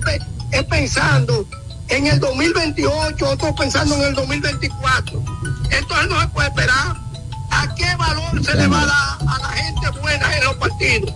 es 0.52 0.64
pensando 0.64 1.46
en 1.90 2.08
el 2.08 2.20
2028, 2.20 3.30
otros 3.30 3.54
pensando 3.58 3.96
en 3.96 4.04
el 4.04 4.14
2024. 4.14 5.24
Entonces 5.70 6.08
no 6.08 6.22
se 6.22 6.28
puede 6.30 6.48
esperar. 6.48 7.11
¿A 7.52 7.76
qué 7.76 7.96
valor 7.96 8.44
se 8.44 8.56
le 8.56 8.68
va 8.68 8.82
a 8.82 8.86
dar 8.86 9.18
a 9.28 9.40
la 9.40 9.50
gente 9.50 9.90
buena 10.00 10.38
en 10.38 10.44
los 10.44 10.56
partidos? 10.56 11.14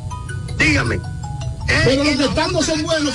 Dígame. 0.57 0.99
Pero 1.67 2.03
los 2.03 2.15
que 2.15 2.25
están 2.25 2.51
no 2.51 2.61
son 2.61 2.83
buenos. 2.83 3.13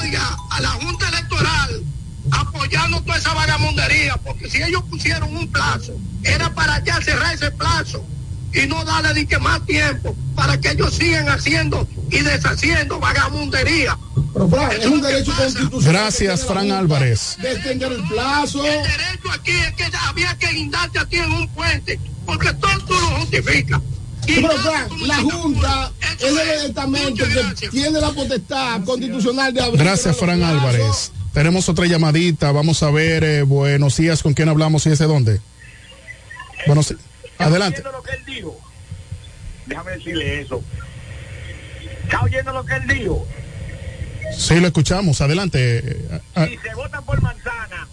Oiga, 0.00 0.36
a 0.50 0.60
la 0.60 0.70
Junta 0.70 1.08
Electoral 1.08 1.82
apoyando 2.30 3.00
toda 3.02 3.18
esa 3.18 3.34
vagamundería, 3.34 4.16
porque 4.18 4.48
si 4.48 4.62
ellos 4.62 4.82
pusieron 4.84 5.36
un 5.36 5.50
plazo, 5.50 5.92
era 6.22 6.54
para 6.54 6.82
ya 6.84 7.00
cerrar 7.00 7.34
ese 7.34 7.50
plazo 7.50 8.04
y 8.52 8.66
no 8.66 8.84
darle 8.84 9.14
ni 9.14 9.26
que 9.26 9.38
más 9.38 9.64
tiempo 9.66 10.14
para 10.34 10.60
que 10.60 10.70
ellos 10.70 10.94
sigan 10.94 11.28
haciendo 11.28 11.86
y 12.10 12.20
deshaciendo 12.20 13.00
vagamundería. 13.00 13.96
Pero 14.32 14.48
Fran, 14.48 14.72
es 14.72 14.86
un 14.86 15.02
derecho 15.02 15.32
constitucional. 15.36 15.92
Gracias, 15.92 16.44
Fran 16.44 16.60
Junta 16.60 16.78
Álvarez. 16.78 17.36
De 17.40 17.52
extender 17.52 17.92
el 17.92 18.02
plazo. 18.04 18.64
El 18.64 18.82
derecho 18.82 19.30
aquí 19.32 19.52
es 19.52 19.72
que 19.74 19.84
había 20.06 20.36
que 20.38 20.48
guindarte 20.48 20.98
a 20.98 21.06
ti 21.06 21.16
en 21.16 21.30
un 21.32 21.48
puente, 21.48 22.00
porque 22.24 22.52
todo 22.54 22.72
lo 22.88 23.16
justificas. 23.18 23.80
Pero 24.26 24.50
Fran, 24.50 24.88
la 25.06 25.16
Junta 25.16 25.92
es 26.18 26.22
el 26.22 26.70
estamento 26.70 27.24
que 27.24 27.68
tiene 27.68 28.00
la 28.00 28.10
potestad 28.10 28.82
constitucional 28.84 29.52
de 29.52 29.62
abrir. 29.62 29.82
Gracias, 29.82 30.16
Fran 30.16 30.42
Álvarez. 30.42 31.12
Tenemos 31.32 31.68
otra 31.68 31.86
llamadita. 31.86 32.52
Vamos 32.52 32.82
a 32.82 32.90
ver. 32.90 33.24
eh, 33.24 33.42
buenos 33.42 33.96
días. 33.96 34.22
¿Con 34.22 34.34
quién 34.34 34.48
hablamos 34.48 34.86
y 34.86 34.90
desde 34.90 35.06
dónde? 35.06 35.40
Bueno, 36.66 36.82
sí. 36.82 36.94
Adelante. 37.38 37.80
oyendo 37.80 37.98
lo 37.98 38.02
que 38.02 38.12
él 38.12 38.24
dijo? 38.26 38.60
Déjame 39.66 39.92
decirle 39.92 40.40
eso. 40.40 40.62
¿Está 42.04 42.22
oyendo 42.22 42.52
lo 42.52 42.64
que 42.64 42.74
él 42.74 42.86
dijo? 42.86 43.26
Sí, 44.36 44.60
lo 44.60 44.66
escuchamos. 44.66 45.20
Adelante. 45.20 46.08
ah, 46.34 46.46
Si 46.46 46.56
se 46.58 46.74
vota 46.74 47.00
por 47.02 47.20
manzana, 47.22 47.86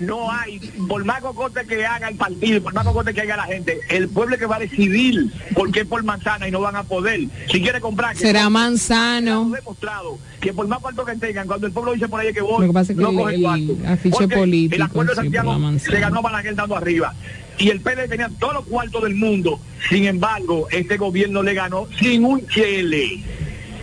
no 0.00 0.30
hay, 0.32 0.58
por 0.88 1.04
más 1.04 1.20
cocote 1.20 1.64
que 1.66 1.86
haga 1.86 2.08
el 2.08 2.16
partido, 2.16 2.60
por 2.62 2.74
más 2.74 2.84
cocote 2.84 3.14
que 3.14 3.20
haga 3.20 3.36
la 3.36 3.44
gente, 3.44 3.78
el 3.90 4.08
pueblo 4.08 4.34
es 4.34 4.40
que 4.40 4.46
va 4.46 4.56
a 4.56 4.60
decidir 4.60 5.30
por 5.54 5.70
qué 5.70 5.84
por 5.84 6.02
manzana 6.02 6.48
y 6.48 6.50
no 6.50 6.60
van 6.60 6.74
a 6.76 6.82
poder. 6.82 7.20
Si 7.50 7.60
quiere 7.60 7.80
comprar, 7.80 8.14
que 8.16 8.20
Será. 8.22 8.50
Manzano. 8.50 9.42
Hemos 9.42 9.52
demostrado 9.52 10.18
que 10.40 10.52
por 10.52 10.66
más 10.66 10.80
cuarto 10.80 11.04
que 11.04 11.14
tengan, 11.16 11.46
cuando 11.46 11.66
el 11.68 11.72
pueblo 11.72 11.92
dice 11.92 12.08
por 12.08 12.20
ahí 12.20 12.32
que 12.32 12.40
voy, 12.40 12.62
Lo 12.62 12.72
que 12.72 12.74
pasa 12.74 12.92
es 12.92 12.98
que 12.98 13.02
no 13.04 13.10
el- 13.10 13.16
coge 13.16 13.34
el 13.36 13.42
cuarto. 13.42 13.76
afiche 13.86 14.28
político, 14.28 14.74
El 14.76 14.82
acuerdo 14.82 15.10
de 15.12 15.16
Santiago 15.16 15.60
le 15.88 16.00
ganó 16.00 16.18
a 16.18 16.22
Balaguer 16.22 16.54
dando 16.56 16.76
arriba. 16.76 17.14
Y 17.58 17.68
el 17.68 17.80
PL 17.80 18.08
tenía 18.08 18.30
todos 18.40 18.54
los 18.54 18.64
cuartos 18.66 19.02
del 19.04 19.14
mundo. 19.14 19.60
Sin 19.88 20.06
embargo, 20.06 20.66
este 20.70 20.96
gobierno 20.96 21.42
le 21.42 21.54
ganó 21.54 21.86
sin 22.00 22.24
un 22.24 22.44
chele 22.48 23.22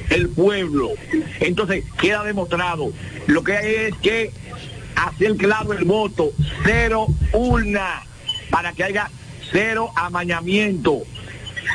el 0.10 0.30
pueblo. 0.30 0.92
Entonces, 1.40 1.84
queda 2.00 2.24
demostrado. 2.24 2.92
Lo 3.28 3.44
que 3.44 3.54
hay 3.58 3.76
es 3.76 3.96
que 4.02 4.32
hacer 4.96 5.36
claro 5.38 5.74
el 5.74 5.86
voto. 5.86 6.32
Cero 6.64 7.08
urna. 7.34 8.04
Para 8.50 8.74
que 8.74 8.84
haya 8.84 9.10
cero 9.52 9.92
amañamiento. 9.96 11.04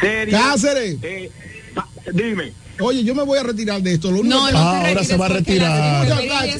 Serio. 0.01 0.37
Cáceres. 0.39 0.97
eh, 1.03 1.31
dime. 2.13 2.53
Oye, 2.81 3.05
yo 3.05 3.15
me 3.15 3.23
voy 3.23 3.39
a 3.39 3.45
retirar 3.45 3.81
de 3.81 3.95
esto. 3.95 4.11
Lo 4.11 4.19
único 4.21 4.35
No, 4.37 4.47
que- 4.47 4.53
no 4.53 4.59
Ah, 4.59 4.85
ahora 4.89 5.05
se 5.05 5.17
va 5.17 5.27
a 5.27 5.29
retirar. 5.29 6.09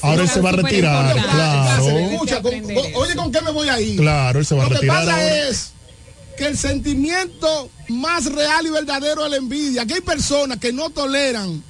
Ahora 0.03 0.23
él 0.23 0.29
se 0.29 0.41
va 0.41 0.51
a 0.51 0.53
retirar. 0.53 1.17
Claro. 1.17 1.89
Escucha, 1.99 2.41
con- 2.41 2.61
con- 2.61 2.77
oye, 2.95 3.17
¿con 3.17 3.33
qué 3.33 3.41
me 3.41 3.51
voy 3.51 3.69
a 3.69 3.81
ir? 3.81 3.99
Claro, 3.99 4.39
él 4.39 4.47
se 4.47 4.55
va 4.55 4.63
a 4.63 4.65
Lo 4.67 4.71
que 4.71 4.75
retirar. 4.77 5.05
pasa 5.05 5.13
ahora. 5.17 5.49
es 5.49 5.74
que 6.37 6.47
el 6.47 6.57
sentimiento 6.59 7.71
más 7.89 8.27
real 8.27 8.67
y 8.67 8.71
verdadero 8.71 9.25
es 9.25 9.31
la 9.31 9.37
envidia. 9.37 9.87
Que 9.87 9.95
hay 9.95 10.01
personas 10.01 10.59
que 10.59 10.73
no 10.73 10.91
toleran 10.91 11.63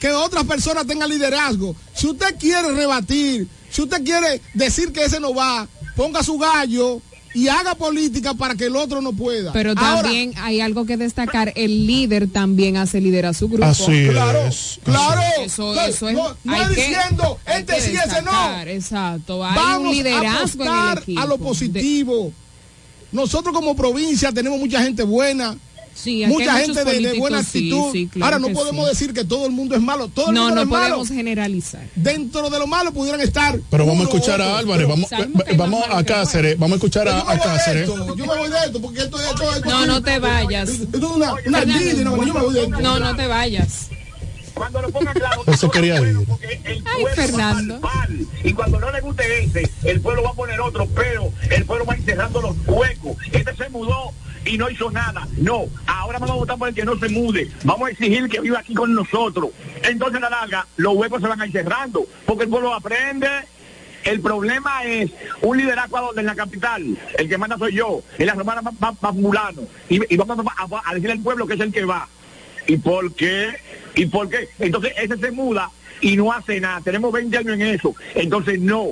que 0.00 0.10
otras 0.10 0.44
personas 0.44 0.84
tengan 0.86 1.08
liderazgo. 1.08 1.76
Si 1.94 2.08
usted 2.08 2.34
quiere 2.38 2.72
rebatir, 2.72 3.46
si 3.70 3.82
usted 3.82 4.02
quiere 4.02 4.40
decir 4.52 4.92
que 4.92 5.04
ese 5.04 5.20
no 5.20 5.32
va, 5.32 5.68
ponga 5.94 6.24
su 6.24 6.36
gallo 6.38 7.00
y 7.34 7.46
haga 7.48 7.76
política 7.76 8.34
para 8.34 8.56
que 8.56 8.66
el 8.66 8.74
otro 8.74 9.00
no 9.00 9.12
pueda. 9.12 9.52
Pero 9.52 9.70
Ahora, 9.76 10.02
también 10.02 10.34
hay 10.38 10.60
algo 10.60 10.84
que 10.86 10.96
destacar. 10.96 11.52
El 11.54 11.86
líder 11.86 12.28
también 12.28 12.76
hace 12.76 13.00
líder 13.00 13.26
a 13.26 13.32
su 13.32 13.48
grupo. 13.48 13.64
Así 13.64 14.08
Claro, 14.10 14.44
es. 14.48 14.80
claro. 14.84 15.20
Eso, 15.40 15.72
No, 15.72 15.80
eso 15.82 16.08
es. 16.08 16.14
no, 16.16 16.36
no 16.44 16.52
hay 16.52 16.62
es 16.62 16.68
que- 16.68 16.74
diciendo, 16.74 17.38
hay 17.46 17.60
este 17.60 17.74
que 17.74 17.80
sí, 17.80 17.94
ese 17.94 18.22
no. 18.22 18.60
Exacto. 18.66 19.44
Hay 19.46 19.54
Vamos 19.54 19.88
un 19.88 19.94
liderazgo 19.94 20.64
a 20.64 20.66
en 20.66 20.72
el 20.72 20.78
apostar 20.80 20.98
equipo. 20.98 21.20
a 21.20 21.26
lo 21.26 21.38
positivo. 21.38 22.32
Nosotros 23.12 23.54
como 23.54 23.76
provincia 23.76 24.32
tenemos 24.32 24.58
mucha 24.58 24.82
gente 24.82 25.02
buena. 25.02 25.56
Sí, 25.94 26.24
mucha 26.26 26.54
gente 26.58 26.84
de, 26.86 27.00
de 27.00 27.18
buena 27.18 27.42
sí, 27.42 27.58
actitud. 27.68 27.92
sí, 27.92 28.06
claro 28.10 28.24
Ahora 28.24 28.38
no 28.38 28.54
podemos 28.58 28.86
sí. 28.86 28.90
decir 28.94 29.12
que 29.12 29.24
todo 29.24 29.44
el 29.44 29.52
mundo 29.52 29.74
es 29.74 29.82
malo. 29.82 30.08
Todo 30.08 30.28
el 30.28 30.34
No, 30.34 30.44
mundo 30.46 30.54
no 30.56 30.62
es 30.62 30.68
malo. 30.68 30.84
podemos 30.96 31.08
generalizar. 31.08 31.86
Dentro 31.94 32.48
de 32.48 32.58
lo 32.58 32.66
malo 32.66 32.92
pudieran 32.92 33.20
estar. 33.20 33.60
Pero 33.70 33.84
vamos 33.84 34.00
a 34.06 34.08
escuchar 34.08 34.40
otro. 34.40 34.54
a 34.54 34.58
Álvarez. 34.58 34.88
Vamos, 34.88 35.10
vamos 35.56 35.84
a 35.90 36.02
Cáceres. 36.02 36.58
Vamos 36.58 36.72
a 36.72 36.76
escuchar 36.76 37.08
a, 37.08 37.22
Cáceres. 37.38 37.86
esto, 37.88 38.16
yo 38.16 38.26
me 38.26 38.36
voy 38.38 38.48
de 38.48 38.56
esto, 38.64 38.80
porque 38.80 39.00
esto, 39.02 39.20
esto, 39.20 39.52
esto 39.54 39.68
No, 39.68 39.84
no 39.86 40.02
te 40.02 40.18
vayas. 40.18 40.70
Esto 40.70 40.96
es 40.96 41.02
una, 41.04 41.34
una 41.46 41.62
envidia, 41.62 42.04
no, 42.04 42.16
yo 42.24 42.32
me 42.34 42.40
voy 42.40 42.54
de 42.54 42.62
esto. 42.64 42.80
No, 42.80 42.98
no 42.98 43.14
te 43.14 43.26
vayas. 43.26 43.88
Cuando 44.54 44.82
lo 44.82 44.90
pongan 44.90 45.14
claro, 45.14 45.42
Eso 45.46 45.70
quería 45.70 46.00
ir. 46.00 46.08
el 46.08 46.82
Ay, 46.84 47.02
pueblo 47.02 47.08
Fernando. 47.14 47.80
va 47.80 47.88
a 47.90 48.06
palpar. 48.06 48.08
Y 48.44 48.52
cuando 48.52 48.80
no 48.80 48.90
le 48.90 49.00
guste 49.00 49.44
ese, 49.44 49.70
el 49.84 50.00
pueblo 50.00 50.22
va 50.22 50.30
a 50.30 50.34
poner 50.34 50.60
otro, 50.60 50.86
pero 50.94 51.30
el 51.50 51.64
pueblo 51.64 51.84
va 51.86 51.94
encerrando 51.94 52.40
los 52.42 52.56
huecos. 52.66 53.16
Este 53.32 53.54
se 53.56 53.68
mudó 53.70 54.12
y 54.44 54.58
no 54.58 54.68
hizo 54.70 54.90
nada. 54.90 55.26
No, 55.38 55.64
ahora 55.86 56.18
vamos 56.18 56.34
a 56.34 56.38
votar 56.38 56.58
por 56.58 56.68
el 56.68 56.74
que 56.74 56.84
no 56.84 56.98
se 56.98 57.08
mude. 57.08 57.50
Vamos 57.64 57.88
a 57.88 57.90
exigir 57.92 58.28
que 58.28 58.40
viva 58.40 58.58
aquí 58.58 58.74
con 58.74 58.94
nosotros. 58.94 59.50
Entonces, 59.84 60.18
a 60.18 60.20
la 60.20 60.30
larga, 60.30 60.66
los 60.76 60.94
huecos 60.94 61.20
se 61.22 61.28
van 61.28 61.40
a 61.40 61.46
ir 61.46 61.52
cerrando, 61.52 62.04
porque 62.26 62.44
el 62.44 62.50
pueblo 62.50 62.74
aprende. 62.74 63.28
El 64.04 64.20
problema 64.20 64.82
es 64.82 65.12
un 65.42 65.56
liderazgo 65.58 65.96
a 65.96 66.00
donde 66.00 66.22
en 66.22 66.26
la 66.26 66.34
capital, 66.34 66.98
el 67.16 67.28
que 67.28 67.38
manda 67.38 67.56
soy 67.56 67.72
yo, 67.74 68.02
en 68.18 68.26
la 68.26 68.34
romana 68.34 68.60
va, 68.60 68.72
va, 68.82 68.90
va 69.04 69.12
fulano, 69.12 69.62
y, 69.88 70.12
y 70.12 70.16
vamos 70.16 70.44
a, 70.44 70.62
a- 70.64 70.82
a 70.90 70.94
decirle 70.94 71.12
al 71.12 71.20
pueblo 71.20 71.46
que 71.46 71.54
es 71.54 71.60
el 71.60 71.72
que 71.72 71.84
va. 71.84 72.08
¿Y 72.66 72.76
por 72.76 73.12
qué? 73.14 73.48
¿Y 73.94 74.06
por 74.06 74.28
qué? 74.28 74.48
Entonces 74.58 74.92
ese 74.96 75.16
se 75.16 75.30
muda 75.30 75.70
y 76.00 76.16
no 76.16 76.32
hace 76.32 76.60
nada. 76.60 76.80
Tenemos 76.80 77.12
20 77.12 77.36
años 77.38 77.54
en 77.54 77.62
eso. 77.62 77.94
Entonces 78.14 78.60
no. 78.60 78.90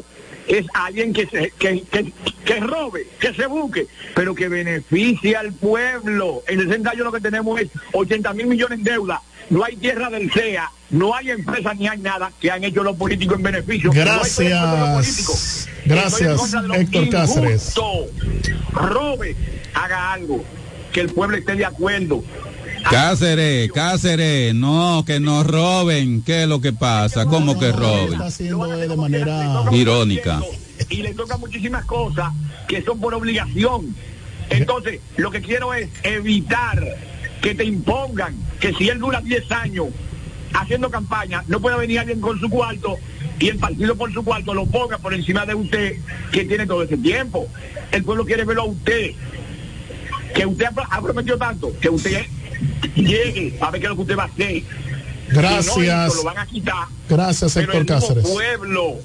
Es 0.48 0.66
alguien 0.74 1.12
que, 1.12 1.26
se, 1.26 1.52
que, 1.58 1.82
que, 1.82 2.12
que 2.44 2.60
robe, 2.60 3.06
que 3.20 3.32
se 3.34 3.46
busque, 3.46 3.86
pero 4.16 4.34
que 4.34 4.48
beneficie 4.48 5.36
al 5.36 5.52
pueblo. 5.52 6.42
En 6.48 6.60
60 6.60 6.90
años 6.90 7.04
lo 7.04 7.12
que 7.12 7.20
tenemos 7.20 7.60
es 7.60 7.68
80 7.92 8.32
mil 8.32 8.46
millones 8.46 8.78
en 8.78 8.84
deuda. 8.84 9.22
No 9.50 9.64
hay 9.64 9.76
tierra 9.76 10.10
del 10.10 10.30
CEA, 10.30 10.70
no 10.90 11.14
hay 11.14 11.30
empresa 11.30 11.74
ni 11.74 11.88
hay 11.88 11.98
nada 11.98 12.32
que 12.40 12.50
han 12.50 12.64
hecho 12.64 12.82
los 12.82 12.96
políticos 12.96 13.36
en 13.36 13.42
beneficio. 13.42 13.92
No 13.92 14.00
hay 14.00 14.30
proyectos 14.34 14.70
de 14.72 14.78
los. 14.80 14.90
Gracias. 14.96 15.68
En 15.84 15.90
Gracias, 15.90 16.52
de 16.52 16.80
Héctor 16.80 17.08
Cáceres. 17.10 17.74
Robe, 18.72 19.36
haga 19.74 20.12
algo, 20.12 20.44
que 20.92 21.00
el 21.00 21.08
pueblo 21.10 21.36
esté 21.36 21.54
de 21.54 21.64
acuerdo. 21.64 22.24
Cáceres, 22.88 23.70
Cáceres, 23.72 24.54
no, 24.54 25.04
que 25.06 25.20
nos 25.20 25.46
roben. 25.46 26.22
¿Qué 26.22 26.42
es 26.42 26.48
lo 26.48 26.60
que 26.60 26.72
pasa? 26.72 27.26
¿Cómo 27.26 27.58
que 27.58 27.72
roben? 27.72 28.12
Está 28.12 28.26
haciendo 28.26 28.66
de 28.66 28.96
manera 28.96 29.64
Irónica. 29.72 30.40
y 30.88 31.02
le 31.02 31.14
toca 31.14 31.36
muchísimas 31.36 31.84
cosas 31.84 32.32
que 32.68 32.82
son 32.82 33.00
por 33.00 33.14
obligación. 33.14 33.94
Entonces, 34.48 35.00
lo 35.16 35.30
que 35.30 35.40
quiero 35.40 35.74
es 35.74 35.88
evitar 36.02 36.82
que 37.40 37.54
te 37.54 37.64
impongan 37.64 38.34
que 38.58 38.72
si 38.74 38.88
él 38.88 38.98
dura 38.98 39.20
10 39.20 39.50
años 39.52 39.86
haciendo 40.52 40.90
campaña, 40.90 41.44
no 41.46 41.60
puede 41.60 41.78
venir 41.78 42.00
alguien 42.00 42.20
con 42.20 42.38
su 42.40 42.48
cuarto 42.48 42.96
y 43.38 43.48
el 43.48 43.58
partido 43.58 43.94
por 43.94 44.12
su 44.12 44.24
cuarto 44.24 44.52
lo 44.52 44.66
ponga 44.66 44.98
por 44.98 45.14
encima 45.14 45.46
de 45.46 45.54
usted 45.54 45.96
que 46.32 46.44
tiene 46.44 46.66
todo 46.66 46.82
ese 46.82 46.96
tiempo. 46.96 47.46
El 47.92 48.04
pueblo 48.04 48.24
quiere 48.24 48.44
verlo 48.44 48.62
a 48.62 48.66
usted. 48.66 49.12
Que 50.34 50.46
usted 50.46 50.66
ha, 50.66 50.96
ha 50.96 51.02
prometido 51.02 51.38
tanto, 51.38 51.72
que 51.80 51.88
usted 51.88 52.26
llegue 52.94 53.56
a 53.60 53.70
ver 53.70 53.80
qué 53.80 53.86
es 53.86 53.90
lo 53.90 53.96
que 53.96 54.02
usted 54.02 54.16
va 54.18 54.24
a 54.24 54.26
hacer. 54.26 54.62
Gracias. 55.32 55.74
Si 55.74 55.80
no, 55.80 56.06
esto 56.06 56.14
lo 56.16 56.24
van 56.24 56.38
a 56.38 56.46
quitar. 56.46 56.86
Gracias, 57.08 57.54
pero 57.54 57.72
Héctor 57.72 57.80
el 57.80 57.86
Cáceres. 57.86 58.24
pueblo 58.28 58.96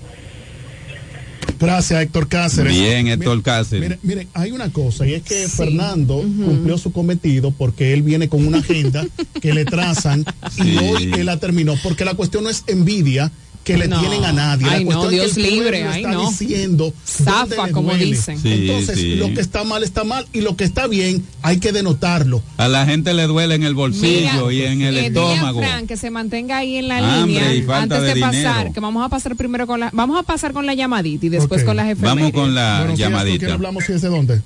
Gracias, 1.60 2.02
Héctor 2.02 2.28
Cáceres. 2.28 2.74
Bien, 2.74 3.08
Héctor 3.08 3.38
Mire- 3.38 3.44
Cáceres. 3.44 3.82
Mire, 3.82 4.00
mire, 4.04 4.28
hay 4.34 4.52
una 4.52 4.72
cosa, 4.74 5.08
y 5.08 5.14
es 5.14 5.24
que 5.24 5.48
Fernando 5.48 6.18
cumplió 6.18 6.78
su 6.78 6.92
cometido 6.92 7.52
porque 7.52 7.94
él 7.94 8.02
viene 8.02 8.28
con 8.28 8.46
una 8.46 8.58
agenda 8.60 9.06
que 9.42 9.54
le 9.54 9.64
trazan 9.64 10.26
y 10.58 10.78
hoy 10.78 11.12
él 11.14 11.26
la 11.28 11.40
terminó, 11.40 11.76
porque 11.82 12.04
la 12.04 12.14
cuestión 12.16 12.44
no 12.44 12.50
es 12.50 12.64
envidia 12.68 13.32
que 13.66 13.76
le 13.78 13.88
No. 13.90 14.00
tienen 14.00 14.24
a 14.24 14.32
nadie. 14.32 14.66
Ay, 14.70 14.86
la 14.86 14.92
no, 14.94 15.00
cuestión 15.02 15.12
Dios 15.12 15.26
es 15.26 15.34
que 15.36 15.42
el 15.42 15.48
pueblo 15.48 15.64
libre, 15.72 15.84
ay, 15.84 15.98
está 16.04 16.12
no. 16.14 16.30
diciendo 16.30 16.94
Zafa, 17.06 17.72
como 17.72 17.90
duele. 17.90 18.06
dicen. 18.06 18.40
Sí, 18.40 18.54
Entonces, 18.70 18.98
sí. 18.98 19.16
lo 19.16 19.34
que 19.34 19.42
está 19.42 19.64
mal 19.64 19.84
está 19.84 20.04
mal 20.04 20.26
y 20.32 20.42
lo 20.42 20.56
que 20.56 20.64
está 20.64 20.86
bien 20.88 21.26
hay 21.42 21.58
que 21.60 21.72
denotarlo. 21.74 22.42
A 22.58 22.68
la 22.68 22.86
gente 22.86 23.14
le 23.16 23.24
duele 23.28 23.56
en 23.56 23.64
el 23.64 23.74
bolsillo 23.74 24.52
y 24.52 24.62
en 24.62 24.82
el 24.84 24.96
eh, 24.98 25.08
estómago. 25.08 25.60
Fran 25.60 25.88
que 25.88 25.98
se 25.98 26.12
mantenga 26.12 26.58
ahí 26.58 26.78
en 26.78 26.88
la 26.88 27.00
Hambre 27.00 27.34
línea 27.42 27.54
y 27.56 27.62
falta 27.64 27.96
antes 27.98 28.02
de, 28.04 28.14
de 28.14 28.22
pasar, 28.22 28.34
dinero. 28.58 28.74
que 28.74 28.80
vamos 28.80 29.04
a 29.06 29.10
pasar 29.10 29.36
primero 29.36 29.66
con 29.68 29.80
la, 29.80 29.90
vamos 29.92 30.20
a 30.20 30.24
pasar 30.24 30.54
con 30.54 30.66
la 30.68 30.74
llamadita 30.76 31.26
y 31.26 31.30
después 31.30 31.62
Ok. 31.62 31.68
con 31.68 31.76
las 31.76 31.88
efemérides. 31.90 32.16
Vamos 32.16 32.32
con 32.34 32.54
la 32.56 32.78
Buenos 32.82 32.98
días, 32.98 33.10
¿con 33.10 33.18
quién 33.20 33.30
llamadita. 33.34 33.54
hablamos 33.56 33.90
y 33.90 33.94
desde 33.94 34.08
dónde? 34.10 34.42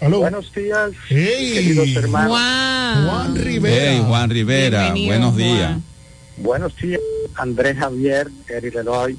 ¿Aló? 0.00 0.20
Buenos 0.20 0.52
días, 0.54 0.90
Hey. 1.08 1.50
queridos 1.54 1.88
hermanos. 1.96 2.30
Juan. 2.30 3.06
Juan 3.08 3.34
Rivera. 3.36 3.92
Hey, 3.92 4.02
Juan 4.06 4.30
Rivera, 4.30 4.92
Bienvenido, 4.92 5.32
buenos 5.32 5.58
Juan. 5.58 5.82
Buenos 6.38 6.76
días, 6.76 7.00
Andrés 7.34 7.78
Javier, 7.78 8.28
Eri 8.48 8.70
Leroy, 8.70 9.18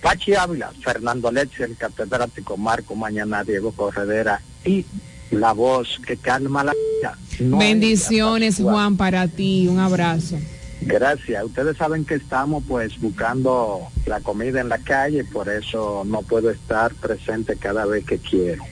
Pachi 0.00 0.34
Ávila, 0.34 0.70
Fernando 0.82 1.30
Leche, 1.32 1.64
el 1.64 1.76
catedrático 1.76 2.56
Marco 2.56 2.94
Mañana, 2.94 3.42
Diego 3.42 3.72
Corredera 3.72 4.40
y 4.64 4.84
la 5.30 5.52
voz 5.52 6.00
que 6.06 6.16
calma 6.16 6.64
la 6.64 6.72
vida. 6.72 7.18
No 7.40 7.58
Bendiciones. 7.58 8.56
Juan, 8.56 8.96
para 8.96 9.26
ti. 9.28 9.66
Un 9.68 9.80
abrazo. 9.80 10.38
Gracias. 10.80 11.44
Ustedes 11.44 11.76
saben 11.76 12.04
que 12.04 12.14
estamos 12.14 12.62
pues 12.66 12.98
buscando 13.00 13.88
la 14.06 14.20
comida 14.20 14.60
en 14.60 14.68
la 14.68 14.78
calle, 14.78 15.24
por 15.24 15.48
eso 15.48 16.04
no 16.06 16.22
puedo 16.22 16.50
estar 16.50 16.94
presente 16.94 17.56
cada 17.56 17.84
vez 17.84 18.04
que 18.04 18.18
quiero. 18.18 18.64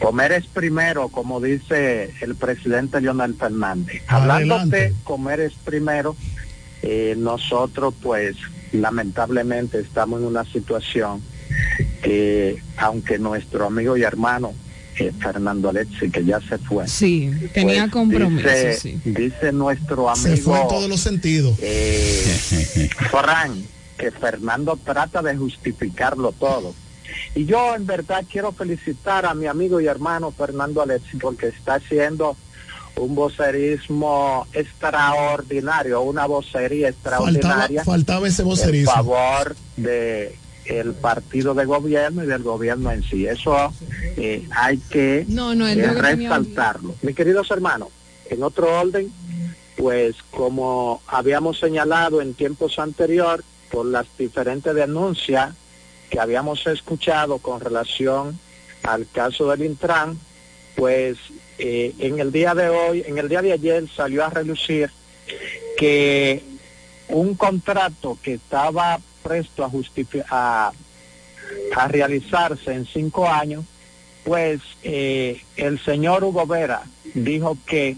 Comer 0.00 0.32
es 0.32 0.46
primero, 0.46 1.08
como 1.08 1.40
dice 1.40 2.10
el 2.20 2.34
presidente 2.34 3.00
Leonel 3.00 3.34
Fernández. 3.34 4.02
Hablando 4.08 4.66
de 4.66 4.92
comer 5.04 5.40
es 5.40 5.54
primero, 5.54 6.14
eh, 6.82 7.14
nosotros 7.16 7.94
pues 8.02 8.36
lamentablemente 8.72 9.80
estamos 9.80 10.20
en 10.20 10.26
una 10.26 10.44
situación 10.44 11.22
que 12.02 12.62
aunque 12.76 13.18
nuestro 13.18 13.66
amigo 13.66 13.96
y 13.96 14.02
hermano 14.02 14.52
eh, 14.98 15.12
Fernando 15.18 15.68
Alexi, 15.70 16.10
que 16.10 16.24
ya 16.24 16.40
se 16.40 16.58
fue, 16.58 16.88
Sí, 16.88 17.30
tenía 17.52 17.82
pues, 17.82 17.92
compromiso, 17.92 18.48
dice, 18.48 18.74
sí. 18.80 19.00
dice 19.04 19.52
nuestro 19.52 20.08
amigo 20.08 20.36
Se 20.36 20.42
fue 20.42 20.60
en 20.60 20.68
todos 20.68 20.88
los 20.88 21.00
sentidos. 21.00 21.56
eh, 21.60 22.88
Fran, 23.10 23.62
que 23.98 24.10
Fernando 24.10 24.78
trata 24.82 25.22
de 25.22 25.36
justificarlo 25.36 26.32
todo. 26.32 26.74
Y 27.34 27.44
yo 27.44 27.74
en 27.74 27.86
verdad 27.86 28.24
quiero 28.30 28.52
felicitar 28.52 29.26
a 29.26 29.34
mi 29.34 29.46
amigo 29.46 29.80
y 29.80 29.86
hermano 29.86 30.30
Fernando 30.30 30.82
Alexi 30.82 31.16
porque 31.18 31.48
está 31.48 31.74
haciendo 31.74 32.36
un 32.96 33.14
vocerismo 33.14 34.46
extraordinario, 34.52 36.00
una 36.02 36.26
vocería 36.26 36.92
Faltaba, 36.92 37.28
extraordinaria 37.28 37.84
faltaba 37.84 38.28
ese 38.28 38.42
en 38.42 38.48
vocerismo. 38.48 38.92
favor 38.92 39.54
de 39.76 40.36
el 40.64 40.94
partido 40.94 41.54
de 41.54 41.64
gobierno 41.64 42.24
y 42.24 42.26
del 42.26 42.42
gobierno 42.42 42.90
en 42.90 43.02
sí. 43.02 43.26
Eso 43.26 43.72
eh, 44.16 44.46
hay 44.50 44.78
que 44.78 45.24
No, 45.28 45.52
eh, 45.52 45.74
resaltarlo. 45.74 46.94
Mis 47.02 47.14
queridos 47.14 47.50
hermanos, 47.50 47.88
en 48.28 48.42
otro 48.42 48.80
orden, 48.80 49.12
pues 49.76 50.16
como 50.30 51.02
habíamos 51.06 51.60
señalado 51.60 52.20
en 52.20 52.34
tiempos 52.34 52.78
anteriores, 52.78 53.44
por 53.70 53.86
las 53.86 54.06
diferentes 54.16 54.74
denuncias 54.74 55.54
que 56.10 56.20
habíamos 56.20 56.66
escuchado 56.66 57.38
con 57.38 57.60
relación 57.60 58.38
al 58.82 59.06
caso 59.10 59.48
del 59.50 59.64
Intran, 59.64 60.18
pues 60.76 61.18
eh, 61.58 61.94
en 61.98 62.20
el 62.20 62.32
día 62.32 62.54
de 62.54 62.68
hoy, 62.68 63.04
en 63.06 63.18
el 63.18 63.28
día 63.28 63.42
de 63.42 63.52
ayer 63.52 63.88
salió 63.88 64.24
a 64.24 64.30
relucir 64.30 64.90
que 65.76 66.42
un 67.08 67.34
contrato 67.34 68.18
que 68.22 68.34
estaba 68.34 69.00
presto 69.22 69.64
a, 69.64 69.70
a, 70.30 70.72
a 71.76 71.88
realizarse 71.88 72.72
en 72.72 72.86
cinco 72.86 73.28
años, 73.28 73.64
pues 74.24 74.60
eh, 74.82 75.42
el 75.56 75.78
señor 75.82 76.24
Hugo 76.24 76.46
Vera 76.46 76.82
dijo 77.14 77.56
que 77.66 77.96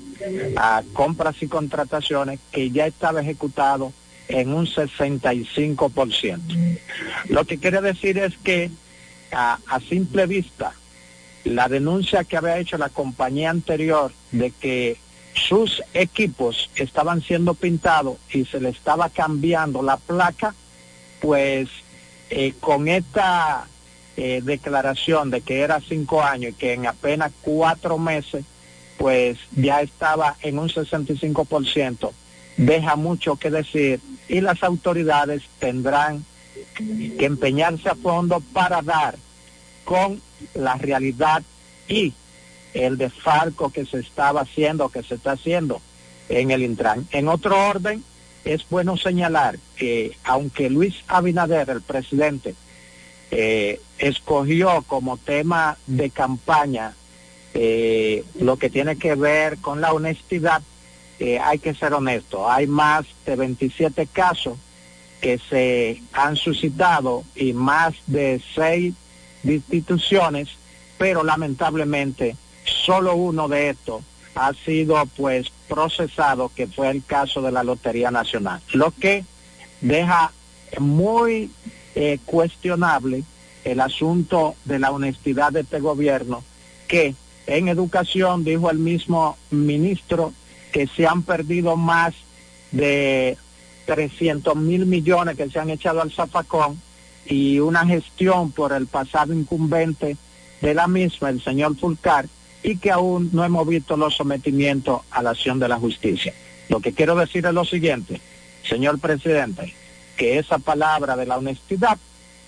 a 0.56 0.82
compras 0.92 1.36
y 1.40 1.48
contrataciones 1.48 2.38
que 2.52 2.70
ya 2.70 2.86
estaba 2.86 3.20
ejecutado 3.20 3.92
en 4.28 4.52
un 4.52 4.66
65%. 4.66 6.78
Lo 7.28 7.44
que 7.44 7.58
quiere 7.58 7.80
decir 7.80 8.18
es 8.18 8.36
que 8.38 8.70
a, 9.32 9.58
simple 9.88 10.26
vista, 10.26 10.72
la 11.44 11.68
denuncia 11.68 12.24
que 12.24 12.36
había 12.36 12.58
hecho 12.58 12.78
la 12.78 12.88
compañía 12.88 13.50
anterior 13.50 14.12
de 14.32 14.50
que 14.50 14.96
sus 15.34 15.82
equipos 15.94 16.70
estaban 16.74 17.22
siendo 17.22 17.54
pintados 17.54 18.18
y 18.32 18.44
se 18.44 18.60
le 18.60 18.70
estaba 18.70 19.08
cambiando 19.08 19.82
la 19.82 19.96
placa, 19.96 20.54
pues 21.20 21.68
eh, 22.30 22.54
con 22.60 22.88
esta 22.88 23.66
eh, 24.16 24.40
declaración 24.42 25.30
de 25.30 25.42
que 25.42 25.60
era 25.60 25.80
cinco 25.80 26.22
años 26.22 26.52
y 26.52 26.54
que 26.54 26.72
en 26.72 26.86
apenas 26.86 27.32
cuatro 27.40 27.98
meses, 27.98 28.44
pues 28.96 29.38
ya 29.54 29.80
estaba 29.80 30.36
en 30.42 30.58
un 30.58 30.68
65%, 30.68 32.10
deja 32.58 32.96
mucho 32.96 33.36
que 33.36 33.50
decir 33.50 34.00
y 34.28 34.42
las 34.42 34.62
autoridades 34.62 35.42
tendrán 35.58 36.24
que 36.76 37.24
empeñarse 37.24 37.88
a 37.88 37.94
fondo 37.94 38.40
para 38.52 38.82
dar 38.82 39.16
con 39.84 40.20
la 40.54 40.74
realidad 40.74 41.42
y 41.88 42.12
el 42.74 42.98
desfalco 42.98 43.70
que 43.70 43.86
se 43.86 44.00
estaba 44.00 44.42
haciendo, 44.42 44.90
que 44.90 45.02
se 45.02 45.14
está 45.14 45.32
haciendo 45.32 45.80
en 46.28 46.50
el 46.50 46.62
Intran. 46.62 47.08
En 47.12 47.28
otro 47.28 47.68
orden, 47.68 48.04
es 48.44 48.68
bueno 48.68 48.96
señalar 48.96 49.58
que 49.76 50.16
aunque 50.24 50.68
Luis 50.68 50.96
Abinader, 51.06 51.70
el 51.70 51.82
presidente, 51.82 52.54
eh, 53.30 53.80
escogió 53.98 54.82
como 54.86 55.16
tema 55.16 55.76
de 55.86 56.10
campaña 56.10 56.94
eh, 57.54 58.24
lo 58.38 58.56
que 58.56 58.70
tiene 58.70 58.96
que 58.96 59.14
ver 59.14 59.58
con 59.58 59.80
la 59.80 59.92
honestidad, 59.92 60.62
eh, 61.18 61.38
hay 61.38 61.58
que 61.58 61.74
ser 61.74 61.94
honesto, 61.94 62.50
hay 62.50 62.66
más 62.66 63.06
de 63.26 63.36
27 63.36 64.06
casos 64.06 64.56
que 65.20 65.38
se 65.38 66.02
han 66.12 66.36
suscitado 66.36 67.24
y 67.34 67.52
más 67.52 67.94
de 68.06 68.40
seis 68.54 68.94
instituciones, 69.42 70.48
pero 70.96 71.24
lamentablemente 71.24 72.36
solo 72.64 73.14
uno 73.16 73.48
de 73.48 73.70
estos 73.70 74.02
ha 74.34 74.52
sido 74.54 75.04
pues 75.16 75.50
procesado, 75.68 76.50
que 76.54 76.68
fue 76.68 76.90
el 76.90 77.04
caso 77.04 77.42
de 77.42 77.50
la 77.50 77.64
Lotería 77.64 78.10
Nacional, 78.10 78.60
lo 78.72 78.92
que 78.92 79.24
deja 79.80 80.32
muy 80.78 81.50
eh, 81.94 82.18
cuestionable 82.24 83.24
el 83.64 83.80
asunto 83.80 84.54
de 84.64 84.78
la 84.78 84.92
honestidad 84.92 85.52
de 85.52 85.60
este 85.60 85.80
gobierno, 85.80 86.44
que 86.86 87.14
en 87.46 87.68
educación 87.68 88.44
dijo 88.44 88.70
el 88.70 88.78
mismo 88.78 89.36
ministro 89.50 90.32
que 90.72 90.86
se 90.86 91.06
han 91.06 91.22
perdido 91.22 91.76
más 91.76 92.14
de 92.70 93.36
300 93.86 94.54
mil 94.56 94.86
millones 94.86 95.36
que 95.36 95.48
se 95.48 95.58
han 95.58 95.70
echado 95.70 96.02
al 96.02 96.12
zafacón 96.12 96.80
y 97.26 97.58
una 97.58 97.86
gestión 97.86 98.52
por 98.52 98.72
el 98.72 98.86
pasado 98.86 99.32
incumbente 99.32 100.16
de 100.60 100.74
la 100.74 100.88
misma, 100.88 101.30
el 101.30 101.42
señor 101.42 101.76
Fulcar, 101.76 102.26
y 102.62 102.76
que 102.78 102.90
aún 102.90 103.30
no 103.32 103.44
hemos 103.44 103.66
visto 103.66 103.96
los 103.96 104.16
sometimientos 104.16 105.02
a 105.10 105.22
la 105.22 105.30
acción 105.30 105.58
de 105.58 105.68
la 105.68 105.78
justicia. 105.78 106.34
Lo 106.68 106.80
que 106.80 106.92
quiero 106.92 107.14
decir 107.14 107.46
es 107.46 107.54
lo 107.54 107.64
siguiente, 107.64 108.20
señor 108.62 108.98
presidente, 108.98 109.74
que 110.16 110.38
esa 110.38 110.58
palabra 110.58 111.16
de 111.16 111.26
la 111.26 111.38
honestidad 111.38 111.98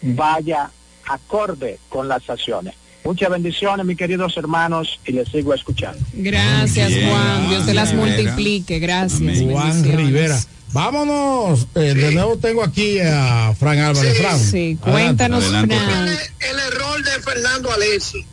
vaya 0.03 0.71
acorde 1.07 1.79
con 1.89 2.09
las 2.09 2.29
acciones. 2.29 2.75
Muchas 3.05 3.31
bendiciones, 3.31 3.85
mis 3.87 3.97
queridos 3.97 4.37
hermanos, 4.37 5.01
y 5.07 5.13
les 5.13 5.29
sigo 5.29 5.55
escuchando. 5.55 5.99
Gracias, 6.13 6.89
Bien, 6.89 7.09
Juan. 7.09 7.49
Dios 7.49 7.67
te 7.67 7.75
las 7.75 7.91
Rivera. 7.93 8.07
multiplique. 8.17 8.79
Gracias. 8.79 9.41
Juan. 9.51 9.85
Rivera. 9.85 10.39
Vámonos. 10.73 11.67
Eh, 11.75 11.95
de 11.95 12.13
nuevo 12.13 12.37
tengo 12.39 12.63
aquí 12.63 13.01
a 13.01 13.53
Fran 13.59 13.79
Álvarez. 13.79 14.19
Fran. 14.19 14.39
Sí, 14.39 14.79
Adelante. 14.83 14.91
cuéntanos, 14.91 15.45
Adelante, 15.45 15.77
Fran. 15.77 16.09
el 16.09 16.59
error 16.73 17.03
de 17.05 17.11
Fernando 17.23 17.73
Alessi 17.73 18.25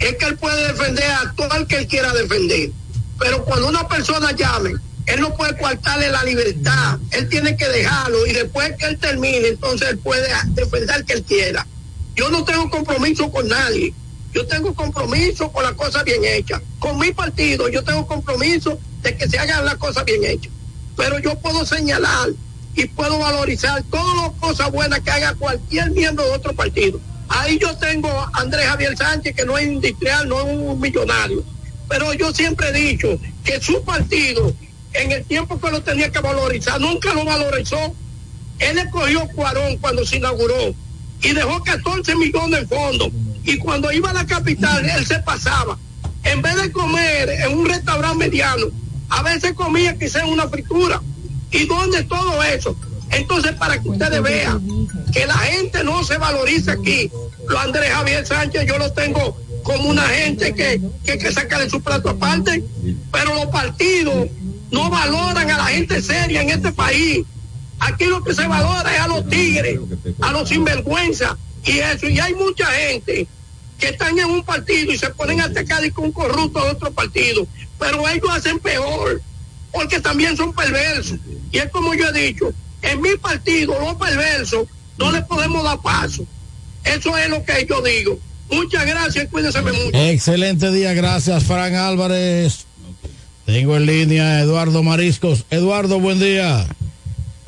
es 0.00 0.16
que 0.16 0.24
él 0.26 0.36
puede 0.36 0.66
defender 0.72 1.04
a 1.10 1.32
todo 1.36 1.54
el 1.56 1.66
que 1.66 1.76
él 1.76 1.86
quiera 1.86 2.12
defender. 2.12 2.70
Pero 3.18 3.44
cuando 3.44 3.68
una 3.68 3.86
persona 3.88 4.32
llame, 4.32 4.72
él 5.06 5.20
no 5.20 5.34
puede 5.36 5.56
coartarle 5.56 6.10
la 6.10 6.22
libertad. 6.24 6.98
Él 7.12 7.28
tiene 7.28 7.56
que 7.56 7.66
dejarlo 7.68 8.26
y 8.26 8.32
después 8.32 8.72
que 8.78 8.86
él 8.86 8.98
termine, 8.98 9.48
entonces 9.48 9.88
él 9.90 9.98
puede 9.98 10.28
defender 10.48 10.90
al 10.90 11.04
que 11.04 11.12
él 11.14 11.22
quiera. 11.22 11.66
Yo 12.14 12.30
no 12.30 12.44
tengo 12.44 12.68
compromiso 12.70 13.30
con 13.30 13.48
nadie. 13.48 13.94
Yo 14.32 14.46
tengo 14.46 14.74
compromiso 14.74 15.50
con 15.50 15.64
las 15.64 15.72
cosas 15.72 16.04
bien 16.04 16.24
hechas. 16.24 16.60
Con 16.78 16.98
mi 16.98 17.12
partido 17.12 17.68
yo 17.68 17.82
tengo 17.82 18.06
compromiso 18.06 18.78
de 19.02 19.16
que 19.16 19.28
se 19.28 19.38
hagan 19.38 19.64
las 19.64 19.76
cosas 19.76 20.04
bien 20.04 20.24
hechas. 20.24 20.52
Pero 20.96 21.18
yo 21.18 21.38
puedo 21.38 21.64
señalar 21.64 22.30
y 22.74 22.86
puedo 22.86 23.18
valorizar 23.18 23.82
todas 23.90 24.16
las 24.16 24.30
cosas 24.38 24.70
buenas 24.70 25.00
que 25.00 25.10
haga 25.10 25.34
cualquier 25.34 25.90
miembro 25.90 26.24
de 26.24 26.32
otro 26.32 26.54
partido. 26.54 27.00
Ahí 27.28 27.58
yo 27.58 27.76
tengo 27.76 28.08
a 28.08 28.30
Andrés 28.34 28.66
Javier 28.66 28.96
Sánchez, 28.96 29.34
que 29.34 29.44
no 29.44 29.56
es 29.56 29.66
industrial, 29.66 30.28
no 30.28 30.40
es 30.40 30.46
un 30.46 30.80
millonario. 30.80 31.44
Pero 31.88 32.12
yo 32.14 32.32
siempre 32.32 32.68
he 32.68 32.72
dicho 32.72 33.18
que 33.44 33.60
su 33.60 33.82
partido, 33.82 34.52
en 34.92 35.12
el 35.12 35.24
tiempo 35.24 35.60
que 35.60 35.70
lo 35.70 35.82
tenía 35.82 36.10
que 36.10 36.20
valorizar, 36.20 36.80
nunca 36.80 37.12
lo 37.14 37.24
valorizó. 37.24 37.94
Él 38.58 38.78
escogió 38.78 39.26
Cuarón 39.28 39.76
cuando 39.78 40.04
se 40.04 40.16
inauguró 40.16 40.74
y 41.22 41.32
dejó 41.32 41.62
14 41.62 42.14
millones 42.16 42.60
en 42.60 42.68
fondo. 42.68 43.10
Y 43.44 43.58
cuando 43.58 43.90
iba 43.92 44.10
a 44.10 44.14
la 44.14 44.26
capital, 44.26 44.88
él 44.88 45.06
se 45.06 45.18
pasaba. 45.20 45.78
En 46.24 46.42
vez 46.42 46.56
de 46.56 46.70
comer 46.72 47.30
en 47.30 47.58
un 47.58 47.66
restaurante 47.66 48.18
mediano, 48.18 48.66
a 49.08 49.22
veces 49.22 49.54
comía 49.54 49.98
quizás 49.98 50.24
una 50.24 50.48
fritura. 50.48 51.00
¿Y 51.50 51.66
dónde 51.66 52.04
todo 52.04 52.42
eso? 52.42 52.76
Entonces, 53.10 53.52
para 53.52 53.80
que 53.80 53.88
ustedes 53.88 54.22
vean 54.22 54.62
que 55.12 55.26
la 55.26 55.38
gente 55.38 55.82
no 55.82 56.04
se 56.04 56.16
valoriza 56.16 56.72
aquí. 56.72 57.10
Lo 57.48 57.58
Andrés 57.58 57.90
Javier 57.90 58.24
Sánchez, 58.26 58.66
yo 58.66 58.78
lo 58.78 58.92
tengo 58.92 59.36
como 59.64 59.88
una 59.88 60.06
gente 60.06 60.54
que, 60.54 60.80
que 61.04 61.12
hay 61.12 61.18
que 61.18 61.32
sacarle 61.32 61.68
su 61.68 61.80
plato 61.82 62.10
aparte, 62.10 62.64
pero 63.10 63.34
los 63.34 63.46
partidos 63.46 64.28
no 64.70 64.88
valoran 64.88 65.50
a 65.50 65.58
la 65.58 65.66
gente 65.66 66.00
seria 66.00 66.42
en 66.42 66.50
este 66.50 66.72
país. 66.72 67.26
Aquí 67.80 68.04
lo 68.04 68.22
que 68.22 68.34
se 68.34 68.46
valora 68.46 68.94
es 68.94 69.00
a 69.00 69.08
los 69.08 69.28
tigres, 69.28 69.80
a 70.20 70.32
los 70.32 70.48
sinvergüenza 70.48 71.36
y 71.64 71.78
eso. 71.78 72.08
Y 72.08 72.20
hay 72.20 72.34
mucha 72.34 72.66
gente 72.66 73.26
que 73.78 73.88
están 73.88 74.18
en 74.18 74.26
un 74.26 74.44
partido 74.44 74.92
y 74.92 74.98
se 74.98 75.08
ponen 75.10 75.40
a 75.40 75.46
atacar 75.46 75.84
y 75.84 75.90
con 75.90 76.12
corrupto 76.12 76.62
de 76.62 76.70
otro 76.70 76.92
partido. 76.92 77.46
Pero 77.78 78.06
ellos 78.08 78.28
hacen 78.30 78.58
peor, 78.60 79.22
porque 79.72 79.98
también 80.00 80.36
son 80.36 80.52
perversos. 80.52 81.18
Y 81.50 81.58
es 81.58 81.70
como 81.70 81.94
yo 81.94 82.08
he 82.08 82.26
dicho, 82.26 82.52
en 82.82 83.00
mi 83.00 83.16
partido 83.16 83.74
los 83.80 83.94
perversos 83.94 84.68
no 84.98 85.10
les 85.10 85.24
podemos 85.24 85.64
dar 85.64 85.80
paso. 85.80 86.24
Eso 86.84 87.16
es 87.16 87.30
lo 87.30 87.42
que 87.44 87.66
yo 87.68 87.80
digo. 87.80 88.18
Muchas 88.50 88.84
gracias, 88.84 89.28
cuídense 89.30 89.62
mucho. 89.62 89.90
Excelente 89.94 90.70
día, 90.70 90.92
gracias 90.92 91.44
Fran 91.44 91.74
Álvarez. 91.74 92.66
Tengo 93.46 93.76
en 93.76 93.86
línea 93.86 94.36
a 94.36 94.40
Eduardo 94.40 94.82
Mariscos. 94.82 95.46
Eduardo, 95.50 95.98
buen 95.98 96.20
día. 96.20 96.66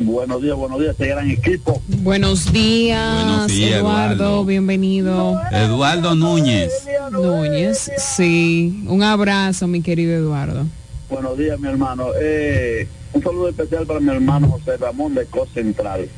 Buenos 0.05 0.43
días, 0.43 0.57
buenos 0.57 0.81
días, 0.81 0.93
este 0.93 1.07
gran 1.07 1.31
equipo. 1.31 1.81
Buenos 1.87 2.53
días, 2.53 3.25
Buenos 3.25 3.47
días, 3.49 3.79
Eduardo. 3.79 4.15
Eduardo. 4.15 4.45
Bienvenido. 4.45 5.41
Eduardo 5.53 6.15
Núñez. 6.15 6.73
Núñez, 7.11 7.91
sí. 7.99 8.85
Un 8.89 9.03
abrazo, 9.03 9.69
mi 9.69 9.81
querido 9.81 10.15
Eduardo. 10.15 10.67
Buenos 11.09 11.39
días, 11.39 11.59
mi 11.61 11.69
hermano. 11.69 12.09
Eh, 12.21 12.89
un 13.13 13.23
saludo 13.23 13.49
especial 13.49 13.87
para 13.87 14.01
mi 14.01 14.11
hermano 14.11 14.49
José 14.49 14.77
Ramón 14.77 15.15
de 15.15 15.25
Cos 15.27 15.49
Central. 15.55 16.09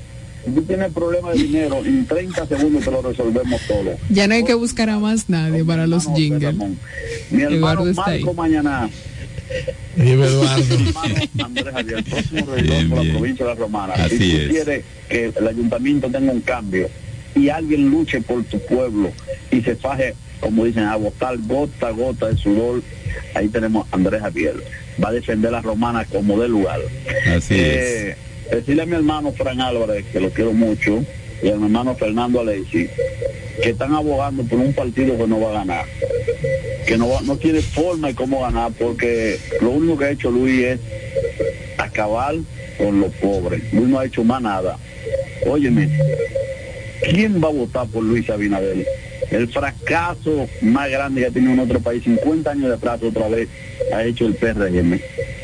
Si 0.44 0.50
tú 0.50 0.62
tienes 0.62 0.92
problemas 0.92 1.36
de 1.36 1.42
dinero, 1.42 1.84
en 1.84 2.06
30 2.06 2.46
segundos 2.46 2.84
te 2.84 2.90
lo 2.90 3.02
resolvemos 3.02 3.60
todo. 3.66 3.96
Ya 4.10 4.26
no 4.26 4.34
hay 4.34 4.44
que 4.44 4.54
buscar 4.54 4.88
a 4.88 4.98
más 4.98 5.28
nadie 5.28 5.64
para 5.64 5.86
los 5.86 6.06
jingles. 6.14 6.54
Mi 7.30 7.42
hermano 7.42 7.82
Eduardo 7.82 7.90
está 7.90 8.06
ahí. 8.06 8.24
Marco 8.24 8.34
Mañana. 8.34 8.90
Dime, 9.96 10.26
Eduardo. 10.26 10.64
Andrés 11.44 11.74
Javier, 11.74 12.04
próximo 12.04 12.46
regidor 12.46 12.88
por 12.88 13.04
la 13.04 13.12
provincia 13.12 13.44
de 13.46 13.50
La 13.54 13.58
Romana. 13.60 13.94
Así 13.94 14.18
si 14.18 14.30
tú 14.30 14.36
es. 14.38 14.48
quieres 14.48 14.84
que 15.08 15.32
el 15.36 15.48
ayuntamiento 15.48 16.10
tenga 16.10 16.32
un 16.32 16.40
cambio 16.40 16.88
y 17.34 17.48
alguien 17.48 17.90
luche 17.90 18.20
por 18.20 18.42
tu 18.44 18.58
pueblo 18.66 19.10
y 19.50 19.60
se 19.62 19.76
faje, 19.76 20.14
como 20.40 20.64
dicen, 20.64 20.84
a 20.84 20.96
botar 20.96 21.36
gota 21.38 21.88
a 21.88 21.90
gota 21.90 22.28
de 22.28 22.36
sudor, 22.36 22.82
ahí 23.34 23.48
tenemos 23.48 23.86
a 23.90 23.96
Andrés 23.96 24.20
Javier. 24.20 24.54
Va 25.02 25.08
a 25.08 25.12
defender 25.12 25.48
a 25.48 25.52
la 25.58 25.62
Romana 25.62 26.04
como 26.04 26.40
de 26.40 26.48
lugar. 26.48 26.80
Así 27.36 27.54
Eh, 27.56 28.16
Decirle 28.50 28.82
a 28.82 28.86
mi 28.86 28.94
hermano 28.94 29.32
Fran 29.32 29.60
Álvarez, 29.60 30.04
que 30.12 30.20
lo 30.20 30.28
quiero 30.30 30.52
mucho, 30.52 31.02
y 31.42 31.48
a 31.48 31.56
mi 31.56 31.64
hermano 31.64 31.94
Fernando 31.96 32.40
Alexi, 32.40 32.88
que 33.62 33.70
están 33.70 33.94
abogando 33.94 34.42
por 34.44 34.58
un 34.58 34.72
partido 34.72 35.16
que 35.16 35.26
no 35.26 35.40
va 35.40 35.50
a 35.50 35.54
ganar, 35.64 35.84
que 36.86 36.96
no, 36.98 37.08
va- 37.08 37.20
no 37.22 37.36
tiene 37.36 37.62
forma 37.62 38.08
de 38.08 38.14
cómo 38.14 38.42
ganar, 38.42 38.72
porque 38.78 39.38
lo 39.60 39.70
único 39.70 39.96
que 39.98 40.04
ha 40.06 40.10
hecho 40.10 40.30
Luis 40.30 40.64
es 40.64 40.80
acabar 41.78 42.34
con 42.78 43.00
los 43.00 43.12
pobres. 43.14 43.62
Luis 43.72 43.88
no 43.88 43.98
ha 43.98 44.06
hecho 44.06 44.24
más 44.24 44.42
nada. 44.42 44.78
Óyeme, 45.46 45.88
¿quién 47.10 47.42
va 47.42 47.48
a 47.48 47.52
votar 47.52 47.86
por 47.88 48.02
Luis 48.02 48.28
Abinader? 48.30 48.86
El 49.30 49.48
fracaso 49.48 50.48
más 50.62 50.90
grande 50.90 51.22
que 51.22 51.26
ha 51.26 51.30
tenido 51.30 51.52
en 51.52 51.60
otro 51.60 51.80
país, 51.80 52.04
50 52.04 52.50
años 52.50 52.68
de 52.68 52.74
atrás 52.74 53.02
otra 53.02 53.28
vez, 53.28 53.48
ha 53.92 54.04
hecho 54.04 54.26
el 54.26 54.34
PRM. 54.34 55.00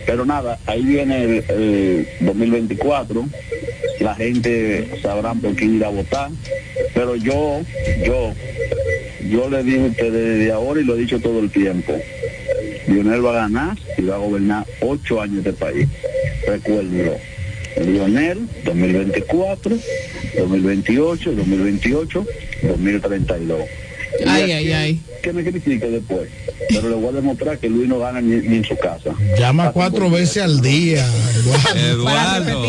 Pero 0.06 0.24
nada, 0.24 0.58
ahí 0.66 0.82
viene 0.82 1.24
el, 1.24 1.44
el 1.48 2.08
2024, 2.20 3.26
la 4.00 4.14
gente 4.14 4.88
sabrá 5.02 5.34
por 5.34 5.54
quién 5.54 5.76
ir 5.76 5.84
a 5.84 5.88
votar, 5.88 6.30
pero 6.94 7.16
yo, 7.16 7.60
yo, 8.04 8.32
yo 9.28 9.50
le 9.50 9.62
digo 9.62 9.84
a 9.84 9.88
ustedes 9.88 10.12
desde 10.12 10.52
ahora 10.52 10.80
y 10.80 10.84
lo 10.84 10.96
he 10.96 11.00
dicho 11.00 11.20
todo 11.20 11.40
el 11.40 11.50
tiempo, 11.50 11.94
Lionel 12.86 13.24
va 13.24 13.30
a 13.30 13.48
ganar 13.48 13.78
y 13.96 14.02
va 14.02 14.16
a 14.16 14.18
gobernar 14.18 14.66
ocho 14.80 15.20
años 15.20 15.44
de 15.44 15.52
país. 15.52 15.88
Recuérdenlo. 16.46 17.29
Lionel, 17.76 18.48
2024, 18.64 19.80
2028, 20.36 21.34
2028, 21.36 22.26
2032. 22.62 23.89
Ay, 24.26 24.52
ay, 24.52 24.72
ay. 24.72 25.00
Que 25.22 25.32
me 25.32 25.42
critique 25.44 25.86
después. 25.86 26.28
Pero 26.68 26.88
le 26.88 26.94
voy 26.96 27.08
a 27.08 27.12
demostrar 27.12 27.58
que 27.58 27.68
Luis 27.68 27.88
no 27.88 27.98
gana 27.98 28.20
ni, 28.20 28.36
ni 28.36 28.56
en 28.56 28.64
su 28.64 28.76
casa. 28.76 29.14
Llama 29.38 29.72
cuatro 29.72 30.10
veces 30.10 30.42
al 30.42 30.60
día. 30.60 31.06
Eduardo, 31.74 32.62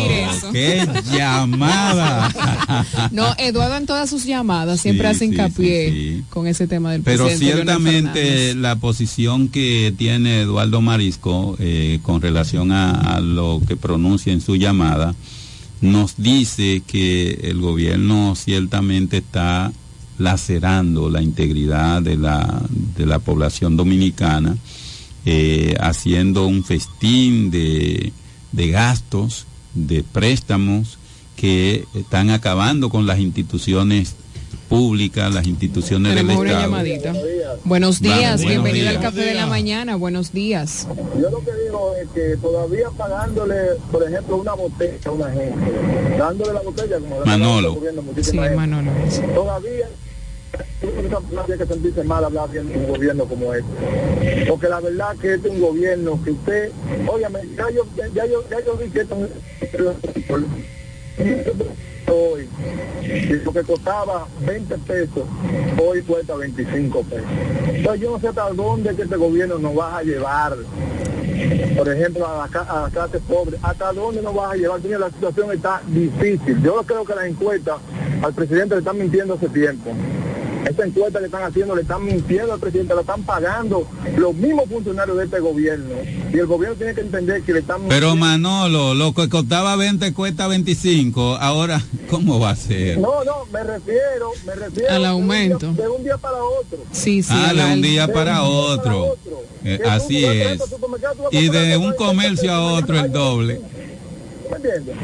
qué 0.52 0.86
llamada. 1.14 2.30
No, 3.10 3.34
Eduardo 3.38 3.76
en 3.76 3.86
todas 3.86 4.08
sus 4.08 4.24
llamadas 4.24 4.80
siempre 4.80 5.08
Sí, 5.08 5.14
hace 5.14 5.24
hincapié 5.26 5.90
sí, 5.90 5.94
sí. 6.18 6.24
con 6.30 6.46
ese 6.46 6.66
tema 6.66 6.92
del 6.92 7.02
Pero 7.02 7.26
presidente 7.26 7.54
ciertamente 7.54 8.54
la 8.54 8.76
posición 8.76 9.48
que 9.48 9.92
tiene 9.96 10.42
Eduardo 10.42 10.80
Marisco 10.80 11.56
eh, 11.58 11.98
con 12.02 12.20
relación 12.22 12.72
a, 12.72 12.92
a 13.16 13.20
lo 13.20 13.60
que 13.66 13.76
pronuncia 13.76 14.32
en 14.32 14.40
su 14.40 14.56
llamada 14.56 15.14
nos 15.80 16.14
dice 16.16 16.82
que 16.86 17.40
el 17.44 17.60
gobierno 17.60 18.34
ciertamente 18.36 19.18
está 19.18 19.72
lacerando 20.18 21.10
la 21.10 21.22
integridad 21.22 22.02
de 22.02 22.16
la, 22.16 22.62
de 22.96 23.06
la 23.06 23.18
población 23.18 23.76
dominicana 23.76 24.56
eh, 25.24 25.76
haciendo 25.78 26.46
un 26.46 26.64
festín 26.64 27.50
de, 27.50 28.12
de 28.50 28.68
gastos, 28.68 29.46
de 29.74 30.02
préstamos 30.02 30.98
que 31.36 31.86
están 31.94 32.30
acabando 32.30 32.90
con 32.90 33.06
las 33.06 33.20
instituciones 33.20 34.16
públicas, 34.72 35.34
las 35.34 35.46
instituciones 35.46 36.14
del 36.14 36.22
Tenemos 36.22 36.40
una 36.40 36.50
Estado. 36.50 36.66
llamadita. 36.66 37.12
Buenos 37.64 38.00
días, 38.00 38.40
Vamos, 38.40 38.46
bienvenido 38.46 38.84
días. 38.88 38.96
al 38.96 39.02
Café 39.02 39.20
de 39.20 39.34
la 39.34 39.46
Mañana, 39.46 39.96
buenos 39.96 40.32
días. 40.32 40.88
Yo 41.20 41.28
lo 41.28 41.40
que 41.40 41.50
digo 41.62 41.94
es 42.02 42.08
que 42.14 42.36
todavía 42.38 42.88
pagándole, 42.96 43.54
por 43.90 44.02
ejemplo, 44.02 44.36
una 44.38 44.54
botella 44.54 44.96
a 45.04 45.10
una 45.10 45.30
gente, 45.30 46.16
dándole 46.18 46.52
la 46.54 46.60
botella 46.62 46.98
como 47.00 47.20
Manolo. 47.26 47.78
Sí, 48.22 48.30
gente, 48.32 48.56
Manolo. 48.56 48.90
Todavía 49.34 49.88
no 51.32 51.42
tiene 51.44 51.58
que 51.58 51.66
sentirse 51.66 52.04
mal 52.04 52.24
hablar 52.24 52.50
bien 52.50 52.68
de 52.68 52.78
un 52.78 52.88
gobierno 52.88 53.24
como 53.26 53.52
este. 53.52 54.46
Porque 54.48 54.68
la 54.68 54.80
verdad 54.80 55.16
que 55.20 55.34
este 55.34 55.48
es 55.48 55.54
un 55.54 55.60
gobierno 55.60 56.18
que 56.24 56.30
usted, 56.30 56.72
óyame, 57.06 57.40
ya 57.58 57.70
yo, 57.70 57.84
ya, 57.94 58.06
ya 58.14 58.26
yo, 58.26 58.42
ya 58.48 58.64
yo 58.64 58.76
vi 58.78 58.88
que 58.88 59.00
esto 59.02 59.16
hoy, 62.12 62.48
y 63.02 63.32
lo 63.44 63.52
que 63.52 63.62
costaba 63.62 64.26
20 64.46 64.78
pesos, 64.78 65.24
hoy 65.82 66.02
cuesta 66.02 66.36
25 66.36 67.02
pesos. 67.02 67.26
Entonces 67.68 68.00
yo 68.00 68.10
no 68.12 68.20
sé 68.20 68.28
hasta 68.28 68.50
dónde 68.50 68.90
este 68.90 69.16
gobierno 69.16 69.58
nos 69.58 69.76
va 69.76 69.98
a 69.98 70.02
llevar 70.02 70.56
por 71.76 71.88
ejemplo, 71.88 72.26
a 72.26 72.46
la, 72.46 72.60
a 72.60 72.82
la 72.82 72.90
clase 72.90 73.18
pobre, 73.20 73.58
¿hasta 73.62 73.92
dónde 73.92 74.22
nos 74.22 74.34
vas 74.34 74.52
a 74.52 74.56
llevar? 74.56 74.80
La 74.84 75.10
situación 75.10 75.52
está 75.52 75.82
difícil. 75.86 76.62
Yo 76.62 76.82
creo 76.84 77.04
que 77.04 77.14
las 77.14 77.26
encuestas 77.26 77.76
al 78.22 78.32
presidente 78.32 78.74
le 78.74 78.80
están 78.80 78.98
mintiendo 78.98 79.34
hace 79.34 79.48
tiempo. 79.48 79.90
Esa 80.68 80.84
encuesta 80.86 81.18
que 81.18 81.26
están 81.26 81.42
haciendo 81.42 81.74
le 81.74 81.82
están 81.82 82.04
mintiendo 82.04 82.52
al 82.52 82.60
presidente, 82.60 82.94
la 82.94 83.00
están 83.00 83.22
pagando 83.24 83.86
los 84.16 84.34
mismos 84.34 84.64
funcionarios 84.68 85.16
de 85.18 85.24
este 85.24 85.40
gobierno. 85.40 85.94
Y 86.32 86.38
el 86.38 86.46
gobierno 86.46 86.76
tiene 86.76 86.94
que 86.94 87.00
entender 87.00 87.42
que 87.42 87.52
le 87.52 87.58
están 87.60 87.82
Pero 87.88 88.14
Manolo, 88.16 88.94
lo 88.94 89.12
que 89.12 89.28
costaba 89.28 89.74
20 89.76 90.14
cuesta 90.14 90.46
25. 90.46 91.36
Ahora, 91.40 91.82
¿cómo 92.08 92.38
va 92.38 92.50
a 92.50 92.56
ser? 92.56 92.98
No, 92.98 93.24
no, 93.24 93.44
me 93.52 93.62
refiero, 93.64 94.30
me 94.46 94.54
refiero 94.54 94.88
Al 94.90 94.94
de 94.94 94.98
un 94.98 95.02
día- 95.02 95.08
aumento. 95.10 95.72
De 95.72 95.88
un 95.88 96.04
día, 96.04 96.16
para 96.16 96.36
otro. 96.44 96.78
Sí, 96.92 97.22
sí. 97.22 97.32
Ah, 97.34 97.52
de 97.52 97.64
un 97.74 97.82
día 97.82 98.06
de 98.06 98.12
para 98.12 98.42
un 98.42 98.48
día 98.50 98.58
otro. 98.72 99.16
Eh, 99.64 99.80
así 99.88 100.24
es. 100.24 100.60
Y 101.32 101.48
de 101.48 101.76
un 101.76 101.92
comercio 101.94 102.52
a 102.52 102.72
otro 102.74 102.98
el 103.00 103.12
doble. 103.12 103.60
¿Me 104.52 104.56
entiendes? 104.56 104.96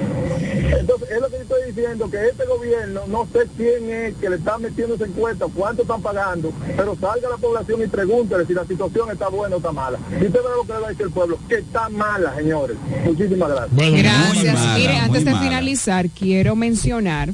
Entonces, 0.79 1.09
es 1.11 1.21
lo 1.21 1.29
que 1.29 1.37
yo 1.37 1.43
estoy 1.43 1.73
diciendo, 1.73 2.11
que 2.11 2.29
este 2.29 2.45
gobierno, 2.45 3.01
no 3.07 3.27
sé 3.33 3.47
quién 3.57 3.91
es 3.91 4.15
que 4.17 4.29
le 4.29 4.37
está 4.37 4.59
metiendo 4.59 4.95
esa 4.95 5.07
encuesta, 5.07 5.47
cuánto 5.55 5.83
están 5.83 6.03
pagando, 6.03 6.53
pero 6.77 6.95
salga 7.01 7.29
a 7.29 7.31
la 7.31 7.37
población 7.39 7.83
y 7.83 7.87
pregúntele 7.87 8.45
si 8.45 8.53
la 8.53 8.67
situación 8.67 9.11
está 9.11 9.29
buena 9.29 9.57
o 9.57 9.59
está 9.59 9.73
mala. 9.73 9.99
Y 10.21 10.27
usted 10.27 10.41
verá 10.43 10.55
lo 10.55 10.63
que 10.65 10.73
le 10.75 10.81
va 10.81 10.87
a 10.87 10.91
decir 10.91 11.07
el 11.07 11.13
pueblo, 11.13 11.39
que 11.49 11.57
está 11.57 11.89
mala, 11.89 12.37
señores. 12.37 12.77
Muchísimas 13.05 13.49
gracias. 13.49 13.93
Gracias. 13.93 14.77
Mire, 14.77 14.97
antes 14.99 15.25
de 15.25 15.35
finalizar, 15.35 16.11
quiero 16.11 16.55
mencionar 16.55 17.31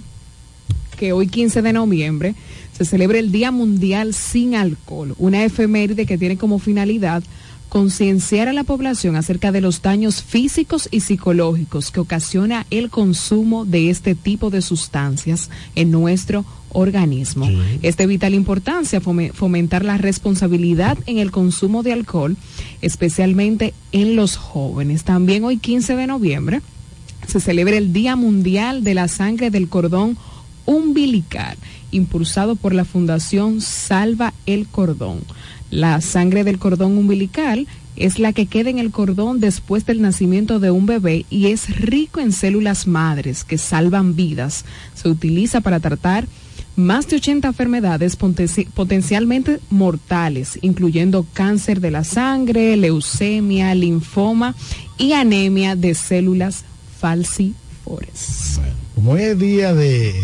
que 0.97 1.13
hoy 1.13 1.27
15 1.27 1.63
de 1.63 1.73
noviembre 1.73 2.35
se 2.73 2.85
celebra 2.85 3.19
el 3.19 3.33
Día 3.33 3.51
Mundial 3.51 4.15
sin 4.15 4.55
Alcohol, 4.55 5.15
una 5.19 5.45
efeméride 5.45 6.07
que 6.07 6.17
tiene 6.17 6.39
como 6.39 6.61
finalidad 6.61 7.25
concienciar 7.79 8.47
a 8.47 8.53
la 8.53 8.63
población 8.63 9.17
acerca 9.17 9.51
de 9.51 9.61
los 9.61 9.83
daños 9.83 10.23
físicos 10.23 10.89
y 10.93 11.01
psicológicos 11.01 11.91
que 11.91 11.99
ocasiona 11.99 12.67
el 12.71 12.89
consumo 12.89 13.65
de 13.65 13.91
este 13.91 14.15
tipo 14.15 14.49
de 14.49 14.63
sustancias 14.63 15.51
en 15.75 15.91
nuestro 15.91 16.45
organismo. 16.69 17.49
Es 17.83 17.97
de 17.97 18.07
vital 18.07 18.33
importancia 18.33 19.01
fome- 19.03 19.33
fomentar 19.33 19.85
la 19.85 19.99
responsabilidad 19.99 20.97
en 21.07 21.19
el 21.19 21.33
consumo 21.33 21.83
de 21.83 21.93
alcohol, 21.95 22.37
especialmente 22.81 23.75
en 23.91 24.15
los 24.15 24.37
jóvenes. 24.37 25.03
También 25.03 25.43
hoy 25.43 25.57
15 25.59 25.97
de 25.97 26.07
noviembre 26.07 26.63
se 27.27 27.41
celebra 27.41 27.77
el 27.77 27.93
Día 27.93 28.15
Mundial 28.15 28.85
de 28.85 28.95
la 28.95 29.09
Sangre 29.09 29.51
del 29.51 29.69
Cordón 29.69 30.17
Umbilical, 30.65 31.57
impulsado 31.91 32.55
por 32.55 32.73
la 32.73 32.85
Fundación 32.85 33.61
Salva 33.61 34.33
el 34.47 34.69
Cordón. 34.69 35.19
La 35.75 36.01
sangre 36.01 36.45
del 36.45 36.61
cordón 36.61 36.97
umbilical 36.97 37.67
es 37.97 38.21
la 38.21 38.33
que 38.33 38.47
queda 38.47 38.71
en 38.71 38.79
el 38.79 38.93
cordón 38.93 39.41
después 39.41 39.85
del 39.87 40.01
nacimiento 40.03 40.61
de 40.61 40.71
un 40.71 40.87
bebé 40.87 41.27
y 41.31 41.47
es 41.47 41.77
rico 41.81 42.21
en 42.21 42.31
células 42.31 42.87
madres 42.87 43.43
que 43.43 43.59
salvan 43.59 44.15
vidas. 44.15 44.65
Se 44.95 45.09
utiliza 45.09 45.61
para 45.63 45.81
tratar 45.81 46.29
más 46.77 47.09
de 47.09 47.17
80 47.17 47.49
enfermedades 47.49 48.17
potenci- 48.17 48.69
potencialmente 48.69 49.59
mortales, 49.69 50.61
incluyendo 50.63 51.27
cáncer 51.33 51.81
de 51.81 51.91
la 51.91 52.05
sangre, 52.05 52.77
leucemia, 52.77 53.75
linfoma 53.75 54.55
y 54.97 55.13
anemia 55.13 55.75
de 55.75 55.97
células 55.97 56.65
falciformes. 57.01 58.61
Como 58.95 59.17
es 59.17 59.37
día 59.39 59.75
de. 59.75 60.15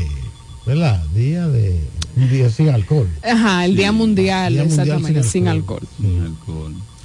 Día 1.12 1.48
de, 1.48 1.80
un 2.16 2.30
día 2.30 2.50
sin 2.50 2.68
alcohol. 2.68 3.08
Ajá, 3.22 3.64
el 3.64 3.76
Día 3.76 3.92
Mundial, 3.92 4.52
Día 4.54 4.64
Mundial 4.64 4.80
exactamente, 4.88 5.22
sin 5.22 5.30
sin 5.32 5.48
alcohol. 5.48 5.82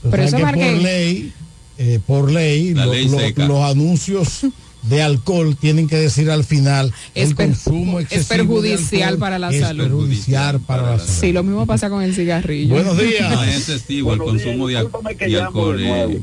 O 0.03 0.09
Pero 0.09 0.15
sea 0.17 0.25
eso 0.27 0.37
que 0.37 0.43
por 0.43 0.57
ley, 0.81 1.33
eh, 1.77 1.99
por 2.05 2.31
ley, 2.31 2.73
lo- 2.73 2.91
ley 2.93 3.07
lo- 3.35 3.47
los 3.47 3.61
anuncios 3.71 4.45
de 4.83 5.01
alcohol 5.01 5.55
tienen 5.59 5.87
que 5.87 5.95
decir 5.95 6.29
al 6.29 6.43
final 6.43 6.93
Es 7.15 7.29
el 7.29 7.35
consumo 7.35 7.99
es 7.99 8.05
excesivo 8.11 8.61
de 8.61 8.69
perjudicial 8.69 9.01
alcohol 9.09 9.19
para 9.19 9.39
la 9.39 9.49
es 9.51 9.59
salud. 9.61 9.83
perjudicial 9.83 10.59
para 10.59 10.81
la 10.83 10.99
salud. 10.99 11.11
Sí, 11.21 11.31
lo 11.31 11.41
mismo 11.43 11.65
pasa 11.65 11.89
con 11.89 12.03
el 12.03 12.13
cigarrillo. 12.13 12.75
Buenos 12.75 12.95
días. 12.99 13.31
No 13.33 13.43
es 13.43 13.55
excesivo 13.67 14.13
el 14.13 14.19
consumo 14.19 14.67
de, 14.67 14.87
que 15.17 15.25
de 15.27 15.41
alcohol. 15.41 15.77
de 15.79 15.87
nuevo. 15.87 16.11
eh, 16.11 16.21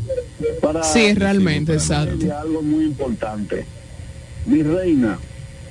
Para 0.61 0.85
Sí, 0.85 1.13
realmente, 1.15 1.73
para 1.75 1.83
exacto. 1.83 2.39
algo 2.41 2.63
muy 2.63 2.85
importante. 2.85 3.65
Mi 4.47 4.63
reina, 4.63 5.19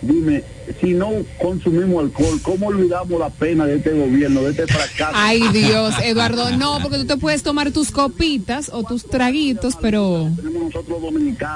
dime, 0.01 0.43
si 0.79 0.93
no 0.93 1.11
consumimos 1.39 2.03
alcohol, 2.03 2.39
¿cómo 2.41 2.67
olvidamos 2.67 3.19
la 3.19 3.29
pena 3.29 3.65
de 3.65 3.77
este 3.77 3.91
gobierno, 3.91 4.41
de 4.43 4.51
este 4.51 4.67
fracaso? 4.67 5.11
Ay 5.13 5.41
Dios, 5.53 5.93
Eduardo, 6.03 6.55
no, 6.57 6.79
porque 6.81 6.97
tú 6.97 7.05
te 7.05 7.17
puedes 7.17 7.43
tomar 7.43 7.71
tus 7.71 7.91
copitas 7.91 8.69
o 8.73 8.83
tus 8.83 9.05
traguitos, 9.05 9.75
pero 9.79 10.29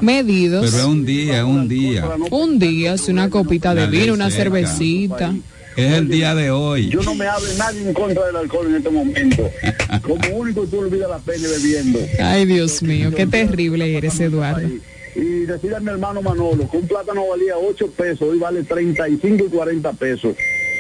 medidos. 0.01 0.65
Pero 0.65 0.77
es 0.77 0.85
un 0.85 1.05
día, 1.05 1.45
un 1.45 1.67
día. 1.67 2.05
Un 2.31 2.59
día, 2.59 2.97
si 2.97 3.11
una 3.11 3.30
copita 3.30 3.73
de 3.73 3.88
vino, 3.88 4.13
una 4.13 4.30
seca. 4.30 4.43
cervecita. 4.43 5.34
Es 5.76 5.91
el 5.91 6.07
día 6.07 6.34
de 6.34 6.51
hoy. 6.51 6.88
Yo 6.88 7.01
no 7.01 7.13
me 7.15 7.27
hable 7.27 7.53
nadie 7.57 7.81
en 7.81 7.93
contra 7.93 8.26
del 8.27 8.38
alcohol 8.38 8.67
en 8.67 8.76
este 8.76 8.89
momento. 8.89 9.49
Como 10.01 10.38
único 10.38 10.65
tú 10.65 10.80
olvidas 10.80 11.09
la 11.09 11.19
pena 11.19 11.49
bebiendo. 11.49 11.99
Ay 12.19 12.45
Dios 12.45 12.81
mío, 12.81 13.11
qué 13.13 13.27
terrible 13.27 13.97
eres, 13.97 14.19
Eduardo. 14.22 14.69
Y 15.15 15.45
decirle 15.45 15.77
a 15.77 15.79
mi 15.79 15.89
hermano 15.89 16.21
Manolo 16.21 16.69
que 16.69 16.77
un 16.77 16.87
plátano 16.87 17.27
valía 17.27 17.57
8 17.57 17.87
pesos, 17.95 18.21
hoy 18.29 18.37
vale 18.37 18.63
35 18.63 19.45
y 19.45 19.49
40 19.49 19.93
pesos. 19.93 20.35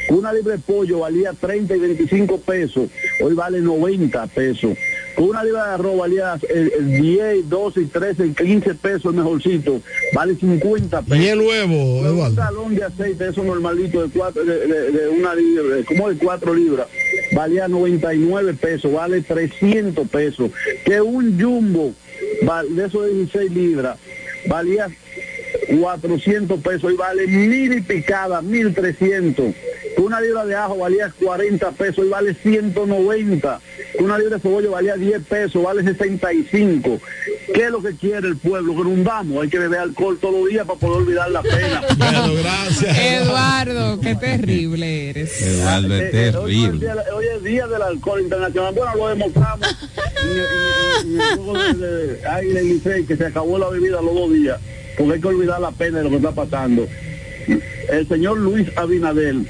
Que 0.07 0.13
Una 0.13 0.31
libre 0.33 0.53
de 0.53 0.59
pollo 0.59 0.99
valía 0.99 1.31
30 1.33 1.75
y 1.75 1.79
25 1.79 2.39
pesos, 2.41 2.89
hoy 3.23 3.33
vale 3.33 3.59
90 3.61 4.27
pesos. 4.27 4.77
Que 5.15 5.21
Una 5.23 5.43
libra 5.43 5.67
de 5.67 5.73
arroz 5.75 5.97
valía 5.97 6.35
eh, 6.49 6.69
eh, 6.77 6.83
10, 7.01 7.49
12, 7.49 7.81
y 7.81 7.85
13, 7.85 8.25
y 8.27 8.33
15 8.33 8.73
pesos 8.75 9.05
el 9.05 9.13
mejorcito, 9.13 9.81
vale 10.13 10.35
50 10.35 11.01
pesos. 11.01 11.17
¿Y 11.17 11.27
el 11.29 11.39
huevo, 11.39 11.99
Un 12.01 12.05
Eduardo? 12.05 12.69
de 12.69 12.83
aceite, 12.83 13.29
eso 13.29 13.43
normalito 13.43 14.03
de, 14.05 14.09
cuatro, 14.09 14.43
de, 14.43 14.67
de- 14.67 14.91
de 14.91 15.07
una 15.09 15.33
libra, 15.33 15.77
como 15.87 16.09
de 16.09 16.17
4 16.17 16.53
libras, 16.53 16.87
valía 17.33 17.67
99 17.69 18.53
pesos, 18.55 18.91
vale 18.91 19.21
300 19.21 20.07
pesos. 20.09 20.51
Que 20.83 20.99
un 21.01 21.41
jumbo 21.41 21.93
de 22.69 22.85
esos 22.85 23.05
de 23.05 23.13
16 23.13 23.51
libras 23.51 23.97
valía 24.47 24.87
400 25.79 26.59
pesos 26.61 26.93
y 26.93 26.95
vale 26.95 27.27
mil 27.27 27.73
y 27.73 27.81
picada, 27.81 28.41
1300. 28.41 29.53
Que 29.95 30.01
Una 30.01 30.19
libra 30.19 30.45
de 30.45 30.55
ajo 30.55 30.77
valía 30.77 31.11
40 31.23 31.71
pesos 31.71 32.05
y 32.05 32.09
vale 32.09 32.33
190. 32.33 33.61
Que 33.97 34.03
Una 34.03 34.17
libra 34.17 34.35
de 34.35 34.41
cebolla 34.41 34.69
valía 34.69 34.95
10 34.95 35.23
pesos, 35.23 35.63
vale 35.63 35.83
65. 35.83 36.99
¿Qué 37.53 37.65
es 37.65 37.71
lo 37.71 37.81
que 37.81 37.95
quiere 37.95 38.27
el 38.27 38.37
pueblo? 38.37 38.75
Que 38.75 38.81
hundamos. 38.81 39.43
Hay 39.43 39.49
que 39.49 39.59
beber 39.59 39.79
alcohol 39.79 40.17
todos 40.19 40.35
los 40.41 40.49
días 40.49 40.65
para 40.65 40.79
poder 40.79 40.97
olvidar 40.97 41.31
la 41.31 41.41
pena. 41.41 41.81
Bueno, 41.97 42.33
gracias. 42.35 42.97
Eduardo, 42.97 43.99
qué 44.01 44.15
terrible 44.15 45.09
eres. 45.09 45.41
Eduardo 45.41 45.95
es 45.95 46.01
Hoy 46.35 46.65
es, 46.65 46.71
terrible. 46.71 46.79
día, 46.79 46.95
hoy 47.15 47.25
es 47.35 47.43
día 47.43 47.67
del 47.67 47.81
alcohol 47.81 48.21
internacional. 48.21 48.73
Bueno, 48.75 48.95
lo 48.95 49.07
demostramos 49.09 49.77
en, 50.23 51.21
el 51.21 51.37
juego 51.37 51.53
de, 51.53 52.07
de 52.07 52.27
Águila 52.27 52.61
y 52.61 52.73
Licey, 52.73 53.05
que 53.05 53.15
se 53.15 53.25
acabó 53.25 53.57
la 53.57 53.69
bebida 53.69 54.01
los 54.01 54.13
dos 54.13 54.33
días, 54.33 54.59
porque 54.97 55.13
hay 55.13 55.21
que 55.21 55.27
olvidar 55.27 55.59
la 55.61 55.71
pena 55.71 55.99
de 55.99 56.03
lo 56.05 56.09
que 56.09 56.15
está 56.17 56.31
pasando. 56.31 56.87
El 57.91 58.07
señor 58.07 58.37
Luis 58.37 58.67
Abinadel 58.75 59.47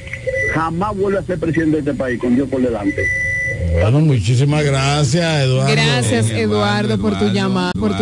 jamás 0.54 0.96
vuelve 0.96 1.20
a 1.20 1.24
ser 1.24 1.40
presidente 1.40 1.82
de 1.82 1.92
este 1.92 1.94
país, 1.94 2.20
con 2.20 2.36
Dios 2.36 2.50
por 2.50 2.62
delante. 2.62 3.02
Bueno, 3.82 4.00
muchísimas 4.00 4.64
gracias, 4.64 5.44
Eduardo. 5.44 5.72
Gracias, 5.72 6.30
Eduardo, 6.32 6.98
por 6.98 7.18
tu 7.20 7.30
llamada, 7.30 7.72
por 7.78 7.90
tu 7.90 7.94